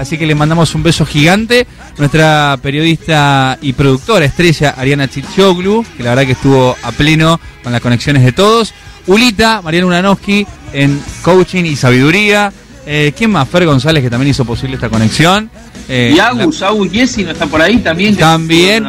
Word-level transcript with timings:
Así 0.00 0.16
que 0.16 0.26
le 0.26 0.34
mandamos 0.34 0.74
un 0.74 0.82
beso 0.82 1.04
gigante. 1.04 1.66
Nuestra 1.98 2.58
periodista 2.62 3.58
y 3.60 3.74
productora 3.74 4.24
estrella, 4.24 4.74
Ariana 4.78 5.08
Chichoglu, 5.08 5.84
que 5.94 6.02
la 6.02 6.10
verdad 6.10 6.24
que 6.24 6.32
estuvo 6.32 6.74
a 6.82 6.90
pleno 6.92 7.38
con 7.62 7.70
las 7.70 7.82
conexiones 7.82 8.24
de 8.24 8.32
todos. 8.32 8.72
Ulita, 9.06 9.60
Mariana 9.60 9.88
Ulanowski 9.88 10.46
en 10.72 10.98
coaching 11.20 11.64
y 11.64 11.76
sabiduría. 11.76 12.50
Eh, 12.86 13.12
¿Quién 13.14 13.30
más? 13.30 13.46
Fer 13.46 13.66
González, 13.66 14.02
que 14.02 14.08
también 14.08 14.30
hizo 14.30 14.46
posible 14.46 14.76
esta 14.76 14.88
conexión. 14.88 15.50
Eh, 15.86 16.14
y 16.16 16.18
Agus, 16.18 16.62
Agus 16.62 16.90
Jessy 16.90 17.22
no 17.22 17.32
está 17.32 17.46
por 17.46 17.60
ahí 17.60 17.76
también. 17.78 18.16
También, 18.16 18.84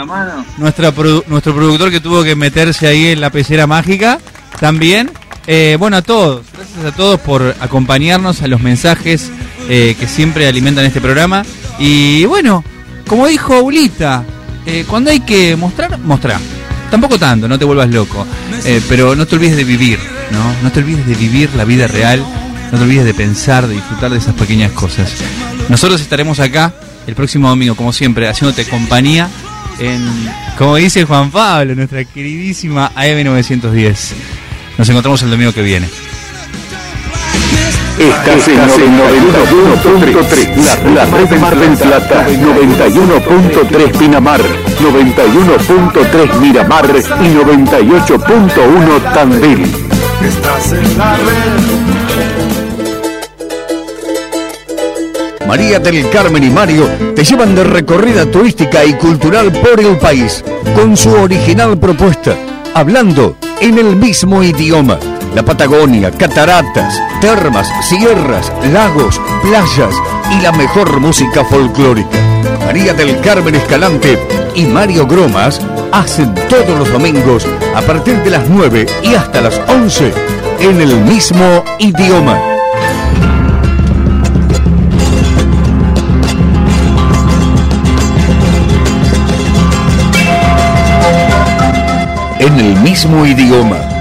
nuestra 0.57 0.93
nuestro 1.27 1.53
productor 1.53 1.91
que 1.91 1.99
tuvo 1.99 2.23
que 2.23 2.37
meterse 2.37 2.87
ahí 2.87 3.07
en 3.07 3.19
la 3.19 3.31
pecera 3.31 3.67
mágica. 3.67 4.17
También. 4.61 5.11
Eh, 5.47 5.75
bueno, 5.79 5.97
a 5.97 6.01
todos, 6.03 6.45
gracias 6.53 6.85
a 6.85 6.95
todos 6.95 7.19
por 7.19 7.55
acompañarnos 7.59 8.43
a 8.43 8.47
los 8.47 8.61
mensajes 8.61 9.31
eh, 9.69 9.95
que 9.99 10.07
siempre 10.07 10.47
alimentan 10.47 10.85
este 10.85 11.01
programa. 11.01 11.43
Y 11.79 12.25
bueno, 12.25 12.63
como 13.07 13.27
dijo 13.27 13.61
Ulita, 13.61 14.23
cuando 14.87 15.11
hay 15.11 15.21
que 15.21 15.55
mostrar, 15.55 15.97
mostrar. 15.99 16.39
Tampoco 16.89 17.17
tanto, 17.17 17.47
no 17.47 17.57
te 17.57 17.65
vuelvas 17.65 17.89
loco. 17.89 18.25
pero 18.87 19.15
no 19.15 19.25
te 19.25 19.35
olvides 19.35 19.55
de 19.55 19.63
vivir, 19.63 19.99
¿no? 20.31 20.63
No 20.63 20.71
te 20.71 20.79
olvides 20.79 21.07
de 21.07 21.15
vivir 21.15 21.49
la 21.55 21.65
vida 21.65 21.87
real 21.87 22.23
no 22.71 22.77
te 22.77 22.83
olvides 22.85 23.05
de 23.05 23.13
pensar, 23.13 23.67
de 23.67 23.75
disfrutar 23.75 24.11
de 24.11 24.17
esas 24.17 24.33
pequeñas 24.33 24.71
cosas. 24.71 25.11
Nosotros 25.67 25.99
estaremos 25.99 26.39
acá 26.39 26.73
el 27.05 27.15
próximo 27.15 27.49
domingo, 27.49 27.75
como 27.75 27.91
siempre, 27.91 28.27
haciéndote 28.29 28.65
compañía 28.65 29.29
en, 29.79 30.01
como 30.57 30.77
dice 30.77 31.03
Juan 31.03 31.31
Pablo, 31.31 31.75
nuestra 31.75 32.05
queridísima 32.05 32.91
AM910. 32.95 33.97
Nos 34.77 34.89
encontramos 34.89 35.21
el 35.23 35.31
domingo 35.31 35.51
que 35.51 35.61
viene. 35.61 35.87
Estás 38.01 38.47
en 38.47 38.57
91.3, 38.57 40.65
la, 40.65 40.73
la 40.89 41.05
red 41.05 41.29
de 41.29 41.37
Mar 41.37 41.55
del 41.55 41.77
Plata, 41.77 42.27
91.3 42.27 43.95
Pinamar, 43.95 44.41
91.3 44.41 46.39
Miramar 46.39 46.85
y 46.85 46.89
98.1 46.89 49.13
Tandil. 49.13 49.71
Estás 50.19 50.73
en 50.73 50.97
la 50.97 51.15
red. 51.15 51.61
María 55.47 55.77
del 55.77 56.09
Carmen 56.09 56.43
y 56.43 56.49
Mario 56.49 56.89
te 57.15 57.23
llevan 57.23 57.53
de 57.53 57.65
recorrida 57.65 58.25
turística 58.25 58.83
y 58.83 58.93
cultural 58.93 59.51
por 59.51 59.79
el 59.79 59.99
país, 59.99 60.43
con 60.75 60.97
su 60.97 61.11
original 61.11 61.77
propuesta, 61.77 62.35
hablando 62.73 63.37
en 63.59 63.77
el 63.77 63.95
mismo 63.95 64.41
idioma. 64.41 64.97
La 65.33 65.43
Patagonia, 65.43 66.11
cataratas, 66.11 67.01
termas, 67.21 67.71
sierras, 67.81 68.51
lagos, 68.71 69.19
playas 69.41 69.95
y 70.31 70.41
la 70.41 70.51
mejor 70.51 70.99
música 70.99 71.45
folclórica. 71.45 72.17
María 72.65 72.93
del 72.93 73.19
Carmen 73.21 73.55
Escalante 73.55 74.19
y 74.55 74.65
Mario 74.65 75.07
Gromas 75.07 75.61
hacen 75.91 76.35
todos 76.49 76.77
los 76.77 76.91
domingos 76.91 77.47
a 77.75 77.81
partir 77.81 78.21
de 78.23 78.29
las 78.29 78.49
9 78.49 78.85
y 79.03 79.15
hasta 79.15 79.41
las 79.41 79.59
11 79.69 80.13
en 80.59 80.81
el 80.81 80.95
mismo 81.01 81.63
idioma. 81.79 82.51
en 92.41 92.59
el 92.59 92.75
mismo 92.79 93.23
idioma. 93.23 94.00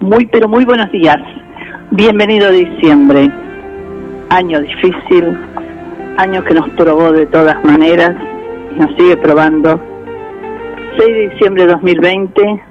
Muy, 0.00 0.24
pero 0.26 0.48
muy 0.48 0.64
buenos 0.64 0.90
días. 0.90 1.18
Bienvenido 1.90 2.48
a 2.48 2.50
diciembre. 2.50 3.30
Año 4.30 4.60
difícil, 4.60 5.38
año 6.16 6.42
que 6.44 6.54
nos 6.54 6.70
probó 6.70 7.12
de 7.12 7.26
todas 7.26 7.62
maneras 7.62 8.16
y 8.74 8.80
nos 8.80 8.96
sigue 8.96 9.18
probando. 9.18 9.78
6 10.96 11.14
de 11.14 11.28
diciembre 11.28 11.66
de 11.66 11.72
2020, 11.72 12.62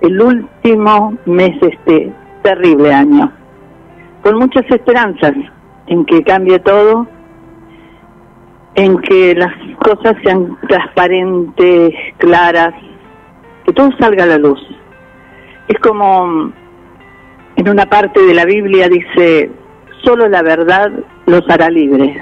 el 0.00 0.22
último 0.22 1.14
mes 1.26 1.60
de 1.60 1.68
este 1.68 2.12
terrible 2.42 2.94
año. 2.94 3.30
Con 4.22 4.38
muchas 4.38 4.64
esperanzas 4.70 5.34
en 5.88 6.06
que 6.06 6.22
cambie 6.22 6.58
todo, 6.60 7.06
en 8.76 8.96
que 9.00 9.34
las 9.34 9.52
cosas 9.76 10.16
sean 10.24 10.56
transparentes, 10.68 11.92
claras, 12.16 12.72
que 13.66 13.74
todo 13.74 13.90
salga 13.98 14.24
a 14.24 14.28
la 14.28 14.38
luz 14.38 14.60
es 15.68 15.78
como 15.80 16.52
en 17.56 17.68
una 17.68 17.86
parte 17.86 18.20
de 18.20 18.34
la 18.34 18.44
Biblia 18.44 18.88
dice, 18.88 19.50
solo 20.02 20.28
la 20.28 20.42
verdad 20.42 20.90
los 21.26 21.48
hará 21.48 21.70
libres, 21.70 22.16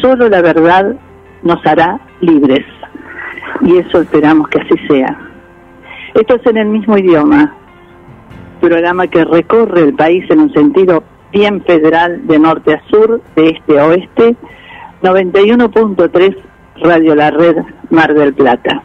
solo 0.00 0.28
la 0.28 0.42
verdad 0.42 0.96
nos 1.42 1.64
hará 1.66 2.00
libres. 2.20 2.64
Y 3.62 3.78
eso 3.78 4.02
esperamos 4.02 4.48
que 4.48 4.60
así 4.60 4.76
sea. 4.88 5.18
Esto 6.14 6.36
es 6.36 6.46
en 6.46 6.58
el 6.58 6.68
mismo 6.68 6.96
idioma, 6.98 7.54
programa 8.60 9.06
que 9.06 9.24
recorre 9.24 9.82
el 9.82 9.94
país 9.94 10.24
en 10.30 10.40
un 10.40 10.52
sentido 10.52 11.02
bien 11.32 11.62
federal 11.64 12.26
de 12.26 12.38
norte 12.38 12.74
a 12.74 12.82
sur, 12.88 13.20
de 13.36 13.50
este 13.50 13.78
a 13.78 13.86
oeste, 13.86 14.36
91.3 15.02 16.36
Radio 16.82 17.14
La 17.14 17.30
Red 17.30 17.56
Mar 17.90 18.14
del 18.14 18.34
Plata. 18.34 18.82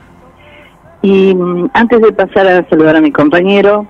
Y 1.03 1.35
mm, 1.35 1.69
antes 1.73 2.01
de 2.01 2.13
pasar 2.13 2.47
a 2.47 2.67
saludar 2.69 2.95
a 2.95 3.01
mi 3.01 3.11
compañero, 3.11 3.85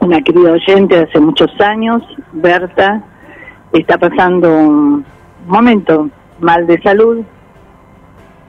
una 0.00 0.20
querida 0.20 0.52
oyente 0.52 0.96
de 0.96 1.04
hace 1.04 1.20
muchos 1.20 1.48
años, 1.60 2.02
Berta, 2.32 3.02
está 3.72 3.98
pasando 3.98 4.52
un 4.52 5.06
momento 5.46 6.10
mal 6.40 6.66
de 6.66 6.82
salud. 6.82 7.22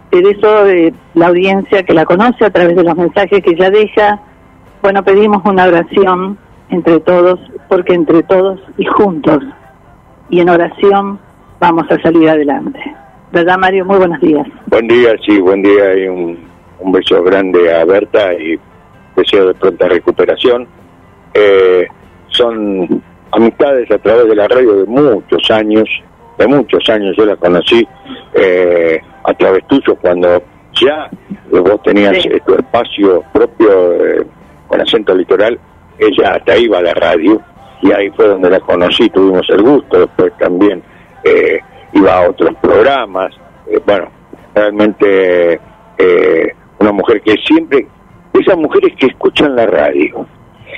Por 0.09 0.27
eso 0.27 0.67
eh, 0.67 0.91
la 1.13 1.27
audiencia 1.27 1.83
que 1.83 1.93
la 1.93 2.05
conoce 2.05 2.43
a 2.43 2.49
través 2.49 2.75
de 2.75 2.83
los 2.83 2.97
mensajes 2.97 3.43
que 3.43 3.51
ella 3.51 3.69
deja, 3.69 4.19
bueno, 4.81 5.03
pedimos 5.03 5.43
una 5.45 5.65
oración 5.65 6.39
entre 6.69 6.99
todos, 7.01 7.39
porque 7.67 7.93
entre 7.93 8.23
todos 8.23 8.59
y 8.79 8.85
juntos 8.85 9.43
y 10.31 10.39
en 10.39 10.49
oración 10.49 11.19
vamos 11.59 11.85
a 11.91 12.01
salir 12.01 12.29
adelante. 12.29 12.79
¿Verdad, 13.31 13.59
Mario? 13.59 13.85
Muy 13.85 13.97
buenos 13.97 14.19
días. 14.21 14.47
Buen 14.65 14.87
día, 14.87 15.11
sí, 15.23 15.39
buen 15.39 15.61
día 15.61 15.95
y 15.95 16.07
un 16.07 16.48
un 16.79 16.91
beso 16.91 17.21
grande 17.23 17.73
a 17.73 17.85
Berta 17.85 18.33
y 18.33 18.59
deseo 19.15 19.47
de 19.47 19.53
pronta 19.53 19.87
recuperación. 19.87 20.67
Eh, 21.33 21.87
son 22.29 23.03
amistades 23.31 23.89
a 23.91 23.97
través 23.97 24.27
de 24.27 24.35
la 24.35 24.47
radio 24.47 24.75
de 24.77 24.85
muchos 24.85 25.49
años, 25.51 25.87
de 26.37 26.47
muchos 26.47 26.87
años 26.89 27.15
yo 27.17 27.25
la 27.25 27.35
conocí 27.35 27.87
eh, 28.33 28.99
a 29.23 29.33
través 29.33 29.67
tuyo 29.67 29.95
cuando 29.95 30.41
ya 30.73 31.09
vos 31.51 31.83
tenías 31.83 32.17
tu 32.45 32.55
espacio 32.55 33.23
propio 33.33 33.93
eh, 33.93 34.25
con 34.67 34.81
acento 34.81 35.13
litoral, 35.13 35.59
ella 35.97 36.35
hasta 36.35 36.57
iba 36.57 36.79
a 36.79 36.81
la 36.81 36.93
radio 36.93 37.41
y 37.81 37.91
ahí 37.91 38.09
fue 38.11 38.27
donde 38.27 38.49
la 38.49 38.59
conocí, 38.59 39.09
tuvimos 39.09 39.47
el 39.49 39.61
gusto, 39.63 39.99
después 39.99 40.33
también 40.37 40.81
iba 41.93 42.13
a 42.13 42.29
otros 42.29 42.55
programas, 42.61 43.33
bueno, 43.85 44.09
realmente 44.53 45.59
una 46.79 46.91
mujer 46.91 47.21
que 47.21 47.35
siempre 47.45 47.87
esas 48.33 48.57
mujeres 48.57 48.93
que 48.97 49.07
escuchan 49.07 49.55
la 49.55 49.65
radio, 49.65 50.25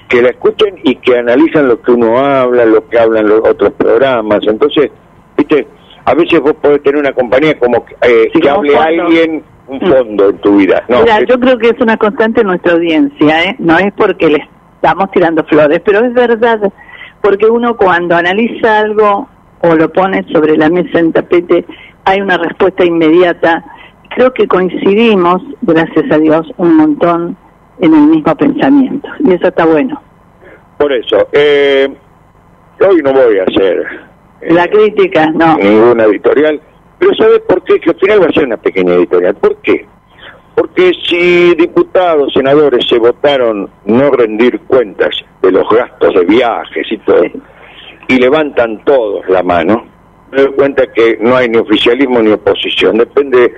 que 0.10 0.22
la 0.22 0.30
escuchen 0.30 0.80
y 0.84 0.96
que 0.96 1.18
analizan 1.18 1.68
lo 1.68 1.82
que 1.82 1.92
uno 1.92 2.18
habla, 2.18 2.66
lo 2.66 2.88
que 2.88 3.00
hablan 3.00 3.28
los 3.28 3.40
otros 3.48 3.72
programas. 3.74 4.40
Entonces, 4.48 4.90
viste, 5.38 5.68
a 6.06 6.14
veces 6.14 6.40
vos 6.40 6.54
podés 6.62 6.82
tener 6.84 7.00
una 7.00 7.14
compañía 7.14 7.58
como 7.60 7.86
eh, 8.02 8.30
que 8.34 8.50
hable 8.50 8.76
alguien 8.78 9.44
un 9.68 9.78
mm. 9.78 9.92
fondo 9.92 10.30
en 10.30 10.38
tu 10.40 10.58
vida. 10.58 10.84
No, 10.90 11.02
Mira, 11.02 11.20
yo 11.28 11.40
creo 11.40 11.58
que 11.58 11.70
es 11.70 11.80
una 11.80 11.98
constante 11.98 12.42
en 12.42 12.48
nuestra 12.48 12.74
audiencia, 12.74 13.44
¿eh? 13.44 13.56
no 13.60 13.78
es 13.78 13.94
porque 13.94 14.30
le 14.30 14.48
estamos 14.76 15.12
tirando 15.12 15.44
flores, 15.46 15.82
pero 15.86 16.04
es 16.04 16.14
verdad, 16.14 16.60
porque 17.22 17.46
uno 17.46 17.78
cuando 17.78 18.16
analiza 18.16 18.80
algo 18.80 19.30
o 19.62 19.76
lo 19.76 19.92
pone 19.92 20.26
sobre 20.34 20.58
la 20.58 20.70
mesa 20.70 21.00
en 21.00 21.14
tapete, 21.14 21.66
hay 22.06 22.20
una 22.20 22.38
respuesta 22.38 22.84
inmediata. 22.84 23.64
Creo 24.16 24.34
que 24.34 24.48
coincidimos, 24.48 25.42
gracias 25.62 26.12
a 26.12 26.18
Dios, 26.18 26.48
un 26.58 26.78
montón 26.78 27.38
en 27.80 27.94
el 27.94 28.08
mismo 28.08 28.36
pensamiento, 28.36 29.08
y 29.20 29.34
eso 29.34 29.48
está 29.48 29.66
bueno. 29.66 30.02
Por 30.78 30.92
eso, 30.92 31.28
eh, 31.32 31.88
hoy 32.80 33.02
no 33.04 33.14
voy 33.14 33.40
a 33.40 33.44
hacer... 33.44 33.86
Eh, 34.42 34.54
la 34.54 34.68
crítica, 34.68 35.28
no. 35.28 35.58
Ninguna 35.58 36.06
editorial 36.06 36.60
pero 37.02 37.16
¿sabes 37.16 37.40
por 37.48 37.64
qué? 37.64 37.80
Que 37.80 37.90
al 37.90 37.96
final 37.96 38.22
va 38.22 38.26
a 38.28 38.32
ser 38.32 38.46
una 38.46 38.58
pequeña 38.58 38.94
editorial. 38.94 39.34
¿Por 39.34 39.56
qué? 39.64 39.88
Porque 40.54 40.92
si 41.04 41.56
diputados, 41.56 42.32
senadores 42.32 42.88
se 42.88 43.00
votaron 43.00 43.68
no 43.86 44.12
rendir 44.12 44.60
cuentas 44.68 45.10
de 45.42 45.52
los 45.52 45.68
gastos 45.68 46.14
de 46.14 46.26
viajes 46.26 46.86
y 46.92 47.00
todo, 47.00 47.24
y 48.08 48.18
levantan 48.20 48.86
todos 48.86 49.28
la 49.30 49.42
mano, 49.42 49.84
me 50.32 50.44
doy 50.44 50.52
cuenta 50.54 50.86
que 50.94 51.18
no 51.20 51.36
hay 51.36 51.50
ni 51.50 51.58
oficialismo 51.58 52.22
ni 52.22 52.34
oposición, 52.34 53.00
depende 53.00 53.52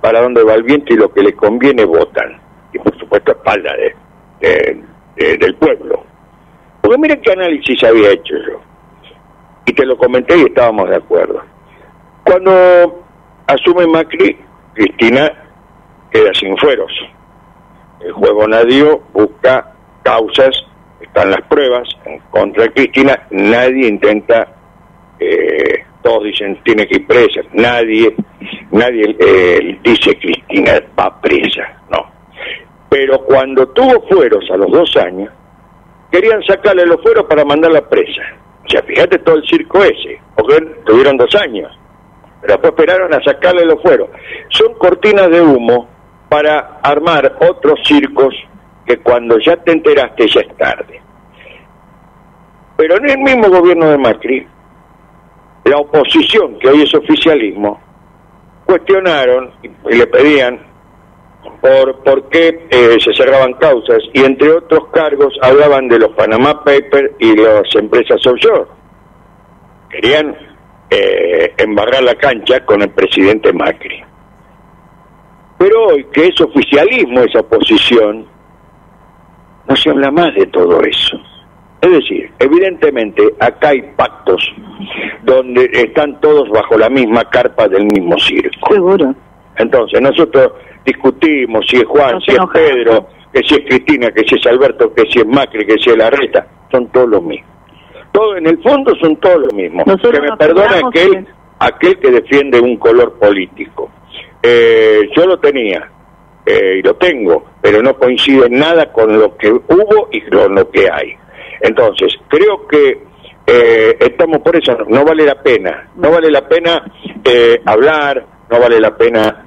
para 0.00 0.22
dónde 0.22 0.44
va 0.44 0.54
el 0.54 0.62
viento 0.62 0.92
y 0.92 0.96
lo 0.96 1.12
que 1.12 1.22
le 1.22 1.32
conviene 1.34 1.84
votan. 1.84 2.40
Y 2.72 2.78
por 2.78 2.96
supuesto 2.98 3.32
espalda 3.32 3.72
de, 4.40 4.82
del 5.38 5.54
pueblo. 5.56 6.04
Porque 6.80 6.98
miren 6.98 7.20
qué 7.20 7.32
análisis 7.32 7.82
había 7.84 8.10
hecho 8.10 8.34
yo. 8.46 8.60
Y 9.66 9.72
te 9.72 9.84
lo 9.84 9.96
comenté 9.96 10.36
y 10.38 10.42
estábamos 10.42 10.88
de 10.88 10.96
acuerdo 10.96 11.42
cuando 12.28 13.04
asume 13.46 13.86
Macri, 13.86 14.38
Cristina 14.74 15.32
queda 16.10 16.30
sin 16.34 16.56
fueros. 16.58 16.92
El 18.00 18.12
juego 18.12 18.46
Nadio 18.46 19.00
busca 19.14 19.72
causas, 20.02 20.50
están 21.00 21.30
las 21.30 21.40
pruebas 21.48 21.88
contra 22.30 22.68
Cristina, 22.68 23.26
nadie 23.30 23.88
intenta, 23.88 24.46
eh, 25.18 25.84
todos 26.02 26.24
dicen 26.24 26.58
tiene 26.64 26.86
que 26.86 26.96
ir 26.96 27.06
presa, 27.06 27.40
nadie, 27.52 28.14
nadie 28.70 29.16
eh, 29.18 29.78
dice 29.82 30.18
Cristina 30.18 30.80
va 30.98 31.20
presa, 31.20 31.82
no. 31.90 32.10
Pero 32.88 33.20
cuando 33.24 33.68
tuvo 33.68 34.06
fueros 34.08 34.44
a 34.50 34.56
los 34.56 34.70
dos 34.70 34.96
años, 34.96 35.30
querían 36.10 36.42
sacarle 36.44 36.86
los 36.86 37.02
fueros 37.02 37.24
para 37.26 37.44
mandarla 37.44 37.88
presa. 37.88 38.22
O 38.64 38.68
sea, 38.68 38.82
fíjate 38.82 39.18
todo 39.18 39.36
el 39.36 39.46
circo 39.46 39.82
ese, 39.82 40.20
porque 40.34 40.60
tuvieron 40.84 41.16
dos 41.16 41.34
años 41.34 41.70
pero 42.40 42.54
después 42.54 42.72
esperaron 42.72 43.14
a 43.14 43.22
sacarle 43.22 43.64
los 43.64 43.80
fueros. 43.82 44.10
Son 44.48 44.74
cortinas 44.74 45.28
de 45.30 45.40
humo 45.40 45.88
para 46.28 46.78
armar 46.82 47.36
otros 47.40 47.80
circos 47.84 48.34
que 48.86 48.98
cuando 48.98 49.38
ya 49.38 49.56
te 49.56 49.72
enteraste 49.72 50.26
ya 50.28 50.40
es 50.40 50.56
tarde. 50.56 51.00
Pero 52.76 52.96
en 52.96 53.10
el 53.10 53.18
mismo 53.18 53.48
gobierno 53.48 53.90
de 53.90 53.98
Macri, 53.98 54.46
la 55.68 55.78
oposición, 55.78 56.58
que 56.58 56.68
hoy 56.68 56.82
es 56.82 56.94
oficialismo, 56.94 57.80
cuestionaron 58.66 59.50
y 59.62 59.94
le 59.94 60.06
pedían 60.06 60.60
por, 61.60 62.02
por 62.02 62.28
qué 62.28 62.66
eh, 62.70 62.96
se 63.02 63.12
cerraban 63.14 63.54
causas 63.54 63.98
y 64.12 64.20
entre 64.20 64.50
otros 64.50 64.88
cargos 64.92 65.34
hablaban 65.42 65.88
de 65.88 65.98
los 65.98 66.10
Panama 66.10 66.62
Papers 66.64 67.12
y 67.18 67.36
las 67.36 67.74
empresas 67.74 68.24
offshore. 68.26 68.66
Querían 69.90 70.36
eh, 70.90 71.54
embarrar 71.56 72.02
la 72.02 72.14
cancha 72.14 72.64
con 72.64 72.82
el 72.82 72.90
presidente 72.90 73.52
Macri. 73.52 74.04
Pero 75.58 75.86
hoy, 75.88 76.04
que 76.12 76.28
es 76.28 76.40
oficialismo 76.40 77.20
esa 77.20 77.40
oposición, 77.40 78.26
no 79.68 79.76
se 79.76 79.90
habla 79.90 80.10
más 80.10 80.34
de 80.34 80.46
todo 80.46 80.80
eso. 80.82 81.18
Es 81.80 81.90
decir, 81.90 82.30
evidentemente 82.38 83.22
acá 83.38 83.68
hay 83.68 83.82
pactos 83.96 84.42
donde 85.22 85.70
están 85.72 86.20
todos 86.20 86.48
bajo 86.50 86.76
la 86.76 86.88
misma 86.88 87.24
carpa 87.30 87.68
del 87.68 87.84
mismo 87.84 88.18
circo. 88.18 88.72
Seguro. 88.72 89.14
Entonces, 89.56 90.00
nosotros 90.00 90.52
discutimos 90.84 91.64
si 91.68 91.76
es 91.76 91.84
Juan, 91.84 92.20
si 92.20 92.32
es 92.32 92.38
Pedro, 92.52 93.08
que 93.32 93.40
si 93.44 93.54
es 93.54 93.60
Cristina, 93.66 94.10
que 94.10 94.24
si 94.26 94.36
es 94.36 94.46
Alberto, 94.46 94.92
que 94.94 95.02
si 95.10 95.20
es 95.20 95.26
Macri, 95.26 95.66
que 95.66 95.76
si 95.82 95.90
es 95.90 95.96
Larreta, 95.96 96.46
son 96.70 96.88
todos 96.88 97.08
los 97.08 97.22
mismos 97.22 97.58
todo 98.12 98.36
en 98.36 98.46
el 98.46 98.60
fondo 98.62 98.94
son 99.00 99.16
todos 99.16 99.46
lo 99.46 99.56
mismo. 99.56 99.84
que 99.84 100.20
me 100.20 100.36
perdone 100.36 100.80
aquel, 100.84 101.26
aquel 101.58 101.98
que 101.98 102.10
defiende 102.10 102.60
un 102.60 102.76
color 102.76 103.18
político. 103.18 103.90
Eh, 104.42 105.08
yo 105.16 105.26
lo 105.26 105.38
tenía 105.38 105.88
eh, 106.46 106.78
y 106.78 106.82
lo 106.82 106.94
tengo, 106.96 107.44
pero 107.60 107.82
no 107.82 107.94
coincide 107.94 108.46
en 108.46 108.58
nada 108.58 108.92
con 108.92 109.18
lo 109.18 109.36
que 109.36 109.50
hubo 109.50 110.08
y 110.10 110.20
con 110.22 110.54
lo 110.54 110.70
que 110.70 110.90
hay. 110.90 111.16
Entonces, 111.60 112.14
creo 112.28 112.66
que 112.66 113.02
eh, 113.46 113.96
estamos 113.98 114.38
por 114.38 114.56
eso, 114.56 114.76
no 114.88 115.04
vale 115.04 115.24
la 115.24 115.42
pena, 115.42 115.88
no 115.96 116.10
vale 116.10 116.30
la 116.30 116.46
pena 116.46 116.84
hablar, 117.66 118.24
no 118.50 118.58
vale 118.58 118.80
la 118.80 118.96
pena 118.96 119.44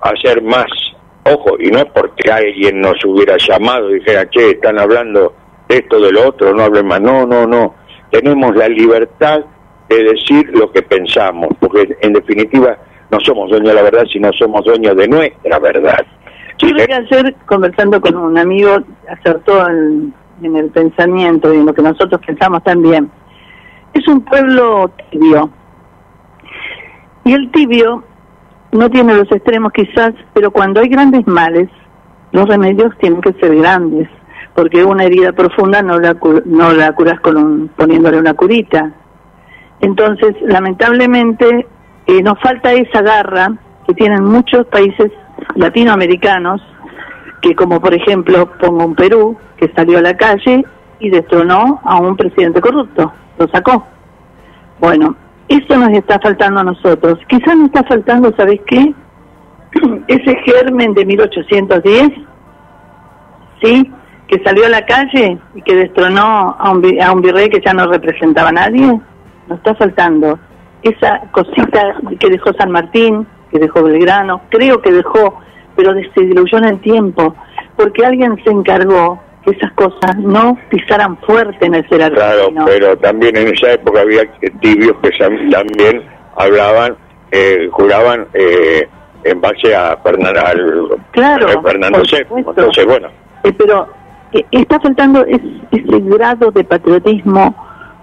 hacer 0.00 0.42
más. 0.42 0.66
Ojo, 1.24 1.56
y 1.58 1.70
no 1.70 1.78
es 1.78 1.86
porque 1.86 2.30
alguien 2.30 2.80
nos 2.80 3.04
hubiera 3.04 3.36
llamado 3.36 3.90
y 3.90 3.98
dijera, 3.98 4.28
che, 4.30 4.50
están 4.50 4.78
hablando 4.78 5.34
esto 5.68 6.00
de 6.00 6.12
lo 6.12 6.28
otro, 6.28 6.54
no 6.54 6.64
hablen 6.64 6.86
más. 6.86 7.00
No, 7.00 7.26
no, 7.26 7.46
no. 7.46 7.74
Tenemos 8.10 8.56
la 8.56 8.68
libertad 8.68 9.40
de 9.88 10.04
decir 10.04 10.48
lo 10.52 10.70
que 10.72 10.82
pensamos, 10.82 11.48
porque 11.60 11.96
en 12.00 12.12
definitiva 12.12 12.78
no 13.10 13.18
somos 13.20 13.50
dueños 13.50 13.68
de 13.68 13.74
la 13.74 13.82
verdad, 13.82 14.04
sino 14.10 14.32
somos 14.32 14.64
dueños 14.64 14.96
de 14.96 15.08
nuestra 15.08 15.58
verdad. 15.58 16.06
Yo 16.58 16.68
creo 16.70 16.86
que 16.86 16.94
ayer, 16.94 17.34
conversando 17.46 18.00
con 18.00 18.16
un 18.16 18.36
amigo, 18.38 18.78
acertó 19.08 19.68
en, 19.68 20.12
en 20.42 20.56
el 20.56 20.70
pensamiento 20.70 21.52
y 21.52 21.58
en 21.58 21.66
lo 21.66 21.74
que 21.74 21.82
nosotros 21.82 22.20
pensamos 22.26 22.62
también. 22.64 23.10
Es 23.92 24.06
un 24.08 24.20
pueblo 24.22 24.90
tibio. 25.10 25.50
Y 27.24 27.32
el 27.32 27.50
tibio 27.50 28.04
no 28.72 28.90
tiene 28.90 29.14
los 29.14 29.30
extremos 29.30 29.72
quizás, 29.72 30.12
pero 30.32 30.50
cuando 30.50 30.80
hay 30.80 30.88
grandes 30.88 31.26
males, 31.26 31.68
los 32.32 32.46
remedios 32.46 32.96
tienen 32.98 33.20
que 33.20 33.32
ser 33.34 33.56
grandes 33.56 34.08
porque 34.58 34.84
una 34.84 35.04
herida 35.04 35.30
profunda 35.30 35.82
no 35.82 36.00
la, 36.00 36.16
no 36.44 36.72
la 36.72 36.90
curas 36.90 37.20
con 37.20 37.36
un, 37.36 37.68
poniéndole 37.68 38.18
una 38.18 38.34
curita. 38.34 38.92
Entonces, 39.80 40.34
lamentablemente, 40.42 41.64
eh, 42.08 42.22
nos 42.24 42.40
falta 42.40 42.72
esa 42.72 43.00
garra 43.02 43.52
que 43.86 43.94
tienen 43.94 44.24
muchos 44.24 44.66
países 44.66 45.12
latinoamericanos, 45.54 46.60
que 47.40 47.54
como 47.54 47.80
por 47.80 47.94
ejemplo, 47.94 48.50
pongo 48.58 48.84
un 48.84 48.94
Perú, 48.94 49.36
que 49.56 49.70
salió 49.74 49.98
a 49.98 50.02
la 50.02 50.16
calle 50.16 50.64
y 51.00 51.10
destronó 51.10 51.80
a 51.84 52.00
un 52.00 52.16
presidente 52.16 52.60
corrupto, 52.60 53.12
lo 53.38 53.48
sacó. 53.48 53.86
Bueno, 54.80 55.16
eso 55.48 55.76
nos 55.76 55.90
está 55.90 56.18
faltando 56.20 56.60
a 56.60 56.64
nosotros. 56.64 57.18
Quizás 57.28 57.56
nos 57.56 57.66
está 57.66 57.84
faltando, 57.84 58.34
¿sabes 58.36 58.60
qué? 58.66 58.94
Ese 60.08 60.36
germen 60.44 60.94
de 60.94 61.04
1810, 61.04 62.10
¿sí? 63.62 63.92
que 64.28 64.42
salió 64.44 64.66
a 64.66 64.68
la 64.68 64.84
calle 64.84 65.38
y 65.54 65.62
que 65.62 65.74
destronó 65.74 66.54
a 66.58 66.70
un, 66.70 67.02
a 67.02 67.12
un 67.12 67.22
virrey 67.22 67.48
que 67.48 67.62
ya 67.64 67.72
no 67.72 67.86
representaba 67.86 68.50
a 68.50 68.52
nadie, 68.52 69.00
nos 69.48 69.58
está 69.58 69.74
faltando 69.74 70.38
esa 70.82 71.22
cosita 71.32 71.96
que 72.20 72.28
dejó 72.28 72.52
San 72.52 72.70
Martín, 72.70 73.26
que 73.50 73.58
dejó 73.58 73.82
Belgrano, 73.82 74.42
creo 74.50 74.80
que 74.82 74.92
dejó, 74.92 75.40
pero 75.78 75.94
se 75.94 76.20
diluyó 76.22 76.58
en 76.58 76.64
el 76.64 76.80
tiempo, 76.80 77.36
porque 77.76 78.04
alguien 78.04 78.36
se 78.42 78.50
encargó 78.50 79.20
que 79.44 79.52
esas 79.52 79.72
cosas 79.74 80.16
no 80.18 80.58
pisaran 80.70 81.16
fuerte 81.18 81.66
en 81.66 81.76
el 81.76 81.88
ser 81.88 82.12
Claro, 82.12 82.48
pero 82.66 82.98
también 82.98 83.36
en 83.36 83.54
esa 83.54 83.74
época 83.74 84.00
había 84.00 84.22
tibios 84.60 84.96
que 85.00 85.10
también 85.52 86.02
hablaban, 86.36 86.96
eh, 87.30 87.68
juraban 87.70 88.26
eh, 88.34 88.88
en 89.22 89.40
base 89.40 89.72
a 89.72 89.96
Fernando, 89.98 90.40
al, 90.44 90.88
claro, 91.12 91.62
Fernando 91.62 92.00
VII. 92.00 92.38
Entonces, 92.38 92.84
bueno. 92.84 93.08
Eh, 93.44 93.52
pero 93.56 93.86
está 94.50 94.80
faltando 94.80 95.24
ese 95.26 96.00
grado 96.00 96.50
de 96.50 96.64
patriotismo, 96.64 97.54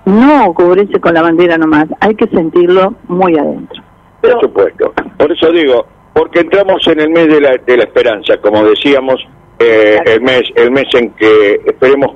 no 0.06 0.54
cubrirse 0.54 0.98
con 1.02 1.14
la 1.14 1.24
bandera 1.24 1.58
nomás, 1.58 1.88
hay 2.00 2.16
que 2.16 2.28
sentirlo 2.28 2.94
muy 3.10 3.38
adentro. 3.38 3.84
Por 4.22 4.40
supuesto, 4.40 4.94
por 5.18 5.30
eso 5.30 5.52
digo, 5.52 5.86
porque 6.16 6.40
entramos 6.40 6.88
en 6.88 7.02
el 7.02 7.10
mes 7.10 7.28
de 7.28 7.42
la, 7.42 7.58
de 7.58 7.76
la 7.76 7.84
esperanza, 7.84 8.38
como 8.38 8.64
decíamos, 8.64 9.20
eh, 9.60 10.00
el 10.06 10.22
mes 10.22 10.44
el 10.56 10.72
mes 10.72 10.86
en 10.94 11.10
que 11.12 11.60
esperemos, 11.66 12.16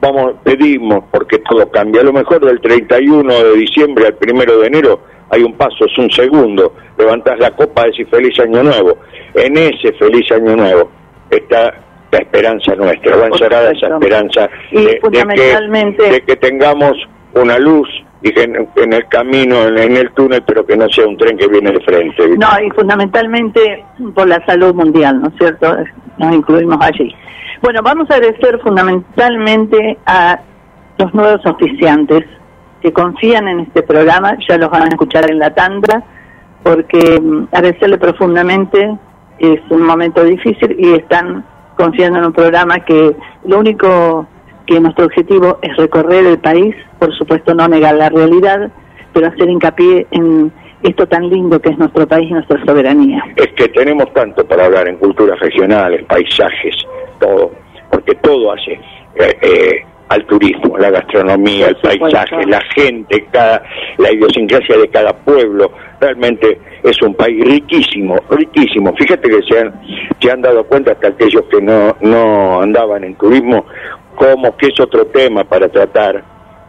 vamos, 0.00 0.34
pedimos, 0.42 1.04
porque 1.12 1.38
todo 1.38 1.70
cambia, 1.70 2.00
a 2.00 2.04
lo 2.04 2.12
mejor 2.12 2.44
del 2.44 2.60
31 2.60 3.32
de 3.32 3.52
diciembre 3.52 4.08
al 4.08 4.16
1 4.20 4.58
de 4.58 4.66
enero 4.66 5.00
hay 5.30 5.44
un 5.44 5.52
paso, 5.52 5.84
es 5.86 5.96
un 5.96 6.10
segundo, 6.10 6.74
levantás 6.98 7.38
la 7.38 7.52
copa, 7.52 7.84
decís 7.84 8.08
feliz 8.10 8.36
año 8.40 8.64
nuevo, 8.64 8.98
en 9.34 9.56
ese 9.56 9.92
feliz 9.92 10.28
año 10.32 10.56
nuevo 10.56 10.90
está 11.30 11.72
la 12.10 12.18
esperanza 12.18 12.74
nuestra, 12.74 13.14
va 13.14 13.26
encerrada 13.28 13.70
esa 13.70 13.86
esperanza 13.86 14.50
de, 14.72 16.22
que, 16.26 16.36
tengamos 16.36 16.96
una 17.34 17.60
luz 17.60 17.88
que 18.22 18.42
en, 18.42 18.92
el 18.92 19.08
camino, 19.08 19.66
en, 19.66 19.96
el 19.96 20.10
túnel, 20.12 20.42
pero 20.46 20.64
que 20.66 20.76
no 20.76 20.88
sea 20.88 21.06
un 21.06 21.16
tren 21.16 21.38
que 21.38 21.48
viene 21.48 21.72
de 21.72 21.80
frente. 21.80 22.28
No, 22.36 22.48
y 22.64 22.70
fundamentalmente 22.70 23.84
por 24.14 24.28
la 24.28 24.44
salud 24.44 24.74
mundial, 24.74 25.22
¿no 25.22 25.28
es 25.28 25.34
cierto? 25.38 25.76
Nos 26.18 26.34
incluimos 26.34 26.76
allí. 26.80 27.14
Bueno, 27.62 27.80
vamos 27.82 28.10
a 28.10 28.14
agradecer 28.14 28.58
fundamentalmente 28.60 29.98
a 30.06 30.40
los 30.98 31.14
nuevos 31.14 31.44
oficiantes 31.46 32.24
que 32.82 32.92
confían 32.92 33.48
en 33.48 33.60
este 33.60 33.82
programa, 33.82 34.36
ya 34.48 34.58
los 34.58 34.70
van 34.70 34.82
a 34.82 34.88
escuchar 34.88 35.30
en 35.30 35.38
la 35.38 35.54
tanda, 35.54 36.02
porque 36.62 37.20
mm, 37.20 37.48
agradecerle 37.52 37.98
profundamente 37.98 38.98
es 39.38 39.60
un 39.70 39.82
momento 39.82 40.22
difícil 40.22 40.76
y 40.78 40.92
están 40.92 41.44
confiando 41.76 42.18
en 42.18 42.26
un 42.26 42.32
programa 42.32 42.80
que 42.80 43.16
lo 43.44 43.58
único 43.58 44.26
que 44.70 44.78
nuestro 44.78 45.06
objetivo 45.06 45.58
es 45.62 45.76
recorrer 45.76 46.24
el 46.26 46.38
país, 46.38 46.76
por 47.00 47.12
supuesto 47.16 47.52
no 47.54 47.66
negar 47.66 47.96
la 47.96 48.08
realidad, 48.08 48.70
pero 49.12 49.26
hacer 49.26 49.50
hincapié 49.50 50.06
en 50.12 50.52
esto 50.84 51.08
tan 51.08 51.28
lindo 51.28 51.60
que 51.60 51.70
es 51.70 51.78
nuestro 51.78 52.06
país 52.06 52.30
y 52.30 52.34
nuestra 52.34 52.64
soberanía. 52.64 53.20
Es 53.34 53.48
que 53.56 53.66
tenemos 53.68 54.12
tanto 54.12 54.46
para 54.46 54.66
hablar 54.66 54.88
en 54.88 54.96
culturas 54.96 55.40
regionales, 55.40 56.04
paisajes, 56.04 56.76
todo, 57.18 57.50
porque 57.90 58.14
todo 58.14 58.52
hace 58.52 58.74
eh, 59.16 59.36
eh, 59.42 59.84
al 60.10 60.26
turismo, 60.26 60.76
la 60.76 60.90
gastronomía, 60.90 61.68
el 61.68 61.76
paisaje, 61.76 62.44
la 62.46 62.60
gente, 62.74 63.26
cada, 63.30 63.62
la 63.96 64.12
idiosincrasia 64.12 64.76
de 64.76 64.88
cada 64.88 65.12
pueblo. 65.12 65.70
Realmente 66.00 66.58
es 66.82 67.00
un 67.02 67.14
país 67.14 67.44
riquísimo, 67.44 68.16
riquísimo. 68.28 68.92
Fíjate 68.96 69.28
que 69.28 69.40
se 69.48 69.60
han, 69.60 69.80
se 70.20 70.30
han 70.30 70.42
dado 70.42 70.64
cuenta 70.64 70.92
hasta 70.92 71.08
aquellos 71.08 71.44
que 71.44 71.62
no, 71.62 71.96
no 72.00 72.60
andaban 72.60 73.04
en 73.04 73.14
turismo, 73.14 73.64
como 74.16 74.56
que 74.56 74.66
es 74.66 74.80
otro 74.80 75.06
tema 75.06 75.44
para 75.44 75.68
tratar, 75.68 76.24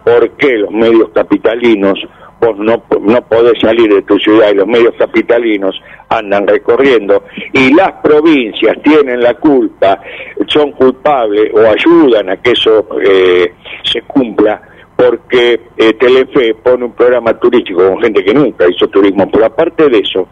por 0.05 0.29
qué 0.37 0.57
los 0.57 0.71
medios 0.71 1.09
capitalinos 1.09 1.97
vos 2.41 2.57
no, 2.57 2.83
no 3.01 3.21
podés 3.21 3.59
salir 3.61 3.93
de 3.93 4.01
tu 4.01 4.17
ciudad 4.17 4.49
y 4.51 4.55
los 4.55 4.67
medios 4.67 4.95
capitalinos 4.97 5.79
andan 6.09 6.47
recorriendo 6.47 7.23
y 7.53 7.73
las 7.73 7.93
provincias 8.03 8.77
tienen 8.83 9.21
la 9.21 9.35
culpa, 9.35 10.01
son 10.47 10.71
culpables 10.71 11.53
o 11.53 11.59
ayudan 11.59 12.31
a 12.31 12.37
que 12.37 12.51
eso 12.51 12.87
eh, 13.01 13.53
se 13.83 14.01
cumpla 14.01 14.61
porque 14.95 15.59
eh, 15.77 15.93
Telefe 15.93 16.55
pone 16.55 16.85
un 16.85 16.93
programa 16.93 17.33
turístico 17.39 17.87
con 17.87 18.01
gente 18.01 18.23
que 18.23 18.33
nunca 18.33 18.65
hizo 18.69 18.87
turismo, 18.87 19.29
pero 19.31 19.45
aparte 19.45 19.89
de 19.89 19.99
eso, 19.99 20.27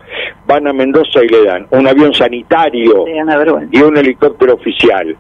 van 0.46 0.68
a 0.68 0.74
Mendoza 0.74 1.24
y 1.24 1.28
le 1.28 1.44
dan 1.44 1.66
un 1.72 1.88
avión 1.88 2.14
sanitario 2.14 3.06
y 3.72 3.82
un 3.82 3.98
helicóptero 3.98 4.54
oficial. 4.56 5.16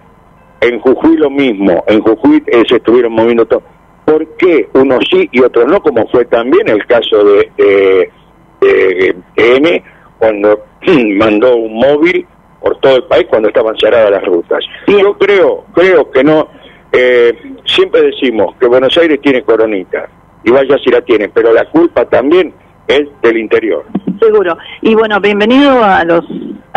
En 0.62 0.79
Jujuy 0.79 1.17
lo 1.17 1.29
mismo, 1.29 1.84
en 1.88 2.01
Jujuy 2.01 2.43
eh, 2.48 2.63
se 2.67 2.75
estuvieron 2.75 3.13
moviendo 3.13 3.46
todo 3.46 3.63
por 4.10 4.25
qué 4.38 4.68
unos 4.74 5.06
sí 5.12 5.30
y 5.32 5.39
otros 5.42 5.68
no, 5.68 5.80
como 5.82 6.08
fue 6.08 6.25
también 6.25 6.68
el 6.68 6.84
caso 6.88 7.24
de, 7.24 8.12
de, 8.60 9.16
N, 9.36 9.84
cuando 10.18 10.66
mandó 11.18 11.56
un 11.56 11.75
móvil 11.75 12.25
por 12.60 12.78
todo 12.80 12.96
el 12.96 13.04
país 13.04 13.28
cuando 13.30 13.50
estaban 13.50 13.78
cerradas 13.78 14.10
las 14.10 14.24
rutas. 14.25 14.66
Yo 14.88 15.16
creo, 15.18 15.66
creo 15.74 16.10
que 16.10 16.24
no, 16.24 16.48
eh, 16.92 17.38
siempre 17.66 18.01
decimos 18.01 18.56
que 18.60 18.66
Buenos 18.66 18.98
Aires 18.98 19.22
tiene 19.22 19.44
coronita, 19.44 20.10
y 20.44 20.50
vaya 20.50 20.78
si 20.84 20.89
la 20.89 21.01
tiene, 21.01 21.30
pero 21.30 21.54
la 21.54 21.66
culpa 21.66 22.06
también 22.06 22.51
es 22.88 23.08
del 23.22 23.38
interior. 23.38 23.86
Seguro. 24.20 24.58
Y 24.82 24.96
bueno, 24.96 25.20
bienvenido 25.20 25.84
a 25.84 26.04
los 26.04 26.25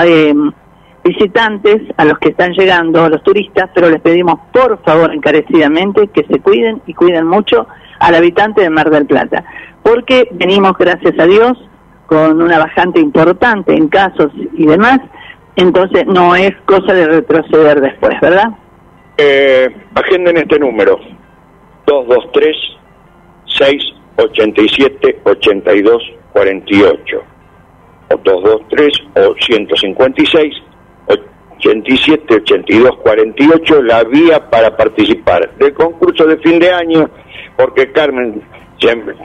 eh, 0.05 0.35
visitantes, 1.05 1.83
a 1.97 2.05
los 2.05 2.19
que 2.19 2.31
están 2.31 2.53
llegando, 2.53 3.05
a 3.05 3.09
los 3.09 3.23
turistas, 3.23 3.71
pero 3.75 3.91
les 3.91 4.01
pedimos 4.01 4.39
por 4.53 4.83
favor 4.83 5.13
encarecidamente 5.13 6.09
que 6.09 6.25
se 6.25 6.41
cuiden 6.41 6.81
y 6.87 6.95
cuiden 6.95 7.27
mucho 7.27 7.67
al 7.99 8.15
habitante 8.15 8.63
de 8.63 8.71
Mar 8.71 8.91
del 8.91 9.07
Plata, 9.07 9.45
porque 9.83 10.29
venimos, 10.33 10.77
gracias 10.79 11.19
a 11.19 11.27
Dios, 11.27 11.59
con 12.07 12.41
una 12.43 12.59
bajante 12.59 13.01
importante 13.01 13.75
en 13.75 13.89
casos 13.89 14.31
y 14.55 14.67
demás, 14.67 15.01
entonces 15.57 16.07
no 16.07 16.35
es 16.37 16.53
cosa 16.65 16.93
de 16.95 17.07
retroceder 17.07 17.81
después, 17.81 18.21
¿verdad? 18.21 18.51
Eh, 19.19 19.69
agenden 19.95 20.37
este 20.39 20.59
número, 20.59 20.99
223 21.87 22.57
687 23.47 25.21
8248 25.25 27.23
o 28.11 28.17
223 28.17 28.93
o 29.17 29.35
156 29.39 30.72
87, 31.65 32.35
82, 32.35 32.97
48 32.99 33.83
la 33.83 34.03
vía 34.05 34.51
para 34.51 34.77
participar 34.77 35.55
del 35.57 35.73
concurso 35.73 36.27
de 36.27 36.37
fin 36.39 36.59
de 36.59 36.71
año, 36.71 37.09
porque 37.57 37.93
Carmen 37.93 38.43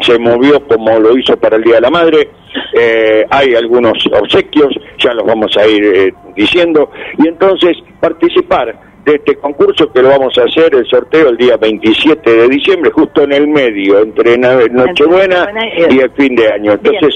se, 0.02 0.20
movió 0.20 0.60
como 0.68 1.00
lo 1.00 1.18
hizo 1.18 1.36
para 1.38 1.56
el 1.56 1.64
Día 1.64 1.76
de 1.76 1.82
la 1.82 1.90
Madre, 1.90 2.30
eh, 2.74 3.26
hay 3.30 3.56
algunos 3.56 3.94
obsequios, 4.12 4.70
ya 5.00 5.14
los 5.14 5.26
vamos 5.26 5.56
a 5.58 5.68
ir 5.68 5.84
eh, 5.84 6.14
diciendo, 6.36 6.92
y 7.18 7.28
entonces 7.28 7.76
participar 8.00 8.80
de 9.04 9.16
este 9.16 9.36
concurso 9.38 9.92
que 9.92 10.02
lo 10.02 10.10
vamos 10.10 10.38
a 10.38 10.44
hacer, 10.44 10.76
el 10.76 10.86
sorteo 10.86 11.30
el 11.30 11.38
día 11.38 11.58
27 11.58 12.30
de 12.30 12.48
diciembre, 12.50 12.92
justo 12.92 13.24
en 13.24 13.32
el 13.32 13.48
medio, 13.48 14.00
entre 14.00 14.38
Nochebuena 14.38 15.48
y 15.90 16.00
el 16.00 16.12
fin 16.12 16.36
de 16.36 16.52
año. 16.52 16.74
Entonces, 16.74 17.16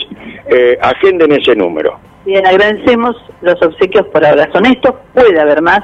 eh, 0.50 0.78
agenden 0.82 1.34
ese 1.34 1.54
número. 1.54 2.00
Bien, 2.26 2.46
agradecemos 2.46 3.16
los 3.42 3.60
obsequios 3.64 4.06
por 4.08 4.24
ahora. 4.24 4.48
Son 4.54 4.66
estos, 4.66 4.94
puede 5.14 5.40
haber 5.40 5.62
más. 5.62 5.82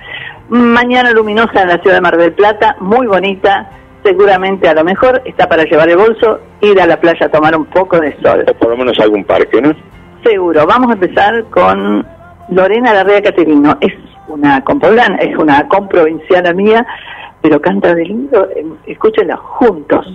Mañana 0.50 1.12
luminosa 1.12 1.62
en 1.62 1.70
la 1.70 1.78
ciudad 1.78 1.96
de 1.96 2.02
Mar 2.02 2.18
del 2.18 2.34
Plata, 2.34 2.76
muy 2.80 3.08
bonita, 3.08 3.70
seguramente 4.04 4.68
a 4.68 4.74
lo 4.74 4.84
mejor 4.84 5.22
está 5.26 5.48
para 5.48 5.64
llevar 5.64 5.90
el 5.90 5.96
bolso, 5.98 6.40
ir 6.62 6.80
a 6.82 6.86
la 6.86 7.00
playa 7.00 7.28
a 7.28 7.30
tomar 7.30 7.56
un 7.56 7.66
poco 7.66 8.00
de 8.00 8.16
sol. 8.22 8.44
O 8.48 8.54
por 8.56 8.72
lo 8.72 8.78
menos 8.78 9.00
algún 9.00 9.24
parque, 9.24 9.62
¿no? 9.62 9.74
Seguro. 10.24 10.66
Vamos 10.68 10.92
a 10.92 10.94
empezar 10.94 11.46
con 11.46 12.06
Lorena 12.50 12.94
Larrea 12.94 13.22
Caterino. 13.22 13.78
Es 13.82 13.94
una 14.28 14.64
compoblana, 14.64 15.18
es 15.18 15.36
una 15.38 15.68
comprovinciana 15.68 16.54
mía, 16.54 16.86
pero 17.44 17.60
canta 17.60 17.94
de 17.94 18.06
lindo, 18.06 18.50
eh, 18.56 18.66
escúchenlo 18.88 19.36
juntos. 19.36 20.08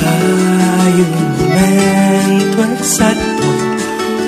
Hay 0.00 0.96
un 1.02 1.10
momento 1.38 2.64
exacto, 2.78 3.42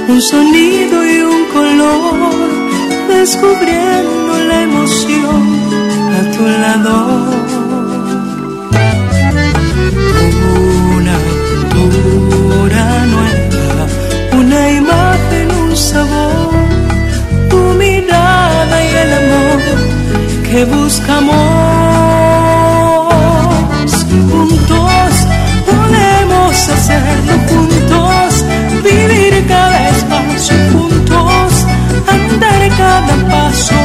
un 0.09 0.21
sonido 0.21 1.07
y 1.07 1.21
un 1.23 1.45
color, 1.55 2.35
descubriendo 3.09 4.45
la 4.47 4.63
emoción 4.63 5.43
a 6.13 6.37
tu 6.37 6.43
lado 6.45 7.48
que 20.59 20.65
busca 20.65 21.19
amor. 21.19 21.37
juntos, 24.11 25.12
podemos 25.71 26.69
hacerlo 26.69 27.35
juntos, 27.49 28.45
vivir 28.83 29.47
cada 29.47 29.88
espacio 29.91 30.57
juntos, 30.73 31.53
andar 32.09 32.62
cada 32.77 33.15
paso, 33.31 33.81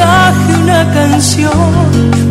paisaje, 0.00 0.54
una 0.62 0.92
canción, 0.92 2.29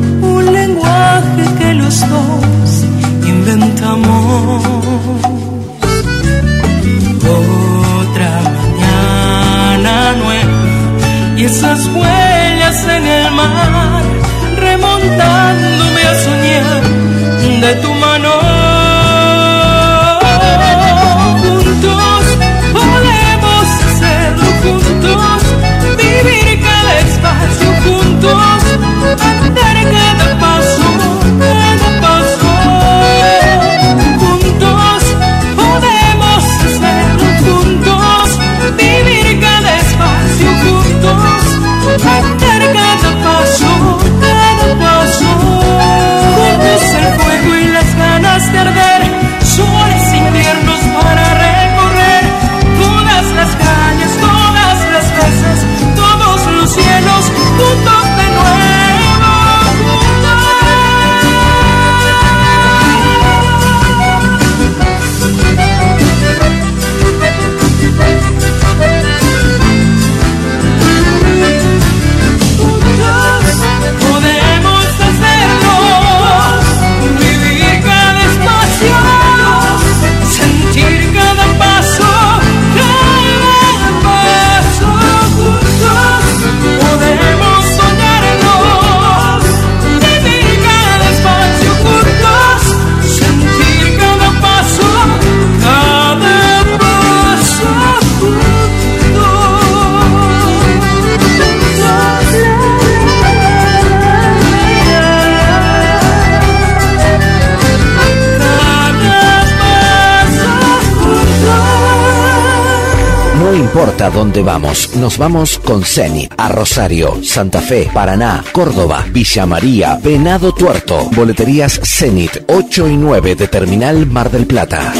importa 113.79 114.09
dónde 114.09 114.41
vamos, 114.41 114.93
nos 114.97 115.17
vamos 115.17 115.57
con 115.57 115.83
Zenit 115.83 116.33
a 116.35 116.49
Rosario, 116.49 117.23
Santa 117.23 117.61
Fe, 117.61 117.89
Paraná, 117.93 118.43
Córdoba, 118.51 119.05
Villa 119.09 119.45
María, 119.45 119.97
Venado 120.03 120.51
Tuerto. 120.51 121.09
Boleterías 121.15 121.79
Zenit 121.81 122.43
8 122.49 122.89
y 122.89 122.97
9 122.97 123.35
de 123.35 123.47
Terminal 123.47 124.05
Mar 124.05 124.29
del 124.29 124.47
Plata. 124.47 124.91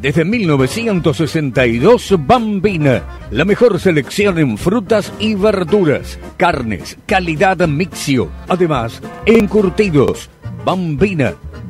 Desde 0.00 0.24
1962, 0.24 2.14
Bambina, 2.20 3.02
la 3.30 3.44
mejor 3.44 3.78
selección 3.78 4.38
en 4.38 4.56
frutas 4.56 5.12
y 5.18 5.34
verduras, 5.34 6.18
carnes, 6.38 6.96
calidad 7.04 7.58
mixio, 7.68 8.30
además, 8.48 9.02
encurtidos. 9.26 10.30
Bambina, 10.64 11.34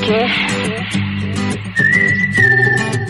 ¿Qué? 0.01 0.27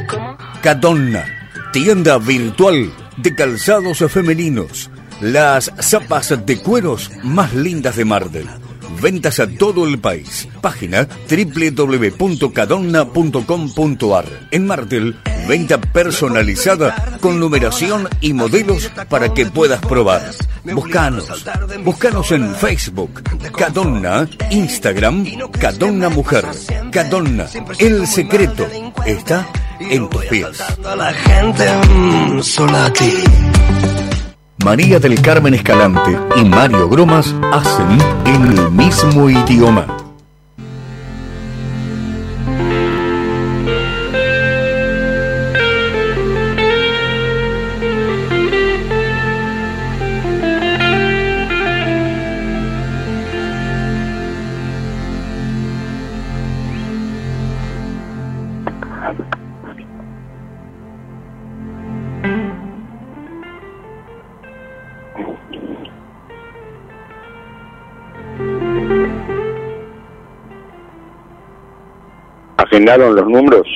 ¿Cómo? 0.08 0.38
Cadonna 0.62 1.43
Tienda 1.74 2.16
virtual 2.18 2.92
de 3.16 3.34
calzados 3.34 3.98
femeninos. 4.08 4.90
Las 5.20 5.72
zapas 5.80 6.32
de 6.46 6.62
cueros 6.62 7.10
más 7.24 7.52
lindas 7.52 7.96
de 7.96 8.04
Mardel. 8.04 8.46
Ventas 9.02 9.40
a 9.40 9.48
todo 9.48 9.84
el 9.84 9.98
país. 9.98 10.46
Página 10.60 11.08
www.cadonna.com.ar. 11.28 14.24
En 14.52 14.66
Mardel 14.68 15.16
Venta 15.48 15.78
personalizada 15.78 17.18
con 17.20 17.38
numeración 17.38 18.08
y 18.20 18.32
modelos 18.32 18.90
para 19.08 19.32
que 19.34 19.46
puedas 19.46 19.80
probar. 19.80 20.22
Buscanos. 20.64 21.44
Buscanos 21.84 22.32
en 22.32 22.54
Facebook. 22.54 23.22
Cadonna. 23.52 24.26
Instagram. 24.50 25.26
Cadonna 25.50 26.08
Mujer. 26.08 26.46
Cadonna. 26.90 27.46
El 27.78 28.06
secreto 28.06 28.66
está 29.04 29.46
en 29.80 30.08
tus 30.08 30.24
pies. 30.26 30.62
Mm, 31.88 32.40
María 34.64 34.98
del 34.98 35.20
Carmen 35.20 35.54
Escalante 35.54 36.18
y 36.36 36.44
Mario 36.44 36.88
Gromas 36.88 37.34
hacen 37.52 37.98
en 38.24 38.58
el 38.58 38.70
mismo 38.70 39.28
idioma. 39.28 40.03
Agendaron 72.84 73.16
los 73.16 73.26
números, 73.26 73.66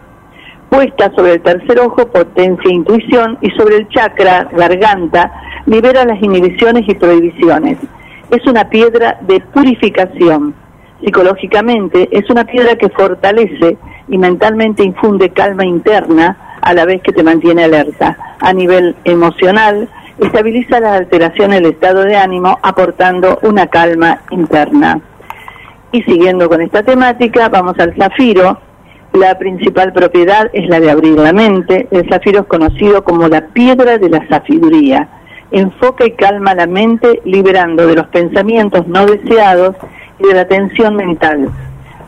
Puesta 0.70 1.12
sobre 1.16 1.34
el 1.34 1.42
tercer 1.42 1.80
ojo 1.80 2.08
potencia 2.08 2.72
intuición 2.72 3.38
y 3.42 3.52
sobre 3.52 3.78
el 3.78 3.88
chakra 3.90 4.50
garganta 4.52 5.32
libera 5.68 6.06
las 6.06 6.22
inhibiciones 6.22 6.90
y 6.90 6.96
prohibiciones. 6.96 7.78
Es 8.32 8.46
una 8.48 8.68
piedra 8.70 9.20
de 9.22 9.40
purificación. 9.40 10.56
Psicológicamente 11.04 12.10
es 12.12 12.28
una 12.30 12.46
piedra 12.46 12.76
que 12.76 12.90
fortalece 12.90 13.78
y 14.08 14.18
mentalmente 14.18 14.84
infunde 14.84 15.30
calma 15.30 15.66
interna 15.66 16.58
a 16.62 16.74
la 16.74 16.86
vez 16.86 17.02
que 17.04 17.14
te 17.14 17.24
mantiene 17.24 17.64
alerta. 17.64 18.18
A 18.40 18.54
nivel 18.54 18.96
emocional 19.06 19.88
estabiliza 20.20 20.80
las 20.80 21.00
alteraciones 21.00 21.62
del 21.62 21.72
estado 21.72 22.04
de 22.04 22.16
ánimo 22.16 22.60
aportando 22.62 23.40
una 23.44 23.68
calma 23.68 24.22
interna. 24.32 25.00
Y 25.92 26.04
siguiendo 26.04 26.50
con 26.50 26.62
esta 26.62 26.84
temática, 26.84 27.50
vamos 27.50 27.78
al 27.80 27.96
zafiro. 27.96 28.60
La 29.14 29.40
principal 29.40 29.92
propiedad 29.92 30.50
es 30.54 30.70
la 30.70 30.80
de 30.80 30.92
abrir 30.92 31.18
la 31.18 31.34
mente. 31.34 31.88
El 31.90 32.08
zafiro 32.10 32.42
es 32.42 32.46
conocido 32.48 33.04
como 33.04 33.28
la 33.28 33.48
piedra 33.48 33.98
de 33.98 34.10
la 34.10 34.28
sabiduría. 34.28 35.08
Enfoca 35.52 36.06
y 36.06 36.12
calma 36.12 36.54
la 36.54 36.68
mente 36.68 37.22
liberando 37.26 37.88
de 37.88 37.96
los 37.96 38.08
pensamientos 38.08 38.88
no 38.88 39.08
deseados 39.08 39.76
y 40.20 40.28
de 40.28 40.34
la 40.36 40.48
tensión 40.48 40.96
mental. 40.96 41.50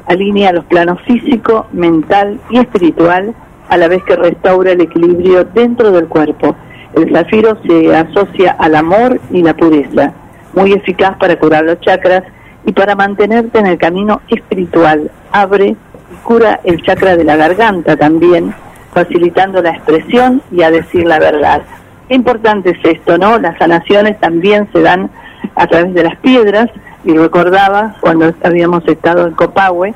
Alinea 0.06 0.52
los 0.52 0.66
planos 0.66 1.02
físico, 1.04 1.66
mental 1.72 2.40
y 2.52 2.60
espiritual 2.60 3.34
a 3.70 3.78
la 3.78 3.88
vez 3.88 4.04
que 4.04 4.16
restaura 4.16 4.74
el 4.74 4.82
equilibrio 4.82 5.46
dentro 5.46 5.92
del 5.92 6.08
cuerpo 6.08 6.56
el 6.96 7.12
zafiro 7.14 7.58
se 7.66 7.96
asocia 7.96 8.56
al 8.60 8.76
amor 8.76 9.20
y 9.32 9.42
la 9.42 9.54
pureza, 9.56 10.14
muy 10.54 10.74
eficaz 10.74 11.18
para 11.18 11.38
curar 11.38 11.64
los 11.64 11.80
chakras 11.80 12.24
y 12.66 12.72
para 12.74 12.96
mantenerte 12.96 13.60
en 13.60 13.68
el 13.68 13.78
camino 13.78 14.22
espiritual. 14.28 15.10
Abre 15.32 15.68
y 15.68 16.16
cura 16.24 16.60
el 16.64 16.82
chakra 16.84 17.16
de 17.16 17.24
la 17.24 17.36
garganta 17.36 17.96
también, 17.96 18.54
facilitando 18.94 19.62
la 19.62 19.72
expresión 19.72 20.42
y 20.52 20.64
a 20.64 20.72
decir 20.72 21.06
la 21.06 21.20
verdad. 21.20 21.62
Qué 22.08 22.16
importante 22.16 22.72
es 22.72 22.80
esto, 22.84 23.18
¿no? 23.18 23.40
Las 23.40 23.58
sanaciones 23.58 24.20
también 24.20 24.68
se 24.74 24.82
dan 24.82 25.10
a 25.56 25.68
través 25.68 25.94
de 25.94 26.04
las 26.04 26.18
piedras 26.18 26.70
y 27.04 27.16
recordaba 27.18 27.96
cuando 28.02 28.34
habíamos 28.44 28.86
estado 28.88 29.28
en 29.28 29.34
Copahue 29.34 29.94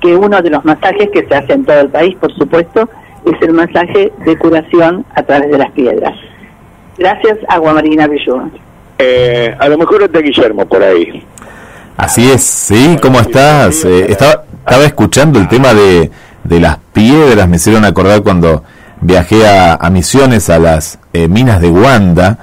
que 0.00 0.14
uno 0.14 0.42
de 0.42 0.50
los 0.50 0.64
masajes 0.64 1.08
que 1.10 1.26
se 1.26 1.34
hace 1.34 1.54
en 1.54 1.64
todo 1.64 1.80
el 1.80 1.88
país, 1.88 2.14
por 2.16 2.32
supuesto, 2.34 2.88
es 3.26 3.42
el 3.42 3.52
masaje 3.52 4.12
de 4.24 4.38
curación 4.38 5.04
a 5.14 5.22
través 5.22 5.50
de 5.50 5.58
las 5.58 5.70
piedras. 5.72 6.14
Gracias, 6.98 7.38
Agua 7.48 7.74
Marina 7.74 8.06
Bellón. 8.06 8.52
Eh, 8.98 9.54
a 9.58 9.68
lo 9.68 9.76
mejor 9.76 10.02
está 10.02 10.20
Guillermo 10.20 10.66
por 10.66 10.82
ahí. 10.82 11.22
Así 11.96 12.30
es, 12.30 12.42
sí, 12.42 12.98
¿cómo 13.00 13.20
estás? 13.20 13.84
Eh, 13.84 14.06
estaba, 14.10 14.44
estaba 14.64 14.84
escuchando 14.84 15.38
el 15.38 15.48
tema 15.48 15.74
de, 15.74 16.10
de 16.44 16.60
las 16.60 16.78
piedras, 16.92 17.48
me 17.48 17.56
hicieron 17.56 17.84
acordar 17.84 18.22
cuando 18.22 18.62
viajé 19.00 19.46
a, 19.46 19.88
Misiones, 19.90 20.50
a 20.50 20.58
las 20.58 20.98
eh, 21.12 21.28
minas 21.28 21.60
de 21.60 21.70
Wanda, 21.70 22.38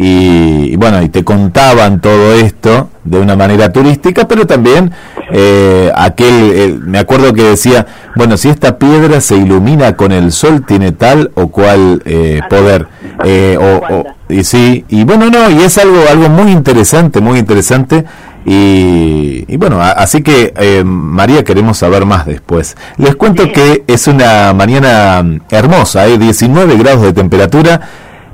y, 0.00 0.76
bueno, 0.76 1.02
y 1.02 1.08
te 1.08 1.24
contaban 1.24 2.00
todo 2.00 2.32
esto 2.34 2.88
de 3.02 3.18
una 3.18 3.34
manera 3.34 3.72
turística, 3.72 4.28
pero 4.28 4.46
también 4.46 4.92
eh, 5.32 5.90
aquel, 5.92 6.80
me 6.86 7.00
acuerdo 7.00 7.32
que 7.34 7.42
decía, 7.42 7.84
bueno, 8.14 8.36
si 8.36 8.48
esta 8.48 8.78
piedra 8.78 9.20
se 9.20 9.36
ilumina 9.36 9.96
con 9.96 10.12
el 10.12 10.30
sol, 10.30 10.64
tiene 10.64 10.92
tal 10.92 11.32
o 11.34 11.48
cual 11.48 12.00
eh, 12.04 12.40
poder. 12.48 12.86
Eh, 13.24 13.58
o, 13.60 14.04
y 14.28 14.44
sí, 14.44 14.84
y 14.88 15.02
bueno, 15.02 15.30
no, 15.30 15.50
y 15.50 15.62
es 15.62 15.76
algo, 15.78 15.98
algo 16.08 16.28
muy 16.28 16.52
interesante, 16.52 17.20
muy 17.20 17.40
interesante. 17.40 18.04
Y, 18.46 19.44
y 19.48 19.56
bueno, 19.56 19.82
así 19.82 20.22
que 20.22 20.54
eh, 20.56 20.84
María 20.84 21.42
queremos 21.42 21.76
saber 21.78 22.06
más 22.06 22.24
después. 22.24 22.76
Les 22.98 23.16
cuento 23.16 23.50
que 23.52 23.82
es 23.88 24.06
una 24.06 24.54
mañana 24.54 25.24
hermosa, 25.50 26.02
hay 26.02 26.18
19 26.18 26.76
grados 26.76 27.02
de 27.02 27.12
temperatura 27.12 27.80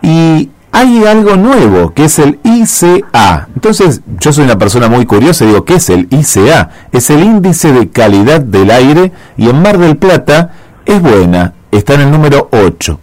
y 0.02 0.50
hay 0.74 1.04
algo 1.04 1.36
nuevo, 1.36 1.94
que 1.94 2.06
es 2.06 2.18
el 2.18 2.40
ICA. 2.42 3.48
Entonces, 3.54 4.02
yo 4.18 4.32
soy 4.32 4.44
una 4.44 4.58
persona 4.58 4.88
muy 4.88 5.06
curiosa 5.06 5.44
y 5.44 5.48
digo, 5.48 5.64
¿qué 5.64 5.74
es 5.74 5.88
el 5.88 6.08
ICA? 6.10 6.68
Es 6.90 7.10
el 7.10 7.22
índice 7.22 7.72
de 7.72 7.90
calidad 7.90 8.40
del 8.40 8.72
aire 8.72 9.12
y 9.36 9.48
en 9.48 9.62
Mar 9.62 9.78
del 9.78 9.96
Plata 9.96 10.50
es 10.84 11.00
buena, 11.00 11.54
está 11.70 11.94
en 11.94 12.00
el 12.02 12.10
número 12.10 12.48
8. 12.50 13.00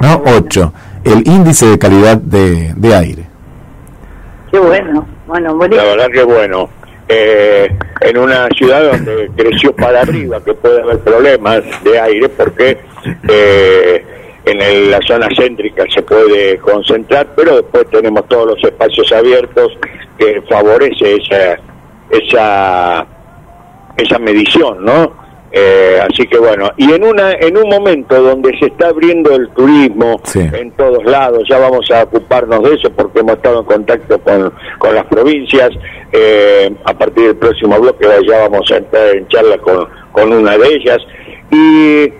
¿No? 0.00 0.22
8. 0.36 0.72
El 1.04 1.28
índice 1.28 1.66
de 1.66 1.78
calidad 1.78 2.16
de, 2.16 2.94
aire. 2.94 3.24
Qué 4.50 4.58
bueno. 4.58 5.06
Bueno, 5.28 5.56
La 5.56 5.84
verdad 5.84 6.08
que 6.12 6.24
bueno. 6.24 6.68
Eh, 7.08 7.72
en 8.00 8.18
una 8.18 8.48
ciudad 8.48 8.90
donde 8.90 9.30
creció 9.36 9.74
para 9.76 10.00
arriba, 10.00 10.42
que 10.42 10.54
puede 10.54 10.82
haber 10.82 10.98
problemas 11.00 11.62
de 11.84 12.00
aire, 12.00 12.28
porque 12.30 12.78
eh, 13.28 14.04
en 14.44 14.90
la 14.90 15.00
zona 15.06 15.28
céntrica 15.36 15.84
se 15.94 16.02
puede 16.02 16.58
concentrar, 16.58 17.28
pero 17.36 17.56
después 17.56 17.86
tenemos 17.90 18.26
todos 18.28 18.46
los 18.46 18.64
espacios 18.64 19.10
abiertos 19.12 19.72
que 20.18 20.42
favorece 20.48 21.16
esa 21.16 21.58
esa 22.10 23.06
esa 23.96 24.18
medición, 24.18 24.84
¿no? 24.84 25.22
Eh, 25.54 26.00
así 26.00 26.26
que 26.26 26.38
bueno, 26.38 26.70
y 26.78 26.90
en 26.90 27.04
una 27.04 27.32
en 27.32 27.56
un 27.58 27.68
momento 27.68 28.20
donde 28.20 28.58
se 28.58 28.66
está 28.66 28.88
abriendo 28.88 29.34
el 29.34 29.50
turismo 29.50 30.18
en 30.34 30.70
todos 30.72 31.04
lados, 31.04 31.44
ya 31.48 31.58
vamos 31.58 31.88
a 31.90 32.04
ocuparnos 32.04 32.62
de 32.62 32.74
eso 32.74 32.90
porque 32.90 33.20
hemos 33.20 33.34
estado 33.34 33.60
en 33.60 33.66
contacto 33.66 34.18
con, 34.20 34.52
con 34.78 34.94
las 34.94 35.04
provincias, 35.04 35.70
eh, 36.10 36.74
a 36.84 36.94
partir 36.94 37.26
del 37.26 37.36
próximo 37.36 37.78
bloque 37.78 38.06
ya 38.26 38.48
vamos 38.48 38.70
a 38.72 38.76
entrar 38.78 39.14
en 39.14 39.28
charla 39.28 39.58
con, 39.58 39.86
con 40.12 40.32
una 40.32 40.56
de 40.56 40.68
ellas, 40.68 40.98
y 41.50 42.10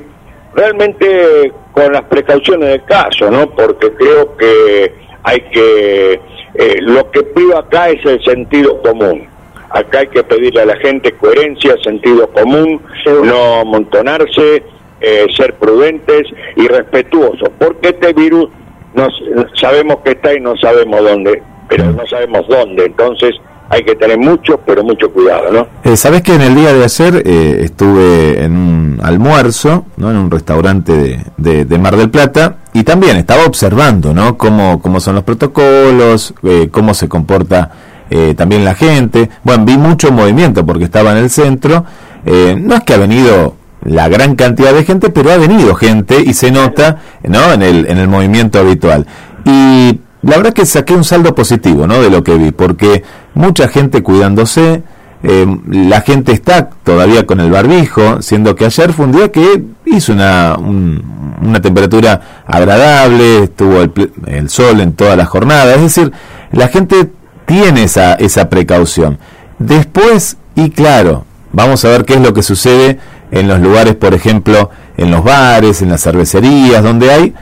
realmente 0.54 1.52
con 1.72 1.92
las 1.92 2.02
precauciones 2.02 2.68
del 2.68 2.85
caso, 2.85 3.30
¿no? 3.30 3.50
Porque 3.50 3.92
creo 3.92 4.37
que 4.37 4.94
hay 5.22 5.40
que, 5.52 6.20
eh, 6.54 6.76
lo 6.80 7.11
que 7.11 7.22
pido 7.22 7.58
acá 7.58 7.90
es 7.90 8.04
el 8.04 8.22
sentido 8.24 8.80
común. 8.82 9.28
Acá 9.70 10.00
hay 10.00 10.08
que 10.08 10.22
pedirle 10.22 10.62
a 10.62 10.66
la 10.66 10.76
gente 10.76 11.12
coherencia, 11.12 11.74
sentido 11.82 12.28
común, 12.28 12.82
no 13.24 13.61
amontonarse, 13.61 14.62
eh, 15.00 15.26
ser 15.35 15.54
prudentes 15.54 16.28
y 16.56 16.68
respetuosos, 16.68 17.48
porque 17.58 17.88
este 17.88 18.12
virus 18.12 18.50
nos, 18.94 19.12
sabemos 19.54 19.96
que 20.04 20.12
está 20.12 20.35
y 20.35 20.40
no 20.40 20.56
sabemos 20.58 21.02
dónde, 21.02 21.42
pero 21.68 21.90
no 21.90 22.06
sabemos 22.06 22.46
dónde, 22.46 22.85
entonces 22.85 23.35
hay 23.72 23.85
que 23.85 23.96
tener 23.96 24.18
mucho, 24.18 24.61
pero 24.66 24.85
mucho 24.85 25.11
cuidado, 25.11 25.50
¿no? 25.50 25.66
Eh, 25.82 25.96
Sabes 25.96 26.20
que 26.20 26.35
en 26.35 26.42
el 26.42 26.54
día 26.54 26.74
de 26.74 26.85
ayer 26.85 27.22
eh, 27.24 27.61
estuve 27.64 28.44
en 28.44 28.54
un 28.54 29.00
almuerzo, 29.02 29.87
¿no? 29.96 30.11
En 30.11 30.18
un 30.18 30.30
restaurante 30.30 31.24
de, 31.38 31.78
Mar 31.78 31.96
del 31.96 32.11
Plata 32.11 32.58
y 32.74 32.85
también 32.85 33.16
estaba 33.16 33.46
observando, 33.46 34.12
¿no? 34.12 34.37
Cómo, 34.37 34.78
cómo 34.82 35.00
son 35.00 35.14
los 35.14 35.24
protocolos, 35.24 36.35
eh, 36.42 36.68
cómo 36.70 36.92
se 36.92 37.08
comporta 37.08 37.70
eh, 38.11 38.35
también 38.35 38.62
la 38.62 38.74
gente. 38.74 39.30
Bueno, 39.42 39.64
vi 39.64 39.78
mucho 39.78 40.12
movimiento 40.12 40.66
porque 40.66 40.85
estaba 40.85 41.12
en 41.12 41.16
el 41.16 41.30
centro. 41.30 41.87
Eh, 42.26 42.54
no 42.61 42.74
es 42.74 42.82
que 42.82 42.92
ha 42.92 42.98
venido 42.98 43.56
la 43.85 44.06
gran 44.08 44.37
cantidad 44.37 44.74
de 44.74 44.85
gente, 44.85 45.08
pero 45.08 45.32
ha 45.32 45.38
venido 45.38 45.74
gente 45.74 46.22
y 46.22 46.35
se 46.35 46.50
nota 46.50 46.98
¿no? 47.24 47.54
en, 47.54 47.62
el, 47.62 47.87
en 47.87 47.96
el 47.96 48.08
movimiento 48.08 48.58
habitual. 48.58 49.06
Y 49.46 49.98
la 50.22 50.37
verdad 50.37 50.52
que 50.52 50.66
saqué 50.66 50.94
un 50.94 51.04
saldo 51.04 51.35
positivo 51.35 51.87
¿no? 51.87 52.00
de 52.00 52.11
lo 52.11 52.22
que 52.22 52.37
vi, 52.37 52.52
porque 52.52 53.02
mucha 53.35 53.68
gente 53.68 54.02
cuidándose, 54.02 54.82
eh, 55.24 55.46
la 55.68 56.00
gente 56.00 56.32
está 56.32 56.70
todavía 56.85 57.26
con 57.26 57.40
el 57.40 57.50
barbijo, 57.50 58.22
siendo 58.22 58.54
que 58.54 58.64
ayer 58.64 58.92
fue 58.92 59.06
un 59.06 59.12
día 59.12 59.30
que 59.30 59.62
hizo 59.87 60.12
una, 60.12 60.56
una 60.56 61.61
temperatura 61.61 62.42
agradable, 62.46 63.44
estuvo 63.44 63.80
el, 63.80 64.12
el 64.26 64.48
sol 64.48 64.80
en 64.80 64.92
toda 64.94 65.16
la 65.16 65.26
jornada, 65.26 65.74
es 65.74 65.82
decir, 65.82 66.12
la 66.52 66.68
gente 66.68 67.11
tiene 67.46 67.85
esa, 67.85 68.14
esa 68.14 68.48
precaución. 68.48 69.18
Después, 69.58 70.37
y 70.54 70.70
claro, 70.70 71.24
vamos 71.52 71.85
a 71.85 71.88
ver 71.88 72.04
qué 72.04 72.14
es 72.14 72.20
lo 72.20 72.32
que 72.32 72.42
sucede 72.42 72.98
en 73.30 73.48
los 73.48 73.61
lugares, 73.61 73.94
por 73.96 74.14
ejemplo, 74.14 74.70
en 74.96 75.11
los 75.11 75.24
bares, 75.24 75.82
en 75.82 75.88
las 75.88 76.02
cervecerías, 76.02 76.82
donde 76.82 77.11
hay 77.11 77.35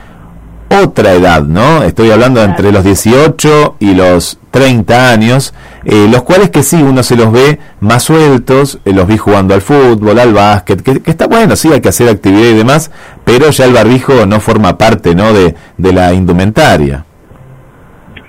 otra 0.79 1.13
edad, 1.13 1.43
¿no? 1.43 1.83
Estoy 1.83 2.11
hablando 2.11 2.43
entre 2.43 2.71
los 2.71 2.83
18 2.83 3.75
y 3.79 3.93
los 3.93 4.39
30 4.51 5.11
años, 5.11 5.53
eh, 5.85 6.07
los 6.09 6.23
cuales 6.23 6.49
que 6.49 6.63
sí, 6.63 6.81
uno 6.81 7.03
se 7.03 7.15
los 7.15 7.31
ve 7.31 7.59
más 7.79 8.03
sueltos, 8.03 8.79
eh, 8.85 8.93
los 8.93 9.07
vi 9.07 9.17
jugando 9.17 9.53
al 9.53 9.61
fútbol, 9.61 10.19
al 10.19 10.33
básquet, 10.33 10.81
que, 10.81 11.01
está 11.09 11.27
bueno, 11.27 11.55
sí, 11.55 11.71
hay 11.71 11.81
que 11.81 11.89
hacer 11.89 12.09
actividad 12.09 12.49
y 12.49 12.55
demás, 12.55 12.91
pero 13.23 13.49
ya 13.49 13.65
el 13.65 13.73
barbijo 13.73 14.25
no 14.25 14.39
forma 14.39 14.77
parte, 14.77 15.15
¿no? 15.15 15.33
De, 15.33 15.55
de 15.77 15.93
la 15.93 16.13
indumentaria. 16.13 17.05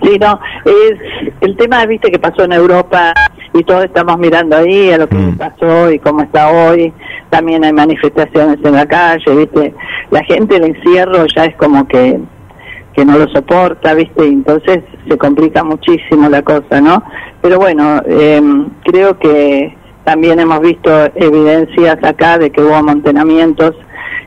Sí, 0.02 0.18
no, 0.18 0.40
es 0.64 1.33
el 1.40 1.57
tema, 1.57 1.85
viste, 1.87 2.11
que 2.11 2.18
pasó 2.18 2.42
en 2.42 2.52
Europa 2.52 3.14
y 3.54 3.64
todos 3.64 3.84
estamos 3.84 4.18
mirando 4.18 4.56
ahí 4.56 4.90
a 4.90 4.98
lo 4.98 5.08
que 5.08 5.16
mm. 5.16 5.36
pasó 5.36 5.90
y 5.90 5.98
cómo 5.98 6.22
está 6.22 6.48
hoy. 6.50 6.92
También 7.30 7.64
hay 7.64 7.72
manifestaciones 7.72 8.58
en 8.64 8.72
la 8.72 8.86
calle, 8.86 9.36
viste. 9.36 9.74
La 10.10 10.24
gente 10.24 10.56
el 10.56 10.64
encierro 10.64 11.26
ya 11.26 11.44
es 11.44 11.56
como 11.56 11.86
que 11.86 12.20
que 12.92 13.04
no 13.04 13.16
lo 13.18 13.26
soporta, 13.28 13.94
viste, 13.94 14.26
y 14.26 14.32
entonces 14.32 14.80
se 15.08 15.16
complica 15.16 15.64
muchísimo 15.64 16.28
la 16.28 16.42
cosa, 16.42 16.80
¿no? 16.80 17.02
Pero 17.40 17.58
bueno, 17.58 18.02
em, 18.06 18.68
creo 18.84 19.18
que 19.18 19.74
también 20.04 20.40
hemos 20.40 20.60
visto 20.60 20.90
evidencias 21.14 21.96
acá 22.02 22.38
de 22.38 22.50
que 22.50 22.60
hubo 22.60 22.74
amontonamientos 22.74 23.74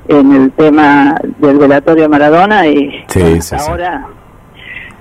en 0.08 0.32
el 0.32 0.52
tema 0.52 1.16
del 1.40 1.58
velatorio 1.58 2.10
Maradona 2.10 2.68
y 2.68 3.04
ahora 3.52 4.08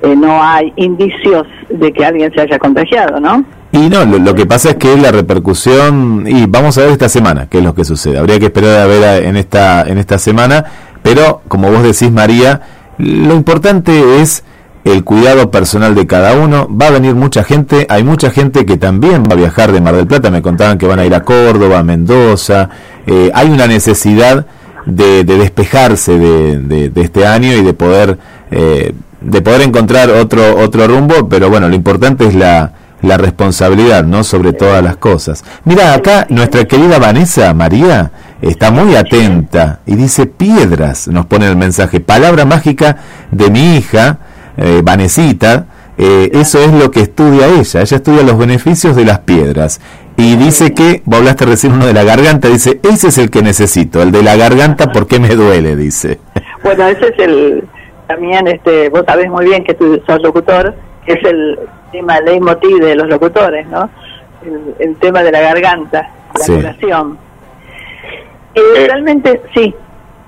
eh, 0.02 0.16
no 0.16 0.42
hay 0.42 0.72
indicios 0.76 1.46
de 1.68 1.92
que 1.92 2.04
alguien 2.04 2.32
se 2.34 2.40
haya 2.42 2.58
contagiado, 2.58 3.20
¿no? 3.20 3.44
Y 3.74 3.88
no, 3.88 4.04
lo, 4.04 4.36
que 4.36 4.46
pasa 4.46 4.70
es 4.70 4.76
que 4.76 4.96
la 4.96 5.10
repercusión, 5.10 6.24
y 6.28 6.46
vamos 6.46 6.78
a 6.78 6.82
ver 6.82 6.90
esta 6.90 7.08
semana 7.08 7.48
qué 7.50 7.58
es 7.58 7.64
lo 7.64 7.74
que 7.74 7.84
sucede. 7.84 8.18
Habría 8.18 8.38
que 8.38 8.44
esperar 8.44 8.78
a 8.80 8.86
ver 8.86 9.24
en 9.24 9.36
esta, 9.36 9.82
en 9.82 9.98
esta 9.98 10.16
semana, 10.16 10.64
pero 11.02 11.42
como 11.48 11.72
vos 11.72 11.82
decís, 11.82 12.12
María, 12.12 12.60
lo 12.98 13.34
importante 13.34 14.22
es 14.22 14.44
el 14.84 15.02
cuidado 15.02 15.50
personal 15.50 15.96
de 15.96 16.06
cada 16.06 16.36
uno. 16.36 16.68
Va 16.70 16.86
a 16.86 16.90
venir 16.90 17.16
mucha 17.16 17.42
gente, 17.42 17.84
hay 17.90 18.04
mucha 18.04 18.30
gente 18.30 18.64
que 18.64 18.76
también 18.76 19.24
va 19.24 19.32
a 19.32 19.38
viajar 19.38 19.72
de 19.72 19.80
Mar 19.80 19.96
del 19.96 20.06
Plata, 20.06 20.30
me 20.30 20.40
contaban 20.40 20.78
que 20.78 20.86
van 20.86 21.00
a 21.00 21.04
ir 21.04 21.14
a 21.16 21.24
Córdoba, 21.24 21.80
a 21.80 21.82
Mendoza. 21.82 22.70
Eh, 23.08 23.32
hay 23.34 23.50
una 23.50 23.66
necesidad 23.66 24.46
de, 24.86 25.24
despejarse 25.24 26.16
de, 26.16 26.90
de, 26.90 27.02
este 27.02 27.26
año 27.26 27.52
y 27.52 27.64
de 27.64 27.74
poder 27.74 28.18
eh, 28.52 28.94
de 29.20 29.42
poder 29.42 29.62
encontrar 29.62 30.10
otro 30.10 30.58
otro 30.58 30.86
rumbo, 30.86 31.28
pero 31.28 31.50
bueno, 31.50 31.68
lo 31.68 31.74
importante 31.74 32.26
es 32.26 32.34
la, 32.34 32.72
la 33.04 33.16
responsabilidad, 33.16 34.04
¿no? 34.04 34.24
Sobre 34.24 34.52
todas 34.52 34.82
las 34.82 34.96
cosas. 34.96 35.44
Mira, 35.64 35.94
acá 35.94 36.26
nuestra 36.30 36.64
querida 36.64 36.98
Vanessa 36.98 37.52
María 37.54 38.10
está 38.40 38.70
muy 38.70 38.96
atenta 38.96 39.80
y 39.86 39.96
dice 39.96 40.26
piedras, 40.26 41.08
nos 41.08 41.26
pone 41.26 41.46
el 41.46 41.56
mensaje, 41.56 42.00
palabra 42.00 42.44
mágica 42.44 42.96
de 43.30 43.50
mi 43.50 43.76
hija, 43.76 44.18
eh, 44.56 44.80
Vanesita, 44.84 45.66
eh, 45.96 46.30
eso 46.32 46.58
es 46.58 46.72
lo 46.72 46.90
que 46.90 47.00
estudia 47.00 47.46
ella, 47.46 47.80
ella 47.80 47.96
estudia 47.96 48.22
los 48.22 48.38
beneficios 48.38 48.96
de 48.96 49.04
las 49.04 49.20
piedras. 49.20 49.80
Y 50.16 50.36
dice 50.36 50.74
que, 50.74 51.02
vos 51.04 51.18
hablaste 51.18 51.44
recién 51.44 51.72
uno 51.72 51.86
de 51.86 51.92
la 51.92 52.04
garganta, 52.04 52.48
dice, 52.48 52.80
ese 52.82 53.08
es 53.08 53.18
el 53.18 53.30
que 53.30 53.42
necesito, 53.42 54.00
el 54.00 54.12
de 54.12 54.22
la 54.22 54.36
garganta, 54.36 54.92
porque 54.92 55.18
me 55.18 55.34
duele? 55.34 55.74
Dice. 55.74 56.20
Bueno, 56.62 56.86
ese 56.86 57.08
es 57.08 57.18
el, 57.18 57.64
también 58.06 58.46
este 58.46 58.88
vos 58.90 59.02
sabés 59.06 59.28
muy 59.30 59.46
bien 59.46 59.64
que 59.64 59.74
tú 59.74 60.00
sos 60.06 60.22
locutor 60.22 60.74
es 61.06 61.22
el 61.24 61.58
tema 61.94 62.20
leitmotiv 62.20 62.78
de 62.78 62.96
los 62.96 63.08
locutores 63.08 63.66
no 63.68 63.88
el, 64.80 64.96
tema 64.96 65.22
de 65.22 65.30
la 65.30 65.40
garganta 65.40 66.10
la 66.34 66.74
sí. 66.74 66.88
Eh, 68.56 68.86
realmente 68.86 69.40
sí. 69.54 69.74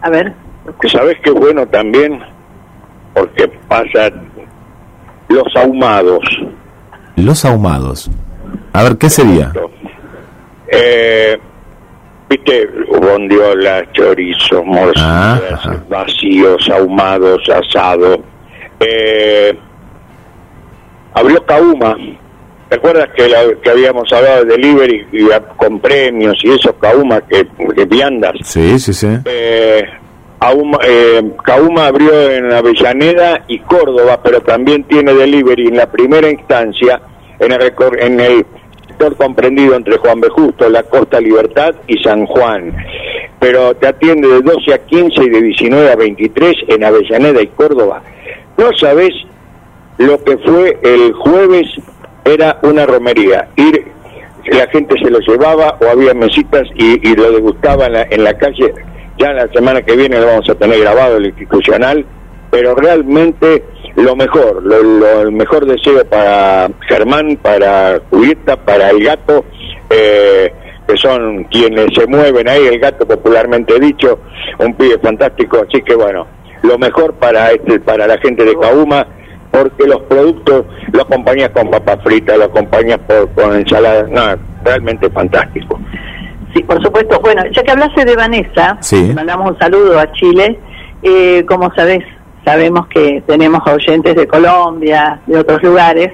A 0.03 0.11
ver 0.11 0.33
sabes 0.89 1.17
qué 1.23 1.31
bueno 1.31 1.67
también 1.67 2.21
porque 3.15 3.49
pasa 3.69 4.11
los 5.29 5.57
ahumados. 5.57 6.21
Los 7.17 7.45
ahumados. 7.45 8.11
A 8.73 8.83
ver 8.85 8.97
qué 8.97 9.11
sería 9.11 9.53
eh, 10.69 11.39
viste, 12.29 12.69
bondiola, 13.01 13.85
chorizo, 13.93 14.65
morcillas, 14.65 15.61
ah, 15.65 15.77
vacíos, 15.89 16.69
ahumados, 16.71 17.43
asado. 17.49 18.23
Eh, 18.81 19.57
abrió 21.17 21.45
Cauma. 21.45 21.97
¿Te 22.69 22.77
acuerdas 22.77 23.09
que, 23.17 23.29
que 23.63 23.71
habíamos 23.71 24.13
hablado 24.13 24.45
de 24.45 24.57
delivery 24.57 25.07
y, 25.13 25.29
con 25.57 25.81
premios 25.81 26.37
y 26.43 26.51
esos 26.51 26.75
Cauma 26.81 27.21
que, 27.23 27.47
que 27.75 27.85
viandas? 27.85 28.35
Sí, 28.43 28.79
sí, 28.79 28.93
sí. 28.93 29.09
Eh, 29.25 29.85
eh, 30.83 31.23
Cauma 31.45 31.87
abrió 31.87 32.31
en 32.31 32.53
Avellaneda 32.53 33.45
y 33.49 33.59
Córdoba, 33.61 34.21
pero 34.23 34.41
también 34.41 34.85
tiene 34.85 35.15
delivery 35.15 35.69
en 35.69 35.77
la 35.77 35.91
primera 35.91 36.29
instancia 36.29 37.01
en 37.39 37.53
el, 37.53 37.73
en 37.99 38.21
el 38.21 38.47
comprendido 39.17 39.77
entre 39.77 39.97
Juan 39.99 40.21
B. 40.21 40.29
Justo, 40.29 40.69
la 40.69 40.83
Costa 40.83 41.21
Libertad 41.21 41.75
y 41.87 42.03
San 42.03 42.27
Juan. 42.27 42.77
Pero 43.39 43.75
te 43.77 43.87
atiende 43.87 44.29
de 44.29 44.41
12 44.41 44.75
a 44.75 44.79
15 44.79 45.25
y 45.25 45.29
de 45.29 45.43
19 45.43 45.93
a 45.93 45.97
23 45.97 46.57
en 46.69 46.85
Avellaneda 46.85 47.43
y 47.43 47.47
Córdoba. 47.49 48.03
No 48.57 48.71
sabes 48.77 49.13
lo 49.99 50.23
que 50.23 50.37
fue 50.39 50.79
el 50.83 51.13
jueves, 51.13 51.69
era 52.25 52.59
una 52.63 52.87
romería. 52.87 53.49
Ir, 53.57 53.87
la 54.47 54.67
gente 54.69 54.95
se 55.03 55.11
lo 55.11 55.21
llevaba 55.21 55.77
o 55.81 55.89
había 55.89 56.15
mesitas 56.15 56.65
y, 56.75 57.15
lo 57.15 57.31
degustaba 57.33 57.87
en 57.87 57.93
la, 57.93 58.03
en 58.03 58.25
la 58.25 58.37
calle. 58.37 58.75
Ya 59.19 59.33
la 59.33 59.49
semana 59.49 59.83
que 59.83 59.97
viene 59.97 60.21
lo 60.21 60.27
vamos 60.27 60.49
a 60.51 60.55
tener 60.55 60.81
grabado 60.81 61.17
el 61.17 61.27
institucional, 61.27 62.05
pero 62.51 62.75
realmente 62.75 63.65
lo 63.97 64.15
mejor, 64.15 64.63
lo, 64.63 65.23
el 65.23 65.33
mejor 65.33 65.67
deseo 65.67 66.05
para 66.05 66.69
Germán, 66.87 67.39
para 67.41 68.01
Julieta, 68.11 68.57
para 68.57 68.91
el 68.91 69.03
gato, 69.03 69.45
eh, 69.89 70.53
que 70.87 70.97
son 70.99 71.45
quienes 71.45 71.87
se 71.95 72.07
mueven 72.07 72.49
ahí, 72.49 72.67
el 72.67 72.79
gato 72.79 73.07
popularmente 73.07 73.81
dicho, 73.81 74.21
un 74.59 74.75
pibe 74.75 74.99
fantástico, 74.99 75.65
así 75.67 75.83
que 75.83 75.95
bueno, 75.95 76.27
lo 76.63 76.79
mejor 76.79 77.15
para 77.15 77.53
este 77.53 77.81
para 77.81 78.07
la 78.07 78.19
gente 78.19 78.45
de 78.45 78.55
Cauma 78.59 79.07
porque 79.57 79.87
los 79.87 80.01
productos 80.03 80.65
lo 80.93 81.03
acompañas 81.03 81.51
con 81.51 81.71
papas 81.71 81.99
fritas, 82.05 82.37
lo 82.37 82.45
acompañas 82.45 82.99
por, 83.07 83.31
con 83.31 83.55
ensalada, 83.55 84.07
no, 84.11 84.23
realmente 84.65 85.09
fantástico. 85.11 85.79
Sí, 86.55 86.63
por 86.63 86.83
supuesto. 86.83 87.19
Bueno, 87.21 87.43
ya 87.53 87.63
que 87.63 87.71
hablaste 87.71 88.05
de 88.05 88.17
Vanessa, 88.17 88.77
Sí. 88.81 89.13
mandamos 89.15 89.53
un 89.53 89.59
saludo 89.59 89.99
a 89.99 90.11
Chile. 90.13 90.59
Eh, 91.03 91.45
como 91.47 91.73
sabes, 91.75 92.01
sabemos 92.45 92.87
que 92.89 93.23
tenemos 93.27 93.61
oyentes 93.67 94.15
de 94.15 94.27
Colombia, 94.27 95.21
de 95.27 95.39
otros 95.39 95.63
lugares. 95.63 96.13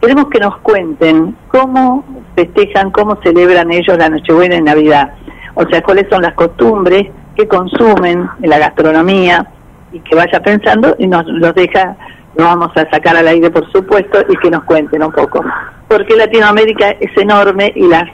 Queremos 0.00 0.26
que 0.28 0.38
nos 0.40 0.58
cuenten 0.58 1.36
cómo 1.48 2.04
festejan, 2.36 2.90
cómo 2.90 3.18
celebran 3.22 3.72
ellos 3.72 3.96
la 3.96 4.08
Nochebuena 4.10 4.56
y 4.56 4.62
Navidad. 4.62 5.14
O 5.54 5.64
sea, 5.66 5.82
cuáles 5.82 6.06
son 6.10 6.22
las 6.22 6.34
costumbres 6.34 7.06
que 7.36 7.48
consumen 7.48 8.28
en 8.42 8.50
la 8.50 8.58
gastronomía 8.58 9.46
y 9.92 10.00
que 10.00 10.14
vaya 10.16 10.40
pensando 10.42 10.94
y 10.98 11.06
nos 11.06 11.24
los 11.26 11.54
deja, 11.54 11.96
lo 12.36 12.44
vamos 12.44 12.70
a 12.76 12.88
sacar 12.90 13.16
al 13.16 13.28
aire 13.28 13.50
por 13.50 13.70
supuesto 13.72 14.18
y 14.28 14.36
que 14.36 14.50
nos 14.50 14.64
cuenten 14.64 15.02
un 15.02 15.12
poco. 15.12 15.44
Porque 15.88 16.16
Latinoamérica 16.16 16.90
es 17.00 17.16
enorme 17.16 17.72
y 17.76 17.86
las 17.86 18.04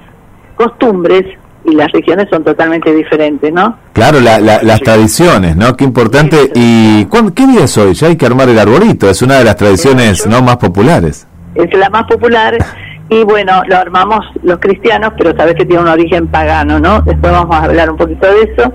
costumbres 0.57 1.25
y 1.65 1.75
las 1.75 1.91
regiones 1.93 2.27
son 2.31 2.43
totalmente 2.43 2.93
diferentes, 2.95 3.53
¿no? 3.53 3.77
Claro, 3.93 4.19
la- 4.21 4.39
la- 4.41 4.63
las 4.63 4.81
tradiciones, 4.81 5.57
¿no? 5.57 5.77
Qué 5.77 5.85
importante. 5.85 6.51
¿Y 6.55 7.05
cuándo- 7.07 7.35
qué 7.35 7.47
día 7.47 7.65
es 7.65 7.77
hoy? 7.77 7.93
Ya 7.95 8.07
hay 8.09 8.17
que 8.17 8.27
armar 8.27 8.49
el 8.49 8.59
arbolito, 8.59 9.09
es 9.11 9.21
una 9.23 9.39
de 9.39 9.45
las 9.45 9.57
tradiciones 9.57 10.27
no 10.27 10.43
más 10.43 10.57
populares. 10.57 11.27
Es 11.55 11.73
la 11.77 11.91
más 11.91 12.05
popular 12.05 12.57
y 13.11 13.25
bueno, 13.25 13.63
lo 13.67 13.77
armamos 13.77 14.21
los 14.43 14.59
cristianos, 14.59 15.13
pero 15.19 15.37
sabes 15.37 15.55
que 15.55 15.67
tiene 15.67 15.83
un 15.83 15.89
origen 15.89 16.29
pagano, 16.29 16.79
¿no? 16.81 17.03
Después 17.03 17.33
vamos 17.33 17.55
a 17.55 17.65
hablar 17.65 17.91
un 17.91 17.97
poquito 17.97 18.27
de 18.27 18.43
eso, 18.53 18.73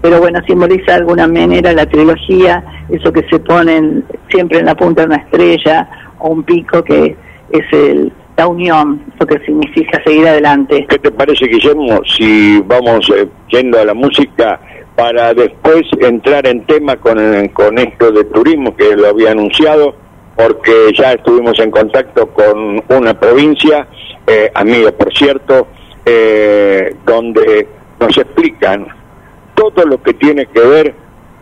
pero 0.00 0.20
bueno, 0.20 0.40
simboliza 0.46 0.92
de 0.92 0.98
alguna 0.98 1.26
manera 1.26 1.72
la 1.72 1.86
trilogía, 1.86 2.62
eso 2.88 3.12
que 3.12 3.24
se 3.28 3.38
ponen 3.40 4.04
siempre 4.28 4.60
en 4.60 4.66
la 4.66 4.74
punta 4.74 5.02
de 5.02 5.08
una 5.08 5.16
estrella 5.16 5.88
o 6.18 6.28
un 6.28 6.42
pico 6.44 6.82
que 6.84 7.16
es 7.50 7.72
el, 7.72 8.12
la 8.36 8.46
unión, 8.46 9.02
lo 9.18 9.26
que 9.26 9.38
significa 9.44 10.00
seguir 10.04 10.28
adelante. 10.28 10.86
¿Qué 10.88 10.98
te 10.98 11.10
parece, 11.10 11.46
Guillermo, 11.46 12.00
si 12.04 12.60
vamos 12.60 13.10
eh, 13.16 13.26
yendo 13.48 13.80
a 13.80 13.84
la 13.84 13.94
música 13.94 14.60
para 14.94 15.34
después 15.34 15.82
entrar 16.00 16.46
en 16.46 16.64
tema 16.66 16.96
con, 16.96 17.18
eh, 17.18 17.50
con 17.52 17.78
esto 17.78 18.12
de 18.12 18.24
turismo 18.24 18.76
que 18.76 18.94
lo 18.94 19.08
había 19.08 19.32
anunciado? 19.32 19.94
Porque 20.36 20.92
ya 20.94 21.14
estuvimos 21.14 21.58
en 21.58 21.72
contacto 21.72 22.28
con 22.28 22.80
una 22.88 23.18
provincia, 23.18 23.88
eh, 24.24 24.50
amigo 24.54 24.92
por 24.92 25.12
cierto, 25.12 25.66
eh, 26.06 26.94
donde 27.04 27.66
nos 27.98 28.16
explican 28.16 28.86
todo 29.70 29.86
lo 29.86 30.02
que 30.02 30.14
tiene 30.14 30.46
que 30.46 30.60
ver 30.60 30.94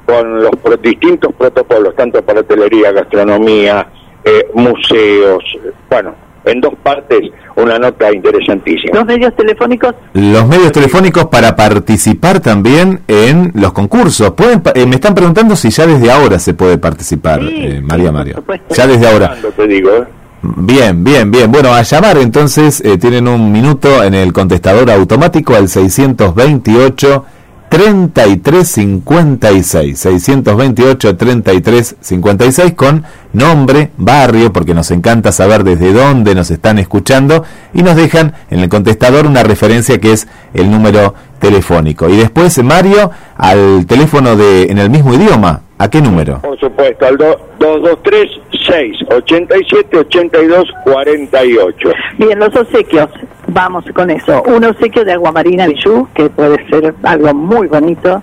con 0.06 0.42
los 0.42 0.50
pro- 0.62 0.76
distintos 0.76 1.32
protocolos, 1.36 1.94
tanto 1.96 2.22
para 2.22 2.40
hotelería, 2.40 2.92
gastronomía, 2.92 3.88
eh, 4.24 4.46
museos, 4.54 5.42
bueno, 5.90 6.14
en 6.44 6.60
dos 6.60 6.74
partes 6.82 7.20
una 7.56 7.76
nota 7.78 8.12
interesantísima. 8.12 8.94
Los 8.98 9.06
medios 9.06 9.34
telefónicos, 9.34 9.94
Los 10.12 10.46
medios 10.46 10.70
telefónicos 10.70 11.24
para 11.26 11.56
participar 11.56 12.38
también 12.40 13.00
en 13.08 13.50
los 13.54 13.72
concursos. 13.72 14.30
¿Pueden, 14.32 14.60
pa- 14.60 14.72
eh, 14.74 14.86
me 14.86 14.94
están 14.96 15.14
preguntando 15.14 15.56
si 15.56 15.70
ya 15.70 15.86
desde 15.86 16.10
ahora 16.10 16.38
se 16.38 16.54
puede 16.54 16.78
participar, 16.78 17.40
Sí, 17.40 17.48
eh, 17.58 17.80
María 17.82 18.12
supuesto. 18.34 18.74
Ya 18.74 18.86
desde 18.86 19.08
ahora. 19.08 19.28
Cuando 19.28 19.48
te 19.50 19.66
digo, 19.66 19.90
¿eh? 19.90 20.04
Bien, 20.42 21.02
bien, 21.02 21.30
bien. 21.32 21.50
Bueno, 21.50 21.72
a 21.72 21.82
llamar 21.82 22.18
entonces, 22.18 22.80
eh, 22.84 22.98
tienen 22.98 23.26
un 23.26 23.50
minuto 23.50 24.04
en 24.04 24.14
el 24.14 24.32
contestador 24.32 24.88
automático 24.90 25.56
al 25.56 25.68
628 25.68 27.24
3356. 27.68 29.98
628 29.98 31.16
3356 31.16 32.74
con 32.74 33.04
nombre, 33.32 33.90
barrio, 33.96 34.52
porque 34.52 34.74
nos 34.74 34.90
encanta 34.90 35.32
saber 35.32 35.64
desde 35.64 35.92
dónde 35.92 36.34
nos 36.34 36.50
están 36.50 36.78
escuchando 36.78 37.44
y 37.74 37.82
nos 37.82 37.96
dejan 37.96 38.34
en 38.50 38.60
el 38.60 38.68
contestador 38.68 39.26
una 39.26 39.42
referencia 39.42 40.00
que 40.00 40.12
es 40.12 40.28
el 40.54 40.70
número 40.70 41.14
telefónico. 41.38 42.08
Y 42.08 42.16
después, 42.16 42.62
Mario, 42.62 43.10
al 43.36 43.86
teléfono 43.86 44.36
de 44.36 44.64
en 44.64 44.78
el 44.78 44.90
mismo 44.90 45.14
idioma. 45.14 45.62
¿A 45.78 45.90
qué 45.90 46.00
número? 46.00 46.40
Por 46.40 46.58
supuesto, 46.58 47.06
al 47.06 47.16
do- 47.18 47.38
223 47.58 48.30
687 48.66 49.98
82 49.98 50.64
48. 50.84 51.88
Bien, 52.18 52.38
los 52.38 52.54
obsequios, 52.56 53.08
vamos 53.48 53.84
con 53.94 54.08
eso. 54.10 54.42
Un 54.44 54.64
obsequio 54.64 55.04
de 55.04 55.12
aguamarina 55.12 55.66
Bijou, 55.66 56.08
que 56.14 56.30
puede 56.30 56.66
ser 56.70 56.94
algo 57.02 57.34
muy 57.34 57.66
bonito. 57.68 58.22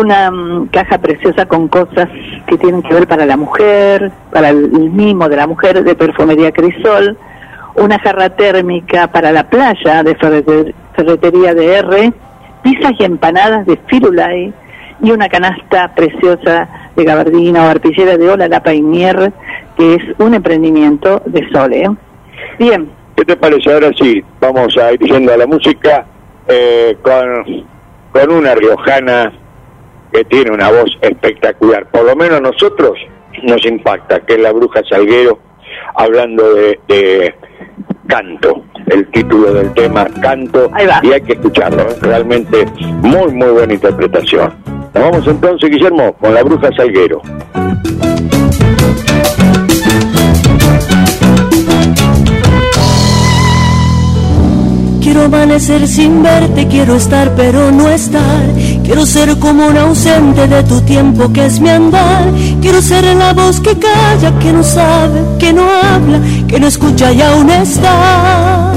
Una 0.00 0.30
mm, 0.32 0.66
caja 0.72 0.98
preciosa 0.98 1.46
con 1.46 1.68
cosas 1.68 2.08
que 2.48 2.58
tienen 2.58 2.82
que 2.82 2.92
ver 2.94 3.06
para 3.06 3.24
la 3.26 3.36
mujer, 3.36 4.10
para 4.32 4.48
el 4.48 4.68
mimo 4.90 5.28
de 5.28 5.36
la 5.36 5.46
mujer 5.46 5.84
de 5.84 5.94
perfumería 5.94 6.50
Crisol. 6.50 7.16
Una 7.76 7.98
jarra 8.00 8.30
térmica 8.30 9.06
para 9.08 9.30
la 9.30 9.44
playa 9.48 10.02
de 10.02 10.16
ferreter- 10.16 10.74
ferretería 10.96 11.54
de 11.54 11.74
R. 11.76 12.12
Pizzas 12.62 12.92
y 12.98 13.04
empanadas 13.04 13.64
de 13.66 13.78
Firulai. 13.86 14.52
Y 15.06 15.12
una 15.12 15.28
canasta 15.28 15.94
preciosa 15.94 16.68
de 16.96 17.04
gabardina 17.04 17.62
o 17.62 17.68
arpillera 17.68 18.16
de 18.16 18.28
Ola 18.28 18.48
La 18.48 18.60
Painier, 18.60 19.32
que 19.76 19.94
es 19.94 20.02
un 20.18 20.34
emprendimiento 20.34 21.22
de 21.26 21.48
Sole. 21.52 21.82
¿eh? 21.82 21.90
Bien, 22.58 22.90
¿Qué 23.14 23.24
te 23.24 23.36
parece? 23.36 23.72
Ahora 23.72 23.92
sí, 23.96 24.20
vamos 24.40 24.76
a 24.76 24.92
ir 24.92 24.98
yendo 24.98 25.32
a 25.32 25.36
la 25.36 25.46
música 25.46 26.04
eh, 26.48 26.96
con, 27.02 27.64
con 28.10 28.32
una 28.32 28.56
riojana 28.56 29.32
que 30.12 30.24
tiene 30.24 30.50
una 30.50 30.72
voz 30.72 30.98
espectacular. 31.00 31.86
Por 31.86 32.02
lo 32.02 32.16
menos 32.16 32.38
a 32.38 32.40
nosotros 32.40 32.98
nos 33.44 33.64
impacta, 33.64 34.18
que 34.26 34.34
es 34.34 34.40
la 34.40 34.50
bruja 34.50 34.82
Salguero, 34.90 35.38
hablando 35.94 36.52
de, 36.52 36.80
de 36.88 37.34
canto, 38.06 38.64
el 38.86 39.06
título 39.08 39.52
del 39.54 39.72
tema 39.74 40.06
Canto, 40.20 40.70
y 41.02 41.12
hay 41.12 41.20
que 41.20 41.34
escucharlo, 41.34 41.82
¿eh? 41.82 41.96
realmente 42.00 42.66
muy, 43.02 43.32
muy 43.32 43.48
buena 43.48 43.74
interpretación. 43.74 44.52
Nos 44.94 45.04
vamos 45.04 45.26
entonces, 45.26 45.70
Guillermo, 45.70 46.14
con 46.14 46.34
la 46.34 46.42
bruja 46.42 46.70
Salguero. 46.76 47.20
Quiero 55.06 55.26
amanecer 55.26 55.86
sin 55.86 56.20
verte, 56.20 56.66
quiero 56.66 56.96
estar 56.96 57.32
pero 57.36 57.70
no 57.70 57.88
estar. 57.88 58.42
Quiero 58.82 59.06
ser 59.06 59.38
como 59.38 59.68
un 59.68 59.76
ausente 59.76 60.48
de 60.48 60.64
tu 60.64 60.80
tiempo 60.80 61.32
que 61.32 61.46
es 61.46 61.60
mi 61.60 61.68
andar. 61.68 62.24
Quiero 62.60 62.82
ser 62.82 63.04
la 63.14 63.32
voz 63.32 63.60
que 63.60 63.78
calla, 63.78 64.36
que 64.40 64.52
no 64.52 64.64
sabe, 64.64 65.20
que 65.38 65.52
no 65.52 65.62
habla, 65.62 66.20
que 66.48 66.58
no 66.58 66.66
escucha 66.66 67.12
y 67.12 67.22
aún 67.22 67.48
está. 67.50 68.72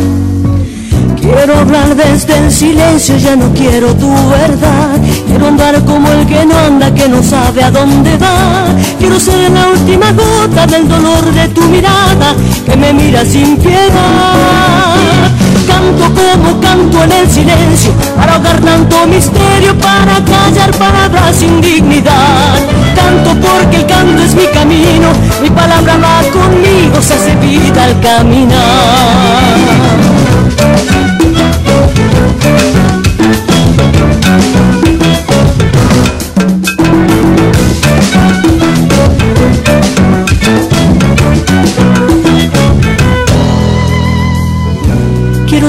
Quiero 1.19 1.57
hablar 1.57 1.95
desde 1.95 2.37
el 2.37 2.51
silencio, 2.51 3.17
ya 3.17 3.35
no 3.35 3.51
quiero 3.53 3.95
tu 3.95 4.13
verdad. 4.29 4.99
Quiero 5.27 5.47
andar 5.47 5.83
como 5.83 6.11
el 6.11 6.27
que 6.27 6.45
no 6.45 6.55
anda, 6.59 6.93
que 6.93 7.09
no 7.09 7.23
sabe 7.23 7.63
a 7.63 7.71
dónde 7.71 8.15
va. 8.17 8.67
Quiero 8.99 9.19
ser 9.19 9.49
la 9.49 9.69
última 9.69 10.11
gota 10.11 10.67
del 10.67 10.87
dolor 10.87 11.33
de 11.33 11.47
tu 11.47 11.63
mirada, 11.63 12.35
que 12.67 12.77
me 12.77 12.93
mira 12.93 13.25
sin 13.25 13.57
piedad. 13.57 15.48
Canto 15.69 16.05
como 16.19 16.59
canto 16.59 17.03
en 17.03 17.11
el 17.11 17.29
silencio, 17.29 17.93
para 18.17 18.35
ahogar 18.35 18.59
tanto 18.59 19.05
misterio, 19.05 19.77
para 19.77 20.15
callar 20.25 20.71
palabras 20.71 21.35
sin 21.35 21.61
dignidad. 21.61 22.57
Canto 22.95 23.35
porque 23.39 23.77
el 23.77 23.85
canto 23.85 24.21
es 24.23 24.33
mi 24.33 24.47
camino, 24.47 25.09
mi 25.43 25.49
palabra 25.51 25.97
va 25.97 26.21
conmigo, 26.31 26.99
se 27.01 27.13
hace 27.13 27.35
vida 27.35 27.83
al 27.83 27.99
caminar. 28.01 29.59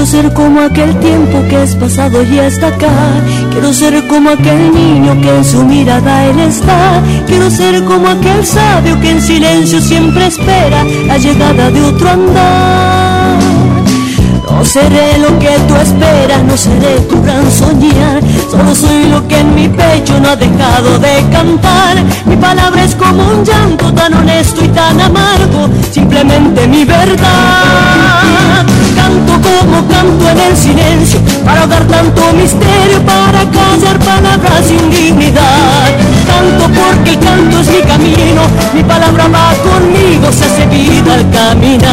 Quiero 0.01 0.13
ser 0.13 0.33
como 0.33 0.61
aquel 0.61 0.99
tiempo 0.99 1.43
que 1.47 1.61
es 1.61 1.75
pasado 1.75 2.23
y 2.23 2.39
está 2.39 2.69
acá. 2.69 2.89
Quiero 3.51 3.71
ser 3.71 4.07
como 4.07 4.31
aquel 4.31 4.73
niño 4.73 5.21
que 5.21 5.29
en 5.29 5.45
su 5.45 5.63
mirada 5.63 6.25
él 6.25 6.39
está. 6.39 7.03
Quiero 7.27 7.51
ser 7.51 7.83
como 7.83 8.07
aquel 8.07 8.43
sabio 8.43 8.99
que 8.99 9.11
en 9.11 9.21
silencio 9.21 9.79
siempre 9.79 10.25
espera 10.25 10.83
la 11.05 11.19
llegada 11.19 11.69
de 11.69 11.83
otro 11.83 12.09
andar. 12.09 13.60
No 14.49 14.65
seré 14.65 15.17
lo 15.17 15.37
que 15.39 15.57
tú 15.67 15.75
esperas, 15.75 16.43
no 16.43 16.55
seré 16.57 16.99
tu 17.09 17.21
gran 17.21 17.49
soñar. 17.51 18.21
Solo 18.49 18.75
soy 18.75 19.05
lo 19.05 19.27
que 19.27 19.39
en 19.39 19.55
mi 19.55 19.67
pecho 19.67 20.19
no 20.19 20.29
ha 20.29 20.35
dejado 20.35 20.99
de 20.99 21.23
cantar. 21.31 21.97
Mi 22.25 22.35
palabra 22.35 22.83
es 22.83 22.95
como 22.95 23.23
un 23.23 23.43
llanto 23.43 23.93
tan 23.93 24.13
honesto 24.13 24.63
y 24.63 24.67
tan 24.69 24.99
amargo, 24.99 25.69
simplemente 25.91 26.67
mi 26.67 26.85
verdad. 26.85 28.65
Canto 28.95 29.33
como 29.41 29.87
canto 29.87 30.29
en 30.29 30.39
el 30.39 30.57
silencio, 30.57 31.19
para 31.45 31.61
ahogar 31.61 31.83
tanto 31.85 32.21
misterio, 32.33 33.01
para 33.05 33.39
callar 33.49 33.99
palabras 33.99 34.65
sin 34.67 34.89
dignidad. 34.89 35.89
canto 36.27 36.69
porque 36.79 37.11
el 37.11 37.19
canto 37.19 37.59
es 37.59 37.67
mi 37.67 37.81
camino, 37.81 38.41
mi 38.73 38.83
palabra 38.83 39.27
va 39.27 39.53
conmigo, 39.63 40.31
se 40.31 40.45
hace 40.45 40.65
vida 40.67 41.13
al 41.15 41.29
caminar. 41.31 41.91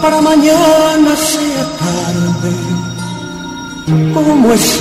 Para 0.00 0.20
mañana 0.20 1.16
sea 1.16 1.64
tarde. 1.78 2.52
¿Cómo 4.14 4.52
es? 4.52 4.78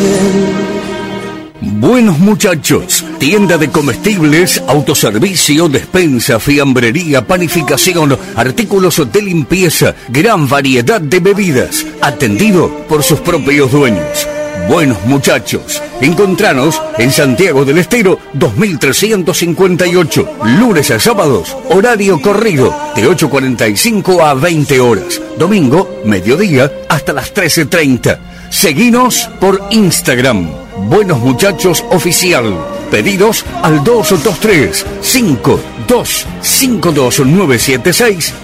Buenos 1.61 2.19
muchachos, 2.19 3.03
tienda 3.17 3.57
de 3.57 3.69
comestibles, 3.69 4.63
autoservicio, 4.67 5.67
despensa, 5.67 6.39
fiambrería, 6.39 7.25
panificación, 7.25 8.17
artículos 8.35 9.11
de 9.11 9.21
limpieza, 9.21 9.93
gran 10.07 10.47
variedad 10.47 11.01
de 11.01 11.19
bebidas, 11.19 11.85
atendido 12.01 12.69
por 12.87 13.03
sus 13.03 13.19
propios 13.19 13.71
dueños. 13.71 14.27
Buenos 14.69 15.03
muchachos, 15.05 15.81
encontranos 16.01 16.81
en 16.97 17.11
Santiago 17.11 17.65
del 17.65 17.79
Estero 17.79 18.19
2358, 18.33 20.29
lunes 20.59 20.91
a 20.91 20.99
sábados, 20.99 21.55
horario 21.69 22.21
corrido 22.21 22.75
de 22.95 23.07
8.45 23.07 24.21
a 24.21 24.33
20 24.33 24.79
horas, 24.79 25.21
domingo, 25.37 26.01
mediodía 26.05 26.71
hasta 26.89 27.13
las 27.13 27.33
13.30. 27.33 28.19
Seguinos 28.49 29.29
por 29.39 29.61
Instagram 29.69 30.49
Buenos 30.87 31.19
Muchachos 31.19 31.85
Oficial. 31.91 32.57
Pedidos 32.89 33.45
al 33.61 33.83
223 33.83 34.83
5252 35.01 36.25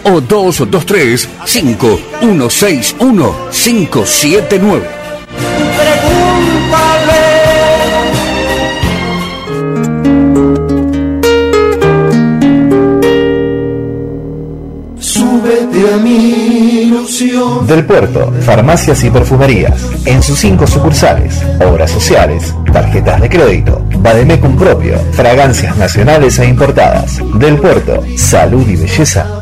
o 0.03 0.22
223 0.22 1.30
5161 1.45 3.36
579. 3.51 4.94
Del 17.68 17.86
Puerto, 17.86 18.32
farmacias 18.41 19.03
y 19.03 19.09
perfumerías. 19.09 19.82
En 20.05 20.22
sus 20.22 20.39
cinco 20.39 20.68
sucursales, 20.68 21.41
obras 21.66 21.91
sociales, 21.91 22.53
tarjetas 22.72 23.22
de 23.22 23.30
crédito, 23.30 23.86
Bademecum 23.99 24.57
propio, 24.57 24.99
fragancias 25.11 25.76
nacionales 25.78 26.38
e 26.39 26.47
importadas. 26.47 27.20
Del 27.36 27.57
Puerto, 27.57 28.03
salud 28.18 28.68
y 28.68 28.76
belleza 28.76 29.41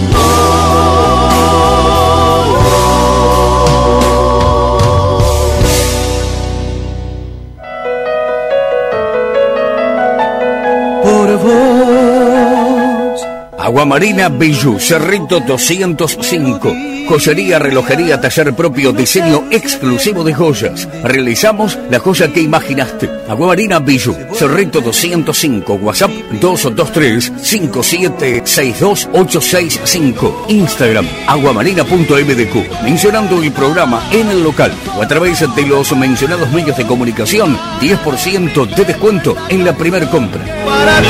Aguamarina 13.71 14.27
Bijou, 14.27 14.77
Cerrito 14.81 15.39
205. 15.39 16.75
Joyería, 17.07 17.57
relojería, 17.57 18.19
taller 18.19 18.53
propio, 18.53 18.91
diseño 18.91 19.45
exclusivo 19.49 20.25
de 20.25 20.33
joyas. 20.33 20.89
Realizamos 21.05 21.79
la 21.89 21.99
joya 21.99 22.33
que 22.33 22.41
imaginaste. 22.41 23.09
Aguamarina 23.29 23.79
Bijou, 23.79 24.13
Cerrito 24.33 24.81
205, 24.81 25.75
WhatsApp 25.75 26.11
223 26.41 27.31
5762 27.41 29.07
Instagram, 30.49 31.07
aguamarina.mdq. 31.27 32.83
Mencionando 32.83 33.41
el 33.41 33.53
programa 33.53 34.03
en 34.11 34.27
el 34.31 34.43
local 34.43 34.73
o 34.97 35.01
a 35.01 35.07
través 35.07 35.39
de 35.55 35.65
los 35.65 35.95
mencionados 35.95 36.51
medios 36.51 36.75
de 36.75 36.85
comunicación, 36.85 37.57
10% 37.79 38.65
de 38.75 38.83
descuento 38.83 39.33
en 39.47 39.63
la 39.63 39.71
primera 39.77 40.09
compra. 40.09 40.41
Para 40.65 41.01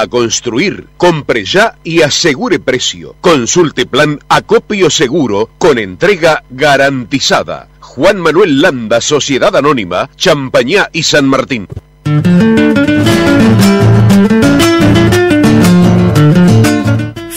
a 0.00 0.06
construir, 0.06 0.86
compre 0.96 1.44
ya 1.44 1.76
y 1.84 2.02
asegure 2.02 2.58
precio. 2.58 3.14
Consulte 3.20 3.86
plan 3.86 4.18
Acopio 4.28 4.90
Seguro 4.90 5.50
con 5.58 5.78
entrega 5.78 6.44
garantizada. 6.50 7.68
Juan 7.80 8.20
Manuel 8.20 8.60
Landa, 8.62 9.00
Sociedad 9.00 9.54
Anónima, 9.54 10.08
Champañá 10.16 10.88
y 10.92 11.02
San 11.02 11.26
Martín. 11.26 11.66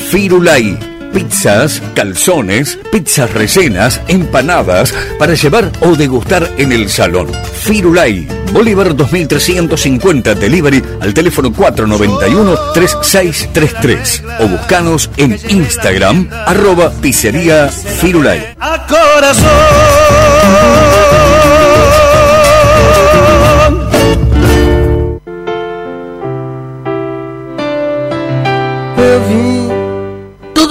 Firulai 0.09 0.94
pizzas, 1.15 1.81
calzones, 1.93 2.77
pizzas 2.91 3.33
rellenas, 3.33 4.01
empanadas 4.09 4.93
para 5.17 5.33
llevar 5.33 5.71
o 5.79 5.95
degustar 5.95 6.51
en 6.57 6.73
el 6.73 6.89
salón. 6.89 7.31
Firulai, 7.61 8.27
Bolívar 8.51 8.93
2350 8.93 10.35
Delivery 10.35 10.83
al 10.99 11.13
teléfono 11.13 11.53
491-3633 11.53 14.23
o 14.39 14.49
buscanos 14.49 15.09
en 15.15 15.39
Instagram 15.47 16.27
arroba 16.45 16.91
pizzería 17.01 17.69
Firulai. 17.69 18.53
A 18.59 18.85
corazón. 18.85 19.45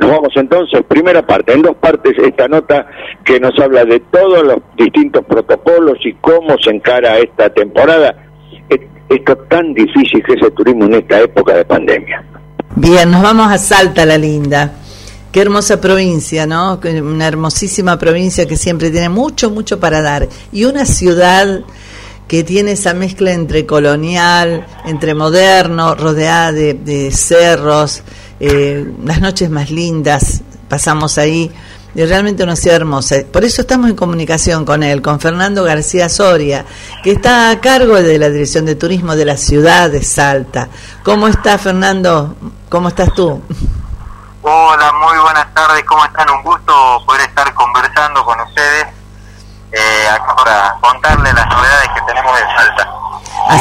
Nos 0.00 0.10
vamos 0.10 0.30
entonces, 0.36 0.82
primera 0.88 1.24
parte, 1.26 1.52
en 1.52 1.62
dos 1.62 1.76
partes 1.76 2.14
esta 2.18 2.48
nota 2.48 2.86
que 3.24 3.38
nos 3.38 3.52
habla 3.60 3.84
de 3.84 4.00
todos 4.10 4.42
los 4.44 4.56
distintos 4.76 5.24
protocolos 5.26 5.98
y 6.04 6.14
cómo 6.14 6.56
se 6.62 6.70
encara 6.70 7.18
esta 7.18 7.50
temporada. 7.52 8.14
Es- 8.68 8.80
Esto 9.10 9.36
tan 9.50 9.74
difícil 9.74 10.22
que 10.24 10.34
es 10.34 10.42
el 10.42 10.52
turismo 10.52 10.84
en 10.84 10.94
esta 10.94 11.20
época 11.20 11.52
de 11.54 11.64
pandemia. 11.64 12.24
Bien, 12.76 13.10
nos 13.10 13.20
vamos 13.22 13.50
a 13.52 13.58
Salta, 13.58 14.06
la 14.06 14.16
linda. 14.16 14.72
Qué 15.32 15.40
hermosa 15.42 15.80
provincia, 15.80 16.46
¿no? 16.46 16.78
Una 17.02 17.26
hermosísima 17.26 17.98
provincia 17.98 18.46
que 18.46 18.56
siempre 18.56 18.90
tiene 18.90 19.08
mucho, 19.08 19.50
mucho 19.50 19.78
para 19.80 20.00
dar. 20.00 20.28
Y 20.52 20.64
una 20.64 20.84
ciudad 20.84 21.60
que 22.28 22.44
tiene 22.44 22.72
esa 22.72 22.94
mezcla 22.94 23.32
entre 23.32 23.66
colonial, 23.66 24.64
entre 24.86 25.14
moderno, 25.14 25.96
rodeada 25.96 26.52
de, 26.52 26.74
de 26.74 27.10
cerros, 27.10 28.04
eh, 28.40 28.90
las 29.04 29.20
noches 29.20 29.50
más 29.50 29.70
lindas, 29.70 30.42
pasamos 30.68 31.18
ahí. 31.18 31.52
Y 31.92 32.04
realmente 32.04 32.44
una 32.44 32.54
ciudad 32.54 32.76
hermosa. 32.76 33.16
Por 33.32 33.44
eso 33.44 33.62
estamos 33.62 33.90
en 33.90 33.96
comunicación 33.96 34.64
con 34.64 34.84
él, 34.84 35.02
con 35.02 35.18
Fernando 35.18 35.64
García 35.64 36.08
Soria, 36.08 36.64
que 37.02 37.10
está 37.10 37.50
a 37.50 37.60
cargo 37.60 37.94
de 38.00 38.16
la 38.16 38.30
Dirección 38.30 38.64
de 38.64 38.76
Turismo 38.76 39.16
de 39.16 39.24
la 39.24 39.36
ciudad 39.36 39.90
de 39.90 40.02
Salta. 40.02 40.68
¿Cómo 41.02 41.26
está 41.26 41.58
Fernando? 41.58 42.36
¿Cómo 42.68 42.88
estás 42.88 43.12
tú? 43.12 43.42
Hola, 44.42 44.92
muy 45.04 45.18
buenas 45.18 45.52
tardes, 45.52 45.84
¿cómo 45.84 46.04
están? 46.04 46.30
Un 46.30 46.42
gusto 46.44 46.72
poder 47.04 47.22
estar 47.22 47.52
conversando 47.54 48.24
con 48.24 48.40
ustedes 48.40 48.86
eh, 49.72 50.08
acá 50.08 50.34
para 50.36 50.76
contarles 50.80 51.34
las 51.34 51.46
novedades 51.48 51.88
que 51.94 52.00
tenemos 52.06 52.40
en 52.40 52.56
Salta. 52.56 52.90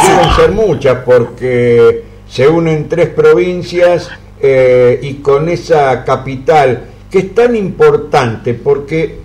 Deben 0.08 0.36
ser 0.36 0.52
muchas 0.52 0.98
porque 1.04 2.06
se 2.30 2.48
unen 2.48 2.88
tres 2.88 3.10
provincias 3.10 4.10
eh, 4.42 5.00
y 5.02 5.16
con 5.16 5.50
esa 5.50 6.04
capital 6.04 6.86
que 7.10 7.20
es 7.20 7.36
tan 7.36 7.56
importante 7.56 8.54
porque 8.54 9.20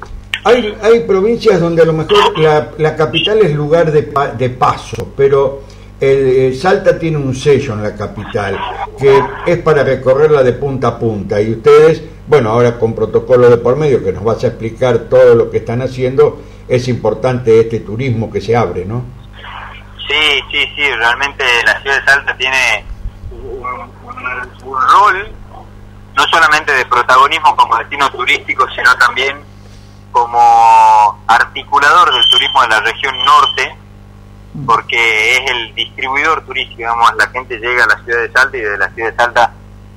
hay, 0.44 0.76
hay 0.82 1.00
provincias 1.00 1.60
donde 1.60 1.82
a 1.82 1.84
lo 1.86 1.92
mejor 1.92 2.38
la, 2.38 2.70
la 2.78 2.96
capital 2.96 3.38
es 3.38 3.54
lugar 3.54 3.90
de, 3.92 4.12
de 4.36 4.50
paso, 4.50 5.12
pero 5.16 5.62
el, 6.00 6.52
eh, 6.52 6.54
Salta 6.54 6.98
tiene 6.98 7.16
un 7.16 7.34
sello 7.34 7.74
en 7.74 7.82
la 7.82 7.94
capital 7.94 8.58
que 8.98 9.22
es 9.46 9.58
para 9.58 9.84
recorrerla 9.84 10.42
de 10.42 10.52
punta 10.52 10.88
a 10.88 10.98
punta 10.98 11.40
y 11.40 11.52
ustedes, 11.52 12.02
bueno, 12.26 12.50
ahora 12.50 12.78
con 12.78 12.94
protocolo 12.94 13.48
de 13.48 13.56
por 13.58 13.76
medio 13.76 14.02
que 14.02 14.12
nos 14.12 14.24
vas 14.24 14.42
a 14.44 14.48
explicar 14.48 14.98
todo 15.10 15.34
lo 15.34 15.50
que 15.50 15.58
están 15.58 15.82
haciendo, 15.82 16.42
es 16.68 16.88
importante 16.88 17.60
este 17.60 17.80
turismo 17.80 18.30
que 18.30 18.40
se 18.40 18.56
abre, 18.56 18.84
¿no? 18.84 19.04
Sí, 20.06 20.40
sí, 20.50 20.58
sí, 20.76 20.82
realmente 20.98 21.44
la 21.64 21.80
ciudad 21.80 22.00
de 22.00 22.04
Salta 22.04 22.36
tiene 22.36 22.84
un, 24.26 24.88
rol 24.88 25.32
no 26.16 26.24
solamente 26.28 26.72
de 26.72 26.86
protagonismo 26.86 27.56
como 27.56 27.76
destino 27.76 28.10
turístico, 28.10 28.66
sino 28.74 28.94
también 28.96 29.40
como 30.12 31.18
articulador 31.26 32.12
del 32.12 32.28
turismo 32.30 32.62
de 32.62 32.68
la 32.68 32.80
región 32.80 33.14
norte, 33.24 33.76
porque 34.66 35.36
es 35.36 35.50
el 35.50 35.74
distribuidor 35.74 36.42
turístico, 36.46 36.78
digamos, 36.78 37.12
la 37.16 37.26
gente 37.28 37.56
llega 37.58 37.84
a 37.84 37.88
la 37.88 37.98
ciudad 38.04 38.20
de 38.20 38.30
Salta 38.32 38.56
y 38.56 38.60
de 38.60 38.78
la 38.78 38.88
ciudad 38.90 39.10
de 39.10 39.16
Salta 39.16 39.52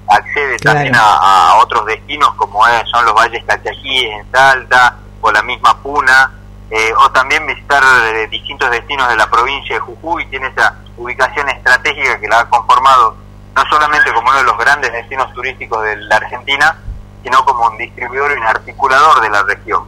accede 0.10 0.58
Claro. 0.58 0.76
también 0.78 0.96
a, 0.96 1.52
a 1.52 1.56
otros 1.60 1.86
destinos 1.86 2.34
como 2.36 2.66
es- 2.68 2.90
son 2.90 3.06
los 3.06 3.14
valles 3.14 3.44
Cachaquíes 3.46 4.12
en 4.20 4.32
Salta 4.32 4.98
o 5.22 5.32
la 5.32 5.44
misma 5.44 5.78
Puna, 5.84 6.32
eh, 6.72 6.92
o 6.98 7.12
también 7.12 7.46
visitar 7.46 7.84
eh, 8.16 8.28
distintos 8.32 8.72
destinos 8.72 9.08
de 9.10 9.16
la 9.18 9.30
provincia 9.30 9.76
de 9.76 9.80
Jujuy, 9.82 10.26
tiene 10.28 10.48
esa 10.48 10.76
ubicación 10.98 11.48
estratégica 11.50 12.20
que 12.20 12.28
la 12.28 12.40
ha 12.40 12.50
conformado 12.50 13.16
no 13.58 13.64
solamente 13.72 14.14
como 14.14 14.30
uno 14.30 14.38
de 14.38 14.44
los 14.44 14.58
grandes 14.60 14.92
destinos 14.92 15.34
turísticos 15.34 15.84
de 15.84 15.98
la 15.98 16.18
Argentina, 16.18 16.78
sino 17.24 17.44
como 17.44 17.66
un 17.66 17.78
distribuidor 17.80 18.32
y 18.32 18.40
un 18.40 18.46
articulador 18.46 19.20
de 19.20 19.30
la 19.32 19.42
región. 19.42 19.84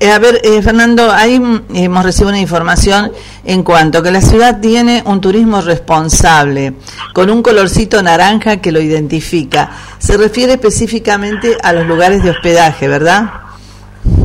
Eh, 0.00 0.10
a 0.10 0.18
ver, 0.18 0.40
eh, 0.42 0.62
Fernando, 0.62 1.12
ahí 1.12 1.38
mm, 1.38 1.66
hemos 1.74 2.02
recibido 2.02 2.30
una 2.30 2.38
información 2.38 3.12
en 3.44 3.62
cuanto 3.62 3.98
a 3.98 4.02
que 4.02 4.10
la 4.10 4.22
ciudad 4.22 4.58
tiene 4.60 5.02
un 5.04 5.20
turismo 5.20 5.60
responsable, 5.60 6.72
con 7.12 7.28
un 7.28 7.42
colorcito 7.42 8.02
naranja 8.02 8.56
que 8.56 8.72
lo 8.72 8.80
identifica. 8.80 9.68
Se 9.98 10.16
refiere 10.16 10.54
específicamente 10.54 11.58
a 11.62 11.74
los 11.74 11.86
lugares 11.86 12.22
de 12.22 12.30
hospedaje, 12.30 12.88
¿verdad? 12.88 13.34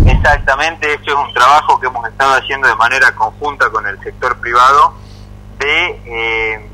Exactamente, 0.05 0.93
esto 0.93 1.11
es 1.11 1.27
un 1.27 1.33
trabajo 1.33 1.77
que 1.81 1.87
hemos 1.87 2.07
estado 2.07 2.33
haciendo 2.35 2.69
de 2.69 2.75
manera 2.75 3.13
conjunta 3.13 3.69
con 3.69 3.85
el 3.85 4.01
sector 4.01 4.37
privado 4.37 4.93
de 5.59 5.99
eh, 6.05 6.69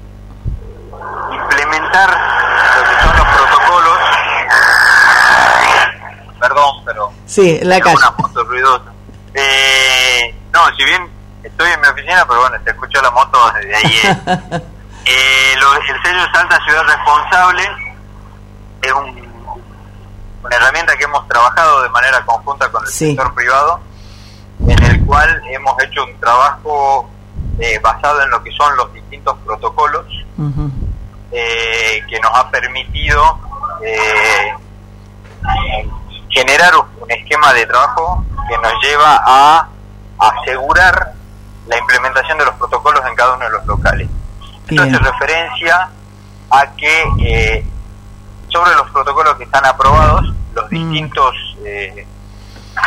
implementar 1.31 2.09
lo 2.09 2.83
que 2.83 3.01
son 3.03 3.17
los 3.17 3.27
protocolos. 3.27 3.97
Perdón, 6.39 6.83
pero 6.85 7.11
Sí, 7.25 7.59
la 7.63 7.79
calle. 7.79 7.95
alguna 8.03 8.11
moto 8.17 8.43
ruidosa. 8.43 8.91
Eh, 9.33 10.35
no, 10.53 10.59
si 10.77 10.83
bien 10.83 11.09
estoy 11.41 11.71
en 11.71 11.81
mi 11.81 11.87
oficina, 11.87 12.25
pero 12.27 12.41
bueno, 12.41 12.57
se 12.63 12.69
escuchó 12.71 13.01
la 13.01 13.11
moto 13.11 13.51
desde 13.53 13.75
ahí. 13.75 13.99
eh. 14.03 14.61
Eh, 15.05 15.55
lo- 15.59 15.73
el 15.73 16.01
sello 16.01 16.25
Salta 16.33 16.57
Ciudad 16.63 16.81
Responsable 16.83 17.61
es 18.81 18.91
un- 18.93 19.61
una 20.41 20.55
herramienta 20.55 20.95
que 20.95 21.03
hemos 21.03 21.27
trabajado 21.27 21.81
de 21.83 21.89
manera 21.89 22.23
conjunta 22.25 22.71
con 22.71 22.85
el 22.85 22.89
Sí. 22.89 23.07
sector 23.07 23.33
privado, 23.33 23.81
en 24.65 24.81
el 24.81 25.05
cual 25.05 25.41
hemos 25.51 25.77
hecho 25.83 26.05
un 26.05 26.17
trabajo 26.21 27.09
eh, 27.59 27.79
basado 27.79 28.21
en 28.23 28.29
lo 28.29 28.41
que 28.41 28.51
son 28.53 28.75
los 28.77 28.93
distintos 28.93 29.37
protocolos 29.45 30.05
Ujú. 30.37 30.71
Eh, 31.34 32.01
que 32.07 32.19
nos 32.19 32.31
ha 32.36 32.49
permitido 32.49 33.39
eh, 33.84 34.53
generar 36.29 36.73
un 37.01 37.11
esquema 37.11 37.53
de 37.53 37.65
trabajo 37.65 38.23
que 38.47 38.57
nos 38.57 38.73
lleva 38.84 39.21
a 39.25 39.67
asegurar 40.19 41.13
la 41.67 41.77
implementación 41.77 42.38
de 42.38 42.45
los 42.45 42.55
protocolos 42.55 43.03
en 43.07 43.15
cada 43.15 43.36
uno 43.36 43.45
de 43.45 43.51
los 43.51 43.65
locales. 43.65 44.09
Esto 44.67 44.81
hace 44.84 44.97
referencia 44.97 45.89
a 46.49 46.67
que 46.75 47.03
eh, 47.21 47.65
sobre 48.49 48.73
los 48.75 48.89
protocolos 48.91 49.36
que 49.36 49.43
están 49.45 49.65
aprobados, 49.65 50.34
los 50.53 50.69
distintos 50.69 51.36
eh, 51.65 52.05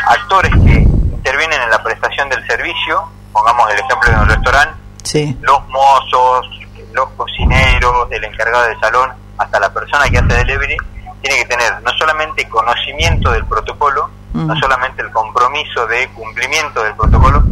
actores 0.08 0.52
que 0.52 0.80
intervienen 0.82 1.60
en 1.62 1.70
la 1.70 1.82
prestación 1.82 2.28
del 2.28 2.46
servicio, 2.46 3.08
pongamos 3.32 3.70
el 3.72 3.80
ejemplo 3.80 4.10
de 4.10 4.16
un 4.16 4.28
restaurante, 4.28 4.74
Sí. 5.02 5.36
los 5.40 5.68
mozos, 5.68 6.48
los 6.96 7.08
cocineros, 7.10 8.08
el 8.10 8.24
encargado 8.24 8.64
del 8.66 8.80
salón, 8.80 9.10
hasta 9.38 9.60
la 9.60 9.72
persona 9.72 10.08
que 10.08 10.18
hace 10.18 10.34
delivery, 10.34 10.76
tiene 11.22 11.36
que 11.38 11.44
tener 11.44 11.80
no 11.82 11.90
solamente 11.98 12.48
conocimiento 12.48 13.30
del 13.30 13.44
protocolo, 13.46 14.10
no 14.32 14.54
Mm. 14.54 14.58
solamente 14.60 15.02
el 15.02 15.10
compromiso 15.12 15.86
de 15.86 16.08
cumplimiento 16.08 16.82
del 16.82 16.94
protocolo, 16.94 17.42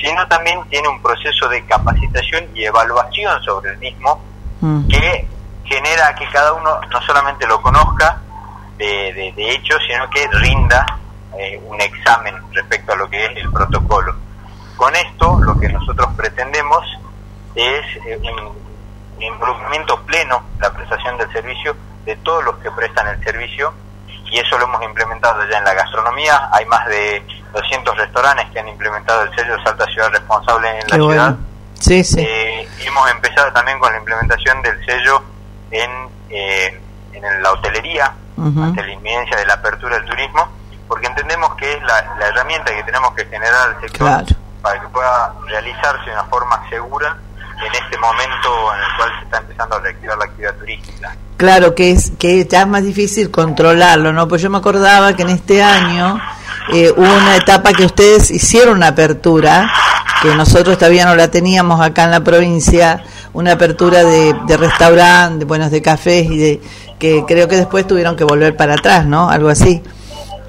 sino 0.00 0.26
también 0.28 0.58
tiene 0.70 0.88
un 0.88 1.00
proceso 1.02 1.48
de 1.48 1.64
capacitación 1.66 2.46
y 2.54 2.64
evaluación 2.64 3.42
sobre 3.44 3.70
el 3.72 3.78
mismo 3.78 4.20
Mm. 4.60 4.88
que 4.88 5.26
genera 5.64 6.14
que 6.14 6.26
cada 6.30 6.52
uno 6.54 6.80
no 6.90 7.02
solamente 7.02 7.46
lo 7.46 7.60
conozca 7.62 8.20
de, 8.76 9.12
de, 9.14 9.32
de 9.36 9.50
hecho, 9.52 9.76
sino 9.88 10.08
que 10.10 10.26
rinda 10.32 10.84
eh, 11.38 11.60
un 11.66 11.80
examen 11.80 12.34
respecto 12.52 12.92
a 12.92 12.96
lo 12.96 13.08
que 13.08 13.24
es 13.24 13.36
el 13.36 13.50
protocolo. 13.52 14.14
con 14.76 14.94
esto 14.96 15.38
lo 15.40 15.58
que 15.60 15.68
nosotros 15.68 16.08
pretendemos 16.16 16.84
es 17.54 17.84
eh, 18.06 18.18
un 18.20 18.61
involucramiento 19.26 20.00
pleno 20.02 20.42
la 20.60 20.72
prestación 20.72 21.16
del 21.18 21.30
servicio 21.32 21.76
de 22.04 22.16
todos 22.16 22.44
los 22.44 22.56
que 22.58 22.70
prestan 22.70 23.08
el 23.08 23.22
servicio 23.24 23.72
y 24.30 24.38
eso 24.38 24.56
lo 24.58 24.64
hemos 24.64 24.82
implementado 24.82 25.46
ya 25.48 25.58
en 25.58 25.64
la 25.64 25.74
gastronomía. 25.74 26.48
Hay 26.52 26.64
más 26.66 26.86
de 26.86 27.22
200 27.52 27.96
restaurantes 27.98 28.48
que 28.50 28.60
han 28.60 28.68
implementado 28.68 29.22
el 29.22 29.34
sello 29.34 29.62
Salta 29.62 29.84
Ciudad 29.86 30.10
Responsable 30.10 30.70
en 30.70 30.88
la 30.88 30.94
ciudad. 30.96 31.36
Sí, 31.78 32.02
sí. 32.02 32.20
Eh, 32.20 32.66
hemos 32.80 33.10
empezado 33.10 33.52
también 33.52 33.78
con 33.78 33.92
la 33.92 33.98
implementación 33.98 34.62
del 34.62 34.82
sello 34.86 35.22
en, 35.70 35.90
eh, 36.30 36.80
en 37.12 37.42
la 37.42 37.52
hotelería, 37.52 38.14
ante 38.38 38.82
la 38.82 38.92
inminencia 38.92 39.36
de 39.36 39.46
la 39.46 39.54
apertura 39.54 39.96
del 39.98 40.06
turismo, 40.06 40.48
porque 40.88 41.06
entendemos 41.06 41.54
que 41.56 41.74
es 41.74 41.82
la, 41.82 42.14
la 42.18 42.28
herramienta 42.28 42.74
que 42.74 42.82
tenemos 42.84 43.12
que 43.14 43.24
generar 43.26 43.68
al 43.68 43.80
sector 43.80 43.98
Claro. 44.08 44.26
para 44.62 44.80
que 44.80 44.88
pueda 44.88 45.34
realizarse 45.46 46.06
de 46.06 46.12
una 46.12 46.24
forma 46.24 46.68
segura 46.70 47.16
en 47.66 47.74
este 47.74 47.98
momento 47.98 48.74
en 48.74 48.80
el 48.80 48.96
cual 48.96 49.10
se 49.18 49.24
está 49.24 49.38
empezando 49.38 49.76
a 49.76 49.80
reactivar 49.80 50.18
la 50.18 50.24
actividad 50.24 50.54
turística. 50.56 51.16
Claro 51.36 51.74
que 51.74 51.90
es 51.90 52.12
que 52.18 52.46
ya 52.46 52.62
es 52.62 52.68
más 52.68 52.84
difícil 52.84 53.30
controlarlo, 53.30 54.12
¿no? 54.12 54.28
Pues 54.28 54.42
yo 54.42 54.50
me 54.50 54.58
acordaba 54.58 55.14
que 55.14 55.22
en 55.22 55.30
este 55.30 55.62
año 55.62 56.20
eh, 56.72 56.92
hubo 56.96 57.02
una 57.02 57.36
etapa 57.36 57.72
que 57.72 57.84
ustedes 57.84 58.30
hicieron 58.30 58.76
una 58.76 58.88
apertura, 58.88 59.70
que 60.22 60.34
nosotros 60.36 60.78
todavía 60.78 61.04
no 61.04 61.16
la 61.16 61.28
teníamos 61.28 61.80
acá 61.80 62.04
en 62.04 62.12
la 62.12 62.20
provincia, 62.22 63.02
una 63.32 63.52
apertura 63.52 64.04
de, 64.04 64.34
de 64.46 64.56
restaurante, 64.56 65.44
buenos 65.44 65.70
de 65.70 65.82
cafés 65.82 66.26
y 66.30 66.36
de 66.36 66.60
que 66.98 67.24
creo 67.26 67.48
que 67.48 67.56
después 67.56 67.86
tuvieron 67.86 68.14
que 68.14 68.22
volver 68.22 68.56
para 68.56 68.74
atrás, 68.74 69.06
¿no? 69.06 69.28
Algo 69.28 69.48
así. 69.48 69.82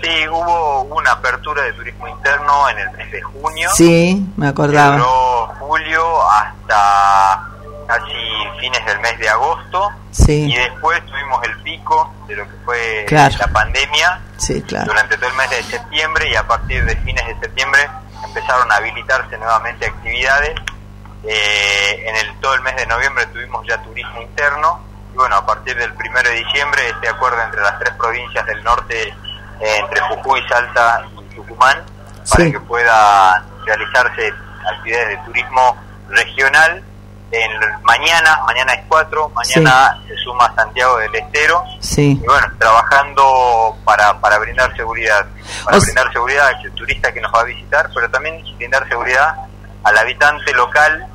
Sí, 0.03 0.27
hubo 0.27 0.81
una 0.83 1.11
apertura 1.13 1.63
de 1.63 1.73
turismo 1.73 2.07
interno 2.07 2.69
en 2.69 2.79
el 2.79 2.91
mes 2.91 3.11
de 3.11 3.21
junio. 3.21 3.69
Sí, 3.73 4.25
me 4.37 4.47
acordaba. 4.49 4.97
Duró 4.97 5.47
julio 5.59 6.29
hasta 6.29 7.49
casi 7.87 8.13
fines 8.59 8.85
del 8.85 8.99
mes 8.99 9.17
de 9.19 9.29
agosto. 9.29 9.91
Sí. 10.11 10.51
Y 10.51 10.55
después 10.55 11.05
tuvimos 11.05 11.41
el 11.43 11.57
pico 11.63 12.13
de 12.27 12.35
lo 12.35 12.43
que 12.45 12.55
fue 12.65 13.05
Claro. 13.07 13.35
la 13.39 13.47
pandemia 13.47 14.19
Sí, 14.37 14.61
claro. 14.63 14.85
durante 14.87 15.17
todo 15.17 15.29
el 15.29 15.35
mes 15.35 15.49
de 15.49 15.63
septiembre 15.63 16.29
y 16.29 16.35
a 16.35 16.45
partir 16.47 16.83
de 16.85 16.95
fines 16.97 17.25
de 17.25 17.39
septiembre 17.39 17.89
empezaron 18.25 18.71
a 18.71 18.75
habilitarse 18.75 19.37
nuevamente 19.37 19.85
actividades. 19.85 20.53
Eh, 21.25 22.03
en 22.07 22.15
el 22.17 22.35
todo 22.41 22.53
el 22.55 22.61
mes 22.61 22.75
de 22.75 22.85
noviembre 22.85 23.25
tuvimos 23.27 23.65
ya 23.65 23.81
turismo 23.81 24.21
interno 24.21 24.81
y 25.13 25.15
bueno, 25.15 25.37
a 25.37 25.45
partir 25.45 25.77
del 25.77 25.93
primero 25.93 26.29
de 26.29 26.35
diciembre 26.35 26.89
este 26.89 27.07
acuerdo 27.07 27.41
entre 27.43 27.61
las 27.61 27.79
tres 27.79 27.93
provincias 27.95 28.45
del 28.45 28.61
norte, 28.63 29.13
entre 29.63 29.99
Jujuy, 30.01 30.41
Salta 30.49 31.03
y 31.31 31.35
Tucumán, 31.35 31.77
para 32.29 32.43
Sí. 32.45 32.51
que 32.51 32.59
puedan 32.61 33.43
realizarse 33.65 34.33
actividades 34.75 35.09
de 35.09 35.17
turismo 35.25 35.77
regional. 36.09 36.83
En 37.31 37.51
mañana, 37.81 38.41
mañana 38.45 38.73
es 38.73 38.81
4, 38.87 39.29
mañana 39.29 39.99
se 40.07 40.15
suma 40.17 40.53
Santiago 40.55 40.97
del 40.99 41.15
Estero 41.15 41.63
Sí. 41.79 42.19
y 42.21 42.25
bueno, 42.27 42.45
trabajando 42.59 43.75
para, 43.83 44.19
para 44.19 44.37
brindar 44.37 44.75
seguridad, 44.75 45.25
para 45.65 45.77
O 45.77 45.81
brindar 45.81 46.11
seguridad 46.13 46.47
al 46.49 46.71
turista 46.73 47.11
que 47.11 47.21
nos 47.21 47.33
va 47.33 47.41
a 47.41 47.45
visitar, 47.45 47.89
pero 47.93 48.07
también 48.11 48.43
brindar 48.57 48.87
seguridad 48.87 49.33
al 49.83 49.97
habitante 49.97 50.53
local 50.53 51.07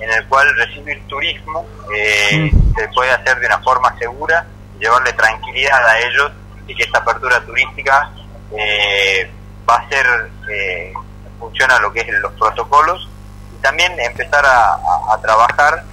en 0.00 0.10
el 0.12 0.26
cual 0.26 0.54
recibir 0.56 1.02
turismo 1.08 1.64
eh, 1.96 2.50
Mm. 2.52 2.74
se 2.74 2.88
puede 2.88 3.10
hacer 3.12 3.38
de 3.40 3.46
una 3.46 3.58
forma 3.60 3.96
segura, 3.98 4.44
llevarle 4.78 5.12
tranquilidad 5.14 5.82
a 5.86 5.98
ellos 5.98 6.32
y 6.66 6.74
que 6.74 6.82
esta 6.84 6.98
apertura 6.98 7.40
turística 7.44 8.10
eh, 8.56 9.30
va 9.68 9.76
a 9.76 9.88
ser 9.88 10.06
eh, 10.50 10.92
en 10.94 11.38
función 11.38 11.70
a 11.70 11.78
lo 11.80 11.92
que 11.92 12.00
es 12.00 12.08
los 12.20 12.32
protocolos 12.34 13.08
y 13.56 13.62
también 13.62 13.92
empezar 14.00 14.44
a, 14.44 14.74
a- 14.74 15.14
a 15.14 15.20
trabajar 15.20 15.84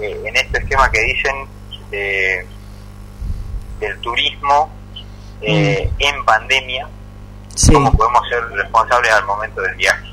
eh, 0.00 0.20
en 0.24 0.36
este 0.36 0.58
esquema 0.58 0.90
que 0.90 1.00
dicen 1.02 1.34
de 1.90 2.46
del 3.80 3.98
turismo 4.00 4.70
eh, 5.40 5.90
en 5.98 6.24
pandemia, 6.24 6.88
Sí. 7.54 7.72
cómo 7.72 7.92
podemos 7.92 8.26
ser 8.28 8.42
responsables 8.50 9.12
al 9.12 9.24
momento 9.26 9.60
del 9.60 9.74
viaje. 9.74 10.08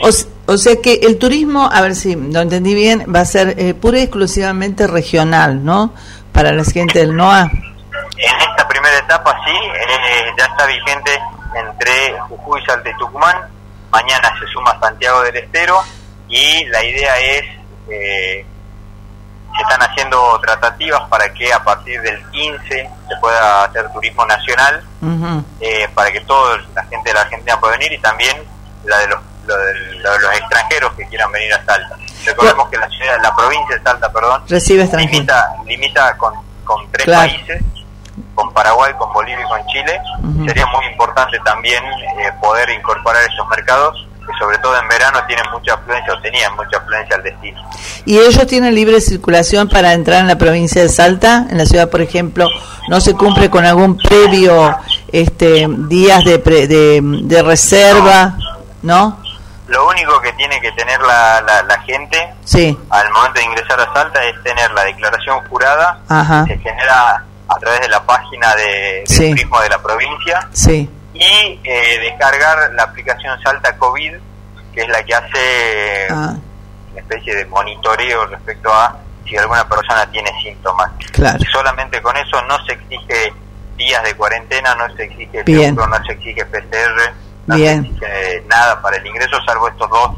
O, 0.00 0.08
o 0.52 0.56
sea 0.56 0.76
que 0.82 0.94
el 1.02 1.18
turismo, 1.18 1.68
a 1.70 1.82
ver 1.82 1.94
si 1.94 2.14
lo 2.14 2.40
entendí 2.40 2.72
bien, 2.74 3.04
va 3.14 3.20
a 3.20 3.24
ser 3.26 3.54
eh, 3.58 3.74
pura 3.74 3.98
y 3.98 4.02
exclusivamente 4.02 4.86
regional, 4.86 5.62
¿no? 5.64 5.92
Para 6.32 6.52
la 6.52 6.64
gente 6.64 7.00
del 7.00 7.14
NOA. 7.16 7.42
En 7.42 8.48
esta 8.48 8.66
primera 8.80 8.98
etapa 8.98 9.38
sí, 9.44 9.52
eh, 9.52 10.32
ya 10.38 10.44
está 10.46 10.64
vigente 10.66 11.20
entre 11.54 12.18
Jujuy, 12.20 12.64
Salta 12.64 12.88
y 12.88 12.94
Tucumán. 12.96 13.36
Mañana 13.90 14.32
se 14.38 14.46
suma 14.46 14.78
Santiago 14.80 15.20
del 15.22 15.36
Estero 15.36 15.82
y 16.28 16.64
la 16.66 16.82
idea 16.84 17.18
es, 17.18 17.44
eh, 17.90 18.46
se 19.56 19.62
están 19.62 19.82
haciendo 19.82 20.40
tratativas 20.40 21.02
para 21.10 21.32
que 21.34 21.52
a 21.52 21.62
partir 21.62 22.00
del 22.00 22.24
15 22.30 22.58
se 22.68 23.16
pueda 23.20 23.64
hacer 23.64 23.92
turismo 23.92 24.24
nacional, 24.24 24.82
eh, 25.60 25.88
para 25.94 26.10
que 26.12 26.20
toda 26.20 26.56
la 26.74 26.82
gente 26.84 27.10
de 27.10 27.14
la 27.14 27.20
Argentina 27.22 27.60
pueda 27.60 27.76
venir 27.76 27.92
y 27.92 27.98
también 27.98 28.36
la 28.84 28.98
de 28.98 29.08
los, 29.08 29.20
lo 29.44 29.56
de, 29.56 29.74
lo 29.98 30.12
de 30.12 30.18
los 30.20 30.34
extranjeros 30.38 30.92
que 30.94 31.06
quieran 31.08 31.30
venir 31.32 31.52
a 31.52 31.64
Salta. 31.64 31.96
Recordemos 32.24 32.68
que 32.70 32.78
la 32.78 32.88
ciudad, 32.88 33.18
la 33.20 33.34
provincia 33.34 33.76
de 33.76 33.82
Salta, 33.82 34.10
perdón, 34.12 34.42
Recibe 34.48 34.88
limita, 34.96 35.52
limita 35.66 36.16
con, 36.16 36.32
con 36.64 36.90
tres 36.92 37.04
Claro. 37.06 37.28
países, 37.32 37.62
con 38.40 38.52
Paraguay, 38.54 38.92
con 38.98 39.12
Bolivia 39.12 39.44
y 39.44 39.48
con 39.48 39.66
Chile. 39.66 40.00
Sería 40.46 40.66
muy 40.66 40.86
importante 40.86 41.38
también 41.44 41.82
eh, 41.84 42.30
poder 42.40 42.70
incorporar 42.70 43.22
esos 43.30 43.46
mercados 43.48 44.06
que 44.20 44.32
sobre 44.38 44.58
todo 44.58 44.78
en 44.78 44.88
verano 44.88 45.18
tienen 45.26 45.44
mucha 45.52 45.74
afluencia 45.74 46.12
o 46.14 46.20
tenían 46.20 46.54
mucha 46.56 46.78
afluencia 46.78 47.16
al 47.16 47.22
destino. 47.22 47.60
¿Y 48.04 48.18
ellos 48.18 48.46
tienen 48.46 48.74
libre 48.74 49.00
circulación 49.00 49.68
para 49.68 49.92
entrar 49.92 50.20
en 50.20 50.28
la 50.28 50.36
provincia 50.38 50.80
de 50.82 50.88
Salta? 50.88 51.46
En 51.50 51.58
la 51.58 51.66
ciudad, 51.66 51.90
por 51.90 52.00
ejemplo, 52.00 52.46
¿no 52.88 53.00
se 53.00 53.14
cumple 53.14 53.50
con 53.50 53.64
algún 53.64 53.96
previo 53.96 54.76
este, 55.12 55.66
días 55.68 56.24
de, 56.24 56.38
pre- 56.38 56.66
de, 56.66 57.00
de 57.02 57.42
reserva? 57.42 58.34
¿No? 58.82 59.18
Lo 59.68 59.86
único 59.88 60.20
que 60.20 60.32
tiene 60.32 60.60
que 60.60 60.72
tener 60.72 61.00
la, 61.00 61.40
la, 61.42 61.62
la 61.62 61.78
gente 61.82 62.34
Sí. 62.44 62.76
al 62.90 63.10
momento 63.12 63.38
de 63.38 63.44
ingresar 63.46 63.80
a 63.80 63.92
Salta 63.94 64.22
es 64.24 64.42
tener 64.42 64.70
la 64.72 64.84
declaración 64.84 65.38
jurada 65.48 66.00
Ajá. 66.08 66.44
que 66.46 66.54
se 66.54 66.60
genera 66.60 67.24
a 67.54 67.58
través 67.58 67.80
de 67.80 67.88
la 67.88 68.02
página 68.04 68.54
de, 68.54 68.62
de 68.62 69.04
Sí. 69.06 69.30
turismo 69.30 69.60
de 69.60 69.68
la 69.68 69.82
provincia 69.82 70.48
Sí. 70.52 70.88
y 71.14 71.60
eh, 71.64 71.98
descargar 72.00 72.72
la 72.74 72.84
aplicación 72.84 73.40
Salta 73.42 73.76
COVID, 73.76 74.12
que 74.72 74.80
es 74.82 74.88
la 74.88 75.02
que 75.02 75.14
hace 75.14 76.06
Ah, 76.10 76.34
una 76.92 77.00
especie 77.00 77.34
de 77.34 77.44
monitoreo 77.46 78.26
respecto 78.26 78.72
a 78.72 78.96
si 79.28 79.36
alguna 79.36 79.68
persona 79.68 80.06
tiene 80.10 80.30
síntomas. 80.42 80.90
claro. 81.12 81.38
Y 81.40 81.44
solamente 81.52 82.00
con 82.02 82.16
eso 82.16 82.40
no 82.48 82.56
se 82.66 82.72
exige 82.72 83.32
días 83.76 84.02
de 84.04 84.14
cuarentena, 84.14 84.74
no 84.74 84.94
se 84.96 85.04
exige 85.04 85.42
seguro, 85.44 85.86
no 85.86 86.04
se 86.04 86.12
exige 86.12 86.44
PCR, 86.46 87.12
no 87.46 87.56
Bien. 87.56 87.82
se 87.82 87.88
exige 88.06 88.44
nada 88.48 88.80
para 88.82 88.96
el 88.96 89.06
ingreso 89.06 89.36
salvo 89.46 89.68
estos 89.68 89.88
dos 89.90 90.10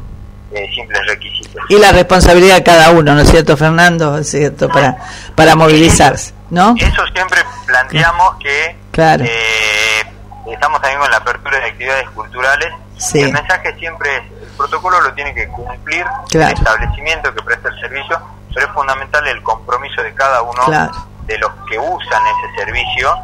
eh, 0.53 0.67
simples 0.75 1.01
requisitos. 1.07 1.63
Y 1.69 1.77
la 1.79 1.91
responsabilidad 1.91 2.55
de 2.57 2.63
cada 2.63 2.91
uno, 2.91 3.15
¿no 3.15 3.21
es 3.21 3.29
cierto, 3.29 3.55
Fernando? 3.57 4.17
¿Es 4.19 4.29
cierto? 4.29 4.67
Para, 4.69 4.97
para 5.35 5.55
movilizarse, 5.55 6.33
¿no? 6.53 6.75
Eso 6.77 7.05
siempre 7.13 7.43
planteamos 7.65 8.35
que 8.37 8.77
Claro. 8.91 9.23
eh, 9.27 10.03
estamos 10.47 10.79
también 10.81 10.99
con 11.01 11.09
la 11.09 11.17
apertura 11.17 11.57
de 11.59 11.65
actividades 11.65 12.09
culturales. 12.11 12.71
Sí. 12.97 13.19
Y 13.19 13.23
el 13.23 13.33
mensaje 13.33 13.73
siempre 13.79 14.17
es, 14.17 14.23
el 14.43 14.49
protocolo 14.55 15.01
lo 15.01 15.13
tiene 15.13 15.33
que 15.33 15.47
cumplir 15.47 16.05
Claro. 16.29 16.51
el 16.51 16.57
establecimiento 16.57 17.33
que 17.33 17.41
presta 17.41 17.69
el 17.69 17.79
servicio, 17.79 18.19
pero 18.53 18.67
es 18.67 18.71
fundamental 18.73 19.27
el 19.27 19.41
compromiso 19.41 20.01
de 20.03 20.13
cada 20.13 20.43
uno 20.43 20.63
Claro. 20.65 20.91
de 21.25 21.37
los 21.39 21.51
que 21.67 21.79
usan 21.79 22.21
ese 22.27 22.55
servicio 22.63 23.15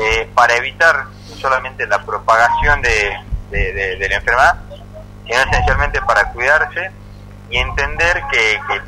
eh, 0.00 0.30
para 0.34 0.54
evitar 0.54 1.04
no 1.30 1.36
solamente 1.36 1.84
la 1.86 2.00
propagación 2.02 2.80
de, 2.80 3.18
de- 3.50 3.72
de- 3.72 3.96
de 3.96 4.08
la 4.08 4.14
enfermedad, 4.16 4.54
sino 5.26 5.40
esencialmente 5.40 6.00
para 6.02 6.30
cuidarse 6.32 6.90
y 7.50 7.58
entender 7.58 8.22
que, 8.30 8.60
que 8.68 8.80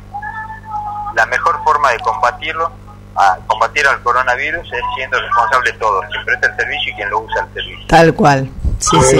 la 1.13 1.25
mejor 1.25 1.61
forma 1.65 1.91
de 1.91 1.99
combatirlo, 1.99 2.71
a 3.15 3.37
combatir 3.47 3.85
al 3.87 4.01
coronavirus, 4.01 4.61
es 4.71 4.81
siendo 4.95 5.19
responsables 5.19 5.77
todos, 5.79 6.05
quien 6.11 6.25
presta 6.25 6.47
el 6.47 6.55
servicio 6.55 6.91
y 6.91 6.95
quien 6.95 7.09
lo 7.09 7.19
usa 7.19 7.47
el 7.47 7.53
servicio. 7.53 7.85
Tal 7.87 8.13
cual. 8.13 8.49
Sí, 8.79 8.97
Eh, 8.97 9.01
sí. 9.03 9.19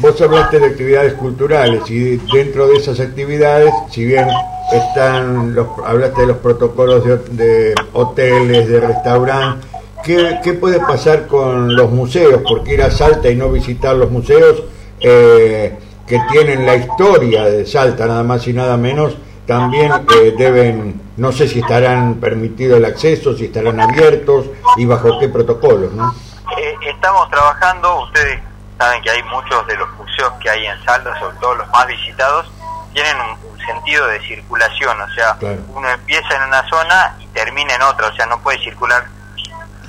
Vos 0.00 0.20
hablaste 0.20 0.60
de 0.60 0.66
actividades 0.66 1.14
culturales 1.14 1.82
y 1.90 2.16
dentro 2.32 2.68
de 2.68 2.76
esas 2.76 3.00
actividades, 3.00 3.72
si 3.90 4.04
bien 4.04 4.28
están 4.72 5.54
los, 5.54 5.66
hablaste 5.84 6.20
de 6.20 6.26
los 6.28 6.36
protocolos 6.38 7.04
de, 7.04 7.16
de 7.30 7.74
hoteles, 7.94 8.68
de 8.68 8.80
restaurantes, 8.80 9.66
¿qué, 10.04 10.38
qué 10.44 10.52
puede 10.54 10.78
pasar 10.80 11.26
con 11.26 11.74
los 11.74 11.90
museos? 11.90 12.42
Porque 12.46 12.74
ir 12.74 12.82
a 12.82 12.90
Salta 12.90 13.28
y 13.28 13.34
no 13.36 13.50
visitar 13.50 13.96
los 13.96 14.10
museos 14.10 14.62
eh, 15.00 15.76
que 16.06 16.20
tienen 16.30 16.64
la 16.64 16.76
historia 16.76 17.44
de 17.44 17.66
Salta, 17.66 18.06
nada 18.06 18.22
más 18.22 18.46
y 18.46 18.52
nada 18.52 18.76
menos, 18.76 19.16
también 19.48 19.90
eh, 20.14 20.34
deben, 20.36 21.00
no 21.16 21.32
sé 21.32 21.48
si 21.48 21.60
estarán 21.60 22.16
permitido 22.20 22.76
el 22.76 22.84
acceso, 22.84 23.34
si 23.34 23.46
estarán 23.46 23.80
abiertos 23.80 24.46
y 24.76 24.84
bajo 24.84 25.18
qué 25.18 25.28
protocolos, 25.30 25.90
¿no? 25.92 26.14
Eh, 26.58 26.76
estamos 26.82 27.28
trabajando, 27.30 28.02
ustedes 28.02 28.40
saben 28.78 29.02
que 29.02 29.10
hay 29.10 29.22
muchos 29.24 29.66
de 29.66 29.74
los 29.76 29.90
museos 29.94 30.32
que 30.42 30.50
hay 30.50 30.66
en 30.66 30.84
Salta, 30.84 31.18
sobre 31.18 31.36
todo 31.38 31.54
los 31.56 31.68
más 31.70 31.86
visitados, 31.86 32.46
tienen 32.92 33.16
un, 33.20 33.50
un 33.52 33.58
sentido 33.66 34.06
de 34.06 34.20
circulación, 34.20 35.00
o 35.00 35.08
sea, 35.14 35.36
uno 35.74 35.88
empieza 35.88 36.36
en 36.36 36.42
una 36.42 36.68
zona 36.68 37.16
y 37.18 37.26
termina 37.28 37.74
en 37.74 37.82
otra, 37.82 38.08
o 38.08 38.12
sea, 38.14 38.26
no 38.26 38.38
puede 38.40 38.58
circular, 38.58 39.06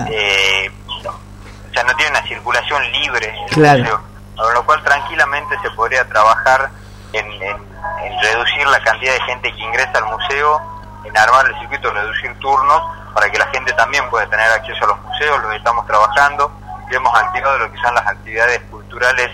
eh, 0.09 0.71
o 0.87 1.73
sea, 1.73 1.83
no 1.83 1.93
tiene 1.97 2.11
una 2.11 2.23
circulación 2.27 2.81
libre. 2.93 3.33
el 3.49 3.53
Claro. 3.55 3.79
museo, 3.79 4.01
con 4.37 4.53
lo 4.53 4.65
cual 4.65 4.81
tranquilamente 4.83 5.55
se 5.61 5.69
podría 5.71 6.07
trabajar 6.07 6.69
en, 7.11 7.25
en- 7.43 7.68
en 8.03 8.21
reducir 8.21 8.67
la 8.67 8.79
cantidad 8.81 9.13
de 9.13 9.21
gente 9.21 9.51
que 9.53 9.61
ingresa 9.61 9.91
al 9.95 10.05
museo, 10.05 10.61
en 11.05 11.17
armar 11.17 11.45
el 11.47 11.57
circuito, 11.59 11.91
reducir 11.91 12.37
turnos, 12.39 12.81
para 13.13 13.29
que 13.29 13.37
la 13.37 13.45
gente 13.47 13.73
también 13.73 14.07
pueda 14.09 14.27
tener 14.29 14.49
acceso 14.51 14.83
a 14.85 14.87
los 14.87 15.01
museos, 15.01 15.41
lo 15.41 15.51
estamos 15.53 15.85
trabajando, 15.87 16.51
y 16.91 16.95
hemos 16.95 17.13
activado 17.17 17.57
lo 17.59 17.71
que 17.71 17.77
son 17.79 17.93
las 17.95 18.05
actividades 18.07 18.61
culturales 18.71 19.29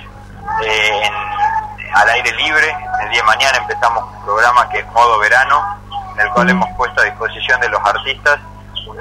eh, 0.64 1.02
en- 1.04 1.94
al 1.96 2.10
aire 2.10 2.32
libre. 2.34 2.76
El 3.04 3.10
día 3.10 3.22
de 3.22 3.26
mañana 3.28 3.58
empezamos 3.58 4.04
un 4.04 4.26
programa 4.26 4.68
que 4.70 4.80
es 4.80 4.88
modo 4.88 5.18
verano, 5.20 5.78
en 6.14 6.22
el 6.22 6.30
cual 6.32 6.50
hemos 6.50 6.70
puesto 6.78 7.02
a 7.02 7.06
disposición 7.06 7.60
de 7.62 7.70
los 7.70 7.82
artistas 7.86 8.40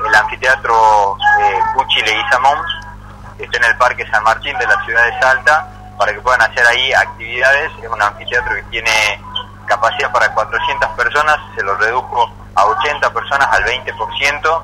el 0.06 0.14
anfiteatro 0.14 1.16
eh, 1.40 1.60
Cuchi 1.74 2.00
Leguizamón, 2.02 2.58
que 3.38 3.44
está 3.44 3.56
en 3.58 3.64
el 3.64 3.76
Parque 3.76 4.06
San 4.10 4.22
Martín 4.24 4.56
de 4.58 4.66
la 4.66 4.84
ciudad 4.84 5.04
de 5.04 5.20
Salta, 5.20 5.66
para 5.98 6.12
que 6.12 6.20
puedan 6.20 6.42
hacer 6.42 6.66
ahí 6.66 6.92
actividades. 6.92 7.70
Es 7.82 7.88
un 7.88 8.02
anfiteatro 8.02 8.54
que 8.54 8.62
tiene 8.64 9.20
capacidad 9.66 10.10
para 10.12 10.32
400 10.32 10.88
personas, 10.90 11.36
se 11.54 11.62
lo 11.62 11.74
redujo 11.76 12.30
a 12.54 12.64
80 12.64 13.10
personas 13.12 13.48
al 13.50 13.64
20%, 13.64 14.62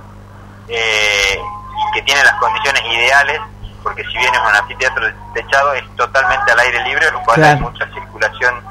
eh, 0.68 1.38
y 1.40 1.92
que 1.92 2.02
tiene 2.02 2.22
las 2.22 2.34
condiciones 2.34 2.82
ideales, 2.84 3.40
porque 3.82 4.02
si 4.04 4.18
bien 4.18 4.32
es 4.34 4.40
un 4.40 4.54
anfiteatro 4.54 5.06
techado, 5.34 5.72
es 5.74 5.84
totalmente 5.96 6.52
al 6.52 6.60
aire 6.60 6.82
libre, 6.84 7.10
lo 7.10 7.20
cual 7.22 7.36
Claro. 7.38 7.54
hay 7.56 7.60
mucha 7.60 7.86
circulación 7.92 8.62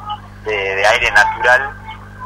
de, 0.45 0.75
de 0.75 0.87
aire 0.87 1.11
natural, 1.11 1.71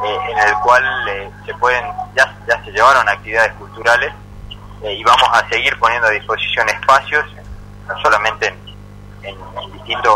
eh, 0.03 0.17
en 0.31 0.37
el 0.39 0.53
cual 0.55 1.07
eh, 1.09 1.31
se 1.45 1.53
pueden, 1.55 1.85
ya, 2.15 2.35
ya 2.47 2.61
se 2.63 2.71
llevaron 2.71 3.07
actividades 3.07 3.53
culturales, 3.53 4.13
eh, 4.83 4.93
y 4.93 5.03
vamos 5.03 5.23
a 5.31 5.47
seguir 5.49 5.77
poniendo 5.79 6.07
a 6.07 6.11
disposición 6.11 6.67
espacios, 6.69 7.25
no 7.87 7.97
solamente 8.01 8.47
en, 8.47 9.29
en- 9.29 9.37
en 9.63 9.71
distintos 9.73 10.15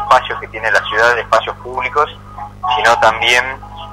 espacios 0.00 0.38
que 0.40 0.46
tiene 0.48 0.70
la 0.70 0.80
ciudad, 0.84 1.18
espacios 1.18 1.56
públicos, 1.56 2.08
sino 2.76 2.98
también 3.00 3.44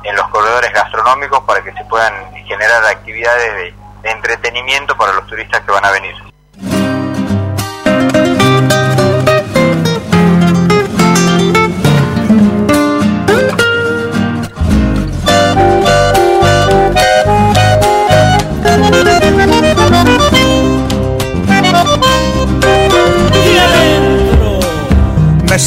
en 0.04 0.16
los 0.16 0.28
corredores 0.30 0.72
gastronómicos 0.74 1.44
para 1.46 1.64
que 1.64 1.74
se 1.74 1.84
puedan 1.86 2.14
generar 2.46 2.86
actividades 2.86 3.54
de, 3.56 3.86
entretenimiento 4.04 4.96
para 4.96 5.14
los 5.14 5.26
turistas 5.26 5.62
que 5.62 5.72
van 5.72 5.84
a 5.84 5.90
venir. 5.90 6.16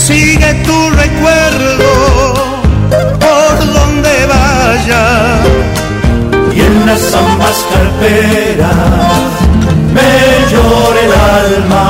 Sigue 0.09 0.55
tu 0.65 0.91
recuerdo 0.91 2.08
Y 6.89 6.91
en 6.91 6.95
las 6.95 7.15
ambas 7.15 7.67
carperas 7.71 8.73
me 9.93 10.11
llora 10.51 11.01
el 11.05 11.13
alma. 11.13 11.87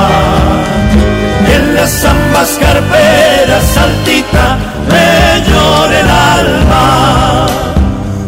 Y 1.47 1.49
en 1.53 1.65
las 1.75 2.03
ambas 2.03 2.49
carperas 2.59 3.77
altita 3.77 4.57
me 4.91 5.09
llora 5.49 5.99
el 5.99 6.09
alma. 6.09 7.47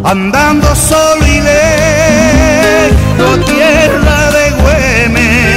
Andando 0.06 0.74
solo 0.74 1.26
y 1.28 1.42
lejos, 1.42 3.36
tierra 3.46 4.32
de 4.32 4.46
Güemes 4.62 5.52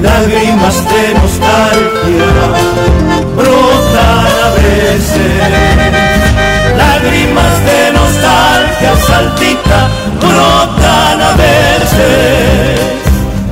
lágrimas 0.00 0.76
de 0.90 1.02
nostalgia 1.20 2.30
brotan 3.36 4.26
a 4.42 4.50
veces. 4.56 5.32
Lágrimas 6.76 7.54
de 7.66 7.92
nostalgia 7.92 8.51
saltita 8.96 9.88
brotan 10.20 11.20
a 11.20 11.32
veces. 11.36 12.80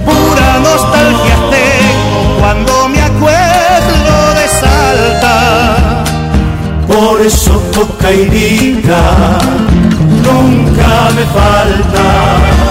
Pura 0.05 0.59
nostalgia 0.61 1.37
tengo 1.51 2.39
cuando 2.41 2.89
me 2.89 3.01
acuerdo 3.01 4.35
de 4.35 4.49
Salta. 4.61 6.05
Por 6.87 7.21
eso 7.21 7.53
toca 7.73 8.11
y 8.11 8.25
diga, 8.27 9.39
nunca 10.25 11.11
me 11.15 11.25
falta 11.39 12.71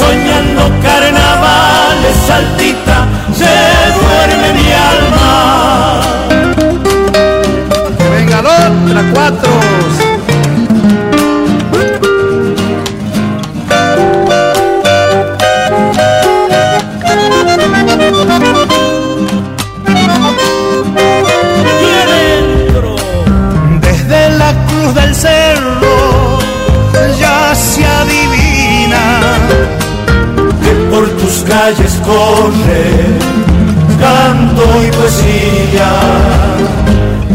soñando 0.00 0.62
carnavales, 0.82 2.16
saltita, 2.26 3.06
se 3.36 3.54
duerme 3.98 4.48
mi 4.58 4.72
alma. 4.72 6.00
Venga, 8.12 8.38
otra 8.40 9.02
cuatro. 9.12 9.99
Calles 31.60 31.94
corre 32.06 32.84
canto 34.04 34.64
y 34.86 34.90
poesía. 34.98 35.90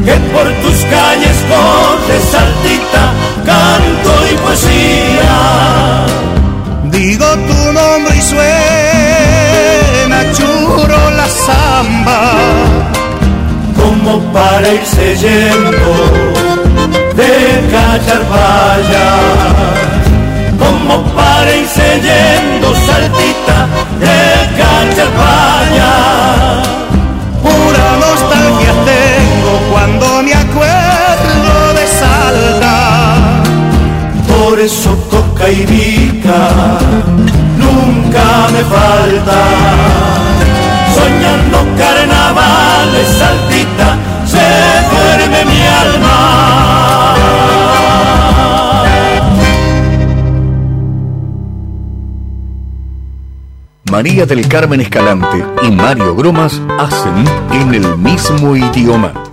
Que 0.06 0.16
por 0.34 0.48
tus 0.62 0.78
calles 0.96 1.38
corre 1.52 2.18
saltita 2.34 3.04
canto 3.52 4.12
y 4.32 4.34
poesía. 4.44 5.36
Digo 6.86 7.28
tu 7.50 7.60
nombre 7.80 8.14
y 8.18 8.22
suena 8.34 10.20
churo 10.38 11.00
la 11.20 11.28
samba. 11.46 12.22
Como 13.80 14.12
para 14.34 14.68
irse 14.74 15.08
yendo 15.24 15.94
de 17.20 17.36
como 17.76 19.06
para 21.36 21.54
irse 21.54 21.88
yendo 22.08 22.74
saltita 22.88 23.58
de 24.04 24.20
Cacharpaya. 24.58 25.94
Pura 27.44 27.88
nostalgia 28.06 28.74
tengo 28.92 29.54
cuando 29.72 30.06
me 30.24 30.34
acuerdo 30.34 31.56
de 31.78 31.86
Salta. 32.00 32.76
Por 34.32 34.60
eso 34.60 34.92
coca 35.10 35.50
y 35.50 35.66
vica 35.66 36.42
nunca 37.64 38.26
me 38.54 38.64
falta. 38.76 39.40
Soñando 40.98 41.58
carnavales, 41.82 43.08
saltita, 43.20 43.88
María 53.96 54.26
del 54.26 54.46
Carmen 54.50 54.82
Escalante 54.82 55.46
y 55.64 55.72
Mario 55.72 56.14
Gromas 56.18 56.62
hacen 56.78 57.14
en 57.54 57.76
el 57.76 57.98
mismo 57.98 58.54
idioma. 58.54 59.25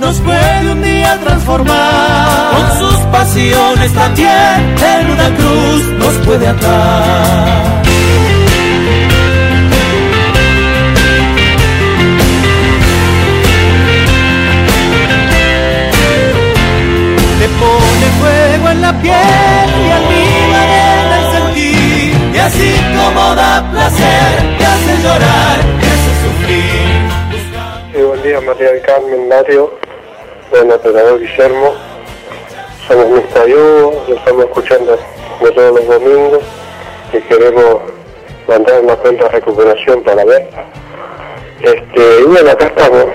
Nos 0.00 0.20
puede 0.20 0.72
un 0.72 0.82
día 0.82 1.18
transformar. 1.24 2.50
Con 2.52 2.78
sus 2.78 2.98
pasiones 3.06 3.92
también 3.92 4.76
en 4.94 5.10
una 5.10 5.34
cruz 5.36 5.82
nos 5.98 6.14
puede 6.26 6.46
atar. 6.46 7.82
Le 17.40 17.48
pone 17.48 18.06
fuego 18.20 18.70
en 18.70 18.80
la 18.82 18.92
piel 19.00 19.68
y 19.84 19.90
en 19.90 20.02
el 21.16 21.24
sentir. 21.32 22.34
Y 22.34 22.38
así 22.38 22.74
como 22.96 23.34
da 23.34 23.70
placer, 23.70 24.56
te 24.58 24.66
hace 24.66 25.02
llorar, 25.02 25.87
día 28.28 28.40
María 28.42 28.72
del 28.72 28.82
Carmen, 28.82 29.26
Mario, 29.26 29.72
buen 30.50 30.70
operador 30.70 31.18
Guillermo. 31.18 31.74
Somos 32.86 33.08
Mista 33.08 33.42
Hugo, 33.44 34.04
lo 34.06 34.16
estamos 34.16 34.44
escuchando 34.44 34.98
de 35.40 35.50
todos 35.50 35.80
los 35.80 35.86
domingos 35.86 36.40
y 37.14 37.20
queremos 37.22 37.80
mandar 38.46 38.82
una 38.82 38.96
cuenta 38.96 39.24
de 39.24 39.30
recuperación 39.30 40.02
para 40.02 40.26
ver. 40.26 40.46
Este, 41.62 42.20
y 42.20 42.24
bueno, 42.24 42.50
acá 42.50 42.66
estamos, 42.66 43.06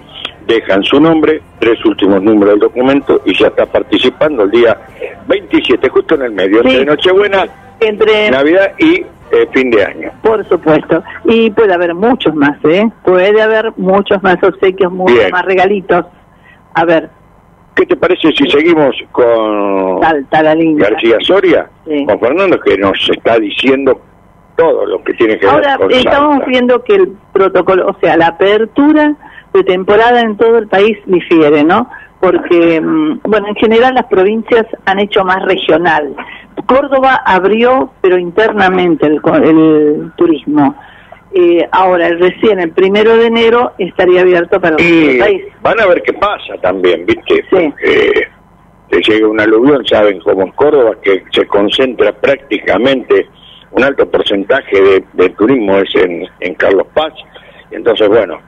dejan 0.47 0.83
su 0.85 1.01
nombre, 1.01 1.41
tres 1.59 1.83
últimos 1.85 2.23
números 2.23 2.51
del 2.55 2.61
documento 2.61 3.21
y 3.25 3.35
ya 3.39 3.47
está 3.49 3.67
participando 3.67 4.45
el 4.45 4.51
día 4.51 4.79
27, 5.27 5.89
justo 5.89 6.15
en 6.17 6.23
el 6.23 6.33
medio, 6.33 6.63
Sí. 6.63 6.69
entre 6.69 6.85
Nochebuena, 6.85 7.47
Entre 7.81 8.31
Navidad 8.31 8.73
y 8.79 9.05
eh, 9.33 9.49
fin 9.53 9.71
de 9.71 9.85
año. 9.85 10.11
Por 10.23 10.47
supuesto. 10.49 11.03
Y 11.25 11.51
puede 11.51 11.75
haber 11.75 11.93
muchos 11.95 12.35
más, 12.35 12.57
¿eh? 12.65 12.85
Puede 13.05 13.43
haber 13.43 13.73
muchos 13.77 14.23
más 14.23 14.37
obsequios, 14.43 14.93
muchos 14.93 15.17
Bien. 15.17 15.31
más 15.33 15.45
regalitos. 15.45 16.07
A 16.75 16.85
ver, 16.85 17.11
¿Qué 17.75 17.87
te 17.87 17.97
parece 17.97 18.33
si 18.33 18.49
seguimos 18.51 18.95
con. 19.11 20.01
García 20.77 21.17
Soria? 21.21 21.69
Sí. 21.87 22.07
Con 22.07 22.21
Fernando, 22.21 22.61
que 22.61 22.79
nos 22.79 22.97
está 23.11 23.39
diciendo 23.39 24.01
todo 24.57 24.87
lo 24.87 25.03
que 25.03 25.15
tiene 25.15 25.39
que 25.39 25.47
Ahora, 25.47 25.77
ver 25.79 25.89
con 25.89 25.93
estamos 25.93 26.47
viendo 26.47 26.83
que 26.85 26.95
el 26.95 27.09
protocolo, 27.33 27.89
o 27.89 27.97
sea, 28.01 28.17
la 28.17 28.29
apertura 28.29 29.15
de 29.53 29.65
temporada 29.65 30.21
en 30.21 30.37
todo 30.37 30.59
el 30.59 30.69
país 30.69 30.99
difiere, 31.07 31.65
¿no? 31.65 31.89
Porque, 32.21 32.81
mm, 32.81 33.21
bueno, 33.25 33.49
en 33.49 33.57
general 33.57 33.95
las 33.95 34.07
provincias 34.07 34.67
han 34.87 35.01
hecho 35.01 35.25
más 35.25 35.43
regional. 35.45 36.15
Córdoba 36.67 37.23
abrió, 37.27 37.91
pero 38.01 38.19
internamente 38.19 39.07
el, 39.07 39.21
el 39.43 40.13
turismo. 40.17 40.77
Eh, 41.37 41.67
ahora, 41.73 42.07
el 42.07 42.21
recién 42.21 42.61
el 42.61 42.71
primero 42.71 43.17
de 43.17 43.27
enero 43.27 43.73
estaría 43.79 44.21
abierto 44.21 44.61
para 44.61 44.77
todo 44.77 44.87
el 44.87 45.17
Y 45.17 45.19
país. 45.19 45.43
van 45.63 45.81
a 45.81 45.87
ver 45.87 46.01
qué 46.03 46.13
pasa 46.13 46.55
también, 46.63 47.05
¿viste? 47.05 47.45
Porque 47.51 48.29
te 48.89 49.01
llega 49.03 49.27
un 49.27 49.41
aluvión, 49.41 49.85
saben, 49.85 50.21
como 50.21 50.43
en 50.43 50.53
Córdoba, 50.53 50.95
que 51.03 51.25
se 51.33 51.45
concentra 51.47 52.13
prácticamente 52.13 53.27
un 53.73 53.83
alto 53.83 54.09
porcentaje 54.09 55.03
de, 55.13 55.29
turismo 55.31 55.79
es 55.79 55.93
en, 55.97 56.25
en 56.39 56.55
Carlos 56.55 56.87
Paz. 56.95 57.13
Y 57.73 57.75
entonces, 57.75 58.09
bueno, 58.09 58.39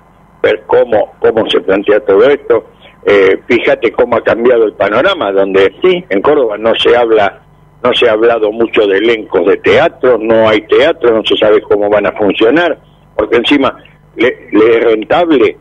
ver 0.40 0.62
cómo, 0.68 1.14
cómo 1.18 1.50
se 1.50 1.60
plantea 1.60 1.98
todo 2.00 2.22
esto. 2.30 2.66
Eh, 3.04 3.40
fíjate 3.48 3.90
cómo 3.90 4.16
ha 4.16 4.22
cambiado 4.22 4.64
el 4.64 4.74
panorama, 4.74 5.32
donde 5.32 5.72
en 5.82 6.22
Córdoba 6.22 6.56
no 6.58 6.72
se 6.76 6.96
habla 6.96 7.40
no 7.86 7.94
se 7.94 8.08
ha 8.08 8.12
hablado 8.12 8.50
mucho 8.50 8.86
de 8.86 8.98
elencos 8.98 9.46
de 9.46 9.56
teatro, 9.58 10.18
no 10.18 10.48
hay 10.48 10.60
teatro, 10.62 11.14
no 11.14 11.24
se 11.24 11.36
sabe 11.36 11.60
cómo 11.62 11.88
van 11.88 12.06
a 12.06 12.12
funcionar, 12.12 12.78
porque 13.14 13.36
encima 13.36 13.76
le, 14.16 14.48
le 14.50 14.78
es 14.78 14.84
rentable, 14.84 15.56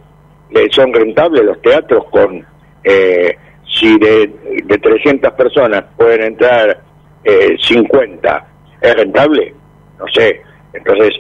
le 0.49 0.71
son 0.71 0.91
rentables 0.91 1.43
los 1.43 1.61
teatros 1.61 2.05
con, 2.05 2.43
eh, 2.84 3.38
si 3.67 3.97
de, 3.99 4.32
de 4.63 4.78
300 4.78 5.34
personas 5.34 5.86
pueden 5.95 6.23
entrar 6.23 6.82
eh, 7.23 7.55
50, 7.61 8.47
¿es 8.82 8.95
rentable? 8.95 9.53
No 9.99 10.05
sé, 10.11 10.41
entonces, 10.73 11.13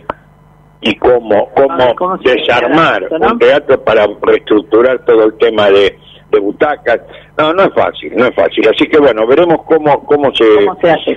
¿y 0.81 0.95
cómo, 0.95 1.51
cómo, 1.53 2.17
desarmar 2.17 3.03
esto, 3.03 3.19
no? 3.19 3.33
un 3.33 3.39
teatro 3.39 3.83
para 3.83 4.07
reestructurar 4.23 5.05
todo 5.05 5.25
el 5.25 5.37
tema 5.37 5.69
de, 5.69 5.99
de 6.31 6.39
butacas? 6.39 7.01
No, 7.37 7.53
no 7.53 7.63
es 7.63 7.73
fácil, 7.73 8.15
no 8.15 8.25
es 8.25 8.35
fácil. 8.35 8.67
Así 8.67 8.87
que 8.87 8.97
bueno, 8.97 9.25
veremos 9.27 9.59
cómo, 9.65 10.03
cómo 10.05 10.33
se, 10.33 10.45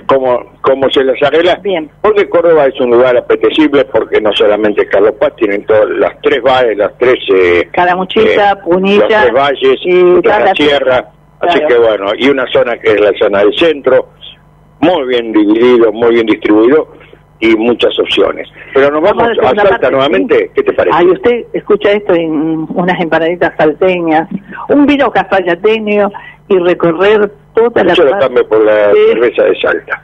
cómo, 0.05 0.43
cómo 0.61 0.89
se 0.89 1.03
les 1.03 1.21
arregla. 1.23 1.59
Porque 2.01 2.29
Córdoba 2.29 2.65
es 2.65 2.79
un 2.79 2.91
lugar 2.91 3.17
apetecible 3.17 3.85
porque 3.85 4.21
no 4.21 4.31
solamente 4.33 4.87
Carlos 4.87 5.15
Paz, 5.19 5.35
tienen 5.35 5.65
todas 5.65 5.89
las 5.89 6.19
tres 6.21 6.41
valles, 6.41 6.77
las 6.77 6.97
tres... 6.97 7.17
Eh, 7.33 7.69
eh, 8.51 8.55
Punilla 8.63 8.99
Los 8.99 9.07
tres 9.07 9.33
valles, 9.33 9.79
y 9.83 10.03
la 10.03 10.21
Carla 10.21 10.53
sierra. 10.55 11.11
Así 11.39 11.59
que 11.67 11.77
bueno, 11.77 12.11
y 12.17 12.29
una 12.29 12.45
zona 12.51 12.77
que 12.77 12.91
es 12.91 12.99
la 12.99 13.11
zona 13.17 13.39
del 13.39 13.57
centro, 13.57 14.09
muy 14.81 15.07
bien 15.07 15.31
dividido, 15.31 15.91
muy 15.91 16.15
bien 16.15 16.25
distribuido 16.25 16.98
y 17.39 17.55
muchas 17.55 17.97
opciones. 17.99 18.47
Pero 18.73 18.91
nos 18.91 19.01
vamos 19.01 19.29
Vamos 19.41 19.63
a 19.63 19.67
Salta 19.67 19.89
nuevamente, 19.89 20.51
¿qué 20.53 20.63
te 20.63 20.73
parece? 20.73 20.97
Ay, 20.97 21.07
usted 21.07 21.45
escucha 21.53 21.91
esto 21.91 22.13
en 22.13 22.67
unas 22.69 22.99
empanaditas 22.99 23.53
salteñas, 23.57 24.27
un 24.69 24.85
vino 24.85 25.11
cafayateño 25.11 26.11
y 26.49 26.57
recorrer 26.59 27.31
toda 27.53 27.83
la 27.83 27.93
Yo 27.93 28.03
lo 28.03 28.17
cambio 28.19 28.47
por 28.47 28.63
la 28.63 28.91
cerveza 28.93 29.43
de 29.43 29.59
Salta, 29.59 30.03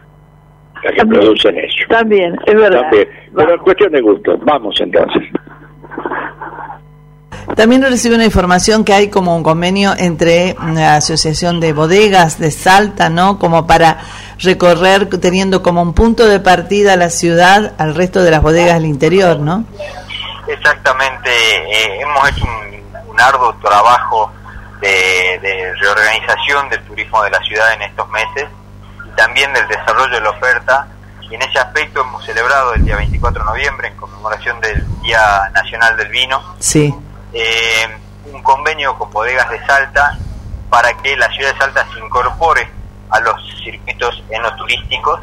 la 0.83 0.91
que 0.91 0.97
También. 0.97 1.21
producen 1.21 1.57
ellos. 1.57 1.87
También, 1.89 2.37
es 2.45 2.55
verdad. 2.55 2.81
También. 2.81 3.09
Pero 3.35 3.55
es 3.55 3.61
cuestión 3.61 3.91
de 3.91 4.01
gusto. 4.01 4.37
Vamos 4.43 4.79
entonces. 4.79 5.23
También 7.53 7.83
recibe 7.83 8.15
una 8.15 8.25
información 8.25 8.83
que 8.83 8.93
hay 8.93 9.09
como 9.09 9.35
un 9.35 9.43
convenio 9.43 9.93
entre 9.97 10.55
la 10.73 10.95
Asociación 10.95 11.59
de 11.59 11.73
Bodegas 11.73 12.39
de 12.39 12.49
Salta, 12.51 13.09
¿no? 13.09 13.37
Como 13.37 13.67
para 13.67 13.99
recorrer 14.39 15.07
teniendo 15.19 15.61
como 15.61 15.81
un 15.81 15.93
punto 15.93 16.25
de 16.27 16.39
partida 16.39 16.95
la 16.95 17.09
ciudad 17.09 17.73
al 17.77 17.93
resto 17.93 18.23
de 18.23 18.31
las 18.31 18.41
bodegas 18.41 18.75
del 18.75 18.85
interior, 18.85 19.39
¿no? 19.39 19.65
Exactamente, 20.47 21.29
eh, 21.29 22.01
hemos 22.01 22.29
hecho 22.29 22.45
un, 22.45 23.09
un 23.09 23.19
arduo 23.19 23.53
trabajo 23.61 24.31
de, 24.81 25.39
de 25.41 25.73
reorganización 25.75 26.69
del 26.69 26.81
turismo 26.83 27.23
de 27.23 27.29
la 27.29 27.39
ciudad 27.39 27.73
en 27.73 27.83
estos 27.83 28.09
meses 28.09 28.45
y 29.05 29.15
también 29.15 29.53
del 29.53 29.67
desarrollo 29.67 30.13
de 30.15 30.21
la 30.21 30.29
oferta. 30.31 30.87
Y 31.21 31.33
en 31.33 31.41
ese 31.41 31.57
aspecto 31.57 32.01
hemos 32.01 32.23
celebrado 32.23 32.73
el 32.75 32.85
día 32.85 32.97
24 32.97 33.43
de 33.43 33.49
noviembre, 33.49 33.87
en 33.87 33.95
conmemoración 33.95 34.61
del 34.61 34.85
Día 35.01 35.49
Nacional 35.53 35.97
del 35.97 36.09
Vino, 36.09 36.55
Sí. 36.59 36.93
Eh, 37.35 37.97
un 38.31 38.41
convenio 38.41 38.97
con 38.97 39.11
bodegas 39.11 39.49
de 39.49 39.63
Salta 39.67 40.17
para 40.69 40.93
que 40.97 41.15
la 41.17 41.27
ciudad 41.29 41.51
de 41.53 41.59
Salta 41.59 41.85
se 41.93 41.99
incorpore 41.99 42.67
a 43.09 43.19
los 43.19 43.35
circuitos 43.63 44.23
enoturísticos, 44.29 45.19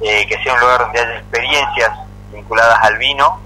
eh, 0.00 0.26
que 0.26 0.42
sea 0.42 0.54
un 0.54 0.60
lugar 0.60 0.78
donde 0.80 1.00
haya 1.00 1.18
experiencias 1.18 1.90
vinculadas 2.32 2.78
al 2.82 2.96
vino 2.98 3.40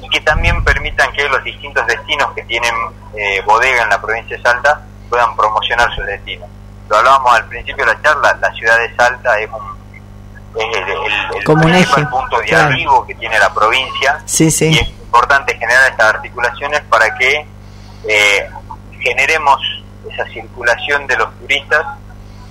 y 0.00 0.08
que 0.08 0.20
también 0.22 0.64
permitan 0.64 1.12
que 1.12 1.28
los 1.28 1.42
distintos 1.44 1.86
destinos 1.86 2.32
que 2.34 2.42
tienen 2.44 2.74
eh, 3.14 3.40
bodega 3.46 3.82
en 3.82 3.90
la 3.90 4.00
provincia 4.00 4.36
de 4.36 4.42
Salta 4.42 4.82
puedan 5.08 5.36
promocionar 5.36 5.94
sus 5.94 6.04
destinos. 6.06 6.48
Lo 6.88 6.96
hablábamos 6.96 7.34
al 7.34 7.44
principio 7.46 7.84
de 7.86 7.94
la 7.94 8.02
charla, 8.02 8.36
la 8.40 8.50
ciudad 8.52 8.78
de 8.78 8.94
Salta 8.96 9.38
es, 9.38 9.48
un- 9.50 9.76
es 10.56 10.76
el, 10.76 10.82
el- 10.82 11.36
el 11.38 11.44
Como 11.44 11.62
principal 11.64 12.08
punto 12.10 12.38
de 12.38 12.44
claro. 12.46 12.66
arribo 12.68 13.06
que 13.06 13.14
tiene 13.14 13.38
la 13.38 13.52
provincia 13.54 14.20
Sí, 14.26 14.50
sí. 14.50 14.66
y 14.66 14.78
es 14.78 14.88
importante 14.88 15.56
generar 15.56 15.90
estas 15.90 16.14
articulaciones 16.14 16.80
para 16.88 17.14
que 17.16 17.46
eh, 18.08 18.50
generemos 19.00 19.58
esa 20.12 20.24
circulación 20.32 21.06
de 21.06 21.16
los 21.16 21.28
turistas 21.38 21.82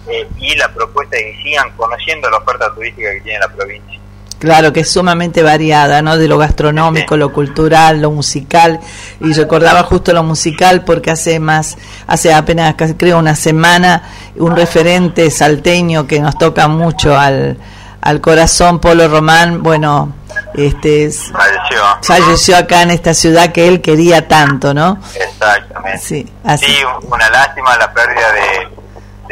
eh, 0.07 0.27
y 0.39 0.55
la 0.55 0.67
propuesta 0.69 1.15
de 1.17 1.23
que 1.33 1.43
sigan 1.43 1.69
conociendo 1.77 2.29
la 2.29 2.37
oferta 2.37 2.73
turística 2.73 3.11
que 3.11 3.21
tiene 3.21 3.39
la 3.39 3.47
provincia. 3.49 3.99
Claro, 4.39 4.73
que 4.73 4.79
es 4.79 4.89
sumamente 4.89 5.43
variada, 5.43 6.01
¿no? 6.01 6.17
De 6.17 6.27
lo 6.27 6.39
gastronómico, 6.39 7.15
lo 7.15 7.31
cultural, 7.31 8.01
lo 8.01 8.09
musical. 8.09 8.79
Y 9.19 9.33
recordaba 9.33 9.83
justo 9.83 10.13
lo 10.13 10.23
musical 10.23 10.83
porque 10.83 11.11
hace 11.11 11.39
más, 11.39 11.77
hace 12.07 12.33
apenas, 12.33 12.73
creo, 12.97 13.19
una 13.19 13.35
semana, 13.35 14.01
un 14.37 14.55
referente 14.55 15.29
salteño 15.29 16.07
que 16.07 16.19
nos 16.21 16.39
toca 16.39 16.67
mucho 16.67 17.15
al, 17.15 17.59
al 18.01 18.21
corazón, 18.21 18.79
Polo 18.79 19.07
Román, 19.07 19.61
bueno, 19.63 20.13
este 20.55 21.09
falleció. 21.11 21.83
falleció 22.03 22.57
acá 22.57 22.81
en 22.81 22.91
esta 22.91 23.13
ciudad 23.13 23.51
que 23.51 23.67
él 23.67 23.81
quería 23.81 24.27
tanto, 24.27 24.73
¿no? 24.73 24.97
Exactamente. 25.15 25.99
Sí, 25.99 26.33
así. 26.43 26.65
Sí, 26.65 26.83
una 27.03 27.29
lástima 27.29 27.77
la 27.77 27.91
pérdida 27.93 28.31
de, 28.31 28.67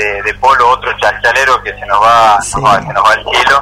de, 0.04 0.22
de 0.24 0.34
Polo, 0.36 0.70
otro 0.70 0.92
chachalero 1.00 1.62
que 1.64 1.74
se 1.74 1.86
nos 1.88 2.02
va, 2.02 2.40
Sí. 2.42 2.60
no, 2.62 2.74
se 2.76 2.94
nos 2.94 3.04
va 3.04 3.12
al 3.14 3.24
cielo. 3.24 3.62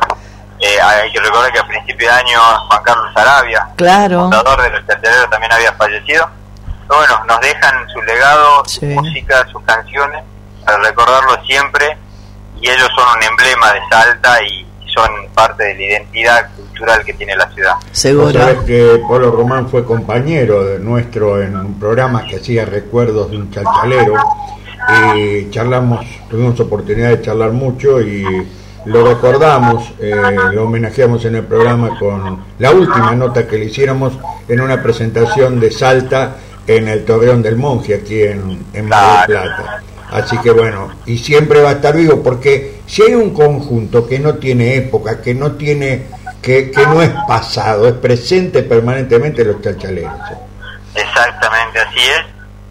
Eh, 0.59 0.81
hay 0.81 1.11
que 1.11 1.19
recordar 1.19 1.51
que 1.53 1.59
a 1.59 1.67
principio 1.67 2.07
de 2.09 2.13
año 2.15 2.39
Juan 2.67 2.83
Carlos 2.83 3.11
Arabia, 3.15 3.67
Claro. 3.75 4.21
fundador 4.21 4.61
de 4.63 4.69
los 4.71 4.87
chachaleros, 4.87 5.29
también 5.29 5.51
había 5.53 5.71
fallecido. 5.73 6.27
Pero 6.87 6.99
bueno, 6.99 7.23
nos 7.27 7.39
dejan 7.41 7.87
su 7.89 8.01
legado, 8.01 8.63
su 8.65 8.85
música, 8.85 9.45
sus 9.51 9.61
canciones, 9.63 10.23
para 10.65 10.77
recordarlo 10.79 11.37
siempre. 11.45 11.97
Y 12.59 12.69
ellos 12.69 12.89
son 12.95 13.17
un 13.17 13.23
emblema 13.23 13.71
de 13.73 13.79
Salta 13.89 14.41
y 14.41 14.65
son 14.97 15.27
parte 15.33 15.63
de 15.63 15.75
la 15.75 15.81
identidad 15.81 16.49
cultural 16.55 17.03
que 17.05 17.13
tiene 17.13 17.35
la 17.35 17.49
ciudad. 17.51 17.73
Seguro. 17.91 18.25
Vos 18.25 18.33
sabés 18.33 18.59
que 18.61 19.01
Polo 19.07 19.31
Román 19.31 19.69
fue 19.69 19.85
compañero 19.85 20.63
de 20.63 20.79
nuestro 20.79 21.41
en 21.41 21.55
un 21.55 21.79
programa 21.79 22.25
que 22.25 22.37
hacía 22.37 22.65
recuerdos 22.65 23.29
de 23.29 23.37
un 23.37 23.51
chalchalero. 23.51 24.13
Y 25.15 25.49
charlamos, 25.49 26.05
tuvimos 26.29 26.59
oportunidad 26.59 27.09
de 27.09 27.21
charlar 27.21 27.51
mucho 27.51 28.01
y 28.01 28.23
lo 28.85 29.05
recordamos, 29.05 29.91
eh, 29.99 30.15
lo 30.53 30.63
homenajeamos 30.63 31.25
en 31.25 31.35
el 31.35 31.43
programa 31.43 31.99
con 31.99 32.39
la 32.57 32.71
última 32.71 33.13
nota 33.13 33.45
que 33.45 33.57
le 33.57 33.65
hiciéramos 33.65 34.13
en 34.47 34.61
una 34.61 34.81
presentación 34.81 35.59
de 35.59 35.71
Salta 35.71 36.37
en 36.65 36.87
el 36.87 37.03
Torreón 37.03 37.41
del 37.41 37.57
Monje, 37.57 37.95
aquí 37.95 38.23
en, 38.23 38.65
en 38.73 38.87
Mar 38.87 39.27
del 39.27 39.37
Plata. 39.37 39.83
Así 40.11 40.37
que 40.39 40.51
bueno, 40.51 40.89
y 41.05 41.17
siempre 41.17 41.61
va 41.61 41.69
a 41.69 41.73
estar 41.73 41.95
vivo, 41.95 42.23
porque 42.23 42.81
si 42.87 43.01
hay 43.01 43.13
un 43.13 43.33
conjunto 43.33 44.07
que 44.07 44.19
no 44.19 44.35
tiene 44.35 44.75
época, 44.75 45.21
que 45.21 45.33
no 45.33 45.53
tiene, 45.53 46.07
que, 46.41 46.71
que 46.71 46.85
no 46.85 47.01
es 47.01 47.11
pasado, 47.27 47.87
es 47.87 47.93
presente 47.95 48.63
permanentemente 48.63 49.43
los 49.43 49.61
chalchaleros. 49.61 50.13
Exactamente, 50.95 51.79
así 51.79 51.99
es. 51.99 52.25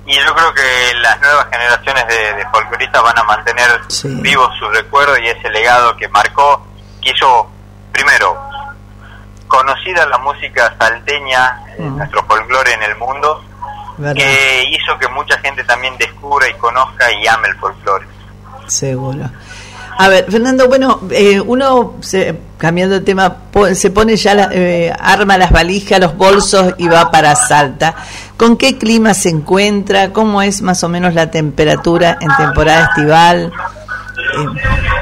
Y 0.06 0.14
yo 0.14 0.34
creo 0.34 0.54
que 0.54 0.94
las 1.02 1.20
nuevas 1.20 1.46
generaciones 1.50 2.06
de, 2.08 2.34
de 2.36 2.46
folcloristas 2.50 3.02
van 3.02 3.18
a 3.18 3.24
mantener 3.24 3.80
vivos 4.22 4.50
su 4.58 4.68
recuerdo 4.68 5.18
y 5.18 5.26
ese 5.26 5.50
legado 5.50 5.96
que 5.96 6.08
marcó, 6.08 6.64
que 7.02 7.10
hizo, 7.10 7.50
primero, 7.92 8.38
conocida 9.48 10.06
la 10.06 10.18
música 10.18 10.74
salteña, 10.78 11.60
eh, 11.78 11.82
nuestro 11.82 12.24
folclore 12.24 12.72
en 12.72 12.82
el 12.84 12.96
mundo, 12.96 13.44
¿Verdad? 13.98 14.14
que 14.22 14.64
hizo 14.70 14.98
que 14.98 15.08
mucha 15.08 15.38
gente 15.38 15.64
también 15.64 15.96
descubra 15.98 16.48
y 16.48 16.54
conozca 16.54 17.10
y 17.12 17.26
ame 17.26 17.48
el 17.48 17.56
folclore. 17.56 18.06
Seguro. 18.66 19.30
A 19.98 20.08
ver, 20.08 20.30
Fernando, 20.30 20.68
bueno, 20.68 21.00
eh, 21.10 21.40
uno, 21.40 21.94
se, 22.00 22.38
cambiando 22.58 22.96
de 22.96 23.00
tema, 23.00 23.34
po- 23.50 23.74
se 23.74 23.90
pone 23.90 24.14
ya, 24.16 24.34
la- 24.34 24.48
eh, 24.52 24.92
arma 25.00 25.38
las 25.38 25.50
valijas, 25.50 25.98
los 26.00 26.14
bolsos 26.16 26.74
y 26.76 26.86
va 26.88 27.10
para 27.10 27.34
Salta. 27.34 27.94
¿Con 28.36 28.58
qué 28.58 28.76
clima 28.76 29.14
se 29.14 29.30
encuentra? 29.30 30.12
¿Cómo 30.12 30.42
es 30.42 30.60
más 30.60 30.84
o 30.84 30.90
menos 30.90 31.14
la 31.14 31.30
temperatura 31.30 32.18
en 32.20 32.28
temporada 32.36 32.88
estival? 32.90 33.50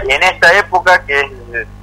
En 0.08 0.22
esta 0.22 0.56
época, 0.58 1.04
que 1.04 1.20
es 1.20 1.26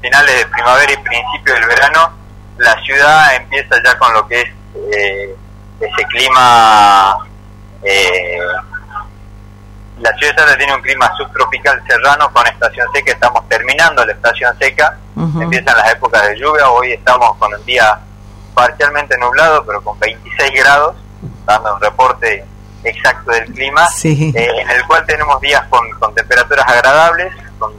finales 0.02 0.38
de 0.38 0.46
primavera 0.48 0.94
y 0.94 0.98
principio 0.98 1.54
del 1.56 1.66
verano, 1.68 2.12
la 2.60 2.82
ciudad 2.84 3.36
empieza 3.36 3.76
ya 3.84 3.98
con 3.98 4.14
lo 4.14 4.26
que 4.28 4.42
es 4.42 4.48
eh, 4.96 5.36
ese 5.82 6.04
clima. 6.08 7.18
eh, 7.84 8.38
la 10.00 10.12
ciudad 10.18 10.34
de 10.34 10.40
Salta 10.40 10.58
tiene 10.58 10.74
un 10.76 10.82
clima 10.82 11.12
subtropical 11.18 11.82
serrano 11.88 12.32
con 12.34 12.46
estación 12.48 12.88
seca. 12.94 13.12
Estamos 13.12 13.48
terminando 13.48 14.04
la 14.06 14.14
estación 14.14 14.58
seca. 14.58 14.98
Empiezan 15.40 15.78
las 15.78 15.92
épocas 15.92 16.28
de 16.28 16.40
lluvia. 16.40 16.70
Hoy 16.72 16.94
estamos 16.94 17.36
con 17.38 17.54
un 17.54 17.64
día 17.66 18.00
parcialmente 18.56 19.16
nublado, 19.20 19.64
pero 19.66 19.82
con 19.84 20.00
26 20.00 20.52
grados, 20.56 20.96
dando 21.46 21.76
un 21.76 21.82
reporte 21.82 22.44
exacto 22.84 23.32
del 23.32 23.46
clima, 23.54 23.86
Sí. 23.88 24.34
eh, 24.36 24.50
en 24.60 24.70
el 24.72 24.84
cual 24.88 25.06
tenemos 25.06 25.40
días 25.40 25.62
con, 25.70 25.88
con 26.00 26.14
temperaturas 26.16 26.68
agradables, 26.68 27.32
con, 27.60 27.72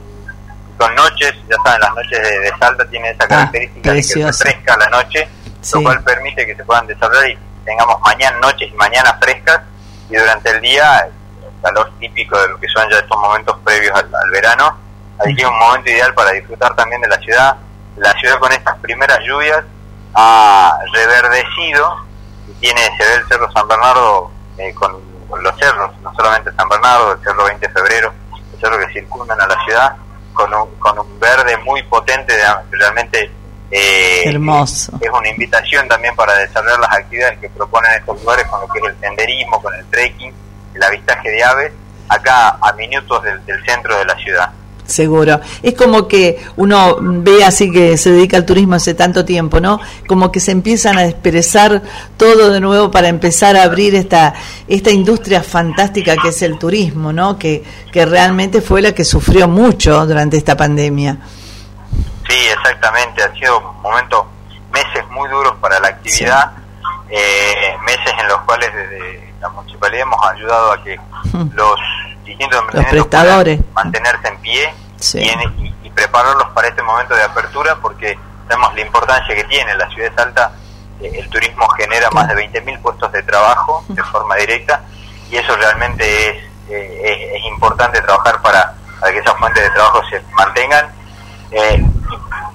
con 0.77 0.95
noches, 0.95 1.33
ya 1.49 1.57
saben, 1.63 1.81
las 1.81 1.93
noches 1.95 2.19
de, 2.23 2.39
de 2.39 2.51
Salta 2.57 2.85
tienen 2.89 3.13
esa 3.13 3.27
característica 3.27 3.89
de 3.91 3.97
que 3.97 4.03
se 4.03 4.33
fresca 4.33 4.77
la 4.77 4.87
noche, 4.87 5.27
Sí. 5.59 5.73
lo 5.75 5.83
cual 5.83 6.03
permite 6.03 6.45
que 6.45 6.55
se 6.55 6.63
puedan 6.63 6.87
desarrollar 6.87 7.29
y 7.29 7.37
tengamos 7.65 7.99
mañana, 8.01 8.37
noches 8.39 8.69
y 8.71 8.75
mañanas 8.75 9.15
frescas, 9.19 9.61
y 10.09 10.15
durante 10.15 10.49
el 10.49 10.61
día 10.61 10.99
el 10.99 11.61
calor 11.61 11.91
típico 11.99 12.39
de 12.39 12.49
lo 12.49 12.59
que 12.59 12.67
son 12.67 12.89
ya 12.89 12.99
estos 12.99 13.17
momentos 13.17 13.57
previos 13.63 13.93
al, 13.97 14.29
verano, 14.31 14.77
así 15.19 15.35
que 15.35 15.45
un 15.45 15.57
momento 15.57 15.89
ideal 15.89 16.13
para 16.13 16.31
disfrutar 16.31 16.75
también 16.75 17.01
de 17.01 17.07
la 17.07 17.17
ciudad. 17.17 17.57
La 17.97 18.11
ciudad 18.13 18.39
con 18.39 18.51
estas 18.51 18.77
primeras 18.79 19.19
lluvias 19.25 19.63
ha 20.15 20.77
reverdecido 20.91 22.05
y 22.47 22.53
tiene, 22.53 22.81
se 22.97 23.05
ve 23.05 23.13
el 23.15 23.27
Cerro 23.27 23.51
San 23.51 23.67
Bernardo 23.67 24.31
eh, 24.57 24.73
con, 24.73 25.13
los 25.41 25.57
cerros, 25.57 25.91
no 26.01 26.13
solamente 26.13 26.51
San 26.55 26.69
Bernardo, 26.69 27.13
el 27.13 27.19
Cerro 27.23 27.45
20 27.45 27.67
de 27.67 27.73
Febrero, 27.73 28.13
el 28.53 28.59
cerro 28.59 28.77
que 28.77 28.93
circundan 28.93 29.41
a 29.41 29.47
la 29.47 29.63
ciudad, 29.63 29.95
con 30.33 30.53
un, 30.53 30.75
con 30.75 30.99
un 30.99 31.19
verde 31.19 31.57
muy 31.57 31.81
potente, 31.83 32.33
realmente 32.71 33.31
eh, 33.75 34.29
Hermoso. 34.29 34.99
es 35.01 35.09
una 35.09 35.29
invitación 35.29 35.87
también 35.87 36.15
para 36.15 36.35
desarrollar 36.37 36.79
las 36.79 36.91
actividades 36.91 37.39
que 37.39 37.49
proponen 37.49 37.91
estos 37.93 38.19
lugares 38.21 38.45
con 38.47 38.61
lo 38.61 38.67
que 38.67 38.79
es 38.79 38.85
el 38.85 38.99
senderismo, 38.99 39.61
con 39.61 39.73
el 39.73 39.85
trekking, 39.85 40.33
el 40.75 40.83
avistaje 40.83 41.29
de 41.29 41.43
aves, 41.43 41.71
acá 42.07 42.57
a 42.61 42.73
minutos 42.73 43.23
del, 43.23 43.43
del 43.45 43.65
centro 43.65 43.97
de 43.97 44.05
la 44.05 44.15
ciudad. 44.17 44.51
Seguro. 44.85 45.39
Es 45.63 45.73
como 45.75 46.07
que 46.07 46.43
uno 46.57 46.97
ve 46.99 47.43
así 47.43 47.71
que 47.71 47.97
se 47.97 48.11
dedica 48.11 48.37
al 48.37 48.45
turismo 48.45 48.75
hace 48.75 48.93
tanto 48.93 49.23
tiempo, 49.23 49.59
¿no? 49.59 49.79
Como 50.07 50.31
que 50.31 50.39
se 50.39 50.51
empiezan 50.51 50.97
a 50.97 51.03
desperezar 51.03 51.81
todo 52.17 52.51
de 52.51 52.59
nuevo 52.59 52.91
para 52.91 53.07
empezar 53.07 53.55
a 53.55 53.63
abrir 53.63 53.95
esta 53.95 54.33
esta 54.67 54.91
industria 54.91 55.41
fantástica 55.41 56.15
que 56.21 56.29
es 56.29 56.41
el 56.41 56.59
turismo, 56.59 57.13
¿no? 57.13 57.39
Que, 57.39 57.63
que 57.91 58.05
realmente 58.05 58.61
fue 58.61 58.81
la 58.81 58.91
que 58.91 59.05
sufrió 59.05 59.47
mucho 59.47 60.05
durante 60.05 60.37
esta 60.37 60.57
pandemia. 60.57 61.17
Sí, 62.33 62.47
exactamente, 62.49 63.21
han 63.23 63.33
sido 63.35 63.61
momentos, 63.83 64.25
meses 64.71 65.07
muy 65.11 65.29
duros 65.29 65.53
para 65.61 65.79
la 65.79 65.89
actividad, 65.89 66.51
eh, 67.09 67.77
meses 67.85 68.11
en 68.19 68.27
los 68.27 68.39
cuales 68.41 68.73
desde 68.73 69.33
la 69.39 69.49
municipalidad 69.49 70.01
hemos 70.01 70.25
ayudado 70.31 70.71
a 70.71 70.83
que 70.83 70.99
los 71.53 71.75
distintos 72.25 72.59
emprendimientos 72.61 73.07
prestadores. 73.07 73.59
mantenerse 73.75 74.27
en 74.29 74.37
pie 74.39 74.73
Sí. 74.99 75.19
y, 75.19 75.29
en- 75.29 75.59
y- 75.65 75.75
y 75.83 75.89
prepararlos 75.91 76.47
para 76.55 76.69
este 76.69 76.81
momento 76.81 77.13
de 77.13 77.21
apertura 77.23 77.75
porque 77.79 78.17
sabemos 78.47 78.73
la 78.73 78.81
importancia 78.81 79.35
que 79.35 79.43
tiene 79.43 79.75
la 79.75 79.87
ciudad 79.89 80.09
de 80.09 80.15
Salta, 80.15 80.51
eh, 81.01 81.11
el 81.19 81.29
turismo 81.29 81.67
genera 81.77 82.09
más 82.09 82.27
de 82.29 82.33
20.000 82.35 82.79
puestos 82.81 83.11
de 83.11 83.21
trabajo 83.21 83.83
de 83.89 84.03
forma 84.05 84.35
directa 84.37 84.81
y 85.29 85.35
eso 85.37 85.55
realmente 85.55 86.29
es, 86.29 86.43
eh, 86.69 87.01
es, 87.03 87.39
es 87.41 87.45
importante 87.45 88.01
trabajar 88.01 88.41
para, 88.41 88.73
para 88.99 89.11
que 89.11 89.19
esas 89.19 89.37
fuentes 89.37 89.61
de 89.63 89.69
trabajo 89.69 90.01
se 90.09 90.19
mantengan. 90.31 90.87
Eh, 91.51 91.85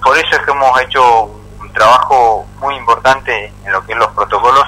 por 0.03 0.17
eso 0.17 0.27
es 0.31 0.39
que 0.39 0.51
hemos 0.51 0.81
hecho 0.81 1.23
un 1.61 1.71
trabajo 1.73 2.45
muy 2.61 2.75
importante 2.75 3.51
en 3.65 3.71
lo 3.71 3.85
que 3.85 3.93
es 3.93 3.97
los 3.97 4.07
protocolos 4.09 4.63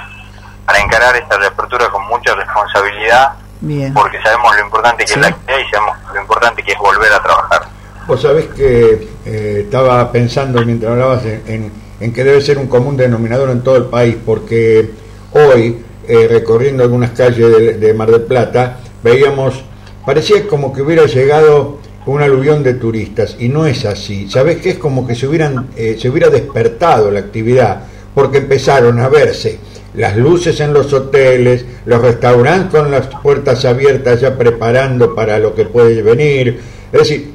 para 0.66 0.80
encarar 0.80 1.16
esta 1.16 1.38
reapertura 1.38 1.90
con 1.90 2.06
mucha 2.08 2.34
responsabilidad 2.36 3.34
Bien. 3.62 3.94
porque 3.94 4.22
sabemos 4.22 4.56
lo 4.56 4.62
importante 4.66 5.06
que 5.06 5.12
es 5.14 5.18
la 5.20 5.28
actividad 5.28 5.60
y 5.60 5.70
sabemos 5.72 5.98
lo 6.14 6.22
importante 6.22 6.64
que 6.64 6.72
es 6.72 6.78
volver 6.80 7.12
a 7.14 7.22
trabajar. 7.22 7.62
Vos 8.08 8.22
sabés 8.22 8.46
que 8.48 9.10
eh, 9.26 9.62
estaba 9.66 10.12
pensando 10.12 10.64
mientras 10.66 10.92
hablabas 10.92 11.24
en, 11.26 11.44
en- 11.48 11.82
en 12.00 12.14
que 12.14 12.24
debe 12.24 12.42
ser 12.42 12.58
un 12.58 12.66
común 12.68 12.98
denominador 12.98 13.52
en 13.52 13.64
todo 13.64 13.76
el 13.78 13.86
país, 13.86 14.18
porque 14.26 14.90
hoy, 15.34 15.86
eh, 16.08 16.28
recorriendo 16.32 16.82
algunas 16.82 17.12
calles 17.12 17.38
de, 17.56 17.74
de 17.76 17.94
Mar 17.94 18.10
del 18.10 18.24
Plata, 18.24 18.80
veíamos, 19.04 19.64
parecía 20.04 20.48
como 20.48 20.74
que 20.74 20.82
hubiera 20.82 21.06
llegado 21.06 21.78
un 22.06 22.22
aluvión 22.22 22.64
de 22.64 22.76
turistas, 22.76 23.36
y 23.40 23.50
no 23.50 23.66
es 23.66 23.86
así. 23.86 24.30
Sabés 24.30 24.58
que 24.58 24.72
es 24.72 24.78
como 24.78 25.06
que 25.06 25.16
se, 25.16 25.28
hubieran, 25.28 25.70
eh, 25.76 25.98
se 26.00 26.10
hubiera 26.10 26.30
despertado 26.30 27.12
la 27.12 27.20
actividad, 27.20 27.84
porque 28.14 28.40
empezaron 28.40 29.00
a 29.00 29.08
verse 29.08 29.58
las 29.94 30.16
luces 30.16 30.60
en 30.62 30.74
los 30.74 30.92
hoteles, 30.94 31.66
los 31.86 32.02
restaurantes 32.02 32.80
con 32.80 32.92
las 32.92 33.08
puertas 33.08 33.66
abiertas 33.66 34.22
ya 34.22 34.38
preparando 34.38 35.14
para 35.14 35.38
lo 35.38 35.54
que 35.54 35.66
puede 35.66 36.02
venir. 36.02 36.60
Es 36.92 37.00
decir, 37.00 37.32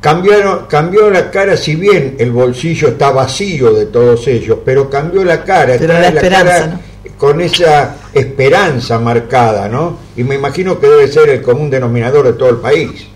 cambiaron, 0.00 0.66
cambió 0.68 1.08
la 1.08 1.30
cara, 1.30 1.56
si 1.56 1.76
bien 1.76 2.16
el 2.18 2.32
bolsillo 2.32 2.88
está 2.88 3.10
vacío 3.10 3.72
de 3.72 3.86
todos 3.86 4.26
ellos, 4.26 4.58
pero 4.64 4.90
cambió 4.90 5.24
la 5.24 5.44
cara, 5.44 5.76
Pero 5.78 5.94
la 5.94 6.08
esperanza, 6.08 6.58
cara 6.58 6.80
con 7.20 7.38
esa 7.42 7.96
esperanza 8.14 8.98
marcada, 8.98 9.68
¿no? 9.68 9.98
Y 10.16 10.24
me 10.24 10.36
imagino 10.36 10.80
que 10.80 10.86
debe 10.86 11.06
ser 11.06 11.28
el 11.28 11.42
común 11.42 11.68
denominador 11.68 12.24
de 12.24 12.32
todo 12.32 12.48
el 12.48 12.56
país. 12.56 13.08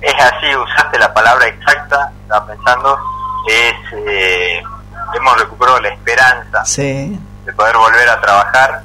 Es 0.00 0.14
así, 0.14 0.54
usaste 0.54 0.98
la 0.98 1.12
palabra 1.12 1.46
exacta, 1.46 2.12
estaba 2.22 2.46
pensando, 2.46 2.98
es, 3.48 3.74
eh, 3.92 4.62
hemos 5.14 5.38
recuperado 5.38 5.80
la 5.80 5.88
esperanza 5.88 6.64
de 7.44 7.52
poder 7.52 7.76
volver 7.76 8.08
a 8.08 8.20
trabajar, 8.20 8.82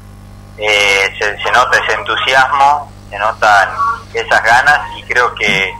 eh, 0.57 1.13
se, 1.19 1.51
nota 1.51 1.77
ese 1.77 1.93
entusiasmo, 1.93 2.91
se 3.09 3.17
notan 3.19 3.69
esas 4.13 4.43
ganas 4.43 4.79
y 4.97 5.03
creo 5.03 5.33
que 5.35 5.73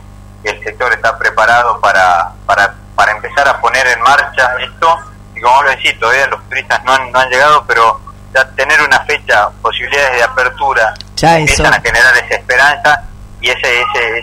el 0.44 0.62
sector 0.62 0.92
está 0.92 1.16
preparado 1.18 1.80
para, 1.80 2.32
para, 2.46 2.74
para 2.94 3.12
empezar 3.12 3.48
a 3.48 3.60
poner 3.60 3.86
en 3.86 4.00
marcha 4.02 4.54
esto. 4.60 4.98
Y 5.34 5.40
como 5.40 5.62
lo 5.62 5.70
decís, 5.70 5.98
todavía 5.98 6.26
los 6.26 6.46
turistas 6.48 6.84
no 6.84 6.92
han, 6.92 7.10
no 7.10 7.18
han 7.18 7.30
llegado, 7.30 7.64
pero 7.66 8.00
ya 8.34 8.44
tener 8.50 8.80
una 8.82 9.00
fecha, 9.00 9.48
posibilidades 9.62 10.12
de 10.12 10.22
apertura, 10.22 10.94
empiezan 11.20 11.72
a 11.72 11.80
generar 11.80 12.16
esa 12.16 12.34
esperanza 12.34 13.02
y 13.44 13.50
ese, 13.50 13.82
ese, 13.82 14.18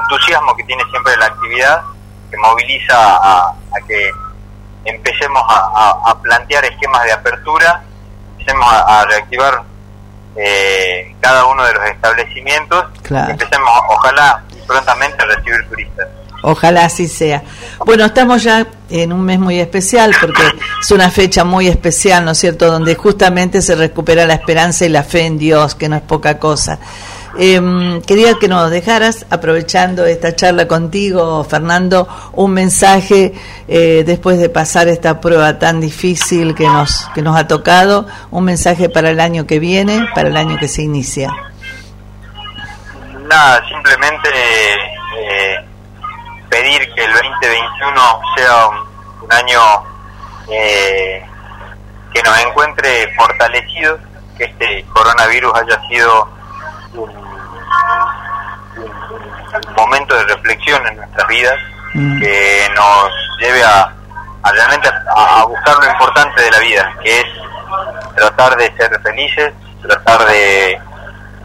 entusiasmo 0.00 0.54
que 0.56 0.62
tiene 0.62 0.84
siempre 0.90 1.16
la 1.16 1.26
actividad 1.26 1.82
que 2.30 2.36
moviliza 2.36 2.94
a, 2.96 3.52
que 3.88 4.12
empecemos 4.84 5.42
a, 5.48 6.16
plantear 6.22 6.64
esquemas 6.66 7.02
de 7.02 7.12
apertura, 7.12 7.82
empecemos 8.38 8.66
a, 8.72 9.04
reactivar 9.06 9.62
eh, 10.36 11.16
cada 11.20 11.46
uno 11.46 11.64
de 11.64 11.74
los 11.74 11.84
establecimientos, 11.86 12.84
empecemos 13.28 13.70
ojalá 13.88 14.44
prontamente 14.68 15.20
a 15.20 15.26
recibir 15.26 15.68
turistas. 15.68 16.06
Ojalá 16.42 16.84
así 16.84 17.08
sea. 17.08 17.42
Bueno, 17.84 18.04
estamos 18.04 18.44
ya 18.44 18.68
en 18.88 19.12
un 19.12 19.22
mes 19.22 19.40
muy 19.40 19.58
especial 19.58 20.14
porque 20.20 20.42
es 20.80 20.90
una 20.92 21.10
fecha 21.10 21.42
muy 21.42 21.66
especial, 21.66 22.24
¿no 22.24 22.30
es 22.30 22.38
cierto?, 22.38 22.70
donde 22.70 22.94
justamente 22.94 23.60
se 23.62 23.74
recupera 23.74 24.26
la 24.26 24.34
esperanza 24.34 24.86
y 24.86 24.90
la 24.90 25.02
fe 25.02 25.26
en 25.26 25.38
Dios, 25.38 25.74
que 25.74 25.88
no 25.88 25.96
es 25.96 26.02
poca 26.02 26.38
cosa. 26.38 26.78
Em, 27.38 28.02
quería 28.02 28.34
que 28.34 28.48
nos 28.48 28.70
dejaras, 28.70 29.24
aprovechando 29.30 30.04
esta 30.04 30.34
charla 30.34 30.66
contigo, 30.66 31.44
Fernando, 31.44 32.08
un 32.32 32.52
mensaje 32.52 33.32
eh, 33.68 34.02
después 34.04 34.38
de 34.38 34.48
pasar 34.48 34.88
esta 34.88 35.20
prueba 35.20 35.58
tan 35.58 35.80
difícil 35.80 36.54
que 36.54 36.66
nos, 36.66 37.08
que 37.14 37.22
nos 37.22 37.36
ha 37.36 37.46
tocado, 37.46 38.06
un 38.30 38.44
mensaje 38.44 38.88
para 38.88 39.10
el 39.10 39.20
año 39.20 39.46
que 39.46 39.60
viene, 39.60 40.08
para 40.14 40.28
el 40.28 40.36
año 40.36 40.56
que 40.58 40.66
se 40.66 40.82
inicia. 40.82 41.30
Nada, 43.28 43.62
simplemente 43.68 44.28
eh, 45.16 45.56
pedir 46.48 46.92
que 46.94 47.04
el 47.04 47.12
2021 47.12 48.20
sea 48.36 48.68
un, 48.68 48.90
año 49.32 49.60
eh, 50.50 51.22
que 52.12 52.22
nos 52.24 52.36
encuentre 52.40 53.14
fortalecidos, 53.14 54.00
que 54.36 54.44
este 54.44 54.84
coronavirus 54.92 55.52
haya 55.54 55.80
sido 55.88 56.39
un, 56.94 57.30
momento 59.76 60.14
de 60.14 60.24
reflexión 60.24 60.86
en 60.86 60.96
nuestras 60.96 61.28
vidas, 61.28 61.58
mm. 61.94 62.20
que 62.20 62.68
nos 62.74 63.10
lleve 63.40 63.62
a, 63.64 63.92
realmente 64.52 64.88
a, 65.16 65.44
buscar 65.44 65.76
lo 65.78 65.90
importante 65.90 66.42
de 66.42 66.50
la 66.50 66.58
vida, 66.60 66.92
que 67.02 67.20
es 67.20 67.26
tratar 68.14 68.56
de 68.56 68.72
ser 68.76 69.00
felices, 69.00 69.52
tratar 69.82 70.26
de, 70.26 70.80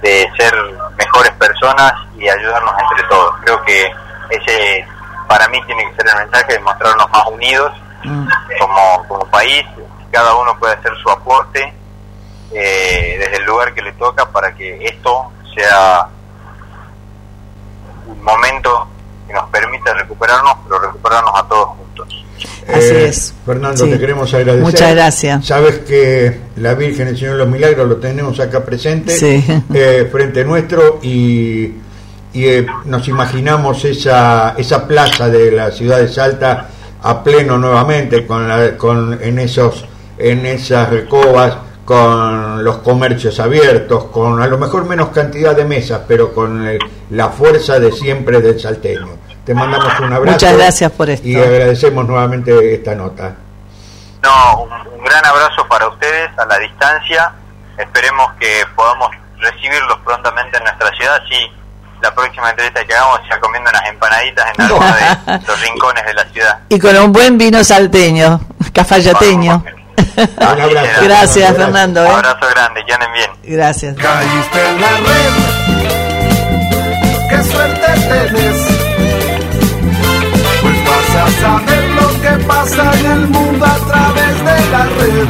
de 0.02 0.32
ser 0.38 0.54
mejores 0.98 1.32
personas 1.34 1.94
y 2.18 2.30
ayudarnos 2.30 2.74
entre 2.80 3.08
todos. 3.08 3.36
Creo 3.44 3.64
que 3.64 3.92
ese 4.30 4.86
para 5.28 5.48
mí 5.48 5.62
tiene 5.66 5.84
que 5.90 5.96
ser 5.96 6.08
el 6.08 6.18
mensaje 6.18 6.54
de 6.54 6.60
mostrarnos 6.60 7.10
más 7.10 7.26
unidos 7.28 7.72
mm. 8.04 8.28
como, 8.60 9.08
como 9.08 9.26
país, 9.32 9.66
cada 10.12 10.36
uno 10.36 10.58
puede 10.60 10.74
hacer 10.74 10.94
su 11.02 11.10
aporte 11.10 11.74
eh, 12.54 13.18
desde 13.20 13.38
el 13.38 13.46
lugar 13.46 13.74
que 13.74 13.82
le 13.82 13.94
toca 13.94 14.30
para 14.30 14.56
que 14.56 14.86
esto 14.86 15.32
sea 15.56 16.08
un 18.08 18.24
momento 18.24 18.88
que 19.28 19.34
nos 19.34 19.50
permita 19.50 19.94
recuperarnos, 19.94 20.56
pero 20.64 20.80
recuperarnos 20.80 21.32
a 21.36 21.48
todos 21.48 21.68
juntos. 21.70 22.26
Así 22.68 22.94
eh, 22.94 23.08
es. 23.08 23.34
Fernando, 23.46 23.86
te 23.86 24.00
queremos 24.00 24.34
agradecer. 24.34 24.64
Muchas 24.64 24.94
gracias. 24.94 25.46
Sabes 25.46 25.80
que 25.80 26.42
la 26.58 26.74
Virgen, 26.74 27.08
el 27.08 27.18
Señor 27.18 27.34
de 27.34 27.40
los 27.40 27.48
Milagros, 27.48 27.88
lo 27.88 27.98
tenemos 27.98 28.40
acá 28.40 28.64
presente, 28.64 29.16
eh, 29.74 30.10
frente 30.12 30.44
nuestro, 30.44 31.00
y 31.02 31.74
y 32.36 32.48
eh, 32.48 32.68
nos 32.84 33.08
imaginamos 33.08 33.86
esa, 33.86 34.56
esa 34.58 34.86
plaza 34.86 35.30
de 35.30 35.52
la 35.52 35.72
ciudad 35.72 36.00
de 36.00 36.10
Salta 36.10 36.68
a 37.02 37.24
pleno 37.24 37.58
nuevamente 37.58 38.28
con, 38.28 38.46
la, 38.46 38.76
con 38.78 39.18
en 39.24 39.40
esos 39.40 39.86
en 40.18 40.46
esas 40.46 40.90
recobas 40.90 41.56
con 41.86 42.64
los 42.64 42.78
comercios 42.78 43.40
abiertos 43.40 44.06
con 44.06 44.42
a 44.42 44.48
lo 44.48 44.58
mejor 44.58 44.86
menos 44.86 45.10
cantidad 45.10 45.56
de 45.56 45.66
mesas 45.66 46.02
pero 46.08 46.34
con 46.34 46.68
la 47.12 47.30
fuerza 47.30 47.80
de 47.80 47.92
siempre 47.92 48.42
del 48.42 48.60
salteño. 48.60 49.18
Te 49.46 49.54
mandamos 49.54 50.00
un 50.00 50.12
abrazo 50.12 50.32
muchas 50.32 50.58
gracias 50.58 50.92
por 50.92 51.10
esto. 51.10 51.28
y 51.28 51.36
agradecemos 51.36 52.08
nuevamente 52.08 52.74
esta 52.74 52.96
nota. 52.96 53.36
No 54.24 54.64
un 54.64 55.04
gran 55.04 55.24
abrazo 55.24 55.68
para 55.70 55.88
ustedes 55.88 56.30
a 56.38 56.46
la 56.46 56.58
distancia. 56.58 57.32
Esperemos 57.78 58.32
que 58.40 58.64
podamos 58.76 59.10
recibirlos 59.38 60.00
prontamente 60.04 60.58
en 60.58 60.64
nuestra 60.64 60.90
ciudad. 60.98 61.22
Sí 61.30 61.52
la 62.02 62.14
próxima 62.14 62.50
entrevista 62.50 62.86
que 62.86 62.94
hagamos 62.94 63.20
ya 63.30 63.40
comiendo 63.40 63.70
unas 63.70 63.90
empanaditas 63.90 64.46
en 64.54 64.62
alguno 64.62 64.86
de 64.86 65.40
los 65.48 65.62
rincones 65.62 66.06
de 66.06 66.14
la 66.14 66.26
ciudad. 66.26 66.60
Y 66.70 66.80
con 66.80 66.96
un 66.98 67.12
buen 67.12 67.38
vino 67.38 67.64
salteño, 67.64 68.40
cafayateño. 68.74 69.64
Gracias, 71.04 71.56
Fernando. 71.56 72.02
Un 72.02 72.08
¿eh? 72.08 72.12
abrazo 72.12 72.48
grande, 72.50 72.84
que 72.86 72.94
anden 72.94 73.14
bien. 73.14 73.32
Gracias. 73.44 73.96
Caíste 73.96 74.70
en 74.70 74.82
la 74.82 74.92
red, 74.98 75.34
qué 77.30 77.44
suerte 77.44 77.88
tenés. 78.10 78.60
Pues 80.62 80.78
vas 80.86 81.16
a 81.16 81.28
saber 81.42 81.84
lo 81.90 82.08
que 82.22 82.44
pasa 82.46 82.84
en 83.00 83.06
el 83.06 83.28
mundo 83.28 83.66
a 83.66 83.78
través 83.88 84.38
de 84.40 84.72
la 84.72 84.84
red. 84.86 85.28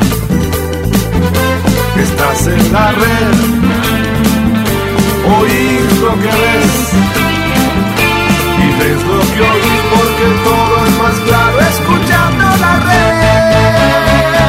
Estás 2.01 2.47
en 2.47 2.73
la 2.73 2.91
red 2.91 3.55
oír 5.25 5.91
lo 6.01 6.13
que 6.21 6.33
ves 6.43 6.93
y 8.57 8.67
ves 8.79 9.01
lo 9.03 9.19
que 9.33 9.41
oís 9.41 9.81
porque 9.91 10.27
todo 10.43 10.85
es 10.85 10.93
más 11.01 11.17
claro 11.25 11.59
escuchando 11.59 12.45
la 12.57 12.79
red. 12.79 14.44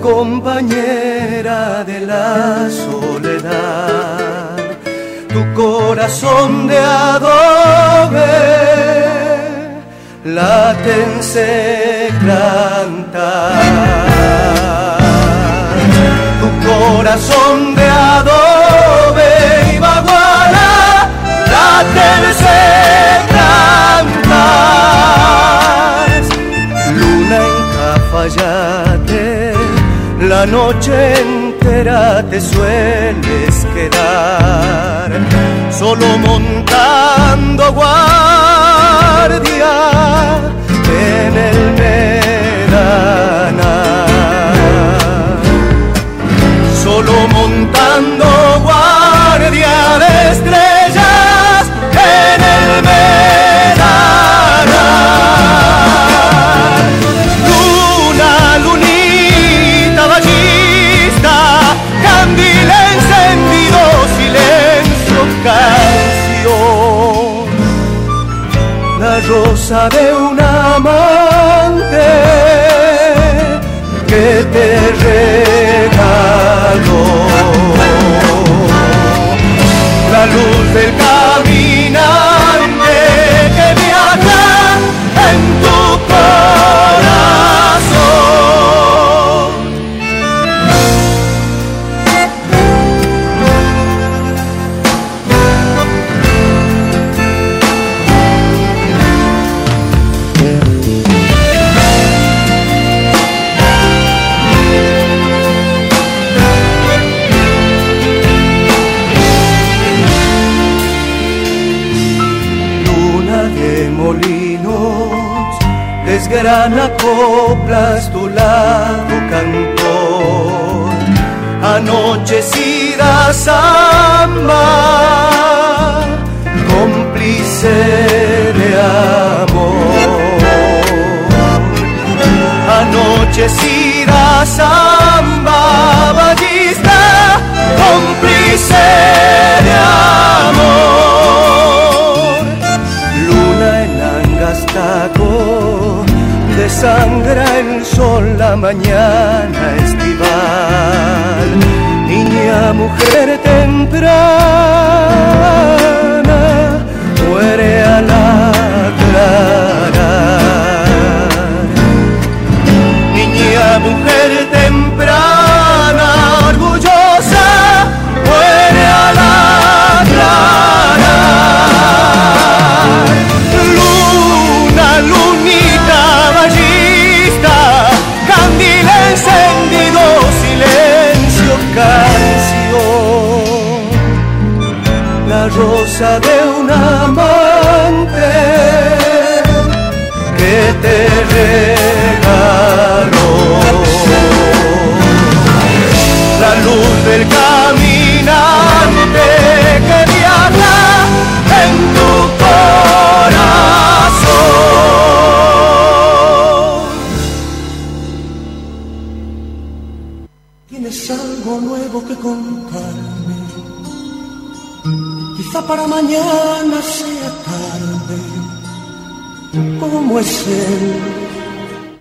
Compañera 0.00 1.84
de 1.84 2.00
la 2.00 2.68
soledad, 2.70 4.56
tu 5.28 5.54
corazón 5.54 6.66
de 6.66 6.78
adobe 6.78 8.50
latense 10.24 12.08
cantar. 12.20 13.52
Tu 16.40 16.48
corazón 16.68 17.74
de 17.74 17.86
adobe 17.88 19.30
y 19.74 19.78
baguala 19.78 21.08
latense 21.54 22.58
cantar. 23.28 24.50
Luna 26.96 27.36
en 27.36 27.56
Cafayate 27.74 28.89
la 30.40 30.46
noche 30.46 31.20
entera 31.20 32.24
te 32.30 32.40
sueles 32.40 33.66
quedar 33.74 35.10
solo 35.70 36.06
montando 36.16 37.72
guardia 37.74 39.72
en 40.88 41.36
el 41.48 41.58
Medana. 41.80 43.74
Solo 46.84 47.14
montando 47.36 48.26
guardia 48.62 49.74
de 50.04 50.12
de 69.70 70.12
un 70.12 70.40
amante 70.40 72.08
que 74.08 74.44
te 74.52 74.66
regaló. 75.94 77.29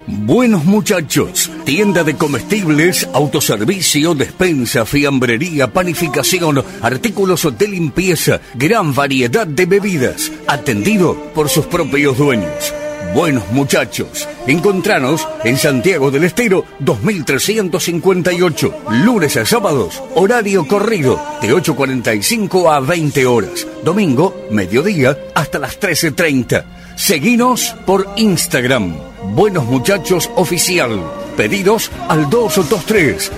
Buenos 0.08 0.66
muchachos, 0.66 1.50
tienda 1.64 2.04
de 2.04 2.16
comestibles, 2.16 3.08
autoservicio, 3.14 4.14
despensa, 4.14 4.86
fiambrería, 4.86 5.72
panificación, 5.72 6.64
artículos 6.82 7.48
de 7.58 7.68
limpieza, 7.68 8.42
gran 8.56 8.94
variedad 8.94 9.48
de 9.48 9.66
bebidas, 9.66 10.32
atendido 10.48 11.16
por 11.34 11.48
sus 11.48 11.66
propios 11.68 12.18
dueños. 12.18 12.74
Buenos 13.14 13.50
muchachos, 13.52 14.28
encontranos 14.46 15.28
en 15.44 15.58
Santiago 15.58 16.12
del 16.12 16.26
Estero 16.26 16.66
2358, 16.80 18.74
lunes 19.06 19.38
a 19.38 19.46
sábados, 19.46 20.04
horario 20.16 20.68
corrido 20.68 21.20
de 21.42 21.54
8.45 21.54 22.76
a 22.76 22.82
20 22.82 23.26
horas, 23.26 23.66
domingo, 23.84 24.48
mediodía 24.52 25.18
hasta 25.34 25.58
las 25.58 25.80
13.30. 25.80 26.79
Seguinos 27.00 27.76
por 27.86 28.06
Instagram. 28.18 28.94
Buenos 29.34 29.64
Muchachos 29.64 30.30
Oficial. 30.36 31.02
Pedidos 31.38 31.90
al 32.10 32.30
223 32.30 33.32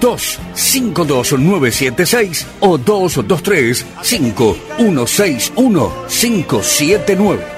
5252976 0.00 2.44
o 2.58 2.76
223 2.76 3.86
5161 4.02 5.92
579. 6.08 7.55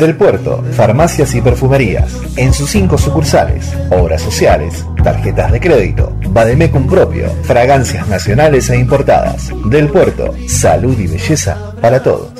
Del 0.00 0.16
Puerto, 0.16 0.64
farmacias 0.72 1.34
y 1.34 1.42
perfumerías. 1.42 2.10
En 2.36 2.54
sus 2.54 2.70
cinco 2.70 2.96
sucursales, 2.96 3.70
obras 3.90 4.22
sociales, 4.22 4.86
tarjetas 5.04 5.52
de 5.52 5.60
crédito, 5.60 6.16
Bademecum 6.30 6.88
propio, 6.88 7.28
fragancias 7.42 8.08
nacionales 8.08 8.70
e 8.70 8.78
importadas. 8.78 9.52
Del 9.66 9.88
Puerto, 9.88 10.34
salud 10.48 10.98
y 10.98 11.06
belleza 11.06 11.74
para 11.82 12.02
todos. 12.02 12.39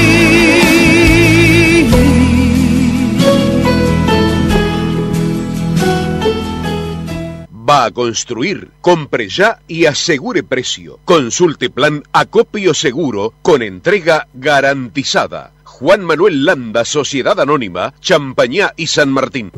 ¿Va 7.71 7.85
a 7.85 7.93
construir? 7.93 8.69
Compre 8.81 9.29
ya 9.29 9.61
y 9.69 9.87
asegure 9.87 10.43
precio. 10.43 10.99
Consulte 11.05 11.71
plan 11.71 12.03
Acopio 12.11 12.75
Seguro 12.75 13.33
con 13.43 13.63
entrega 13.63 14.27
garantizada. 14.35 15.53
Juan 15.63 16.05
Manuel 16.05 16.45
Landa, 16.45 16.85
Sociedad 16.85 17.39
Anónima, 17.39 17.95
Champañá 18.01 18.73
y 18.77 18.89
San 18.89 19.11
Martín. 19.11 19.53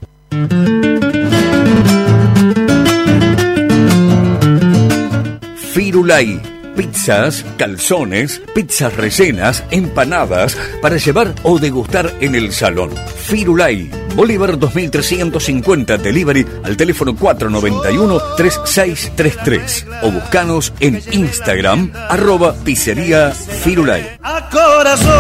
Firulai. 5.73 6.62
Pizzas, 6.77 7.45
calzones, 7.59 8.41
pizzas 8.55 8.97
recenas, 8.97 9.65
empanadas 9.71 10.57
para 10.81 10.97
llevar 10.97 11.35
o 11.43 11.59
degustar 11.59 12.11
en 12.21 12.35
el 12.35 12.51
salón. 12.53 12.91
Firulai, 13.27 13.91
Bolívar 14.15 14.59
2350 14.59 15.99
Delivery 15.99 16.47
al 16.65 16.75
teléfono 16.77 17.15
491-3633 17.15 20.03
o 20.03 20.11
buscanos 20.11 20.73
en 20.81 21.01
Instagram 21.13 21.93
arroba 22.09 22.55
pizzería 22.55 23.31
Firulai. 23.33 24.19
A 24.23 24.49
corazón. 24.51 25.13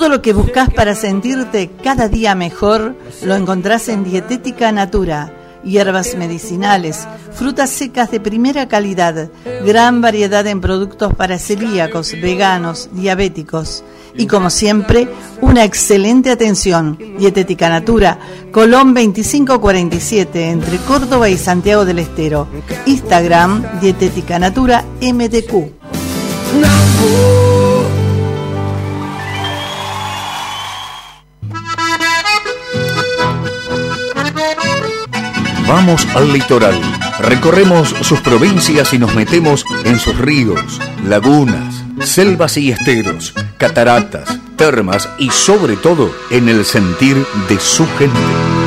Todo 0.00 0.08
lo 0.08 0.22
que 0.22 0.32
buscas 0.32 0.70
para 0.72 0.94
sentirte 0.94 1.70
cada 1.84 2.08
día 2.08 2.34
mejor 2.34 2.94
lo 3.22 3.34
encontrás 3.36 3.90
en 3.90 4.02
Dietética 4.02 4.72
Natura. 4.72 5.30
Hierbas 5.62 6.14
medicinales, 6.16 7.06
frutas 7.32 7.68
secas 7.68 8.10
de 8.10 8.18
primera 8.18 8.66
calidad, 8.66 9.28
gran 9.66 10.00
variedad 10.00 10.46
en 10.46 10.62
productos 10.62 11.12
para 11.12 11.38
celíacos, 11.38 12.12
veganos, 12.12 12.88
diabéticos. 12.92 13.84
Y 14.16 14.26
como 14.26 14.48
siempre, 14.48 15.06
una 15.42 15.64
excelente 15.64 16.30
atención. 16.30 16.96
Dietética 17.18 17.68
Natura, 17.68 18.18
Colón 18.52 18.94
2547, 18.94 20.48
entre 20.48 20.78
Córdoba 20.78 21.28
y 21.28 21.36
Santiago 21.36 21.84
del 21.84 21.98
Estero. 21.98 22.48
Instagram, 22.86 23.80
Dietética 23.82 24.38
Natura 24.38 24.82
MDQ. 25.02 25.74
Vamos 35.70 36.04
al 36.16 36.32
litoral. 36.32 36.80
Recorremos 37.20 37.90
sus 38.00 38.20
provincias 38.20 38.92
y 38.92 38.98
nos 38.98 39.14
metemos 39.14 39.64
en 39.84 40.00
sus 40.00 40.18
ríos, 40.18 40.80
lagunas, 41.06 41.84
selvas 42.00 42.56
y 42.56 42.72
esteros, 42.72 43.32
cataratas, 43.56 44.40
termas 44.56 45.08
y 45.16 45.30
sobre 45.30 45.76
todo 45.76 46.12
en 46.30 46.48
el 46.48 46.64
sentir 46.64 47.24
de 47.48 47.60
su 47.60 47.86
gente. 47.98 48.59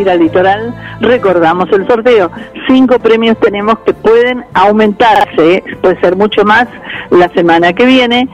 Ir 0.00 0.10
al 0.10 0.18
litoral, 0.20 0.74
recordamos 1.00 1.70
el 1.72 1.86
sorteo. 1.86 2.30
Cinco 2.68 2.98
premios 2.98 3.38
tenemos 3.38 3.78
que 3.80 3.94
pueden 3.94 4.44
aumentarse, 4.54 5.54
¿eh? 5.54 5.64
puede 5.80 6.00
ser 6.00 6.16
mucho 6.16 6.44
más 6.44 6.66
la 7.10 7.28
semana 7.30 7.72
que 7.72 7.86
viene. 7.86 8.28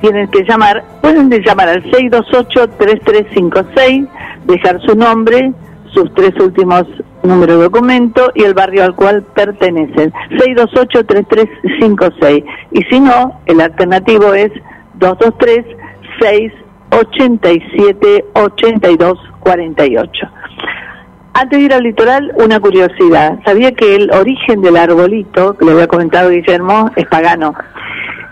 Tienen 0.00 0.28
que 0.28 0.44
llamar, 0.44 0.84
pueden 1.00 1.30
llamar 1.30 1.68
al 1.68 1.82
628-3356, 1.84 4.08
dejar 4.46 4.80
su 4.82 4.94
nombre, 4.96 5.52
sus 5.94 6.12
tres 6.14 6.34
últimos 6.40 6.84
números 7.22 7.58
de 7.58 7.64
documento 7.64 8.32
y 8.34 8.42
el 8.42 8.54
barrio 8.54 8.82
al 8.84 8.96
cual 8.96 9.22
pertenecen. 9.34 10.12
628-3356. 10.30 12.44
Y 12.72 12.82
si 12.84 13.00
no, 13.00 13.38
el 13.46 13.60
alternativo 13.60 14.32
es 14.34 14.50
223 14.94 15.64
687 16.20 18.24
8248 18.34 20.28
Antes 21.34 21.58
de 21.58 21.64
ir 21.64 21.72
al 21.72 21.82
litoral, 21.82 22.30
una 22.36 22.60
curiosidad. 22.60 23.38
Sabía 23.44 23.72
que 23.72 23.94
el 23.94 24.10
origen 24.12 24.60
del 24.60 24.76
arbolito, 24.76 25.56
que 25.56 25.64
le 25.64 25.72
había 25.72 25.86
comentado 25.86 26.28
Guillermo, 26.28 26.90
es 26.94 27.06
pagano. 27.06 27.54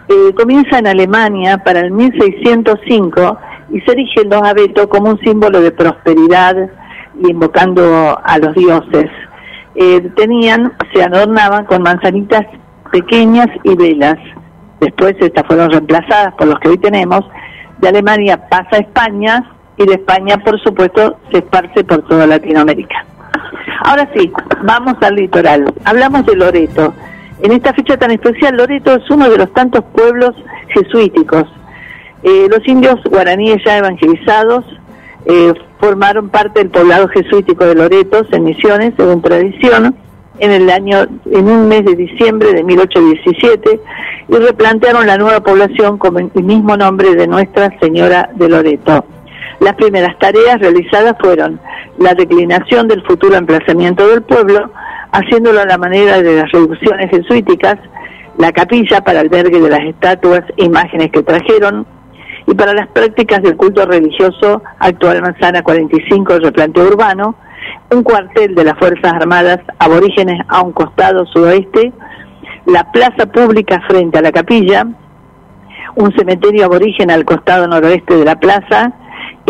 Eh, 0.09 0.35
comienza 0.37 0.79
en 0.79 0.87
Alemania 0.87 1.59
para 1.65 1.81
el 1.81 1.93
1605 1.93 3.39
y 3.73 3.81
se 3.81 3.93
erige 3.93 4.25
los 4.25 4.43
abetos 4.43 4.87
como 4.89 5.11
un 5.11 5.19
símbolo 5.21 5.63
de 5.63 5.71
prosperidad 5.71 6.55
y 7.23 7.31
invocando 7.31 8.19
a 8.23 8.39
los 8.39 8.55
dioses. 8.55 9.11
Eh, 9.77 10.11
tenían, 10.17 10.75
se 10.93 11.03
adornaban 11.03 11.65
con 11.65 11.83
manzanitas 11.83 12.45
pequeñas 12.93 13.49
y 13.65 13.77
velas. 13.77 14.19
Después 14.79 15.15
estas 15.21 15.47
fueron 15.47 15.71
reemplazadas 15.71 16.35
por 16.35 16.49
los 16.49 16.59
que 16.59 16.69
hoy 16.69 16.79
tenemos. 16.79 17.21
De 17.79 17.89
Alemania 17.89 18.47
pasa 18.51 18.69
a 18.73 18.79
España 18.79 19.57
y 19.81 19.87
de 19.87 19.95
España, 19.95 20.37
por 20.45 20.61
supuesto, 20.61 21.17
se 21.33 21.39
esparce 21.39 21.83
por 21.85 22.03
toda 22.03 22.27
Latinoamérica. 22.27 23.07
Ahora 23.83 24.07
sí, 24.15 24.31
vamos 24.63 24.95
al 25.01 25.15
litoral. 25.15 25.73
Hablamos 25.85 26.27
de 26.27 26.37
Loreto. 26.37 26.93
En 27.43 27.53
esta 27.53 27.73
fecha 27.73 27.97
tan 27.97 28.11
especial, 28.11 28.59
Loreto 28.59 28.95
es 28.95 29.11
uno 29.11 29.31
de 29.31 29.39
los 29.39 29.51
tantos 29.55 29.83
pueblos 29.95 30.33
jesuíticos. 30.69 31.45
Eh, 32.23 32.47
los 32.51 32.67
indios 32.69 33.03
guaraníes 33.05 33.65
ya 33.65 33.79
evangelizados 33.79 34.67
eh, 35.25 35.55
formaron 35.81 36.29
parte 36.29 36.61
del 36.61 36.69
poblado 36.69 37.09
jesuítico 37.09 37.65
de 37.65 37.75
Loreto 37.75 38.27
en 38.33 38.45
Misiones, 38.45 38.93
según 38.99 39.23
tradición, 39.23 39.97
en 40.41 40.51
el 40.51 40.69
año, 40.69 41.07
en 41.31 41.49
un 41.49 41.69
mes 41.69 41.87
de 41.87 41.97
diciembre 41.97 42.53
de 42.53 42.65
1817 42.65 43.81
y 44.29 44.35
replantearon 44.35 45.07
la 45.07 45.17
nueva 45.17 45.41
población 45.41 45.97
con 45.97 46.19
el 46.19 46.45
mismo 46.45 46.77
nombre 46.77 47.15
de 47.15 47.27
Nuestra 47.27 47.79
Señora 47.81 48.29
de 48.35 48.49
Loreto. 48.51 49.07
Las 49.61 49.75
primeras 49.75 50.19
tareas 50.19 50.59
realizadas 50.59 51.15
fueron 51.21 51.61
la 51.99 52.15
declinación 52.15 52.89
del 52.89 53.03
futuro 53.03 53.37
emplazamiento 53.37 54.09
del 54.09 54.23
pueblo, 54.23 54.71
haciéndolo 55.13 55.61
a 55.61 55.67
la 55.67 55.77
manera 55.77 56.23
de 56.23 56.37
las 56.37 56.51
reducciones 56.51 57.11
jesuíticas, 57.11 57.77
la 58.39 58.53
capilla 58.53 59.03
para 59.03 59.21
albergue 59.21 59.61
de 59.61 59.69
las 59.69 59.81
estatuas 59.81 60.43
e 60.57 60.65
imágenes 60.65 61.11
que 61.11 61.23
trajeron, 61.23 61.87
y 62.47 62.55
para 62.55 62.73
las 62.73 62.89
prácticas 62.89 63.43
del 63.43 63.57
culto 63.57 63.85
religioso 63.85 64.63
actual 64.79 65.21
Manzana 65.21 65.63
45 65.63 66.39
replanteo 66.39 66.89
urbano, 66.89 67.35
un 67.91 68.03
cuartel 68.03 68.55
de 68.55 68.65
las 68.65 68.79
Fuerzas 68.79 69.13
Armadas 69.13 69.59
aborígenes 69.79 70.41
a 70.49 70.63
un 70.63 70.73
costado 70.73 71.27
sudoeste, 71.27 71.93
la 72.65 72.91
plaza 72.93 73.27
pública 73.27 73.83
frente 73.87 74.19
a 74.19 74.23
la 74.23 74.33
capilla, 74.33 74.87
un 75.97 76.13
cementerio 76.17 76.65
aborigen 76.65 77.11
al 77.11 77.27
costado 77.27 77.67
noroeste 77.67 78.17
de 78.17 78.25
la 78.25 78.37
plaza 78.37 78.95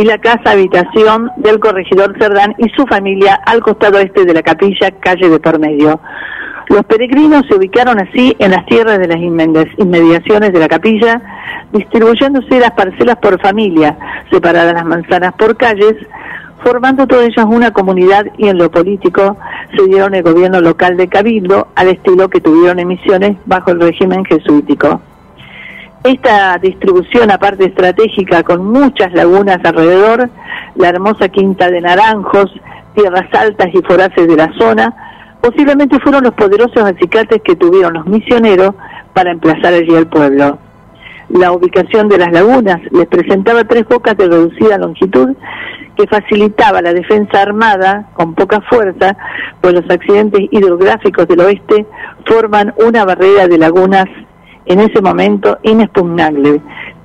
y 0.01 0.05
la 0.05 0.16
casa 0.16 0.52
habitación 0.52 1.31
del 1.36 1.60
corregidor 1.60 2.16
Cerdán 2.18 2.55
y 2.56 2.70
su 2.70 2.86
familia 2.86 3.39
al 3.44 3.60
costado 3.60 3.98
este 3.98 4.24
de 4.24 4.32
la 4.32 4.43
capilla, 4.43 4.90
calle 4.93 5.28
de 5.28 5.39
por 5.39 5.59
medio. 5.59 6.01
Los 6.70 6.86
peregrinos 6.86 7.44
se 7.47 7.56
ubicaron 7.56 8.01
así 8.01 8.35
en 8.39 8.52
las 8.52 8.64
tierras 8.64 8.98
de 8.98 9.09
las 9.09 9.18
inmediaciones 9.18 10.55
de 10.55 10.59
la 10.59 10.68
capilla, 10.68 11.20
distribuyéndose 11.72 12.60
las 12.60 12.70
parcelas 12.70 13.16
por 13.16 13.39
familia, 13.43 13.98
separadas 14.31 14.72
las 14.72 14.86
manzanas 14.86 15.35
por 15.35 15.59
calles, 15.59 15.97
formando 16.64 17.06
todas 17.06 17.27
ellas 17.27 17.47
una 17.47 17.70
comunidad 17.70 18.24
y 18.39 18.48
en 18.48 18.56
lo 18.56 18.70
político 18.70 19.36
se 19.77 19.86
dieron 19.86 20.14
el 20.14 20.22
gobierno 20.22 20.62
local 20.62 20.97
de 20.97 21.09
Cabildo 21.09 21.68
al 21.74 21.89
estilo 21.89 22.31
que 22.31 22.40
tuvieron 22.40 22.78
emisiones 22.78 23.36
bajo 23.44 23.72
el 23.72 23.81
régimen 23.81 24.24
jesuítico. 24.24 25.02
Esta 26.02 26.56
distribución, 26.56 27.31
aparte 27.31 27.66
estratégica, 27.66 28.43
con 28.43 28.64
muchas 28.64 29.12
lagunas 29.12 29.59
alrededor, 29.62 30.31
la 30.77 30.89
hermosa 30.89 31.28
quinta 31.28 31.70
de 31.70 31.82
naranjos, 31.82 32.51
tierras 32.94 33.27
altas 33.35 33.68
y 33.74 33.82
foraces 33.82 34.27
de 34.27 34.35
la 34.35 34.51
zona, 34.59 34.94
posiblemente 35.43 36.01
fueron 36.01 36.24
los 36.24 36.32
poderosos 36.32 36.82
acicates 36.85 37.43
que 37.43 37.55
tuvieron 37.55 37.93
los 37.93 38.06
misioneros 38.06 38.74
para 39.12 39.31
emplazar 39.31 39.74
allí 39.74 39.94
al 39.94 40.06
pueblo. 40.06 40.59
La 41.28 41.52
ubicación 41.52 42.09
de 42.09 42.16
las 42.16 42.32
lagunas 42.32 42.81
les 42.93 43.06
presentaba 43.06 43.64
tres 43.64 43.85
bocas 43.86 44.16
de 44.16 44.27
reducida 44.27 44.78
longitud 44.78 45.36
que 45.97 46.06
facilitaba 46.06 46.81
la 46.81 46.94
defensa 46.94 47.43
armada 47.43 48.09
con 48.14 48.35
poca 48.35 48.62
fuerza, 48.62 49.16
pues 49.60 49.74
los 49.74 49.90
accidentes 49.90 50.48
hidrográficos 50.51 51.28
del 51.28 51.40
oeste 51.40 51.85
forman 52.24 52.72
una 52.78 53.05
barrera 53.05 53.47
de 53.48 53.59
lagunas 53.59 54.06
en 54.70 54.78
ese 54.78 55.02
momento 55.02 55.59
inexpugnable. 55.64 56.60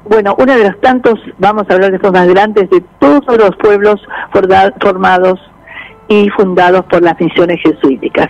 Bueno, 0.08 0.36
uno 0.38 0.56
de 0.56 0.66
los 0.66 0.80
tantos, 0.82 1.20
vamos 1.40 1.64
a 1.68 1.74
hablar 1.74 1.92
de 1.92 1.98
formas 1.98 2.28
grandes, 2.28 2.70
de 2.70 2.84
todos 3.00 3.26
los 3.40 3.56
pueblos 3.58 4.00
formados 4.80 5.40
y 6.08 6.30
fundados 6.30 6.86
por 6.86 7.02
las 7.02 7.20
misiones 7.20 7.60
jesuíticas. 7.64 8.30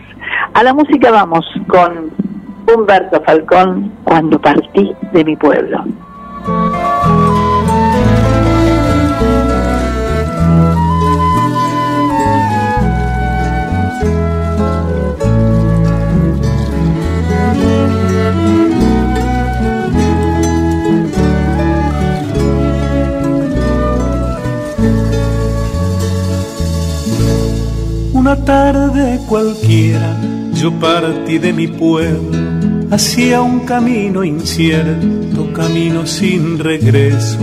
A 0.54 0.64
la 0.64 0.74
música 0.74 1.12
vamos 1.12 1.46
con 1.68 2.12
Humberto 2.74 3.22
Falcón, 3.26 3.92
Cuando 4.06 4.40
partí 4.40 4.94
de 5.12 5.26
mi 5.26 5.36
pueblo. 5.36 5.84
Una 28.26 28.44
tarde 28.44 29.20
cualquiera 29.30 30.18
yo 30.52 30.72
partí 30.80 31.38
de 31.38 31.54
mi 31.54 31.68
pueblo 31.68 32.40
hacia 32.90 33.44
un 33.44 33.60
camino 33.68 34.24
incierto, 34.24 35.54
camino 35.54 36.08
sin 36.08 36.58
regreso. 36.58 37.38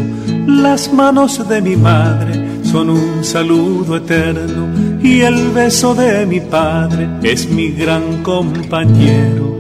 Las 0.45 0.93
manos 0.93 1.49
de 1.49 1.63
mi 1.63 1.77
madre 1.77 2.65
son 2.65 2.91
un 2.91 3.23
saludo 3.23 3.99
eterno 3.99 4.67
y 5.01 5.21
el 5.21 5.53
beso 5.53 5.95
de 5.95 6.27
mi 6.27 6.41
padre 6.41 7.09
es 7.23 7.49
mi 7.49 7.71
gran 7.71 8.25
compañero. 8.25 9.57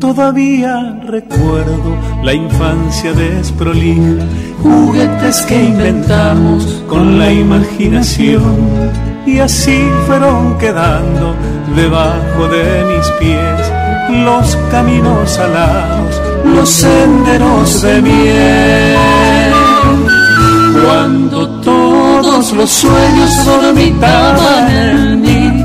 Todavía 0.00 1.00
recuerdo 1.06 1.96
la 2.24 2.34
infancia 2.34 3.12
desprolija, 3.12 4.26
juguetes 4.64 5.42
que 5.42 5.62
inventamos 5.62 6.82
con 6.88 7.20
la 7.20 7.32
imaginación 7.32 9.05
y 9.26 9.40
así 9.40 9.90
fueron 10.06 10.56
quedando 10.58 11.34
debajo 11.74 12.48
de 12.48 12.84
mis 12.84 13.06
pies 13.18 13.72
los 14.24 14.56
caminos 14.70 15.38
alados, 15.38 16.22
los 16.44 16.68
senderos 16.68 17.82
de 17.82 18.02
miel. 18.02 19.52
Cuando 20.84 21.48
todos 21.60 22.52
los 22.52 22.70
sueños 22.70 23.44
dormitaban 23.44 24.70
en 24.70 25.22
mí 25.22 25.64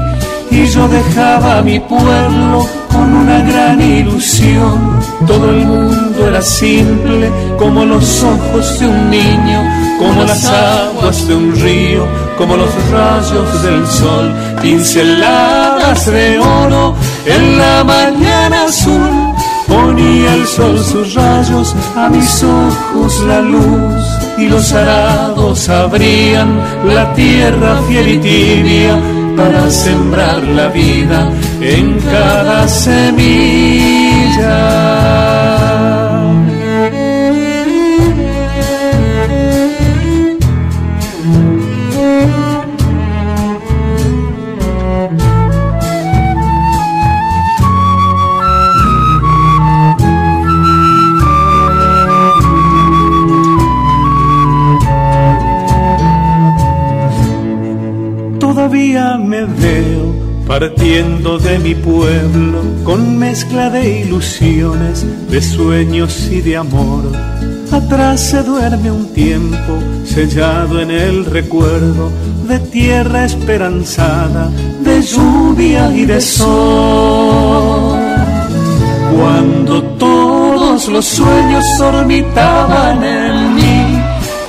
y 0.49 0.65
yo 0.65 0.87
dejaba 0.87 1.61
mi 1.61 1.79
pueblo 1.79 2.80
con 2.91 3.13
una 3.13 3.39
gran 3.41 3.81
ilusión, 3.81 4.99
todo 5.25 5.49
el 5.49 5.65
mundo 5.65 6.27
era 6.27 6.41
simple 6.41 7.31
como 7.57 7.85
los 7.85 8.23
ojos 8.23 8.79
de 8.79 8.87
un 8.87 9.09
niño, 9.09 9.61
como 9.99 10.23
las 10.23 10.45
aguas 10.45 11.27
de 11.27 11.35
un 11.35 11.55
río 11.55 12.31
como 12.41 12.57
los 12.57 12.73
rayos 12.89 13.61
del 13.61 13.85
sol, 13.85 14.33
pinceladas 14.63 16.07
de 16.07 16.39
oro 16.39 16.95
en 17.23 17.57
la 17.57 17.83
mañana 17.83 18.65
azul. 18.65 19.33
Ponía 19.67 20.33
el 20.33 20.47
sol 20.47 20.79
sus 20.79 21.13
rayos 21.13 21.75
a 21.95 22.09
mis 22.09 22.43
ojos 22.43 23.19
la 23.27 23.41
luz 23.41 24.03
y 24.39 24.47
los 24.47 24.73
arados 24.73 25.69
abrían 25.69 26.59
la 26.83 27.13
tierra 27.13 27.79
fiel 27.87 28.07
y 28.07 28.17
tibia 28.17 28.97
para 29.35 29.69
sembrar 29.69 30.41
la 30.43 30.67
vida 30.67 31.29
en 31.61 31.99
cada 31.99 32.67
semilla. 32.67 33.21
Partiendo 60.51 61.39
de 61.39 61.59
mi 61.59 61.73
pueblo 61.73 62.59
con 62.83 63.17
mezcla 63.17 63.69
de 63.69 64.01
ilusiones, 64.01 65.05
de 65.29 65.41
sueños 65.41 66.27
y 66.29 66.41
de 66.41 66.57
amor. 66.57 67.03
Atrás 67.71 68.19
se 68.19 68.43
duerme 68.43 68.91
un 68.91 69.13
tiempo 69.13 69.79
sellado 70.03 70.81
en 70.81 70.91
el 70.91 71.23
recuerdo 71.23 72.11
de 72.49 72.59
tierra 72.59 73.23
esperanzada, 73.23 74.51
de 74.81 75.01
lluvia 75.01 75.89
y 75.95 76.03
de 76.03 76.19
sol. 76.19 77.97
Cuando 79.17 79.81
todos 79.97 80.89
los 80.89 81.05
sueños 81.05 81.65
orbitaban 81.79 83.01
en 83.01 83.55
mí 83.55 84.01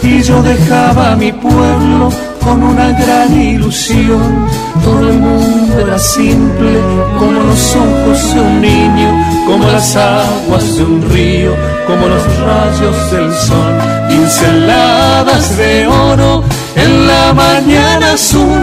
y 0.02 0.20
yo 0.20 0.42
dejaba 0.42 1.14
mi 1.14 1.30
pueblo 1.30 2.10
con 2.44 2.62
una 2.62 2.90
gran 2.93 3.40
ilusión. 3.40 4.47
Todo 4.82 5.09
el 5.09 5.19
mundo 5.19 5.78
era 5.78 5.98
simple, 5.98 6.78
como 7.19 7.40
los 7.43 7.77
ojos 7.77 8.35
de 8.35 8.40
un 8.40 8.60
niño, 8.60 9.10
como 9.47 9.64
las 9.66 9.97
aguas 9.97 10.77
de 10.77 10.85
un 10.85 11.02
río, 11.10 11.55
como 11.86 12.06
los 12.09 12.24
rayos 12.40 13.10
del 13.10 13.32
sol, 13.32 13.74
pinceladas 14.09 15.56
de 15.56 15.86
oro 15.86 16.44
en 16.74 17.06
la 17.06 17.32
mañana 17.32 18.12
azul. 18.12 18.62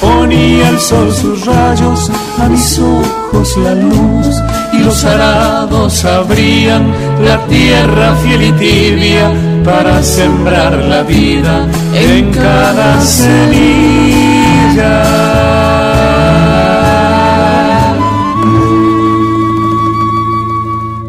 Ponía 0.00 0.68
el 0.68 0.80
sol 0.80 1.12
sus 1.12 1.46
rayos 1.46 2.10
a 2.38 2.48
mis 2.48 2.78
ojos 2.78 3.56
la 3.56 3.74
luz 3.74 4.42
y 4.74 4.82
los 4.82 5.04
arados 5.04 6.04
abrían 6.04 6.92
la 7.24 7.44
tierra 7.46 8.16
fiel 8.16 8.42
y 8.42 8.52
tibia 8.52 9.30
para 9.64 10.02
sembrar 10.02 10.72
la 10.74 11.02
vida 11.02 11.66
en 11.94 12.30
cada 12.32 13.00
semilla. 13.00 13.44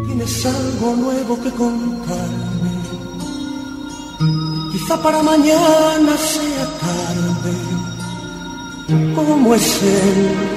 Tienes 0.06 0.46
algo 0.46 0.96
nuevo 0.96 1.42
que 1.42 1.50
contarme. 1.50 2.72
Quizá 4.72 5.02
para 5.02 5.22
mañana 5.22 6.12
sea 6.16 6.66
tarde. 6.80 7.52
¿Cómo 9.14 9.54
es 9.54 9.82
él? 9.82 10.56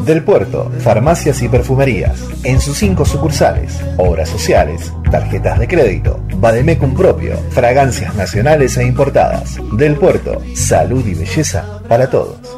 Del 0.08 0.24
Puerto, 0.24 0.72
farmacias 0.78 1.42
y 1.42 1.50
perfumerías. 1.50 2.18
En 2.42 2.62
sus 2.62 2.78
cinco 2.78 3.04
sucursales, 3.04 3.78
obras 3.98 4.30
sociales, 4.30 4.90
tarjetas 5.10 5.58
de 5.58 5.68
crédito, 5.68 6.18
Bademecum 6.36 6.94
propio, 6.94 7.36
fragancias 7.50 8.14
nacionales 8.14 8.78
e 8.78 8.86
importadas. 8.86 9.58
Del 9.76 9.96
Puerto, 9.96 10.40
salud 10.54 11.06
y 11.06 11.12
belleza 11.12 11.82
para 11.90 12.08
todos. 12.08 12.57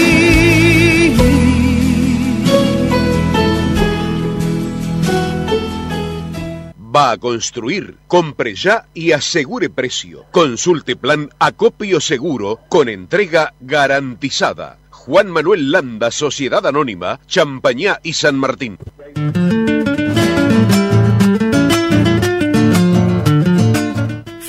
Va 6.97 7.11
a 7.11 7.17
construir, 7.17 7.95
compre 8.07 8.55
ya 8.55 8.87
y 8.95 9.11
asegure 9.11 9.69
precio. 9.69 10.25
Consulte 10.31 10.95
plan 10.95 11.29
Acopio 11.37 12.01
Seguro 12.01 12.59
con 12.69 12.89
entrega 12.89 13.53
garantizada. 13.59 14.79
Juan 14.89 15.29
Manuel 15.29 15.71
Landa, 15.71 16.09
Sociedad 16.09 16.65
Anónima, 16.65 17.19
Champañá 17.27 17.99
y 18.01 18.13
San 18.13 18.35
Martín. 18.35 18.79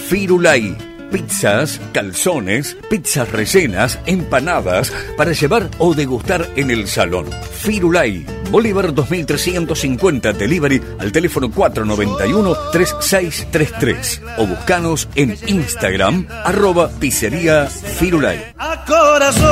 Firulai. 0.09 0.75
Pizzas, 1.11 1.81
calzones, 1.93 2.77
pizzas 2.91 3.31
rellenas, 3.31 3.99
empanadas 4.05 4.93
para 5.17 5.33
llevar 5.33 5.71
o 5.79 5.95
degustar 5.95 6.47
en 6.57 6.71
el 6.71 6.87
salón. 6.87 7.27
Firulai, 7.63 8.27
Bolívar 8.51 8.95
2350 8.95 10.33
Delivery 10.33 10.81
al 10.99 11.13
teléfono 11.13 11.51
491-3633 11.51 14.23
o 14.39 14.47
buscanos 14.47 15.07
en 15.15 15.37
Instagram 15.47 16.27
arroba 16.45 16.89
pizzería 16.89 17.67
Firulai. 17.67 18.55
a 18.57 18.85
corazón. 18.87 19.49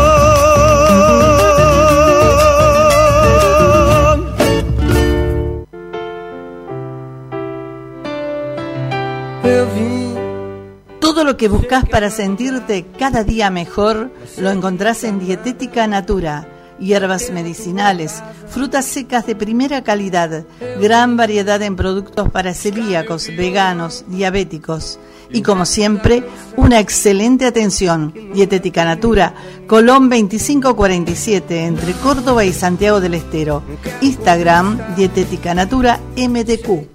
Todo 11.01 11.24
lo 11.24 11.36
que 11.36 11.48
buscas 11.48 11.85
para 11.89 12.10
sentirte 12.10 12.86
cada 12.98 13.24
día 13.24 13.51
mejor 13.51 14.10
lo 14.39 14.51
encontrás 14.51 15.05
en 15.05 15.18
Dietética 15.18 15.86
Natura. 15.86 16.56
Hierbas 16.78 17.31
medicinales, 17.31 18.23
frutas 18.48 18.85
secas 18.85 19.27
de 19.27 19.35
primera 19.35 19.82
calidad, 19.82 20.44
gran 20.81 21.16
variedad 21.16 21.61
en 21.62 21.77
productos 21.77 22.31
para 22.31 22.55
celíacos, 22.55 23.28
veganos, 23.36 24.05
diabéticos. 24.09 24.98
Y 25.31 25.43
como 25.43 25.65
siempre, 25.66 26.23
una 26.57 26.78
excelente 26.78 27.47
atención. 27.47 28.15
Dietética 28.32 28.85
Natura, 28.85 29.35
Colón 29.66 30.09
2547, 30.09 31.65
entre 31.65 31.93
Córdoba 31.94 32.44
y 32.44 32.53
Santiago 32.53 33.01
del 33.01 33.15
Estero. 33.15 33.62
Instagram, 34.01 34.94
Dietética 34.94 35.55
Natura 35.55 36.01
MDQ. 36.16 36.86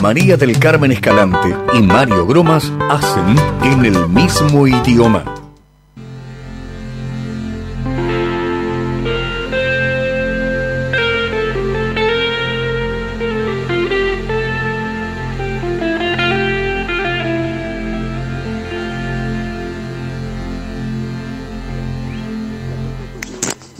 María 0.00 0.38
del 0.38 0.58
Carmen 0.58 0.92
Escalante 0.92 1.54
y 1.74 1.82
Mario 1.82 2.26
Gromas 2.26 2.72
hacen 2.88 3.36
en 3.62 3.84
el 3.84 4.08
mismo 4.08 4.66
idioma. 4.66 5.24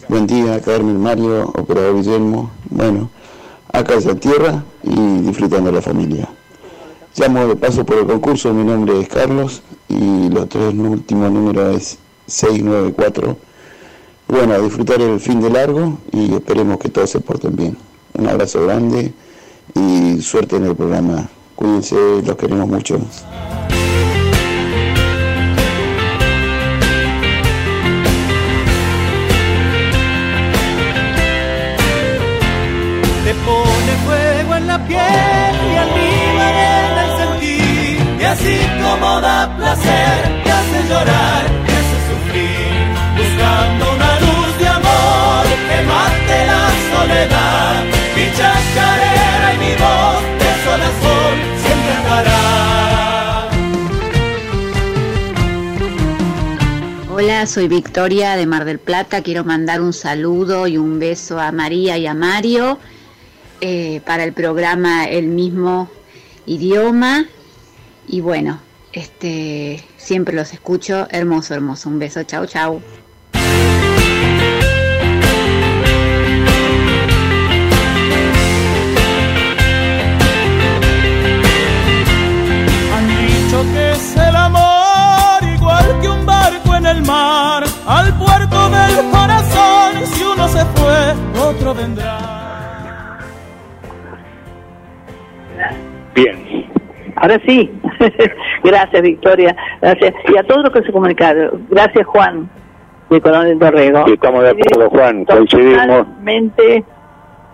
Buen 0.07 0.27
día, 0.27 0.61
Carmen, 0.61 1.01
Mario, 1.01 1.51
operador 1.57 1.97
Guillermo. 1.97 2.51
Bueno, 2.69 3.11
acá 3.73 3.95
la 4.05 4.15
tierra 4.15 4.65
y 4.83 5.21
disfrutando 5.21 5.71
la 5.73 5.83
familia. 5.83 6.29
Llamo 7.17 7.47
de 7.47 7.57
paso 7.57 7.85
por 7.85 7.99
el 7.99 8.07
concurso, 8.07 8.53
mi 8.55 8.65
nombre 8.65 9.01
es 9.01 9.09
Carlos 9.09 9.63
y 9.89 10.29
los 10.29 10.49
tres 10.49 10.75
últimos 10.75 11.31
números 11.31 11.77
es 11.77 11.99
694. 12.27 13.37
Bueno, 14.29 14.55
a 14.55 14.59
disfrutar 14.59 15.01
el 15.01 15.19
fin 15.19 15.41
de 15.41 15.51
largo 15.51 15.99
y 16.13 16.33
esperemos 16.35 16.79
que 16.79 16.89
todos 16.89 17.11
se 17.11 17.21
porten 17.21 17.57
bien. 17.57 17.77
Un 18.15 18.29
abrazo 18.29 18.65
grande 18.65 19.13
y 19.75 20.21
suerte 20.23 20.57
en 20.57 20.67
el 20.67 20.77
programa. 20.77 21.29
Cuídense, 21.57 21.97
los 22.25 22.37
queremos 22.37 22.69
mucho. 22.69 23.01
La 34.71 34.79
piel 34.87 35.55
y 35.71 35.77
almíbar 35.85 36.55
en 36.75 36.95
el 37.03 37.11
sentir. 37.21 37.99
Y 38.21 38.25
así 38.33 38.57
como 38.83 39.09
da 39.27 39.39
placer, 39.59 40.19
te 40.45 40.51
hace 40.59 40.79
llorar, 40.91 41.43
te 41.67 41.73
hace 41.81 41.99
sufrir. 42.09 42.83
Buscando 43.19 43.83
una 43.97 44.13
luz 44.25 44.51
de 44.61 44.69
amor 44.79 45.45
que 45.69 45.79
mate 45.93 46.37
la 46.53 46.65
soledad. 46.93 47.75
Mi 48.17 48.27
chacarera 48.37 49.49
y 49.55 49.57
mi 49.65 49.73
voz 49.85 50.21
de 50.43 50.51
sol 50.65 50.81
a 50.89 50.93
sol 51.03 51.37
siempre 51.63 51.93
andará. 52.01 52.43
Hola, 57.13 57.39
soy 57.47 57.67
Victoria 57.67 58.29
de 58.37 58.47
Mar 58.47 58.65
del 58.65 58.79
Plata. 58.79 59.23
Quiero 59.23 59.43
mandar 59.45 59.81
un 59.81 59.93
saludo 59.93 60.69
y 60.69 60.79
un 60.79 61.01
beso 61.01 61.41
a 61.41 61.51
María 61.51 61.99
y 61.99 62.07
a 62.07 62.15
Mario 62.15 62.79
eh, 63.61 64.01
para 64.07 64.25
el 64.25 64.33
programa 64.33 65.05
El 65.05 65.27
mismo 65.27 65.91
idioma. 66.47 67.27
Y 68.07 68.21
bueno, 68.21 68.61
este 68.93 69.85
siempre 69.97 70.35
los 70.35 70.53
escucho. 70.53 71.07
Hermoso, 71.11 71.55
hermoso. 71.55 71.89
Un 71.89 71.99
beso. 71.99 72.21
Han 72.21 72.27
dicho 83.09 83.65
que 83.73 83.93
es 83.93 84.17
el 84.17 84.37
amor 84.37 85.45
igual 85.55 86.01
que 86.01 86.09
un 86.09 86.27
barco 86.27 86.75
en 86.75 86.87
el 86.87 87.03
mar, 87.03 87.65
al 87.87 88.19
puerto 88.19 88.71
del 88.71 89.11
corazón. 89.11 90.07
Si 90.15 90.23
uno 90.23 90.49
se 90.49 90.65
fue, 90.65 91.15
otro 91.41 91.75
vendrá. 91.75 92.30
Bien. 96.15 96.71
Ahora 97.17 97.41
sí. 97.47 97.71
Gracias, 98.65 99.03
Victoria. 99.03 99.57
Gracias. 99.81 100.15
Y 100.29 100.39
a 100.39 100.43
todos 100.45 100.65
los 100.65 100.73
que 100.73 100.83
se 100.83 100.93
comunicaron. 100.93 101.67
Gracias, 101.71 102.07
Juan, 102.07 102.49
de 103.11 103.21
Coronel 103.21 103.59
Dorrego. 103.59 104.07
Sí, 104.07 104.13
estamos 104.15 104.43
de 104.43 104.51
acuerdo, 104.51 104.91
Juan, 104.91 105.25
coincidimos. 105.25 106.07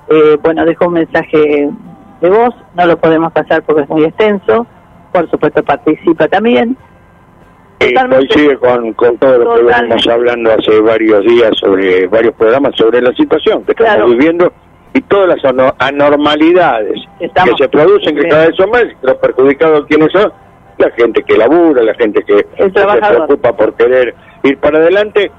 Eh, 0.08 0.38
bueno, 0.40 0.64
dejo 0.64 0.86
un 0.86 0.92
mensaje 0.94 1.68
de 2.20 2.30
voz. 2.30 2.54
No 2.76 2.86
lo 2.86 2.96
podemos 2.96 3.32
pasar 3.32 3.62
porque 3.64 3.82
es 3.82 3.88
muy 3.88 4.04
extenso. 4.04 4.66
Por 5.12 5.28
supuesto, 5.30 5.62
participa 5.64 6.28
también. 6.28 6.76
Eh, 7.80 7.92
coincide 8.08 8.56
con, 8.58 8.92
con 8.94 9.18
todo 9.18 9.38
lo 9.38 9.54
que 9.56 9.62
venimos 9.64 10.06
hablando 10.06 10.50
hace 10.52 10.80
varios 10.80 11.24
días 11.24 11.50
sobre 11.56 12.06
varios 12.06 12.34
programas 12.34 12.74
sobre 12.74 13.02
la 13.02 13.12
situación 13.12 13.64
que 13.64 13.72
estamos 13.72 14.12
viviendo 14.12 14.50
y 14.96 15.00
todas 15.02 15.28
las 15.28 15.44
ano- 15.44 15.74
anormalidades 15.78 16.98
que 17.18 17.28
se 17.58 17.68
producen 17.68 18.16
que 18.16 18.28
cada 18.28 18.46
vez 18.46 18.56
son 18.56 18.70
más 18.70 18.84
los 19.02 19.14
perjudicados 19.16 19.84
quiénes 19.86 20.10
son 20.12 20.32
la 20.78 20.90
gente 20.92 21.22
que 21.22 21.36
labura 21.36 21.82
la 21.82 21.94
gente 21.94 22.22
que, 22.22 22.44
que 22.56 22.62
se 22.64 22.70
preocupa 22.70 23.54
por 23.56 23.74
querer 23.74 24.14
ir 24.42 24.56
para 24.58 24.78
adelante 24.78 25.30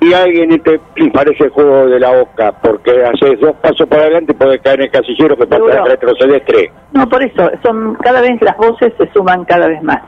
y 0.00 0.12
alguien 0.12 0.58
te 0.62 0.80
y 0.96 1.10
parece 1.10 1.44
el 1.44 1.50
juego 1.50 1.86
de 1.86 2.00
la 2.00 2.10
boca 2.10 2.52
porque 2.62 2.90
haces 3.04 3.40
dos 3.40 3.54
pasos 3.62 3.86
para 3.88 4.02
adelante 4.02 4.32
y 4.32 4.36
puedes 4.36 4.60
caer 4.62 4.80
en 4.80 4.86
el 4.86 4.90
casillero 4.90 5.36
que 5.36 5.46
para 5.46 5.84
retroceder 5.84 6.42
tres. 6.46 6.70
No, 6.92 7.08
por 7.08 7.22
eso, 7.22 7.50
son 7.62 7.94
cada 7.96 8.20
vez 8.20 8.40
las 8.42 8.56
voces 8.56 8.92
se 8.98 9.10
suman 9.12 9.44
cada 9.44 9.68
vez 9.68 9.82
más. 9.82 10.00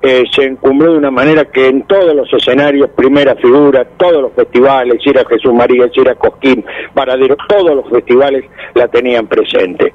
eh, 0.00 0.22
se 0.30 0.44
encumbró 0.44 0.92
de 0.92 0.98
una 0.98 1.10
manera 1.10 1.46
que 1.46 1.66
en 1.66 1.82
todos 1.82 2.14
los 2.14 2.32
escenarios, 2.32 2.90
primera 2.90 3.34
figura, 3.34 3.84
todos 3.96 4.22
los 4.22 4.32
festivales, 4.32 5.02
si 5.02 5.10
era 5.10 5.24
Jesús 5.28 5.52
María, 5.52 5.88
si 5.92 6.00
era 6.00 6.14
Cosquín, 6.14 6.64
Paradero, 6.94 7.36
todos 7.48 7.74
los 7.74 7.88
festivales 7.90 8.44
la 8.74 8.86
tenían 8.86 9.26
presente. 9.26 9.92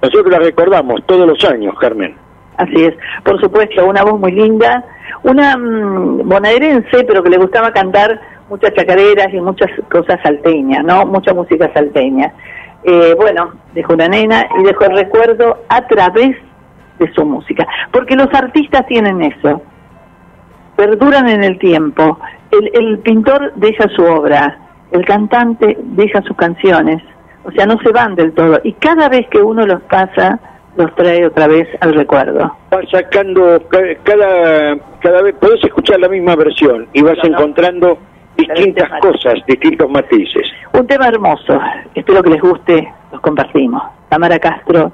Nosotros 0.00 0.30
la 0.30 0.38
recordamos 0.38 1.04
todos 1.06 1.26
los 1.26 1.44
años, 1.44 1.74
Carmen. 1.80 2.27
Así 2.58 2.84
es, 2.84 2.94
por 3.24 3.40
supuesto, 3.40 3.86
una 3.86 4.02
voz 4.02 4.18
muy 4.18 4.32
linda, 4.32 4.84
una 5.22 5.56
mm, 5.56 6.28
bonaerense, 6.28 7.04
pero 7.04 7.22
que 7.22 7.30
le 7.30 7.38
gustaba 7.38 7.72
cantar 7.72 8.20
muchas 8.50 8.74
chacareras 8.74 9.32
y 9.32 9.40
muchas 9.40 9.70
cosas 9.90 10.18
salteñas, 10.24 10.84
¿no? 10.84 11.06
Mucha 11.06 11.32
música 11.32 11.70
salteña. 11.72 12.32
Eh, 12.82 13.14
bueno, 13.16 13.52
dejó 13.74 13.94
una 13.94 14.08
nena 14.08 14.48
y 14.58 14.64
dejó 14.64 14.86
el 14.86 14.96
recuerdo 14.96 15.58
a 15.68 15.86
través 15.86 16.36
de 16.98 17.12
su 17.12 17.24
música. 17.24 17.64
Porque 17.92 18.16
los 18.16 18.28
artistas 18.34 18.84
tienen 18.88 19.22
eso, 19.22 19.62
perduran 20.76 21.28
en 21.28 21.44
el 21.44 21.58
tiempo. 21.60 22.18
El, 22.50 22.70
el 22.74 22.98
pintor 22.98 23.52
deja 23.54 23.88
su 23.94 24.02
obra, 24.02 24.58
el 24.90 25.04
cantante 25.04 25.78
deja 25.80 26.22
sus 26.22 26.36
canciones, 26.36 27.02
o 27.44 27.52
sea, 27.52 27.66
no 27.66 27.78
se 27.84 27.92
van 27.92 28.16
del 28.16 28.32
todo. 28.32 28.58
Y 28.64 28.72
cada 28.72 29.08
vez 29.08 29.28
que 29.28 29.38
uno 29.38 29.64
los 29.64 29.80
pasa, 29.82 30.40
los 30.78 30.94
trae 30.94 31.26
otra 31.26 31.48
vez 31.48 31.68
al 31.80 31.92
recuerdo. 31.92 32.56
Vas 32.70 32.88
sacando, 32.90 33.60
cada, 33.68 34.78
cada 35.00 35.22
vez, 35.22 35.34
podés 35.40 35.62
escuchar 35.64 35.98
la 35.98 36.08
misma 36.08 36.36
versión 36.36 36.86
y 36.92 37.02
vas 37.02 37.18
encontrando 37.24 37.98
distintas 38.36 38.88
cosas, 39.00 39.34
distintos 39.48 39.90
matices. 39.90 40.46
Un 40.72 40.86
tema 40.86 41.08
hermoso, 41.08 41.60
espero 41.94 42.22
que 42.22 42.30
les 42.30 42.40
guste, 42.40 42.88
los 43.10 43.20
compartimos. 43.20 43.82
Tamara 44.08 44.38
Castro, 44.38 44.92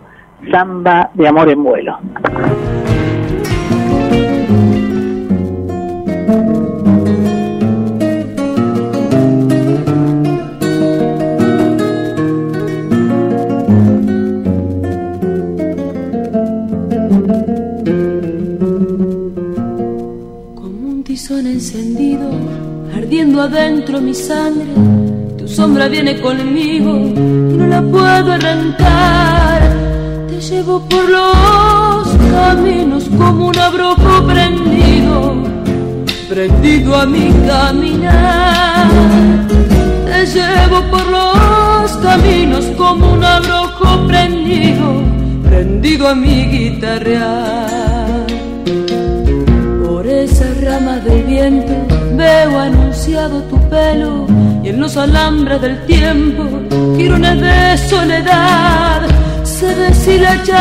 Samba 0.50 1.10
de 1.12 1.28
Amor 1.28 1.50
en 1.50 1.62
Vuelo. 1.62 1.98
Encendido, 21.46 22.30
ardiendo 22.96 23.42
adentro 23.42 24.00
mi 24.00 24.14
sangre, 24.14 24.66
tu 25.38 25.48
sombra 25.48 25.88
viene 25.88 26.20
conmigo 26.20 26.96
y 26.96 27.56
no 27.56 27.66
la 27.66 27.82
puedo 27.82 28.32
arrancar 28.32 29.14
llevo 30.50 30.80
por 30.88 31.08
los 31.08 32.08
caminos 32.30 33.04
como 33.16 33.48
un 33.48 33.58
abrojo 33.58 34.26
prendido, 34.26 35.42
prendido 36.28 36.96
a 36.96 37.06
mi 37.06 37.32
caminar. 37.46 38.88
Te 40.06 40.26
llevo 40.26 40.82
por 40.90 41.06
los 41.06 41.92
caminos 41.98 42.64
como 42.76 43.12
un 43.14 43.24
abrojo 43.24 44.06
prendido, 44.06 45.02
prendido 45.44 46.08
a 46.08 46.14
mi 46.14 46.46
guitarrear. 46.46 47.83
Del 51.04 51.22
viento 51.24 51.74
veo 52.16 52.58
anunciado 52.58 53.42
tu 53.42 53.58
pelo 53.68 54.26
y 54.62 54.68
en 54.68 54.80
los 54.80 54.96
alambres 54.96 55.60
del 55.60 55.84
tiempo 55.86 56.44
girones 56.96 57.40
de 57.40 57.78
soledad 57.88 59.02
se 59.44 59.74
deshilacha 59.74 60.58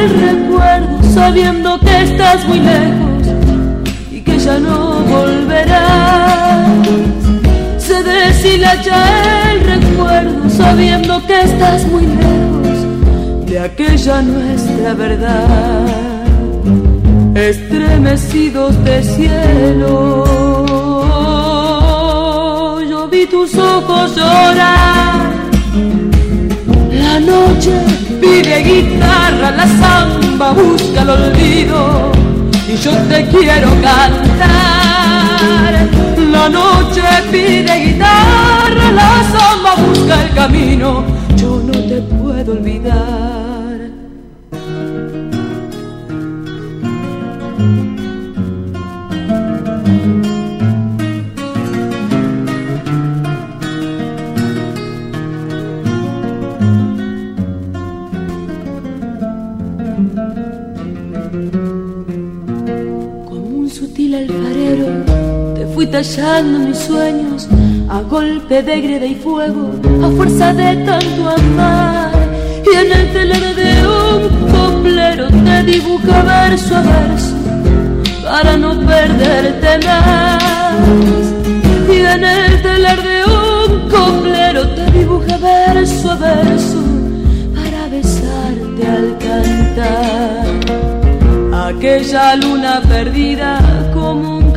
el 0.00 0.10
recuerdo 0.10 1.02
sabiendo 1.12 1.78
que 1.80 2.02
estás 2.02 2.46
muy 2.46 2.60
lejos 2.60 3.26
y 4.10 4.20
que 4.20 4.38
ya 4.38 4.58
no 4.58 5.00
volverás. 5.00 6.68
Se 7.78 8.02
deshilacha 8.02 9.52
el 9.52 9.60
recuerdo 9.60 10.48
sabiendo 10.48 11.24
que 11.26 11.42
estás 11.42 11.84
muy 11.86 12.06
lejos 12.06 13.46
de 13.46 13.60
aquella 13.60 14.22
nuestra 14.22 14.94
verdad. 14.94 16.13
Estremecidos 17.34 18.82
de 18.84 19.02
cielo, 19.02 20.24
yo 22.88 23.08
vi 23.08 23.26
tus 23.26 23.56
ojos 23.56 24.14
llorar. 24.14 25.32
La 26.92 27.18
noche 27.18 27.72
pide 28.20 28.62
guitarra, 28.62 29.50
la 29.50 29.66
samba 29.66 30.52
busca 30.52 31.02
el 31.02 31.10
olvido 31.10 32.12
y 32.68 32.76
yo 32.76 32.92
te 33.08 33.26
quiero 33.26 33.70
cantar. 33.82 35.74
La 36.30 36.48
noche 36.48 37.02
pide 37.32 37.84
guitarra, 37.84 38.92
la 38.92 39.24
samba 39.32 39.74
busca 39.74 40.22
el 40.22 40.30
camino, 40.34 41.04
tallando 65.94 66.58
mis 66.58 66.78
sueños 66.78 67.46
a 67.88 68.00
golpe 68.00 68.64
de 68.64 68.80
greda 68.80 69.06
y 69.06 69.14
fuego, 69.14 69.70
a 70.02 70.08
fuerza 70.16 70.52
de 70.52 70.74
tanto 70.84 71.28
amar. 71.28 72.10
Y 72.66 72.76
en 72.82 72.90
el 72.98 73.12
telar 73.12 73.54
de 73.54 73.72
un 73.86 74.22
coplero 74.50 75.28
te 75.28 75.62
dibuja 75.62 76.22
verso 76.22 76.74
a 76.74 76.82
verso 76.82 77.36
para 78.24 78.56
no 78.56 78.70
perderte 78.80 79.86
más. 79.86 80.42
Y 81.88 81.98
en 82.14 82.24
el 82.24 82.62
telar 82.62 83.00
de 83.00 83.18
un 83.38 83.88
coplero 83.88 84.68
te 84.70 84.90
dibuja 84.98 85.36
verso 85.36 86.10
a 86.10 86.16
verso 86.16 86.82
para 87.54 87.86
besarte 87.88 88.82
al 88.96 89.16
cantar. 89.26 90.44
Aquella 91.68 92.34
luna 92.34 92.82
perdida 92.88 93.60
como 93.94 94.33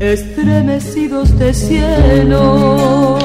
estremecidos 0.00 1.36
de 1.38 1.52
cielo. 1.52 3.18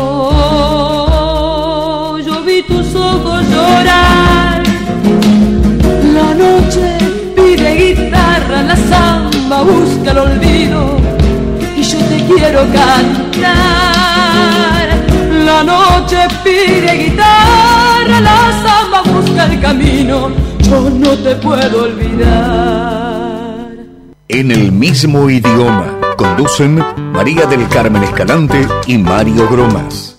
Yo 2.25 2.43
vi 2.43 2.63
tus 2.63 2.95
ojos 2.95 3.43
llorar. 3.49 4.63
La 6.13 6.33
noche 6.33 6.97
pide 7.35 7.75
guitarra, 7.75 8.63
la 8.63 8.75
samba 8.75 9.61
busca 9.63 10.11
el 10.11 10.17
olvido 10.17 10.97
y 11.75 11.83
yo 11.83 11.97
te 11.99 12.25
quiero 12.25 12.61
cantar. 12.73 13.53
La 15.45 15.63
noche 15.63 16.17
pide 16.43 17.05
guitarra, 17.05 18.19
la 18.19 18.51
samba 18.63 19.01
busca 19.03 19.45
el 19.45 19.59
camino, 19.59 20.29
yo 20.59 20.89
no 20.89 21.17
te 21.17 21.35
puedo 21.35 21.83
olvidar. 21.83 23.33
En 24.29 24.51
el 24.51 24.71
mismo 24.71 25.29
idioma 25.29 26.02
Conducen 26.23 26.75
María 27.11 27.45
del 27.47 27.67
Carmen 27.67 28.01
Escalante 28.01 28.65
y 28.87 28.97
Mario 28.97 29.45
Gromas. 29.49 30.12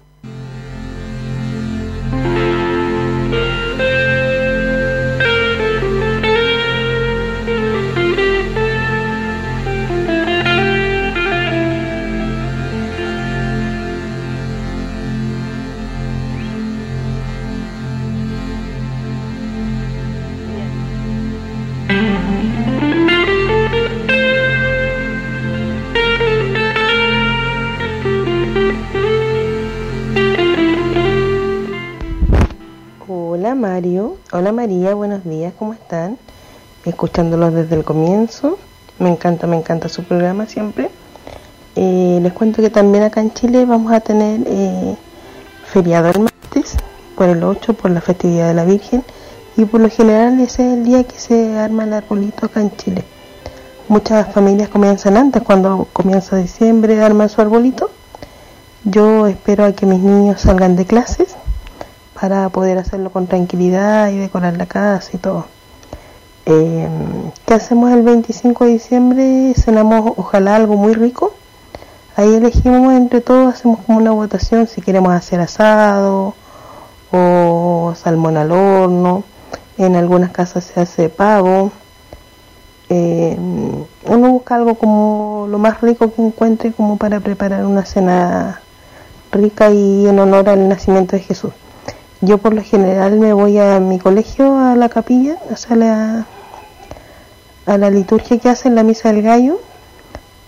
Están? 35.94 36.18
Escuchándolos 36.84 37.54
desde 37.54 37.76
el 37.76 37.84
comienzo, 37.84 38.58
me 38.98 39.08
encanta, 39.08 39.46
me 39.46 39.56
encanta 39.56 39.88
su 39.88 40.02
programa 40.02 40.46
siempre. 40.46 40.90
Eh, 41.76 42.18
les 42.20 42.32
cuento 42.32 42.60
que 42.62 42.70
también 42.70 43.04
acá 43.04 43.20
en 43.20 43.32
Chile 43.32 43.64
vamos 43.64 43.92
a 43.92 44.00
tener 44.00 44.40
eh, 44.46 44.96
feriado 45.64 46.08
el 46.08 46.20
martes, 46.20 46.76
por 47.16 47.28
el 47.28 47.42
8, 47.42 47.74
por 47.74 47.90
la 47.90 48.00
festividad 48.00 48.48
de 48.48 48.54
la 48.54 48.64
Virgen, 48.64 49.04
y 49.56 49.64
por 49.64 49.80
lo 49.80 49.88
general 49.88 50.40
ese 50.40 50.66
es 50.66 50.74
el 50.74 50.84
día 50.84 51.04
que 51.04 51.18
se 51.18 51.58
arma 51.58 51.84
el 51.84 51.92
arbolito 51.92 52.46
acá 52.46 52.60
en 52.60 52.76
Chile. 52.76 53.04
Muchas 53.88 54.32
familias 54.32 54.68
comienzan 54.68 55.16
antes, 55.16 55.42
cuando 55.42 55.88
comienza 55.92 56.36
diciembre, 56.36 57.00
arman 57.02 57.28
su 57.28 57.40
arbolito. 57.40 57.90
Yo 58.82 59.26
espero 59.26 59.64
a 59.64 59.72
que 59.72 59.86
mis 59.86 60.00
niños 60.00 60.40
salgan 60.40 60.76
de 60.76 60.86
clases 60.86 61.36
para 62.20 62.48
poder 62.48 62.78
hacerlo 62.78 63.10
con 63.10 63.26
tranquilidad 63.26 64.10
y 64.10 64.18
decorar 64.18 64.56
la 64.56 64.66
casa 64.66 65.10
y 65.14 65.18
todo. 65.18 65.53
Eh, 66.46 66.88
¿Qué 67.46 67.54
hacemos 67.54 67.90
el 67.92 68.02
25 68.02 68.64
de 68.64 68.70
diciembre? 68.72 69.54
Cenamos 69.56 70.12
ojalá 70.16 70.56
algo 70.56 70.76
muy 70.76 70.92
rico. 70.92 71.32
Ahí 72.16 72.34
elegimos 72.34 72.92
entre 72.94 73.20
todos, 73.20 73.54
hacemos 73.54 73.80
como 73.80 73.98
una 73.98 74.12
votación 74.12 74.66
si 74.66 74.82
queremos 74.82 75.12
hacer 75.14 75.40
asado 75.40 76.34
o 77.10 77.94
salmón 77.96 78.36
al 78.36 78.52
horno. 78.52 79.24
En 79.78 79.96
algunas 79.96 80.30
casas 80.30 80.64
se 80.64 80.80
hace 80.80 81.08
pavo. 81.08 81.72
Eh, 82.90 83.36
uno 84.06 84.30
busca 84.30 84.56
algo 84.56 84.74
como 84.74 85.46
lo 85.48 85.58
más 85.58 85.80
rico 85.80 86.12
que 86.12 86.22
encuentre 86.22 86.72
como 86.72 86.98
para 86.98 87.20
preparar 87.20 87.64
una 87.64 87.84
cena 87.84 88.60
rica 89.32 89.70
y 89.70 90.06
en 90.06 90.18
honor 90.18 90.48
al 90.48 90.68
nacimiento 90.68 91.16
de 91.16 91.22
Jesús. 91.22 91.52
Yo 92.20 92.38
por 92.38 92.54
lo 92.54 92.62
general 92.62 93.18
me 93.18 93.32
voy 93.32 93.58
a 93.58 93.80
mi 93.80 93.98
colegio, 93.98 94.56
a 94.56 94.76
la 94.76 94.88
capilla, 94.88 95.36
o 95.50 95.56
sea, 95.56 95.76
la, 95.76 96.26
a 97.66 97.78
la 97.78 97.90
liturgia 97.90 98.38
que 98.38 98.48
hacen 98.48 98.74
la 98.74 98.82
misa 98.82 99.12
del 99.12 99.22
gallo 99.22 99.60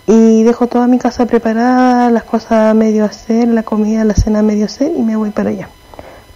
y 0.06 0.44
dejo 0.44 0.66
toda 0.66 0.86
mi 0.86 0.98
casa 0.98 1.26
preparada, 1.26 2.10
las 2.10 2.24
cosas 2.24 2.70
a 2.70 2.74
medio 2.74 3.05
hacer, 3.05 3.48
la 3.48 3.62
comida, 3.62 4.05
la 4.05 4.14
cena 4.14 4.40
a 4.40 4.43
medio 4.43 4.66
hacer 4.66 4.93
y 4.97 5.02
me 5.02 5.16
voy 5.16 5.30
para 5.30 5.51
allá. 5.51 5.68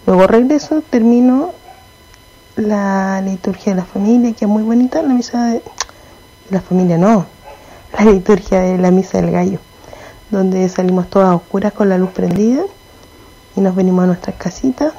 Luego 0.06 0.26
regreso, 0.26 0.82
termino 0.88 1.52
la 2.56 3.20
liturgia 3.20 3.72
de 3.72 3.80
la 3.80 3.84
familia, 3.84 4.32
que 4.32 4.44
es 4.44 4.50
muy 4.50 4.62
bonita, 4.62 5.02
la 5.02 5.14
misa 5.14 5.46
de, 5.46 5.62
la 6.50 6.60
familia 6.60 6.98
no, 6.98 7.26
la 7.98 8.04
liturgia 8.04 8.60
de 8.60 8.78
la 8.78 8.90
misa 8.90 9.20
del 9.20 9.30
gallo, 9.30 9.58
donde 10.30 10.68
salimos 10.68 11.08
todas 11.08 11.34
oscuras 11.34 11.72
con 11.72 11.88
la 11.88 11.98
luz 11.98 12.10
prendida 12.10 12.62
y 13.54 13.60
nos 13.60 13.74
venimos 13.76 14.04
a 14.04 14.06
nuestras 14.06 14.36
casitas 14.36 14.92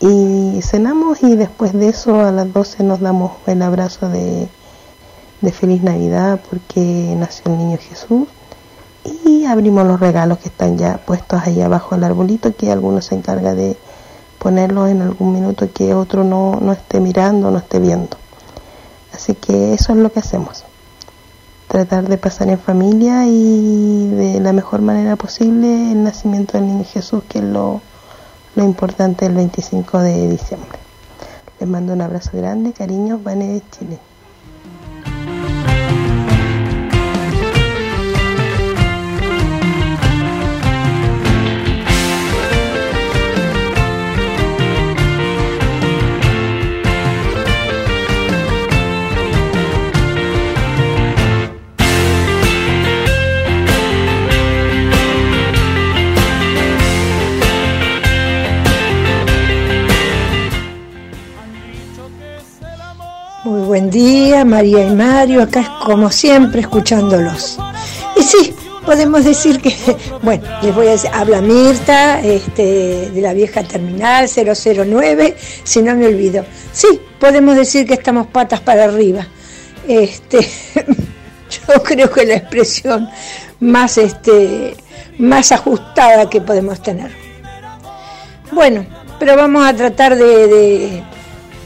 y 0.00 0.60
cenamos 0.62 1.22
y 1.22 1.36
después 1.36 1.72
de 1.72 1.88
eso 1.88 2.20
a 2.20 2.32
las 2.32 2.52
12 2.52 2.82
nos 2.82 3.00
damos 3.00 3.32
el 3.46 3.62
abrazo 3.62 4.08
de, 4.08 4.48
de 5.40 5.52
feliz 5.52 5.82
Navidad 5.82 6.40
porque 6.48 7.14
nació 7.18 7.52
el 7.52 7.58
niño 7.58 7.78
Jesús 7.78 8.28
y 9.24 9.44
abrimos 9.44 9.86
los 9.86 10.00
regalos 10.00 10.38
que 10.38 10.48
están 10.48 10.78
ya 10.78 10.98
puestos 10.98 11.42
ahí 11.44 11.60
abajo 11.60 11.94
del 11.94 12.04
arbolito 12.04 12.54
que 12.56 12.72
alguno 12.72 13.00
se 13.02 13.14
encarga 13.14 13.54
de 13.54 13.76
ponerlos 14.38 14.88
en 14.90 15.02
algún 15.02 15.32
minuto 15.32 15.70
que 15.72 15.94
otro 15.94 16.24
no, 16.24 16.58
no 16.60 16.72
esté 16.72 17.00
mirando, 17.00 17.50
no 17.50 17.58
esté 17.58 17.78
viendo. 17.78 18.16
Así 19.12 19.34
que 19.34 19.74
eso 19.74 19.92
es 19.92 19.98
lo 19.98 20.12
que 20.12 20.20
hacemos. 20.20 20.64
Tratar 21.68 22.08
de 22.08 22.18
pasar 22.18 22.48
en 22.48 22.58
familia 22.58 23.26
y 23.26 24.08
de 24.08 24.40
la 24.40 24.52
mejor 24.52 24.82
manera 24.82 25.16
posible 25.16 25.92
el 25.92 26.04
nacimiento 26.04 26.58
del 26.58 26.66
niño 26.66 26.84
Jesús, 26.84 27.22
que 27.28 27.38
es 27.38 27.44
lo, 27.44 27.80
lo 28.54 28.64
importante 28.64 29.26
el 29.26 29.34
25 29.34 29.98
de 30.00 30.28
diciembre. 30.28 30.78
Les 31.58 31.68
mando 31.68 31.92
un 31.92 32.02
abrazo 32.02 32.30
grande, 32.34 32.72
cariños, 32.72 33.22
Vane 33.22 33.48
de 33.48 33.62
Chile. 33.70 33.98
Buen 63.78 63.90
día, 63.90 64.42
María 64.46 64.88
y 64.88 64.94
Mario, 64.94 65.42
acá 65.42 65.60
es 65.60 65.68
como 65.68 66.10
siempre 66.10 66.62
escuchándolos. 66.62 67.58
Y 68.16 68.22
sí, 68.22 68.54
podemos 68.86 69.22
decir 69.22 69.60
que, 69.60 69.76
bueno, 70.22 70.44
les 70.62 70.74
voy 70.74 70.86
a 70.86 70.90
decir, 70.92 71.10
habla 71.12 71.42
Mirta, 71.42 72.22
este, 72.22 73.10
de 73.10 73.20
la 73.20 73.34
vieja 73.34 73.62
terminal 73.64 74.30
009, 74.30 75.36
si 75.62 75.82
no 75.82 75.94
me 75.94 76.06
olvido. 76.06 76.46
Sí, 76.72 76.88
podemos 77.20 77.54
decir 77.54 77.86
que 77.86 77.92
estamos 77.92 78.28
patas 78.28 78.60
para 78.60 78.84
arriba. 78.84 79.26
Este, 79.86 80.38
yo 81.66 81.82
creo 81.82 82.10
que 82.10 82.24
la 82.24 82.36
expresión 82.36 83.10
más, 83.60 83.98
este, 83.98 84.74
más 85.18 85.52
ajustada 85.52 86.30
que 86.30 86.40
podemos 86.40 86.80
tener. 86.80 87.10
Bueno, 88.52 88.86
pero 89.18 89.36
vamos 89.36 89.66
a 89.66 89.74
tratar 89.74 90.16
de 90.16 90.48
de 90.48 91.15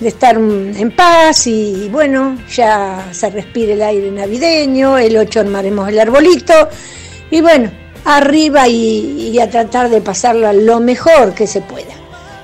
estar 0.09 0.36
en 0.36 0.90
paz 0.97 1.47
y 1.47 1.89
bueno, 1.90 2.39
ya 2.48 3.09
se 3.12 3.31
respire 3.31 3.74
el 3.74 3.82
aire 3.82 4.10
navideño, 4.10 4.97
el 4.97 5.16
8 5.16 5.40
armaremos 5.40 5.89
el 5.89 6.01
arbolito 6.01 6.55
y 7.31 7.40
bueno, 7.40 7.70
arriba 8.05 8.66
y, 8.68 9.39
a 9.39 9.51
tratar 9.51 9.90
de 9.90 10.01
pasarlo 10.01 10.52
lo 10.52 10.81
mejor 10.81 11.35
que 11.35 11.47
se 11.47 11.60
pueda. 11.60 11.94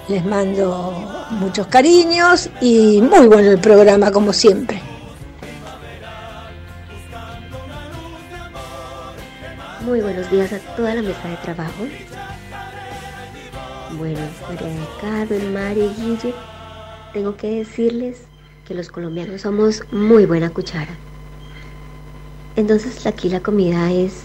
Les 0.08 0.24
mando 0.24 1.26
muchos 1.30 1.66
cariños 1.66 2.48
y 2.60 3.02
muy 3.02 3.26
bueno 3.26 3.50
el 3.50 3.58
programa 3.58 4.10
como 4.10 4.32
siempre. 4.32 4.80
Muy 9.80 10.00
buenos 10.00 10.30
días 10.30 10.52
a 10.52 10.58
toda 10.76 10.94
la 10.94 11.02
mesa 11.02 11.28
de 11.28 11.36
trabajo. 11.36 11.86
Bueno, 13.92 14.20
María 14.48 14.68
de 14.68 14.86
Carmen, 15.00 15.54
Mario 15.54 15.84
y 15.84 16.00
Guille, 16.00 16.34
tengo 17.16 17.34
que 17.34 17.48
decirles 17.48 18.18
que 18.68 18.74
los 18.74 18.90
colombianos 18.90 19.40
somos 19.40 19.82
muy 19.90 20.26
buena 20.26 20.50
cuchara. 20.50 20.94
Entonces 22.56 23.06
aquí 23.06 23.30
la 23.30 23.40
comida 23.40 23.90
es 23.90 24.24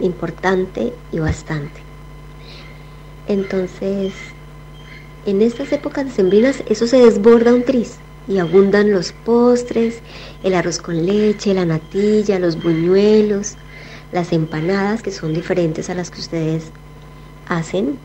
importante 0.00 0.92
y 1.12 1.20
bastante. 1.20 1.80
Entonces, 3.28 4.14
en 5.26 5.42
estas 5.42 5.70
épocas 5.70 6.06
decembrinas 6.06 6.64
eso 6.68 6.88
se 6.88 6.98
desborda 6.98 7.54
un 7.54 7.62
tris 7.62 7.98
y 8.26 8.38
abundan 8.38 8.90
los 8.90 9.12
postres, 9.12 10.00
el 10.42 10.54
arroz 10.54 10.80
con 10.80 11.06
leche, 11.06 11.54
la 11.54 11.66
natilla, 11.66 12.40
los 12.40 12.60
buñuelos, 12.60 13.54
las 14.10 14.32
empanadas 14.32 15.04
que 15.04 15.12
son 15.12 15.34
diferentes 15.34 15.88
a 15.88 15.94
las 15.94 16.10
que 16.10 16.18
ustedes 16.18 16.64
hacen. 17.46 17.96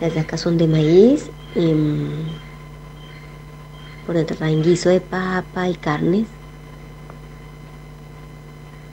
Las 0.00 0.14
de 0.14 0.20
acá 0.20 0.38
son 0.38 0.56
de 0.56 0.66
maíz 0.66 1.28
mm, 1.66 2.08
por 4.06 4.16
dentro 4.16 4.36
traen 4.36 4.62
guiso 4.62 4.88
de 4.88 5.00
papa 5.00 5.68
y 5.68 5.74
carnes. 5.74 6.26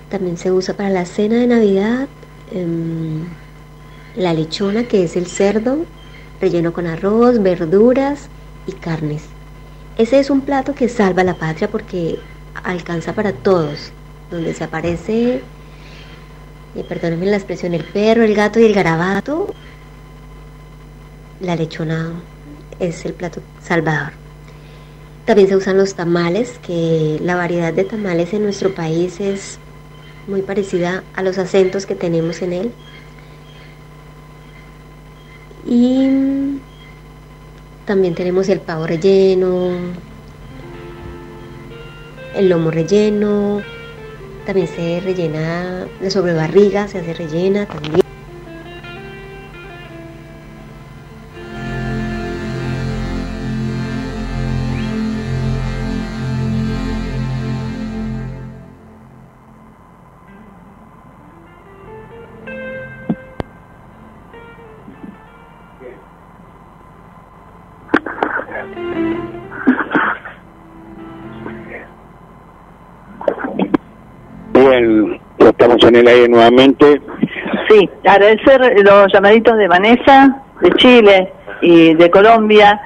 También 0.09 0.37
se 0.37 0.51
usa 0.51 0.75
para 0.75 0.89
la 0.89 1.05
cena 1.05 1.35
de 1.37 1.47
Navidad 1.47 2.07
em, 2.51 3.25
la 4.15 4.33
lechona, 4.33 4.83
que 4.83 5.03
es 5.03 5.15
el 5.15 5.27
cerdo, 5.27 5.85
relleno 6.41 6.73
con 6.73 6.87
arroz, 6.87 7.41
verduras 7.41 8.29
y 8.67 8.73
carnes. 8.73 9.23
Ese 9.97 10.19
es 10.19 10.29
un 10.29 10.41
plato 10.41 10.75
que 10.75 10.89
salva 10.89 11.23
la 11.23 11.35
patria 11.35 11.69
porque 11.69 12.19
alcanza 12.63 13.13
para 13.13 13.33
todos, 13.33 13.91
donde 14.29 14.53
se 14.53 14.63
aparece, 14.63 15.41
y 16.75 16.83
perdónenme 16.83 17.27
la 17.27 17.37
expresión, 17.37 17.73
el 17.73 17.85
perro, 17.85 18.23
el 18.23 18.35
gato 18.35 18.59
y 18.59 18.65
el 18.65 18.73
garabato, 18.73 19.53
la 21.39 21.55
lechona 21.55 22.11
es 22.79 23.05
el 23.05 23.13
plato 23.13 23.41
salvador. 23.61 24.11
También 25.25 25.47
se 25.47 25.55
usan 25.55 25.77
los 25.77 25.95
tamales, 25.95 26.59
que 26.59 27.19
la 27.23 27.35
variedad 27.35 27.73
de 27.73 27.83
tamales 27.83 28.33
en 28.33 28.43
nuestro 28.43 28.75
país 28.75 29.19
es 29.19 29.57
muy 30.27 30.41
parecida 30.41 31.03
a 31.15 31.23
los 31.23 31.37
acentos 31.37 31.85
que 31.85 31.95
tenemos 31.95 32.41
en 32.41 32.53
él. 32.53 32.71
Y 35.67 36.59
también 37.85 38.13
tenemos 38.13 38.49
el 38.49 38.59
pavo 38.59 38.85
relleno, 38.85 39.71
el 42.35 42.49
lomo 42.49 42.69
relleno, 42.69 43.61
también 44.45 44.67
se 44.67 44.99
rellena 44.99 45.85
de 45.99 46.11
sobrebarriga, 46.11 46.87
se 46.87 46.99
hace 46.99 47.13
rellena 47.13 47.65
también. 47.65 48.04
En 75.95 76.07
el 76.07 76.13
aire 76.13 76.27
nuevamente. 76.27 77.01
Sí, 77.69 77.89
agradecer 78.05 78.83
los 78.83 79.11
llamaditos 79.11 79.57
de 79.57 79.67
Vanessa, 79.67 80.43
de 80.61 80.71
Chile 80.71 81.33
y 81.61 81.93
de 81.93 82.09
Colombia. 82.09 82.79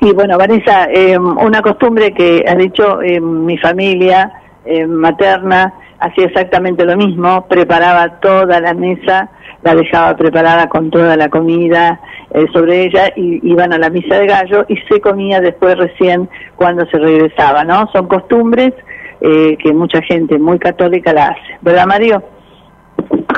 Y 0.00 0.12
bueno, 0.12 0.36
Vanessa, 0.36 0.88
eh, 0.90 1.18
una 1.18 1.62
costumbre 1.62 2.12
que 2.12 2.44
ha 2.46 2.54
dicho 2.54 2.98
mi 3.20 3.56
familia 3.58 4.32
eh, 4.64 4.86
materna, 4.86 5.72
hacía 5.98 6.26
exactamente 6.26 6.84
lo 6.84 6.96
mismo, 6.96 7.46
preparaba 7.48 8.20
toda 8.20 8.60
la 8.60 8.74
mesa, 8.74 9.30
la 9.62 9.74
dejaba 9.74 10.16
preparada 10.16 10.68
con 10.68 10.90
toda 10.90 11.16
la 11.16 11.30
comida 11.30 12.00
eh, 12.30 12.46
sobre 12.52 12.84
ella 12.84 13.12
y 13.16 13.40
iban 13.50 13.72
a 13.72 13.78
la 13.78 13.88
misa 13.88 14.16
de 14.18 14.26
gallo 14.26 14.66
y 14.68 14.76
se 14.88 15.00
comía 15.00 15.40
después 15.40 15.76
recién 15.76 16.28
cuando 16.56 16.84
se 16.86 16.98
regresaba, 16.98 17.64
¿no? 17.64 17.88
Son 17.92 18.06
costumbres 18.06 18.74
eh, 19.20 19.56
que 19.58 19.72
mucha 19.72 20.00
gente 20.02 20.38
muy 20.38 20.58
católica 20.58 21.12
la 21.12 21.28
hace, 21.28 21.58
¿verdad 21.62 21.86
Mario? 21.86 22.22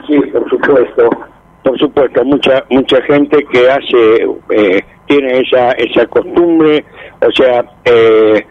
Sí, 0.06 0.18
por 0.32 0.48
supuesto, 0.48 1.10
por 1.62 1.78
supuesto, 1.78 2.24
mucha 2.24 2.64
mucha 2.70 3.00
gente 3.02 3.44
que 3.52 3.70
hace, 3.70 4.26
eh, 4.50 4.82
tiene 5.06 5.40
esa 5.40 5.72
esa 5.72 6.06
costumbre, 6.06 6.84
o 7.20 7.30
sea, 7.32 7.64
eh, 7.84 8.44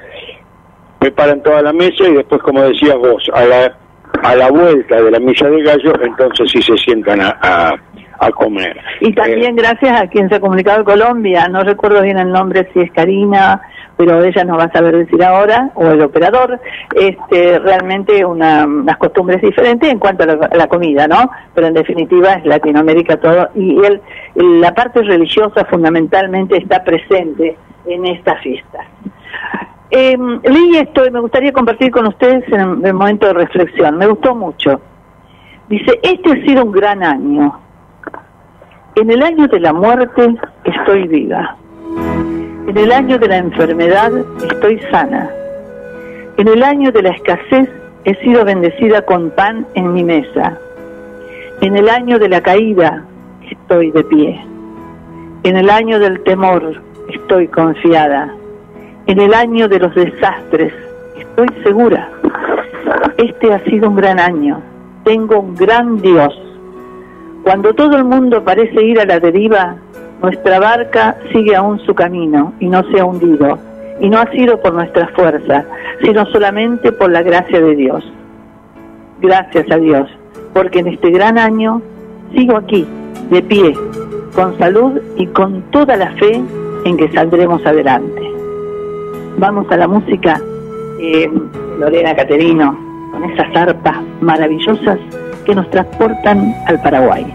preparan 0.99 1.41
toda 1.43 1.61
la 1.61 1.73
mesa 1.73 2.03
y 2.07 2.13
después, 2.13 2.41
como 2.41 2.61
decías 2.61 2.97
vos, 2.97 3.23
a 3.33 3.45
la 3.45 3.77
a 4.23 4.35
la 4.35 4.49
vuelta 4.49 5.01
de 5.01 5.11
la 5.11 5.19
misa 5.19 5.49
de 5.49 5.61
gallo, 5.63 5.93
entonces 6.01 6.49
sí 6.51 6.61
se 6.61 6.77
sientan 6.77 7.21
a, 7.21 7.37
a, 7.41 7.75
a 8.19 8.31
comer. 8.31 8.79
Y 9.01 9.13
también 9.13 9.55
gracias 9.55 10.01
a 10.01 10.07
quien 10.07 10.29
se 10.29 10.35
ha 10.35 10.39
comunicado 10.39 10.79
de 10.79 10.83
Colombia, 10.85 11.47
no 11.47 11.63
recuerdo 11.63 12.01
bien 12.01 12.17
el 12.17 12.31
nombre, 12.31 12.69
si 12.73 12.79
es 12.79 12.91
Karina, 12.91 13.61
pero 13.95 14.23
ella 14.23 14.43
nos 14.43 14.59
va 14.59 14.65
a 14.65 14.71
saber 14.71 14.95
decir 14.95 15.23
ahora, 15.23 15.71
o 15.75 15.87
el 15.87 16.01
operador, 16.01 16.59
este, 16.93 17.59
realmente 17.59 18.23
una, 18.23 18.65
unas 18.65 18.97
costumbres 18.97 19.41
diferentes 19.41 19.89
en 19.89 19.99
cuanto 19.99 20.23
a 20.23 20.27
la, 20.27 20.33
a 20.51 20.55
la 20.55 20.67
comida, 20.67 21.07
¿no? 21.07 21.29
Pero 21.55 21.67
en 21.67 21.73
definitiva 21.73 22.33
es 22.33 22.45
Latinoamérica 22.45 23.17
todo, 23.17 23.49
y 23.55 23.77
él, 23.83 24.01
la 24.35 24.73
parte 24.73 25.01
religiosa 25.01 25.65
fundamentalmente 25.65 26.57
está 26.57 26.83
presente 26.83 27.57
en 27.87 28.05
estas 28.05 28.41
fiestas. 28.41 28.85
Eh, 29.89 30.17
leí 30.43 30.77
esto 30.77 31.05
y 31.05 31.11
me 31.11 31.21
gustaría 31.21 31.51
compartir 31.51 31.91
con 31.91 32.07
ustedes 32.07 32.43
en 32.51 32.85
el 32.85 32.93
momento 32.93 33.27
de 33.27 33.33
reflexión. 33.33 33.97
Me 33.97 34.05
gustó 34.05 34.35
mucho. 34.35 34.81
Dice, 35.69 35.99
este 36.03 36.31
ha 36.31 36.45
sido 36.45 36.65
un 36.65 36.71
gran 36.71 37.03
año. 37.03 37.66
En 38.99 39.11
el 39.11 39.21
año 39.21 39.47
de 39.47 39.59
la 39.59 39.73
muerte 39.73 40.35
estoy 40.63 41.07
viva. 41.07 41.55
En 42.67 42.75
el 42.75 42.91
año 42.91 43.19
de 43.19 43.27
la 43.27 43.37
enfermedad 43.37 44.11
estoy 44.51 44.79
sana. 44.89 45.29
En 46.37 46.47
el 46.47 46.63
año 46.63 46.91
de 46.91 47.03
la 47.03 47.09
escasez 47.11 47.69
he 48.05 48.15
sido 48.23 48.43
bendecida 48.43 49.03
con 49.03 49.29
pan 49.29 49.67
en 49.75 49.93
mi 49.93 50.03
mesa. 50.03 50.57
En 51.61 51.77
el 51.77 51.89
año 51.89 52.17
de 52.17 52.27
la 52.27 52.41
caída 52.41 53.05
estoy 53.47 53.91
de 53.91 54.03
pie. 54.03 54.41
En 55.43 55.57
el 55.57 55.69
año 55.69 55.99
del 55.99 56.23
temor 56.23 56.81
estoy 57.09 57.49
confiada. 57.49 58.33
En 59.05 59.21
el 59.21 59.35
año 59.35 59.67
de 59.67 59.77
los 59.77 59.93
desastres 59.93 60.73
estoy 61.19 61.49
segura. 61.61 62.09
Este 63.19 63.53
ha 63.53 63.59
sido 63.65 63.89
un 63.89 63.95
gran 63.95 64.19
año. 64.19 64.59
Tengo 65.03 65.39
un 65.39 65.53
gran 65.53 66.01
Dios. 66.01 66.46
Cuando 67.47 67.73
todo 67.73 67.95
el 67.95 68.03
mundo 68.03 68.43
parece 68.43 68.83
ir 68.83 68.99
a 68.99 69.05
la 69.05 69.21
deriva, 69.21 69.77
nuestra 70.21 70.59
barca 70.59 71.15
sigue 71.31 71.55
aún 71.55 71.79
su 71.85 71.95
camino 71.95 72.51
y 72.59 72.67
no 72.67 72.83
se 72.91 72.99
ha 72.99 73.05
hundido. 73.05 73.57
Y 74.01 74.09
no 74.09 74.19
ha 74.19 74.29
sido 74.31 74.59
por 74.61 74.73
nuestra 74.73 75.07
fuerza, 75.15 75.63
sino 76.01 76.25
solamente 76.25 76.91
por 76.91 77.09
la 77.09 77.21
gracia 77.21 77.61
de 77.61 77.73
Dios. 77.73 78.03
Gracias 79.21 79.65
a 79.71 79.77
Dios, 79.77 80.09
porque 80.53 80.79
en 80.79 80.87
este 80.87 81.09
gran 81.09 81.37
año 81.37 81.81
sigo 82.35 82.57
aquí, 82.57 82.85
de 83.29 83.41
pie, 83.41 83.73
con 84.35 84.57
salud 84.57 84.99
y 85.15 85.25
con 85.27 85.61
toda 85.71 85.95
la 85.95 86.11
fe 86.15 86.43
en 86.83 86.97
que 86.97 87.09
saldremos 87.13 87.65
adelante. 87.65 88.29
Vamos 89.37 89.71
a 89.71 89.77
la 89.77 89.87
música, 89.87 90.41
eh, 90.99 91.31
Lorena 91.79 92.13
Caterino, 92.13 92.77
con 93.13 93.23
esas 93.23 93.55
arpas 93.55 94.01
maravillosas 94.19 94.99
que 95.47 95.55
nos 95.55 95.69
transportan 95.71 96.53
al 96.67 96.79
Paraguay. 96.81 97.25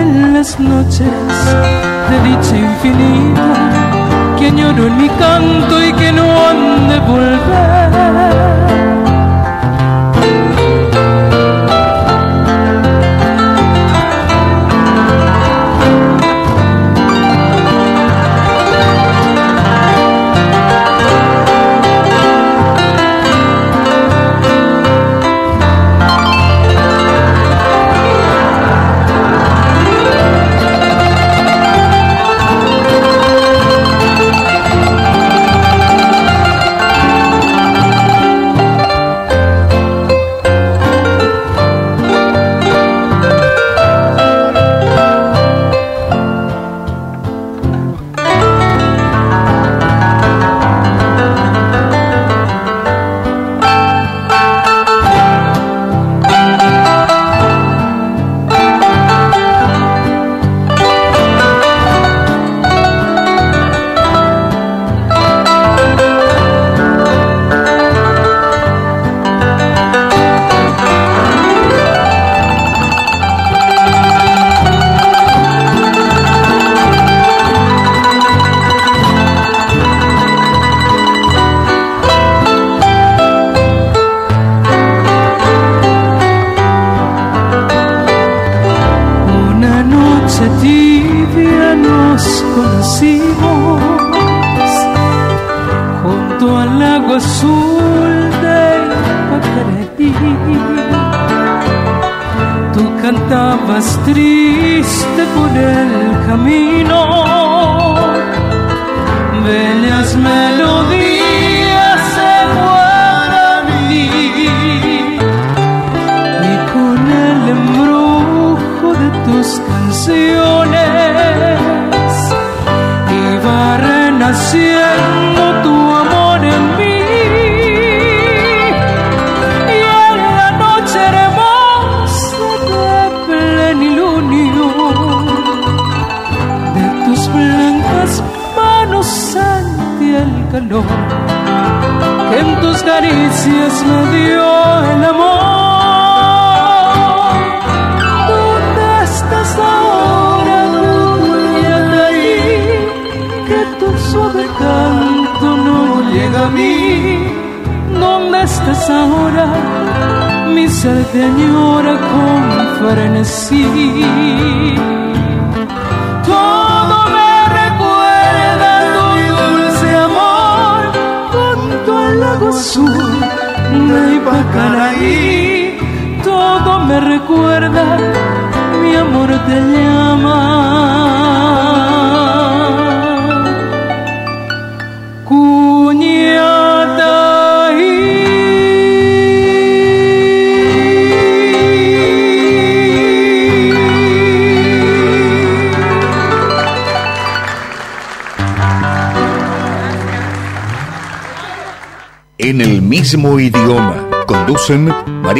En 0.00 0.08
las 0.34 0.50
noches 0.58 1.30
de 2.10 2.16
dicha 2.28 2.54
infinita 2.68 3.50
que 4.36 4.44
añoro 4.46 4.82
en 4.88 4.94
mi 4.96 5.08
canto 5.08 5.74
y 5.82 5.90
que 5.92 6.08
no 6.12 6.23
han 6.84 6.88
de 6.88 7.00
volver. 7.06 7.83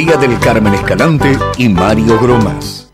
Del 0.05 0.39
Carmen 0.39 0.73
Escalante 0.75 1.37
y 1.57 1.67
Mario 1.67 2.17
Gromas. 2.19 2.89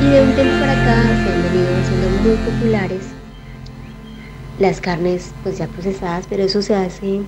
Y 0.00 0.06
de 0.06 0.22
un 0.22 0.34
tiempo 0.34 0.60
para 0.60 0.72
acá 0.72 1.02
se 1.02 1.32
han 1.32 1.42
venido 1.42 1.84
siendo 1.88 2.08
muy 2.22 2.36
populares 2.36 3.02
las 4.60 4.80
carnes 4.80 5.32
pues 5.42 5.58
ya 5.58 5.66
procesadas, 5.66 6.26
pero 6.30 6.44
eso 6.44 6.62
se 6.62 6.76
hace 6.76 7.22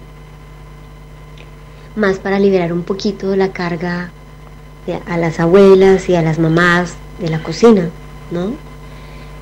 más 1.96 2.20
para 2.20 2.38
liberar 2.38 2.72
un 2.72 2.84
poquito 2.84 3.34
la 3.34 3.52
carga 3.52 4.12
a 5.06 5.16
las 5.18 5.40
abuelas 5.40 6.08
y 6.08 6.14
a 6.14 6.22
las 6.22 6.38
mamás 6.38 6.94
de 7.18 7.28
la 7.28 7.42
cocina, 7.42 7.90
¿no? 8.30 8.52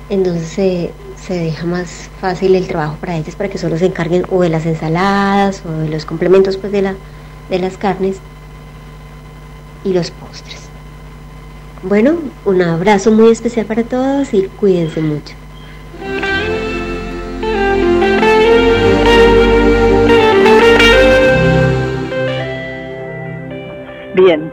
Entonces 0.09 0.91
se, 1.17 1.33
deja 1.33 1.65
más 1.65 2.09
fácil 2.19 2.55
el 2.55 2.67
trabajo 2.67 2.97
para 2.99 3.15
ellas 3.15 3.35
para 3.35 3.49
que 3.49 3.57
solo 3.57 3.77
se 3.77 3.85
encarguen 3.85 4.25
o 4.29 4.41
de 4.41 4.49
las 4.49 4.65
ensaladas 4.65 5.63
o 5.65 5.71
de 5.71 5.89
los 5.89 6.05
complementos 6.05 6.57
pues 6.57 6.71
de, 6.71 6.81
la, 6.81 6.95
de 7.49 7.59
las 7.59 7.77
carnes 7.77 8.17
y 9.83 9.93
los 9.93 10.11
postres. 10.11 10.69
Bueno, 11.83 12.15
un 12.45 12.61
abrazo 12.61 13.11
muy 13.11 13.29
especial 13.31 13.65
para 13.65 13.83
todos 13.83 14.33
y 14.33 14.43
cuídense 14.43 15.01
mucho. 15.01 15.35
Bien. 24.15 24.51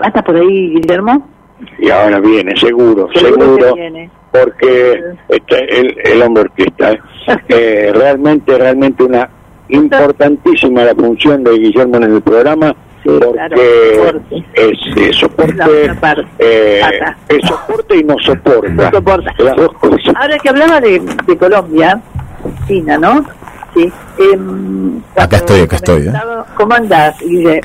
¿Hasta 0.00 0.22
por 0.22 0.36
ahí, 0.36 0.70
Guillermo? 0.70 1.31
Y 1.78 1.90
ahora 1.90 2.20
viene, 2.20 2.56
seguro, 2.56 3.08
Seguro 3.14 3.44
seguro, 3.44 3.74
viene. 3.74 4.10
porque 4.30 5.00
este, 5.28 5.80
el, 5.80 5.96
el 6.04 6.22
hombre 6.22 6.42
orquesta, 6.44 6.92
¿eh? 6.92 7.00
Eh, 7.48 7.92
realmente, 7.94 8.56
realmente 8.58 9.02
una 9.04 9.28
importantísima 9.68 10.84
la 10.84 10.94
función 10.94 11.42
de 11.44 11.52
Guillermo 11.58 11.96
en 11.96 12.02
el 12.04 12.22
programa, 12.22 12.74
porque 13.04 14.14
es 14.54 14.78
eh, 14.96 15.12
soporte, 15.12 15.90
eh, 16.38 16.80
es 17.28 17.46
soporte 17.48 17.96
y 17.96 18.04
no 18.04 18.16
soporta, 18.20 18.90
las 19.38 19.56
dos 19.56 19.72
cosas. 19.74 20.14
Ahora 20.16 20.38
que 20.38 20.48
hablaba 20.48 20.80
de, 20.80 21.00
de 21.26 21.36
Colombia, 21.36 22.00
China, 22.66 22.98
¿no? 22.98 23.24
Sí. 23.74 23.90
em, 24.18 25.00
Acá 25.16 25.36
estoy, 25.36 25.60
acá 25.60 25.76
estoy. 25.76 26.08
¿eh? 26.08 26.12
¿Cómo 26.56 26.74
andás? 26.74 27.16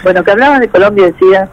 Bueno, 0.03 0.23
que 0.23 0.31
hablaba 0.31 0.59
de 0.59 0.67
Colombia, 0.69 1.07
decía, 1.07 1.49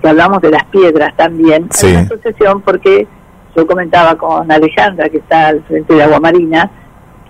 que 0.00 0.08
hablamos 0.08 0.40
de 0.42 0.50
las 0.50 0.64
piedras 0.66 1.14
también. 1.16 1.68
Sí. 1.70 1.86
Hay 1.86 1.92
una 1.92 2.02
asociación 2.02 2.60
porque 2.62 3.06
yo 3.56 3.66
comentaba 3.66 4.16
con 4.16 4.50
Alejandra, 4.50 5.08
que 5.08 5.18
está 5.18 5.48
al 5.48 5.62
frente 5.64 5.94
de 5.94 6.02
Agua 6.02 6.20
Marina, 6.20 6.70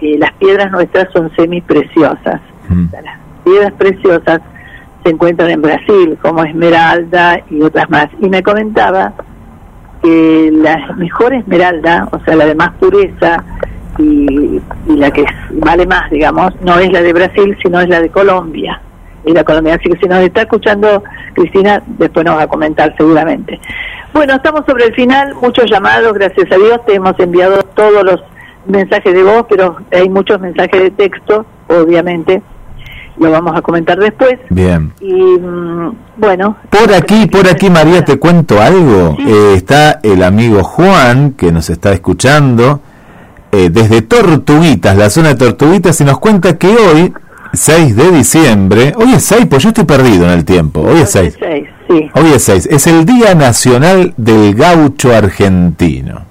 que 0.00 0.18
las 0.18 0.32
piedras 0.34 0.70
nuestras 0.70 1.12
son 1.12 1.30
semipreciosas. 1.36 2.40
Las 2.68 3.18
piedras 3.44 3.72
preciosas 3.78 4.40
se 5.04 5.10
encuentran 5.10 5.50
en 5.50 5.62
Brasil, 5.62 6.18
como 6.20 6.42
Esmeralda 6.44 7.40
y 7.48 7.62
otras 7.62 7.88
más. 7.88 8.08
Y 8.20 8.28
me 8.28 8.42
comentaba 8.42 9.12
que 10.02 10.50
la 10.52 10.94
mejor 10.96 11.32
Esmeralda, 11.32 12.08
o 12.10 12.18
sea, 12.24 12.34
la 12.34 12.46
de 12.46 12.54
más 12.56 12.70
pureza 12.74 13.44
y, 13.98 14.60
y 14.88 14.96
la 14.96 15.10
que 15.12 15.24
vale 15.52 15.86
más, 15.86 16.10
digamos, 16.10 16.60
no 16.60 16.78
es 16.78 16.90
la 16.92 17.02
de 17.02 17.12
Brasil, 17.12 17.56
sino 17.62 17.80
es 17.80 17.88
la 17.88 18.00
de 18.00 18.08
Colombia. 18.08 18.80
Y 19.26 19.32
la 19.32 19.44
Colombia, 19.44 19.74
así 19.74 19.90
que 19.90 19.98
si 19.98 20.06
nos 20.08 20.20
está 20.20 20.42
escuchando 20.42 21.02
Cristina, 21.34 21.82
después 21.98 22.24
nos 22.24 22.38
va 22.38 22.42
a 22.42 22.46
comentar 22.46 22.94
seguramente. 22.96 23.60
Bueno, 24.14 24.36
estamos 24.36 24.62
sobre 24.66 24.84
el 24.84 24.94
final, 24.94 25.34
muchos 25.34 25.68
llamados, 25.68 26.14
gracias 26.14 26.50
a 26.50 26.56
Dios, 26.56 26.80
te 26.86 26.94
hemos 26.94 27.18
enviado 27.18 27.62
todos 27.74 28.04
los 28.04 28.22
mensajes 28.66 29.12
de 29.12 29.22
voz, 29.22 29.44
pero 29.48 29.76
hay 29.92 30.08
muchos 30.08 30.40
mensajes 30.40 30.80
de 30.80 30.90
texto, 30.92 31.44
obviamente, 31.68 32.40
lo 33.18 33.30
vamos 33.30 33.56
a 33.56 33.62
comentar 33.62 33.98
después. 33.98 34.38
Bien. 34.50 34.92
Y 35.00 35.12
mm, 35.12 35.96
bueno, 36.16 36.56
Por 36.70 36.92
aquí, 36.94 37.26
por 37.26 37.48
aquí, 37.48 37.70
María, 37.70 38.04
te 38.04 38.18
cuento 38.18 38.60
algo. 38.60 39.16
Eh, 39.18 39.54
está 39.56 40.00
el 40.02 40.22
amigo 40.22 40.62
Juan, 40.62 41.32
que 41.32 41.52
nos 41.52 41.70
está 41.70 41.92
escuchando 41.92 42.80
eh, 43.52 43.70
desde 43.70 44.02
Tortuguitas, 44.02 44.96
la 44.96 45.10
zona 45.10 45.30
de 45.30 45.36
Tortuguitas, 45.36 46.00
y 46.00 46.04
nos 46.04 46.18
cuenta 46.18 46.58
que 46.58 46.68
hoy, 46.68 47.12
6 47.56 47.96
de 47.96 48.10
diciembre, 48.12 48.92
hoy 48.96 49.14
es 49.14 49.24
6, 49.24 49.46
pues 49.48 49.62
yo 49.62 49.70
estoy 49.70 49.84
perdido 49.84 50.24
en 50.26 50.30
el 50.30 50.44
tiempo, 50.44 50.80
hoy 50.80 51.00
es 51.00 51.10
6. 51.10 51.36
seis, 51.38 51.68
sí. 51.88 52.10
Hoy 52.14 52.32
es 52.34 52.42
6, 52.44 52.68
es 52.70 52.86
el 52.86 53.04
Día 53.04 53.34
Nacional 53.34 54.14
del 54.16 54.54
Gaucho 54.54 55.14
Argentino. 55.14 56.22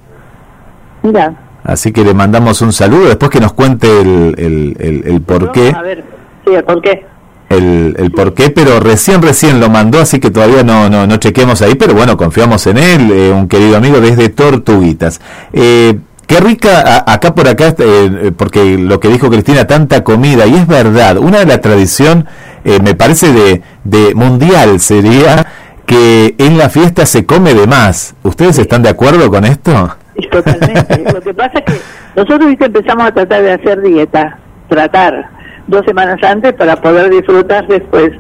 Mira, 1.03 1.33
Así 1.63 1.91
que 1.91 2.03
le 2.03 2.13
mandamos 2.13 2.61
un 2.61 2.71
saludo, 2.71 3.07
después 3.07 3.31
que 3.31 3.39
nos 3.39 3.53
cuente 3.53 3.87
el, 4.01 4.35
el, 4.37 4.77
el, 4.79 5.03
el 5.07 5.21
por 5.21 5.51
qué. 5.51 5.73
a 5.75 5.81
ver, 5.81 6.03
sí, 6.45 6.51
¿por 6.65 6.81
qué? 6.81 7.05
el, 7.49 7.95
el 7.97 8.11
por 8.11 8.33
qué, 8.33 8.49
pero 8.49 8.79
recién, 8.79 9.21
recién 9.21 9.59
lo 9.59 9.69
mandó, 9.69 9.99
así 9.99 10.19
que 10.19 10.31
todavía 10.31 10.63
no, 10.63 10.89
no, 10.89 11.07
no 11.07 11.17
chequemos 11.17 11.61
ahí, 11.61 11.75
pero 11.75 11.93
bueno, 11.93 12.17
confiamos 12.17 12.65
en 12.67 12.77
él, 12.77 13.11
eh, 13.11 13.31
un 13.31 13.47
querido 13.47 13.77
amigo 13.77 13.99
desde 13.99 14.29
Tortuguitas. 14.29 15.21
Eh, 15.53 15.97
qué 16.27 16.39
rica, 16.39 16.81
a- 17.05 17.13
acá 17.13 17.33
por 17.35 17.47
acá, 17.47 17.67
eh, 17.69 17.73
eh, 17.79 18.31
porque 18.35 18.77
lo 18.77 18.99
que 18.99 19.07
dijo 19.09 19.29
Cristina, 19.29 19.65
tanta 19.67 20.03
comida, 20.03 20.45
y 20.45 20.55
es 20.55 20.67
verdad, 20.67 21.17
una 21.17 21.39
de 21.39 21.45
la 21.45 21.61
tradición, 21.61 22.27
eh, 22.63 22.79
me 22.83 22.95
parece 22.95 23.31
de, 23.31 23.61
de 23.83 24.15
mundial 24.15 24.79
sería 24.79 25.45
que 25.85 26.35
en 26.39 26.57
la 26.57 26.69
fiesta 26.69 27.05
se 27.05 27.25
come 27.25 27.53
de 27.53 27.67
más. 27.67 28.15
¿Ustedes 28.23 28.57
están 28.57 28.81
de 28.83 28.89
acuerdo 28.89 29.29
con 29.29 29.45
esto? 29.45 29.95
Totalmente. 30.31 31.03
Lo 31.13 31.21
que 31.21 31.33
pasa 31.33 31.59
es 31.59 31.65
que 31.65 31.79
nosotros 32.15 32.47
¿viste? 32.49 32.65
empezamos 32.65 33.07
a 33.07 33.11
tratar 33.13 33.41
de 33.43 33.53
hacer 33.53 33.81
dieta, 33.81 34.39
tratar 34.69 35.29
dos 35.67 35.83
semanas 35.85 36.17
antes 36.23 36.53
para 36.53 36.75
poder 36.77 37.09
disfrutar 37.09 37.67
después. 37.67 38.11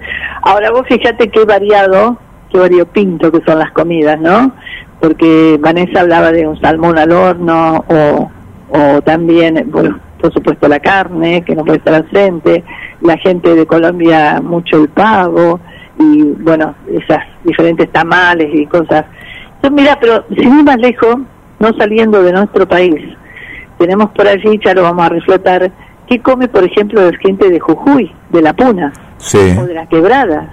Ahora 0.43 0.71
vos 0.71 0.83
fíjate 0.87 1.29
qué 1.29 1.43
variado, 1.45 2.19
qué 2.51 2.59
variopinto 2.59 3.31
que 3.31 3.41
son 3.45 3.59
las 3.59 3.71
comidas, 3.71 4.19
¿no? 4.19 4.53
Porque 5.05 5.59
Vanessa 5.61 6.01
hablaba 6.01 6.31
de 6.31 6.47
un 6.47 6.59
salmón 6.59 6.97
al 6.97 7.11
horno 7.11 7.85
o, 7.87 8.31
o 8.71 9.01
también, 9.03 9.63
bueno, 9.67 9.99
por 10.19 10.33
supuesto 10.33 10.67
la 10.67 10.79
carne, 10.79 11.43
que 11.43 11.53
no 11.55 11.63
puede 11.63 11.77
estar 11.77 11.93
ausente, 11.93 12.63
la 13.01 13.15
gente 13.17 13.53
de 13.53 13.67
Colombia 13.67 14.41
mucho 14.41 14.81
el 14.81 14.89
pavo 14.89 15.59
y 15.99 16.23
bueno, 16.23 16.73
esas 16.91 17.19
diferentes 17.43 17.91
tamales 17.91 18.49
y 18.51 18.65
cosas. 18.65 19.05
Entonces, 19.57 19.71
mira, 19.71 19.95
pero 20.01 20.25
sin 20.35 20.57
ir 20.57 20.65
más 20.65 20.77
lejos, 20.77 21.17
no 21.59 21.71
saliendo 21.77 22.23
de 22.23 22.33
nuestro 22.33 22.67
país, 22.67 22.95
tenemos 23.77 24.09
por 24.09 24.27
allí, 24.27 24.59
ya 24.65 24.73
lo 24.73 24.81
vamos 24.81 25.05
a 25.05 25.09
reflotar, 25.09 25.71
¿qué 26.07 26.19
come, 26.19 26.47
por 26.47 26.63
ejemplo, 26.63 27.11
la 27.11 27.15
gente 27.19 27.47
de 27.47 27.59
Jujuy, 27.59 28.11
de 28.31 28.41
La 28.41 28.53
Puna 28.53 28.91
Sí. 29.17 29.55
o 29.59 29.67
de 29.67 29.73
la 29.75 29.85
Quebrada? 29.85 30.51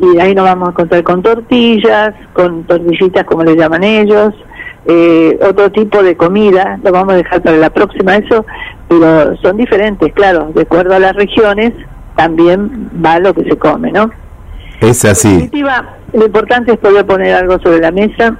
Y 0.00 0.18
ahí 0.20 0.34
nos 0.34 0.44
vamos 0.44 0.68
a 0.68 0.70
encontrar 0.70 1.02
con 1.02 1.22
tortillas, 1.22 2.14
con 2.32 2.64
tortillitas 2.64 3.24
como 3.24 3.42
le 3.44 3.56
llaman 3.56 3.82
ellos, 3.82 4.32
eh, 4.86 5.38
otro 5.42 5.70
tipo 5.72 6.02
de 6.02 6.16
comida, 6.16 6.78
lo 6.82 6.92
vamos 6.92 7.14
a 7.14 7.16
dejar 7.16 7.42
para 7.42 7.56
la 7.56 7.70
próxima 7.70 8.16
eso, 8.16 8.46
pero 8.88 9.36
son 9.38 9.56
diferentes, 9.56 10.12
claro, 10.14 10.50
de 10.54 10.62
acuerdo 10.62 10.94
a 10.94 10.98
las 10.98 11.14
regiones 11.14 11.72
también 12.16 12.90
va 13.04 13.18
lo 13.18 13.34
que 13.34 13.44
se 13.44 13.56
come, 13.58 13.92
¿no? 13.92 14.10
Es 14.80 15.04
En 15.04 15.10
así. 15.10 15.28
definitiva, 15.28 15.96
lo 16.12 16.26
importante 16.26 16.72
es 16.72 16.78
poder 16.78 17.04
poner 17.04 17.34
algo 17.34 17.58
sobre 17.58 17.80
la 17.80 17.90
mesa 17.90 18.36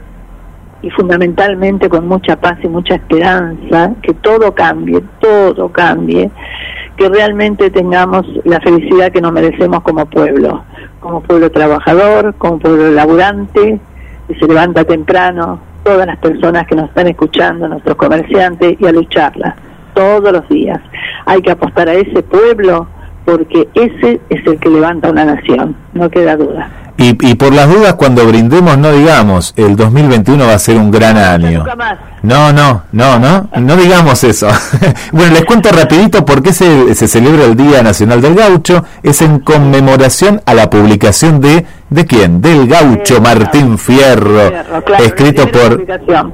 y 0.80 0.90
fundamentalmente 0.90 1.88
con 1.88 2.06
mucha 2.06 2.36
paz 2.40 2.58
y 2.62 2.68
mucha 2.68 2.94
esperanza, 2.94 3.92
que 4.02 4.14
todo 4.14 4.54
cambie, 4.54 5.02
todo 5.20 5.68
cambie, 5.70 6.30
que 6.96 7.08
realmente 7.08 7.70
tengamos 7.70 8.26
la 8.44 8.60
felicidad 8.60 9.10
que 9.12 9.20
nos 9.20 9.32
merecemos 9.32 9.82
como 9.82 10.06
pueblo, 10.06 10.64
como 11.00 11.22
pueblo 11.22 11.50
trabajador, 11.50 12.34
como 12.38 12.58
pueblo 12.58 12.90
laburante, 12.90 13.80
que 14.26 14.34
se 14.38 14.46
levanta 14.46 14.84
temprano, 14.84 15.60
todas 15.84 16.06
las 16.06 16.18
personas 16.18 16.66
que 16.66 16.74
nos 16.74 16.88
están 16.88 17.08
escuchando, 17.08 17.68
nuestros 17.68 17.96
comerciantes, 17.96 18.76
y 18.80 18.86
a 18.86 18.92
lucharla 18.92 19.56
todos 19.94 20.32
los 20.32 20.48
días. 20.48 20.80
Hay 21.26 21.42
que 21.42 21.50
apostar 21.50 21.88
a 21.88 21.94
ese 21.94 22.22
pueblo 22.22 22.88
porque 23.28 23.68
ese 23.74 24.22
es 24.30 24.46
el 24.46 24.58
que 24.58 24.70
levanta 24.70 25.10
una 25.10 25.22
nación, 25.22 25.76
no 25.92 26.08
queda 26.08 26.34
duda. 26.34 26.70
Y, 26.96 27.10
y 27.28 27.34
por 27.34 27.52
las 27.52 27.68
dudas, 27.68 27.92
cuando 27.92 28.26
brindemos, 28.26 28.78
no 28.78 28.90
digamos, 28.90 29.52
el 29.58 29.76
2021 29.76 30.46
va 30.46 30.54
a 30.54 30.58
ser 30.58 30.78
un 30.78 30.90
gran 30.90 31.18
año. 31.18 31.58
Nunca 31.58 31.76
más. 31.76 31.98
No, 32.22 32.54
no, 32.54 32.84
no, 32.90 33.18
no, 33.18 33.50
no 33.54 33.76
digamos 33.76 34.24
eso. 34.24 34.48
bueno, 35.12 35.34
les 35.34 35.44
cuento 35.44 35.70
rapidito 35.70 36.24
por 36.24 36.42
qué 36.42 36.54
se, 36.54 36.94
se 36.94 37.06
celebra 37.06 37.44
el 37.44 37.54
Día 37.54 37.82
Nacional 37.82 38.22
del 38.22 38.34
Gaucho. 38.34 38.82
Es 39.02 39.20
en 39.20 39.40
conmemoración 39.40 40.40
a 40.46 40.54
la 40.54 40.70
publicación 40.70 41.38
de, 41.42 41.66
¿de 41.90 42.06
quién? 42.06 42.40
Del 42.40 42.66
gaucho 42.66 43.20
Martín 43.20 43.76
Fierro, 43.76 44.48
Fierro, 44.48 44.84
claro, 44.84 45.04
escrito 45.04 45.48
por, 45.48 45.84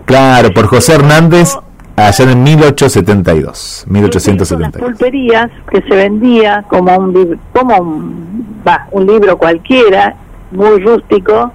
claro, 0.04 0.54
por 0.54 0.68
José 0.68 0.94
Hernández 0.94 1.56
allá 1.96 2.30
en 2.30 2.42
1872, 2.42 3.84
Las 3.86 3.86
1872. 3.88 4.90
pulperías 4.90 5.50
que 5.70 5.82
se 5.82 5.96
vendía 5.96 6.64
como 6.68 6.96
un 6.96 7.12
libro, 7.12 7.38
como 7.52 7.76
un, 7.76 8.62
va, 8.66 8.88
un 8.90 9.06
libro 9.06 9.36
cualquiera, 9.38 10.16
muy 10.50 10.80
rústico, 10.80 11.52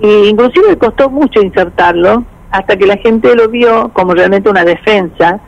e 0.00 0.28
inclusive 0.28 0.76
costó 0.78 1.10
mucho 1.10 1.40
insertarlo 1.40 2.24
hasta 2.50 2.76
que 2.76 2.86
la 2.86 2.96
gente 2.98 3.34
lo 3.34 3.48
vio 3.48 3.90
como 3.92 4.14
realmente 4.14 4.48
una 4.48 4.64
defensa 4.64 5.40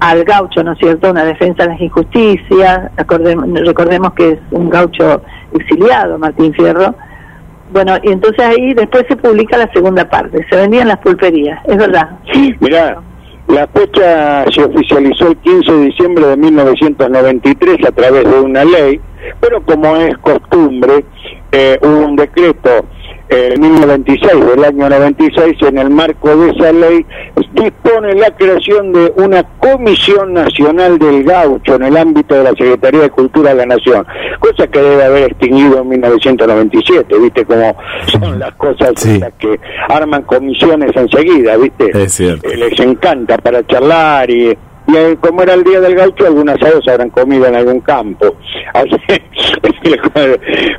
al 0.00 0.24
gaucho, 0.24 0.62
¿no 0.62 0.72
es 0.72 0.78
cierto? 0.78 1.10
Una 1.10 1.24
defensa 1.24 1.64
a 1.64 1.66
las 1.66 1.80
injusticias, 1.80 2.90
recordemos, 2.96 3.48
recordemos 3.60 4.12
que 4.14 4.30
es 4.30 4.38
un 4.50 4.68
gaucho 4.68 5.22
exiliado, 5.52 6.18
Martín 6.18 6.52
Fierro. 6.54 6.94
Bueno, 7.72 7.96
y 8.02 8.12
entonces 8.12 8.44
ahí 8.44 8.74
después 8.74 9.04
se 9.08 9.16
publica 9.16 9.56
la 9.56 9.70
segunda 9.72 10.08
parte, 10.08 10.46
se 10.48 10.56
vendían 10.56 10.88
las 10.88 10.98
pulperías, 10.98 11.60
es 11.66 11.76
verdad. 11.76 12.10
Mirá, 12.60 12.98
la 13.48 13.66
fecha 13.68 14.44
se 14.50 14.64
oficializó 14.64 15.28
el 15.28 15.36
15 15.36 15.72
de 15.72 15.84
diciembre 15.86 16.26
de 16.26 16.36
1993 16.36 17.86
a 17.86 17.92
través 17.92 18.24
de 18.24 18.40
una 18.40 18.64
ley, 18.64 19.00
pero 19.40 19.62
como 19.62 19.96
es 19.96 20.16
costumbre, 20.18 21.04
eh, 21.52 21.78
hubo 21.82 22.06
un 22.06 22.16
decreto 22.16 22.86
eh, 23.28 23.52
en 23.54 23.60
1996 23.60 24.46
del 24.46 24.64
año 24.64 24.88
96 24.88 25.56
en 25.62 25.78
el 25.78 25.90
marco 25.90 26.36
de 26.36 26.50
esa 26.50 26.72
ley 26.72 27.06
dispone 27.52 28.14
la 28.14 28.30
creación 28.36 28.92
de 28.92 29.12
una 29.16 29.42
comisión 29.58 30.34
nacional 30.34 30.98
del 30.98 31.24
gaucho 31.24 31.76
en 31.76 31.84
el 31.84 31.96
ámbito 31.96 32.34
de 32.34 32.44
la 32.44 32.50
Secretaría 32.50 33.00
de 33.00 33.10
Cultura 33.10 33.50
de 33.50 33.56
la 33.56 33.66
Nación 33.66 34.06
cosa 34.40 34.66
que 34.66 34.78
debe 34.78 35.04
haber 35.04 35.30
extinguido 35.30 35.80
en 35.80 35.88
1997 35.88 37.18
viste 37.18 37.44
cómo 37.44 37.76
son 38.06 38.38
las 38.38 38.54
cosas 38.54 38.90
estas 39.04 39.32
que 39.34 39.58
arman 39.88 40.22
comisiones 40.22 40.90
enseguida 40.94 41.56
viste 41.56 41.90
Es 42.04 42.12
cierto. 42.12 42.48
Eh, 42.48 42.56
les 42.56 42.78
encanta 42.80 43.38
para 43.38 43.66
charlar 43.66 44.30
y, 44.30 44.56
y 44.86 44.96
eh, 44.96 45.16
como 45.20 45.42
era 45.42 45.54
el 45.54 45.64
día 45.64 45.80
del 45.80 45.94
gaucho 45.94 46.26
algunas 46.26 46.56
asados 46.56 46.86
habrán 46.88 47.10
comido 47.10 47.46
en 47.46 47.54
algún 47.54 47.80
campo. 47.80 48.36
Así- 48.74 48.96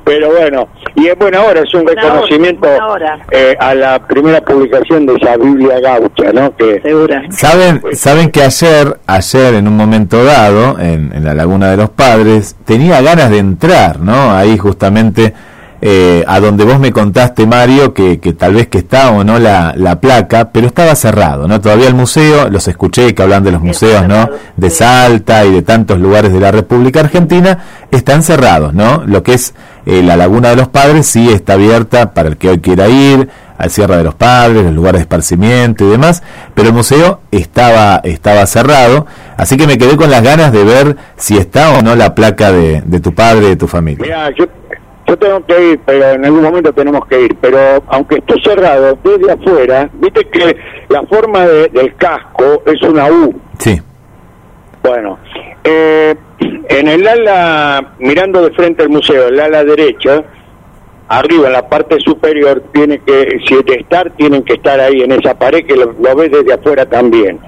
pero 0.04 0.30
bueno 0.32 0.68
y 0.96 1.08
es 1.08 1.18
buena 1.18 1.42
hora 1.44 1.62
es 1.62 1.74
un 1.74 1.86
reconocimiento 1.88 2.68
eh, 3.32 3.56
a 3.60 3.74
la 3.76 4.00
primera 4.08 4.42
publicación 4.42 5.06
de 5.06 5.16
esa 5.16 5.38
Biblia 5.38 5.80
gaucha 5.80 6.32
no 6.34 6.56
que 6.56 6.82
Saben, 7.32 7.82
saben 7.94 8.32
que 8.32 8.42
ayer, 8.44 8.98
ayer 9.08 9.56
en 9.56 9.68
un 9.68 9.76
momento 9.78 10.24
dado, 10.24 10.80
en, 10.80 11.12
en 11.14 11.24
la 11.26 11.34
Laguna 11.34 11.70
de 11.72 11.78
los 11.78 11.90
Padres, 11.90 12.56
tenía 12.66 13.02
ganas 13.02 13.30
de 13.30 13.40
entrar, 13.40 14.00
¿no? 14.00 14.32
Ahí 14.32 14.58
justamente 14.58 15.34
eh, 15.88 16.24
a 16.28 16.40
donde 16.40 16.64
vos 16.64 16.80
me 16.80 16.92
contaste, 16.92 17.46
Mario, 17.46 17.94
que, 17.94 18.20
que 18.20 18.34
tal 18.34 18.56
vez 18.56 18.68
que 18.68 18.80
está 18.80 19.12
o 19.12 19.24
no 19.24 19.38
la, 19.38 19.72
la 19.78 20.02
placa, 20.02 20.50
pero 20.52 20.66
estaba 20.66 20.96
cerrado, 20.96 21.48
¿no? 21.48 21.62
Todavía 21.62 21.88
el 21.88 21.94
museo, 21.94 22.50
los 22.50 22.68
escuché 22.68 23.14
que 23.14 23.22
hablan 23.22 23.44
de 23.44 23.52
los 23.52 23.62
museos, 23.62 24.08
¿no? 24.08 24.28
De 24.58 24.72
Salta 24.72 25.46
y 25.46 25.52
de 25.52 25.62
tantos 25.62 26.00
lugares 26.00 26.34
de 26.34 26.40
la 26.40 26.50
República 26.50 27.02
Argentina, 27.02 27.60
están 27.92 28.24
cerrados, 28.24 28.74
¿no? 28.74 29.04
Lo 29.06 29.22
que 29.22 29.36
es 29.36 29.54
eh, 29.86 30.02
la 30.02 30.18
Laguna 30.18 30.50
de 30.50 30.56
los 30.56 30.70
Padres 30.70 31.06
sí 31.06 31.30
está 31.30 31.54
abierta 31.54 32.16
para 32.16 32.30
el 32.30 32.38
que 32.38 32.50
hoy 32.50 32.58
quiera 32.58 32.88
ir, 32.88 33.30
a 33.58 33.70
Sierra 33.70 33.98
de 33.98 34.04
los 34.04 34.16
Padres, 34.16 34.64
los 34.64 34.74
lugares 34.74 35.00
de 35.00 35.04
esparcimiento 35.04 35.86
y 35.86 35.90
demás, 35.90 36.24
pero 36.54 36.70
el 36.70 36.74
museo 36.74 37.22
estaba, 37.32 38.02
estaba 38.04 38.46
cerrado, 38.48 39.06
así 39.38 39.56
que 39.56 39.68
me 39.68 39.78
quedé 39.78 39.96
con 39.96 40.12
las 40.12 40.24
ganas 40.24 40.52
de 40.52 40.64
ver 40.64 40.98
si 41.16 41.38
está 41.38 41.78
o 41.78 41.82
no 41.82 41.96
la 41.96 42.16
placa 42.16 42.52
de, 42.52 42.82
de 42.86 43.00
tu 43.00 43.14
padre, 43.14 43.50
de 43.50 43.56
tu 43.56 43.68
familia. 43.68 44.02
Mira, 44.02 44.30
yo, 44.38 44.46
yo 45.08 45.18
tengo 45.18 45.46
que 45.46 45.72
ir, 45.72 45.80
pero 45.86 46.12
en 46.12 46.26
algún 46.26 46.42
momento 46.44 46.74
tenemos 46.74 47.06
que 47.08 47.22
ir. 47.22 47.36
Pero 47.42 47.58
aunque 47.88 48.16
esté 48.16 48.36
cerrado, 48.44 48.98
desde 49.04 49.32
afuera, 49.32 49.90
viste 49.94 50.26
que 50.30 50.56
la 50.90 51.04
forma 51.04 51.46
de- 51.46 51.68
del 51.70 51.96
casco 51.96 52.64
es 52.66 52.82
una 52.82 53.06
U. 53.06 53.34
Sí. 53.60 53.80
Bueno, 54.84 55.18
eh, 55.64 56.16
en 56.40 56.88
el 56.88 57.08
ala, 57.08 57.94
mirando 58.00 58.42
de 58.48 58.52
frente 58.56 58.84
al 58.84 58.90
museo, 58.90 59.28
el 59.30 59.40
ala 59.40 59.64
derecha, 59.64 60.24
arriba 61.08 61.48
en 61.48 61.54
la 61.54 61.68
parte 61.70 61.98
superior, 62.00 62.64
tiene 62.74 63.00
que, 63.00 63.40
si 63.48 63.56
de 63.64 63.76
estar, 63.76 64.12
tienen 64.12 64.44
que 64.44 64.54
estar 64.54 64.80
ahí 64.80 65.02
en 65.02 65.12
esa 65.12 65.38
pared 65.38 65.66
que 65.66 65.76
lo, 65.76 65.94
lo 66.00 66.16
ves 66.16 66.32
desde 66.32 66.54
afuera 66.54 66.86
también. 66.88 67.40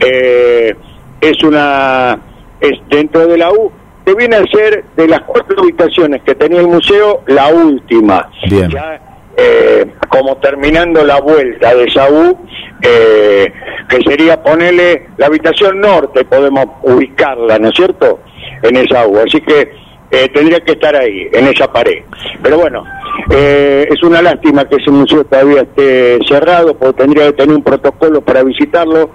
Eh, 0.00 0.74
es 1.20 1.42
una, 1.44 2.18
es 2.60 2.72
dentro 2.90 3.26
de 3.26 3.38
la 3.38 3.50
U, 3.52 3.70
que 4.04 4.14
viene 4.14 4.36
a 4.36 4.44
ser 4.46 4.84
de 4.96 5.08
las 5.08 5.20
cuatro 5.22 5.62
habitaciones 5.62 6.22
que 6.22 6.34
tenía 6.34 6.60
el 6.60 6.68
museo, 6.68 7.22
la 7.26 7.48
última. 7.48 8.30
Bien. 8.48 8.70
Ya, 8.70 9.00
eh, 9.36 9.86
como 10.08 10.36
terminando 10.36 11.04
la 11.04 11.20
vuelta 11.20 11.74
de 11.74 11.84
U, 12.10 12.38
eh, 12.82 13.52
que 13.88 14.02
sería 14.02 14.42
ponerle 14.42 15.08
la 15.16 15.26
habitación 15.26 15.80
norte, 15.80 16.24
podemos 16.24 16.66
ubicarla, 16.82 17.58
¿no 17.58 17.68
es 17.68 17.74
cierto? 17.74 18.20
En 18.62 18.76
esa 18.76 19.06
U. 19.06 19.18
Así 19.18 19.40
que 19.40 19.72
eh, 20.10 20.28
tendría 20.32 20.60
que 20.60 20.72
estar 20.72 20.94
ahí, 20.94 21.28
en 21.32 21.48
esa 21.48 21.72
pared. 21.72 22.02
Pero 22.42 22.58
bueno, 22.58 22.84
eh, 23.30 23.88
es 23.90 24.02
una 24.02 24.22
lástima 24.22 24.68
que 24.68 24.76
ese 24.76 24.90
museo 24.90 25.24
todavía 25.24 25.62
esté 25.62 26.18
cerrado, 26.28 26.76
porque 26.76 27.02
tendría 27.02 27.26
que 27.26 27.32
tener 27.32 27.56
un 27.56 27.62
protocolo 27.62 28.20
para 28.20 28.42
visitarlo, 28.42 29.10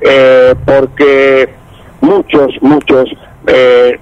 eh, 0.00 0.54
porque 0.64 1.48
muchos, 2.00 2.50
muchos 2.60 3.08
eh, 3.46 3.98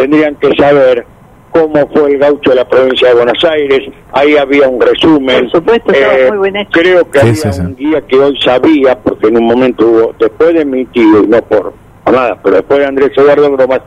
tendrían 0.00 0.34
que 0.36 0.54
saber 0.56 1.06
cómo 1.50 1.88
fue 1.92 2.12
el 2.12 2.18
gaucho 2.18 2.50
de 2.50 2.56
la 2.56 2.68
provincia 2.68 3.08
de 3.08 3.14
Buenos 3.14 3.42
Aires, 3.44 3.80
ahí 4.12 4.36
había 4.36 4.68
un 4.68 4.80
resumen. 4.80 5.48
Por 5.50 5.60
supuesto, 5.60 5.92
Eh, 5.94 6.30
muy 6.30 6.50
bien 6.50 6.56
hecho. 6.62 6.70
Creo 6.80 7.10
que 7.10 7.18
Sí, 7.20 7.26
había 7.26 7.34
sí, 7.34 7.52
sí. 7.52 7.60
un 7.60 7.76
guía 7.76 8.00
que 8.02 8.16
hoy 8.18 8.38
sabía, 8.40 8.98
porque 8.98 9.28
en 9.28 9.38
un 9.38 9.44
momento 9.46 9.86
hubo, 9.86 10.14
después 10.18 10.54
de 10.54 10.64
mi 10.64 10.84
tío, 10.86 11.22
y 11.24 11.26
no 11.26 11.40
por, 11.42 11.72
por 12.04 12.14
nada, 12.14 12.38
pero 12.42 12.56
después 12.56 12.80
de 12.80 12.86
Andrés 12.86 13.10
Eduardo 13.16 13.50
Bromas, 13.50 13.80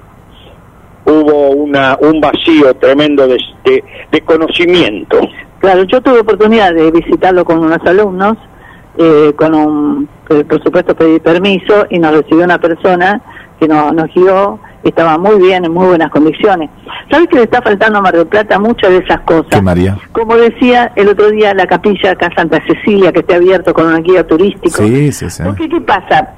hubo 1.05 1.49
una 1.51 1.97
un 2.01 2.19
vacío 2.21 2.73
tremendo 2.75 3.27
de, 3.27 3.37
de, 3.65 3.83
de 4.11 4.21
conocimiento. 4.21 5.19
Claro, 5.59 5.83
yo 5.83 6.01
tuve 6.01 6.19
oportunidad 6.19 6.73
de 6.73 6.91
visitarlo 6.91 7.45
con 7.45 7.59
unos 7.59 7.79
alumnos, 7.85 8.37
eh, 8.97 9.31
con 9.35 9.53
un, 9.53 10.09
eh, 10.29 10.43
por 10.43 10.61
supuesto 10.63 10.95
pedí 10.95 11.19
permiso 11.19 11.85
y 11.89 11.99
nos 11.99 12.13
recibió 12.15 12.43
una 12.45 12.59
persona 12.59 13.21
que 13.59 13.67
nos, 13.67 13.93
nos 13.93 14.13
guió, 14.13 14.59
estaba 14.83 15.17
muy 15.17 15.39
bien, 15.39 15.65
en 15.65 15.73
muy 15.73 15.87
buenas 15.87 16.09
condiciones. 16.11 16.69
¿Sabes 17.09 17.27
que 17.27 17.37
le 17.37 17.43
está 17.43 17.61
faltando 17.61 17.99
a 17.99 18.01
Mar 18.01 18.15
del 18.15 18.27
Plata 18.27 18.59
muchas 18.59 18.89
de 18.91 18.97
esas 18.97 19.21
cosas? 19.21 19.47
¿Qué, 19.49 19.61
María? 19.61 19.97
Como 20.11 20.35
decía 20.35 20.91
el 20.95 21.09
otro 21.09 21.29
día, 21.29 21.53
la 21.53 21.67
capilla 21.67 22.11
acá 22.11 22.29
Santa 22.35 22.59
Cecilia, 22.65 23.11
que 23.11 23.19
esté 23.19 23.35
abierto 23.35 23.73
con 23.73 23.87
un 23.87 24.01
guía 24.01 24.25
turístico. 24.25 24.77
Sí, 24.77 25.11
sí, 25.11 25.29
sí. 25.29 25.43
Porque, 25.43 25.69
¿qué 25.69 25.81
pasa? 25.81 26.29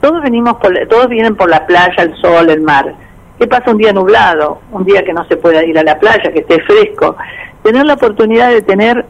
Todos 0.00 0.22
venimos 0.22 0.54
por, 0.56 0.72
todos 0.88 1.08
vienen 1.08 1.36
por 1.36 1.48
la 1.48 1.66
playa, 1.66 2.02
el 2.02 2.14
sol, 2.16 2.50
el 2.50 2.60
mar. 2.60 2.94
¿Qué 3.38 3.46
pasa 3.46 3.70
un 3.70 3.78
día 3.78 3.92
nublado? 3.92 4.60
Un 4.72 4.84
día 4.84 5.04
que 5.04 5.12
no 5.12 5.26
se 5.26 5.36
pueda 5.36 5.64
ir 5.64 5.78
a 5.78 5.82
la 5.82 5.98
playa, 5.98 6.32
que 6.32 6.40
esté 6.40 6.60
fresco. 6.62 7.16
Tener 7.62 7.84
la 7.84 7.94
oportunidad 7.94 8.50
de 8.50 8.62
tener, 8.62 9.04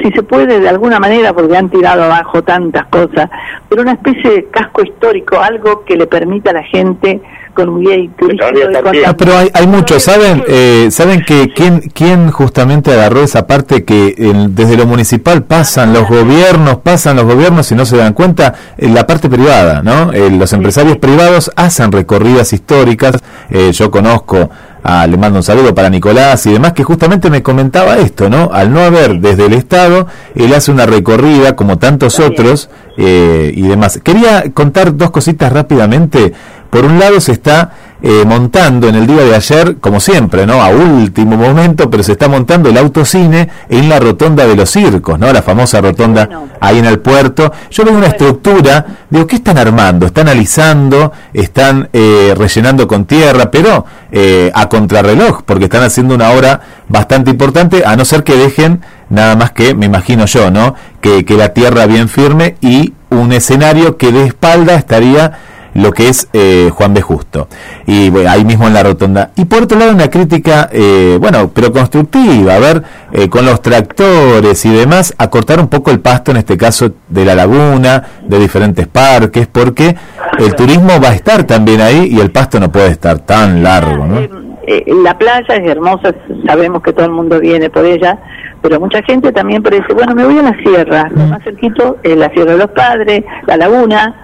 si 0.00 0.10
se 0.12 0.22
puede 0.22 0.60
de 0.60 0.68
alguna 0.68 0.98
manera, 0.98 1.32
porque 1.32 1.56
han 1.56 1.68
tirado 1.70 2.02
abajo 2.04 2.42
tantas 2.42 2.86
cosas, 2.86 3.28
pero 3.68 3.82
una 3.82 3.92
especie 3.92 4.30
de 4.30 4.44
casco 4.50 4.82
histórico, 4.82 5.38
algo 5.40 5.84
que 5.84 5.96
le 5.96 6.06
permita 6.06 6.50
a 6.50 6.54
la 6.54 6.62
gente 6.64 7.20
con 7.54 7.68
un 7.68 7.80
guía 7.84 7.96
turístico 8.18 8.50
de 8.68 8.78
Ah, 8.78 8.82
cosas. 8.82 9.14
pero 9.18 9.36
hay, 9.36 9.50
hay 9.52 9.66
muchos, 9.66 10.02
¿saben? 10.02 10.42
Eh, 10.48 10.88
¿Saben 10.90 11.22
que 11.22 11.52
quién, 11.54 11.80
quién 11.92 12.30
justamente 12.30 12.90
agarró 12.90 13.20
esa 13.22 13.46
parte 13.46 13.84
que 13.84 14.14
el- 14.16 14.54
desde 14.54 14.78
lo 14.78 14.86
municipal 14.86 15.42
pasan 15.42 15.92
los 15.92 16.08
gobiernos, 16.08 16.76
pasan 16.76 17.16
los 17.16 17.26
gobiernos 17.26 17.70
y 17.70 17.74
no 17.74 17.84
se 17.84 17.98
dan 17.98 18.14
cuenta? 18.14 18.54
En 18.78 18.94
la 18.94 19.06
parte 19.06 19.28
privada, 19.28 19.82
¿no? 19.82 20.12
Eh, 20.14 20.30
los 20.30 20.50
empresarios 20.54 20.96
privados 20.96 21.50
hacen 21.54 21.92
recorridas 21.92 22.54
históricas. 22.54 23.22
Eh, 23.50 23.70
yo 23.72 23.90
conozco, 23.90 24.48
a, 24.82 25.06
le 25.06 25.16
mando 25.16 25.38
un 25.38 25.42
saludo 25.42 25.74
para 25.74 25.88
Nicolás 25.90 26.44
y 26.46 26.52
demás, 26.52 26.72
que 26.72 26.82
justamente 26.82 27.30
me 27.30 27.42
comentaba 27.42 27.98
esto, 27.98 28.28
¿no? 28.28 28.50
Al 28.52 28.72
no 28.72 28.80
haber 28.80 29.20
desde 29.20 29.46
el 29.46 29.52
Estado, 29.52 30.06
él 30.34 30.52
hace 30.54 30.70
una 30.70 30.86
recorrida 30.86 31.54
como 31.54 31.78
tantos 31.78 32.18
otros 32.18 32.68
eh, 32.96 33.52
y 33.54 33.62
demás. 33.62 34.00
Quería 34.02 34.44
contar 34.52 34.96
dos 34.96 35.10
cositas 35.10 35.52
rápidamente. 35.52 36.32
Por 36.70 36.84
un 36.84 36.98
lado 36.98 37.20
se 37.20 37.32
está 37.32 37.72
eh, 38.04 38.24
montando 38.26 38.88
en 38.88 38.96
el 38.96 39.06
día 39.06 39.22
de 39.22 39.36
ayer, 39.36 39.76
como 39.78 40.00
siempre, 40.00 40.44
¿no? 40.44 40.60
A 40.60 40.70
último 40.70 41.36
momento, 41.36 41.88
pero 41.88 42.02
se 42.02 42.12
está 42.12 42.26
montando 42.28 42.68
el 42.68 42.76
autocine 42.76 43.48
en 43.68 43.88
la 43.88 44.00
rotonda 44.00 44.44
de 44.44 44.56
los 44.56 44.70
circos, 44.70 45.20
¿no? 45.20 45.32
La 45.32 45.40
famosa 45.40 45.80
rotonda 45.80 46.28
ahí 46.58 46.80
en 46.80 46.86
el 46.86 46.98
puerto. 46.98 47.52
Yo 47.70 47.84
veo 47.84 47.94
una 47.94 48.08
estructura, 48.08 48.84
digo, 49.08 49.24
¿qué 49.28 49.36
están 49.36 49.56
armando? 49.56 50.06
Están 50.06 50.28
alisando, 50.28 51.12
están 51.32 51.88
eh, 51.92 52.34
rellenando 52.36 52.88
con 52.88 53.04
tierra, 53.04 53.52
pero 53.52 53.84
eh, 54.10 54.50
a 54.52 54.68
contrarreloj, 54.68 55.42
porque 55.44 55.64
están 55.66 55.84
haciendo 55.84 56.16
una 56.16 56.30
obra 56.30 56.60
bastante 56.88 57.30
importante, 57.30 57.84
a 57.86 57.94
no 57.94 58.04
ser 58.04 58.24
que 58.24 58.34
dejen 58.34 58.80
nada 59.10 59.36
más 59.36 59.52
que, 59.52 59.74
me 59.74 59.86
imagino 59.86 60.26
yo, 60.26 60.50
¿no? 60.50 60.74
Que, 61.00 61.24
que 61.24 61.34
la 61.36 61.50
tierra 61.50 61.86
bien 61.86 62.08
firme 62.08 62.56
y 62.60 62.94
un 63.10 63.32
escenario 63.32 63.96
que 63.96 64.10
de 64.10 64.24
espalda 64.26 64.74
estaría 64.74 65.38
lo 65.74 65.92
que 65.92 66.08
es 66.08 66.28
eh, 66.32 66.70
Juan 66.72 66.94
B. 66.94 67.02
Justo. 67.02 67.48
Y 67.86 68.10
bueno, 68.10 68.30
ahí 68.30 68.44
mismo 68.44 68.66
en 68.66 68.74
la 68.74 68.82
rotonda. 68.82 69.30
Y 69.36 69.44
por 69.44 69.62
otro 69.62 69.78
lado, 69.78 69.92
una 69.92 70.08
crítica, 70.08 70.68
eh, 70.72 71.18
bueno, 71.20 71.50
pero 71.52 71.72
constructiva, 71.72 72.54
a 72.54 72.58
ver, 72.58 72.82
eh, 73.12 73.28
con 73.28 73.44
los 73.44 73.60
tractores 73.60 74.64
y 74.64 74.70
demás, 74.70 75.14
a 75.18 75.28
cortar 75.28 75.60
un 75.60 75.68
poco 75.68 75.90
el 75.90 76.00
pasto, 76.00 76.30
en 76.30 76.38
este 76.38 76.56
caso 76.56 76.92
de 77.08 77.24
la 77.24 77.34
laguna, 77.34 78.02
de 78.22 78.38
diferentes 78.38 78.86
parques, 78.86 79.46
porque 79.46 79.96
el 80.38 80.54
turismo 80.54 81.00
va 81.02 81.10
a 81.10 81.14
estar 81.14 81.44
también 81.44 81.80
ahí 81.80 82.08
y 82.10 82.20
el 82.20 82.30
pasto 82.30 82.60
no 82.60 82.70
puede 82.70 82.88
estar 82.88 83.18
tan 83.20 83.62
largo, 83.62 84.06
¿no? 84.06 84.42
Eh, 84.64 84.84
la 85.02 85.18
playa 85.18 85.56
es 85.56 85.68
hermosa, 85.68 86.14
sabemos 86.46 86.82
que 86.82 86.92
todo 86.92 87.06
el 87.06 87.12
mundo 87.12 87.40
viene 87.40 87.68
por 87.68 87.84
ella, 87.84 88.16
pero 88.60 88.78
mucha 88.78 89.02
gente 89.02 89.32
también 89.32 89.60
parece, 89.60 89.92
bueno, 89.92 90.14
me 90.14 90.24
voy 90.24 90.38
a 90.38 90.42
la 90.42 90.56
sierra, 90.62 91.10
lo 91.10 91.26
más 91.26 91.42
cerquito 91.42 91.98
es 92.04 92.16
la 92.16 92.30
Sierra 92.30 92.52
de 92.52 92.58
los 92.58 92.70
Padres, 92.70 93.24
la 93.46 93.56
laguna, 93.56 94.21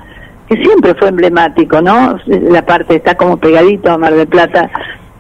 que 0.49 0.57
siempre 0.63 0.95
fue 0.95 1.09
emblemático, 1.09 1.81
¿no? 1.83 2.19
La 2.27 2.65
parte 2.65 2.97
está 2.97 3.15
como 3.17 3.37
pegadito 3.37 3.91
a 3.91 3.99
Mar 3.99 4.15
del 4.15 4.27
Plata. 4.29 4.71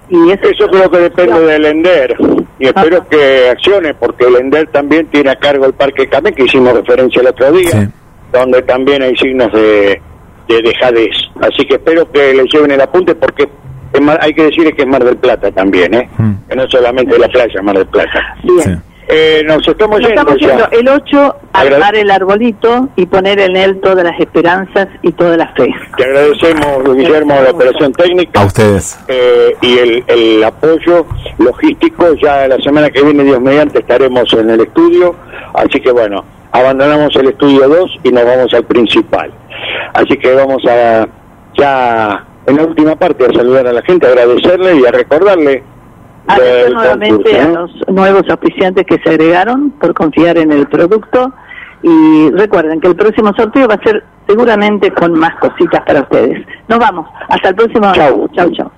y 0.08 0.30
Eso, 0.30 0.48
Eso 0.48 0.66
creo 0.68 0.90
que 0.90 0.98
depende 0.98 1.38
del 1.40 1.64
ENDER 1.66 2.16
y 2.58 2.66
espero 2.66 3.06
que 3.08 3.50
accione 3.50 3.94
porque 3.94 4.24
el 4.26 4.36
ENDER 4.36 4.68
también 4.68 5.06
tiene 5.08 5.30
a 5.30 5.36
cargo 5.36 5.66
el 5.66 5.74
Parque 5.74 6.08
Camé 6.08 6.32
que 6.32 6.44
hicimos 6.44 6.72
referencia 6.74 7.20
el 7.20 7.28
otro 7.28 7.52
día, 7.52 7.90
donde 8.32 8.62
también 8.62 9.02
hay 9.02 9.14
signos 9.16 9.52
de, 9.52 10.00
de 10.48 10.62
dejadez. 10.62 11.14
Así 11.40 11.66
que 11.66 11.74
espero 11.74 12.10
que 12.10 12.32
le 12.34 12.44
lleven 12.46 12.70
el 12.70 12.80
apunte 12.80 13.14
porque 13.14 13.48
es 13.92 14.00
Mar- 14.00 14.18
hay 14.22 14.32
que 14.34 14.44
decir 14.44 14.74
que 14.74 14.82
es 14.82 14.88
Mar 14.88 15.04
del 15.04 15.16
Plata 15.18 15.50
también, 15.52 15.92
¿eh? 15.94 16.08
Que 16.48 16.56
no 16.56 16.66
solamente 16.68 17.18
la 17.18 17.28
playa 17.28 17.62
Mar 17.62 17.76
del 17.76 17.86
Plata. 17.86 18.36
Bien. 18.42 18.82
Eh, 19.10 19.42
nos 19.46 19.66
estamos 19.66 20.00
Nos 20.00 20.08
yendo 20.08 20.20
estamos 20.20 20.40
yendo 20.40 20.68
el 20.70 20.88
8 20.88 21.36
armar 21.54 21.96
el 21.96 22.10
arbolito 22.10 22.88
y 22.94 23.06
poner 23.06 23.40
en 23.40 23.56
él 23.56 23.80
todas 23.80 24.04
las 24.04 24.20
esperanzas 24.20 24.88
y 25.02 25.12
toda 25.12 25.36
la 25.36 25.48
fe. 25.54 25.70
Te 25.96 26.04
agradecemos, 26.04 26.94
Guillermo, 26.96 27.34
la 27.42 27.50
operación 27.50 27.92
técnica. 27.92 28.42
A 28.42 28.44
ustedes. 28.44 28.98
eh, 29.08 29.56
y 29.62 29.78
el, 29.78 30.04
el 30.08 30.44
apoyo 30.44 31.06
logístico. 31.38 32.12
Ya 32.22 32.46
la 32.48 32.58
semana 32.58 32.90
que 32.90 33.02
viene, 33.02 33.24
Dios 33.24 33.40
mediante, 33.40 33.78
estaremos 33.78 34.30
en 34.34 34.50
el 34.50 34.60
estudio. 34.60 35.14
Así 35.54 35.80
que 35.80 35.90
bueno, 35.90 36.24
abandonamos 36.52 37.14
el 37.16 37.28
estudio 37.28 37.66
2 37.66 37.90
y 38.04 38.10
nos 38.12 38.24
vamos 38.24 38.52
al 38.52 38.64
principal. 38.64 39.32
Así 39.94 40.18
que 40.18 40.34
vamos 40.34 40.62
a 40.66 41.08
ya 41.56 42.24
en 42.46 42.56
la 42.56 42.62
última 42.62 42.94
parte 42.96 43.24
a 43.24 43.32
saludar 43.32 43.66
a 43.66 43.72
la 43.72 43.82
gente, 43.82 44.06
agradecerle 44.06 44.76
y 44.76 44.84
a 44.86 44.90
recordarle. 44.90 45.62
Agradecer 46.28 46.74
nuevamente 46.74 47.30
concurso, 47.30 47.40
a 47.40 47.48
los 47.48 47.88
nuevos 47.88 48.22
auspiciantes 48.28 48.86
que 48.86 48.98
se 48.98 49.10
agregaron 49.10 49.70
por 49.70 49.94
confiar 49.94 50.38
en 50.38 50.52
el 50.52 50.66
producto 50.66 51.32
y 51.82 52.30
recuerden 52.32 52.80
que 52.80 52.88
el 52.88 52.96
próximo 52.96 53.32
sorteo 53.34 53.68
va 53.68 53.74
a 53.74 53.82
ser 53.82 54.04
seguramente 54.26 54.92
con 54.92 55.18
más 55.18 55.34
cositas 55.36 55.82
para 55.84 56.02
ustedes. 56.02 56.46
Nos 56.68 56.78
vamos. 56.78 57.08
Hasta 57.28 57.48
el 57.48 57.54
próximo. 57.54 57.92
Chau. 57.92 58.28
Chau, 58.34 58.50
chau. 58.52 58.70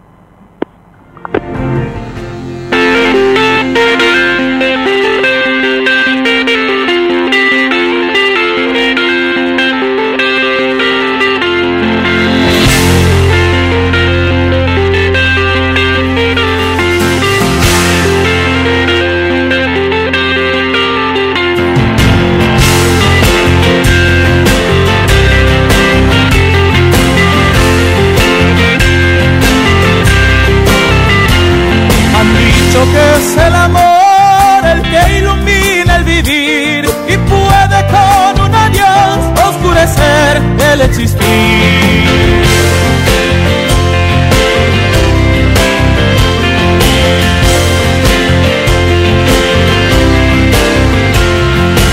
es 33.20 33.36
el 33.36 33.54
amor 33.54 34.64
el 34.72 34.82
que 34.82 35.18
ilumina 35.18 35.96
el 35.96 36.04
vivir 36.04 36.84
y 37.08 37.16
puede 37.32 37.78
con 37.94 38.32
un 38.46 38.54
adiós 38.54 39.18
oscurecer 39.48 40.42
el 40.72 40.80
existir. 40.80 41.20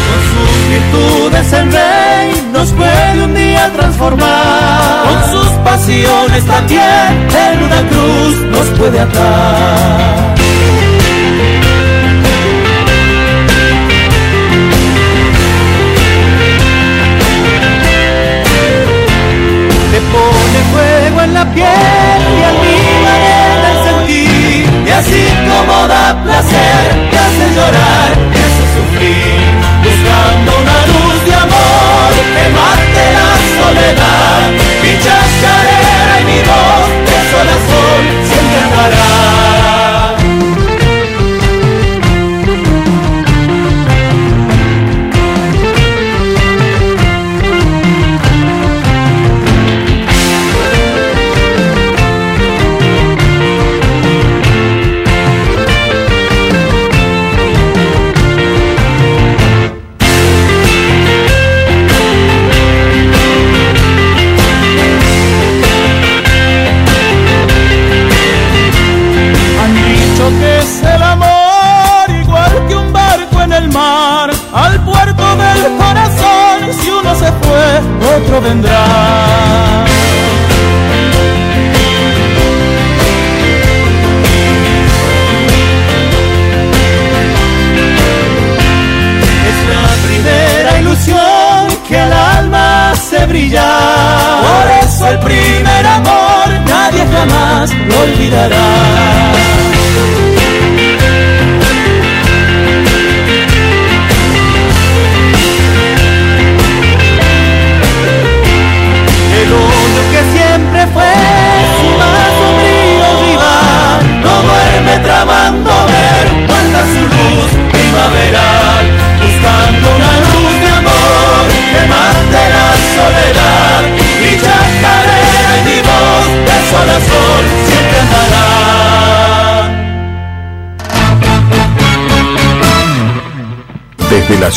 Con 0.07 0.21
sus 0.31 0.55
virtudes 0.73 1.53
el 1.53 1.71
rey 1.71 2.49
nos 2.53 2.71
puede 2.71 3.23
un 3.23 3.33
día 3.33 3.71
transformar. 3.75 5.03
Con 5.09 5.31
sus 5.31 5.49
pasiones 5.67 6.45
también 6.45 7.27
en 7.45 7.63
una 7.63 7.81
cruz 7.89 8.35
nos 8.51 8.79
puede 8.79 8.99
atar 8.99 10.26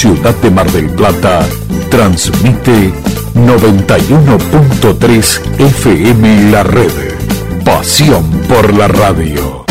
ciudad 0.01 0.35
de 0.37 0.51
Mar 0.51 0.73
del 0.73 0.89
Plata, 0.89 1.47
transmite 1.91 2.91
91.3 3.35 5.41
FM 5.59 6.51
La 6.51 6.63
Red. 6.63 6.91
Pasión 7.63 8.25
por 8.49 8.73
la 8.73 8.89
radio. 8.89 9.67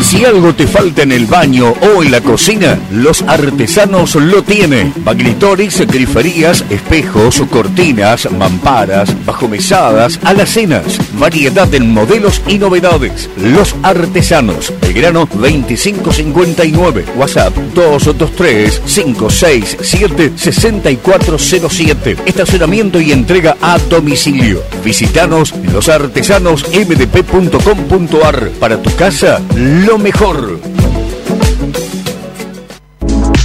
Si 0.00 0.24
algo 0.24 0.54
te 0.54 0.66
falta 0.66 1.02
en 1.02 1.12
el 1.12 1.26
baño 1.26 1.74
o 1.82 2.02
en 2.02 2.10
la 2.10 2.22
cocina, 2.22 2.78
los 2.90 3.20
artesanos 3.20 4.14
lo 4.14 4.42
tienen. 4.42 4.94
Baglitorix, 5.04 5.86
griferías, 5.86 6.64
espejos, 6.70 7.42
cortinas, 7.50 8.26
mamparas, 8.32 9.14
bajomesadas, 9.26 10.18
alacenas, 10.24 10.98
variedad 11.18 11.74
en 11.74 11.92
modelos 11.92 12.40
y 12.48 12.58
novedades. 12.58 13.28
Los 13.36 13.76
artesanos, 13.82 14.72
Belgrano 14.98 15.28
2559, 15.32 17.04
WhatsApp 17.14 17.54
223 17.72 18.80
567 18.80 20.32
6407. 20.34 22.16
Estacionamiento 22.26 23.00
y 23.00 23.12
entrega 23.12 23.56
a 23.60 23.78
domicilio. 23.78 24.60
Visitanos 24.84 25.54
losartesanosmdp.com.ar. 25.72 28.50
Para 28.58 28.82
tu 28.82 28.92
casa, 28.96 29.40
lo 29.54 29.98
mejor. 29.98 30.58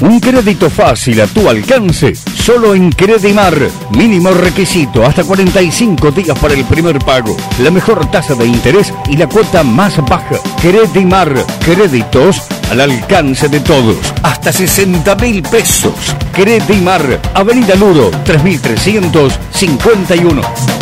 Un 0.00 0.18
crédito 0.20 0.68
fácil 0.68 1.22
a 1.22 1.26
tu 1.26 1.48
alcance, 1.48 2.14
solo 2.14 2.74
en 2.74 2.92
Credimar. 2.92 3.56
Mínimo 3.90 4.30
requisito, 4.30 5.06
hasta 5.06 5.24
45 5.24 6.10
días 6.10 6.38
para 6.38 6.52
el 6.54 6.64
primer 6.64 6.98
pago. 6.98 7.34
La 7.60 7.70
mejor 7.70 8.10
tasa 8.10 8.34
de 8.34 8.46
interés 8.46 8.92
y 9.08 9.16
la 9.16 9.26
cuota 9.26 9.62
más 9.62 9.96
baja. 10.06 10.36
Credimar, 10.60 11.32
créditos 11.64 12.42
al 12.70 12.82
alcance 12.82 13.48
de 13.48 13.60
todos. 13.60 13.96
Hasta 14.22 14.52
60 14.52 15.14
mil 15.16 15.42
pesos. 15.42 15.94
Credimar, 16.32 17.18
Avenida 17.34 17.74
Ludo, 17.74 18.10
3351. 18.24 20.75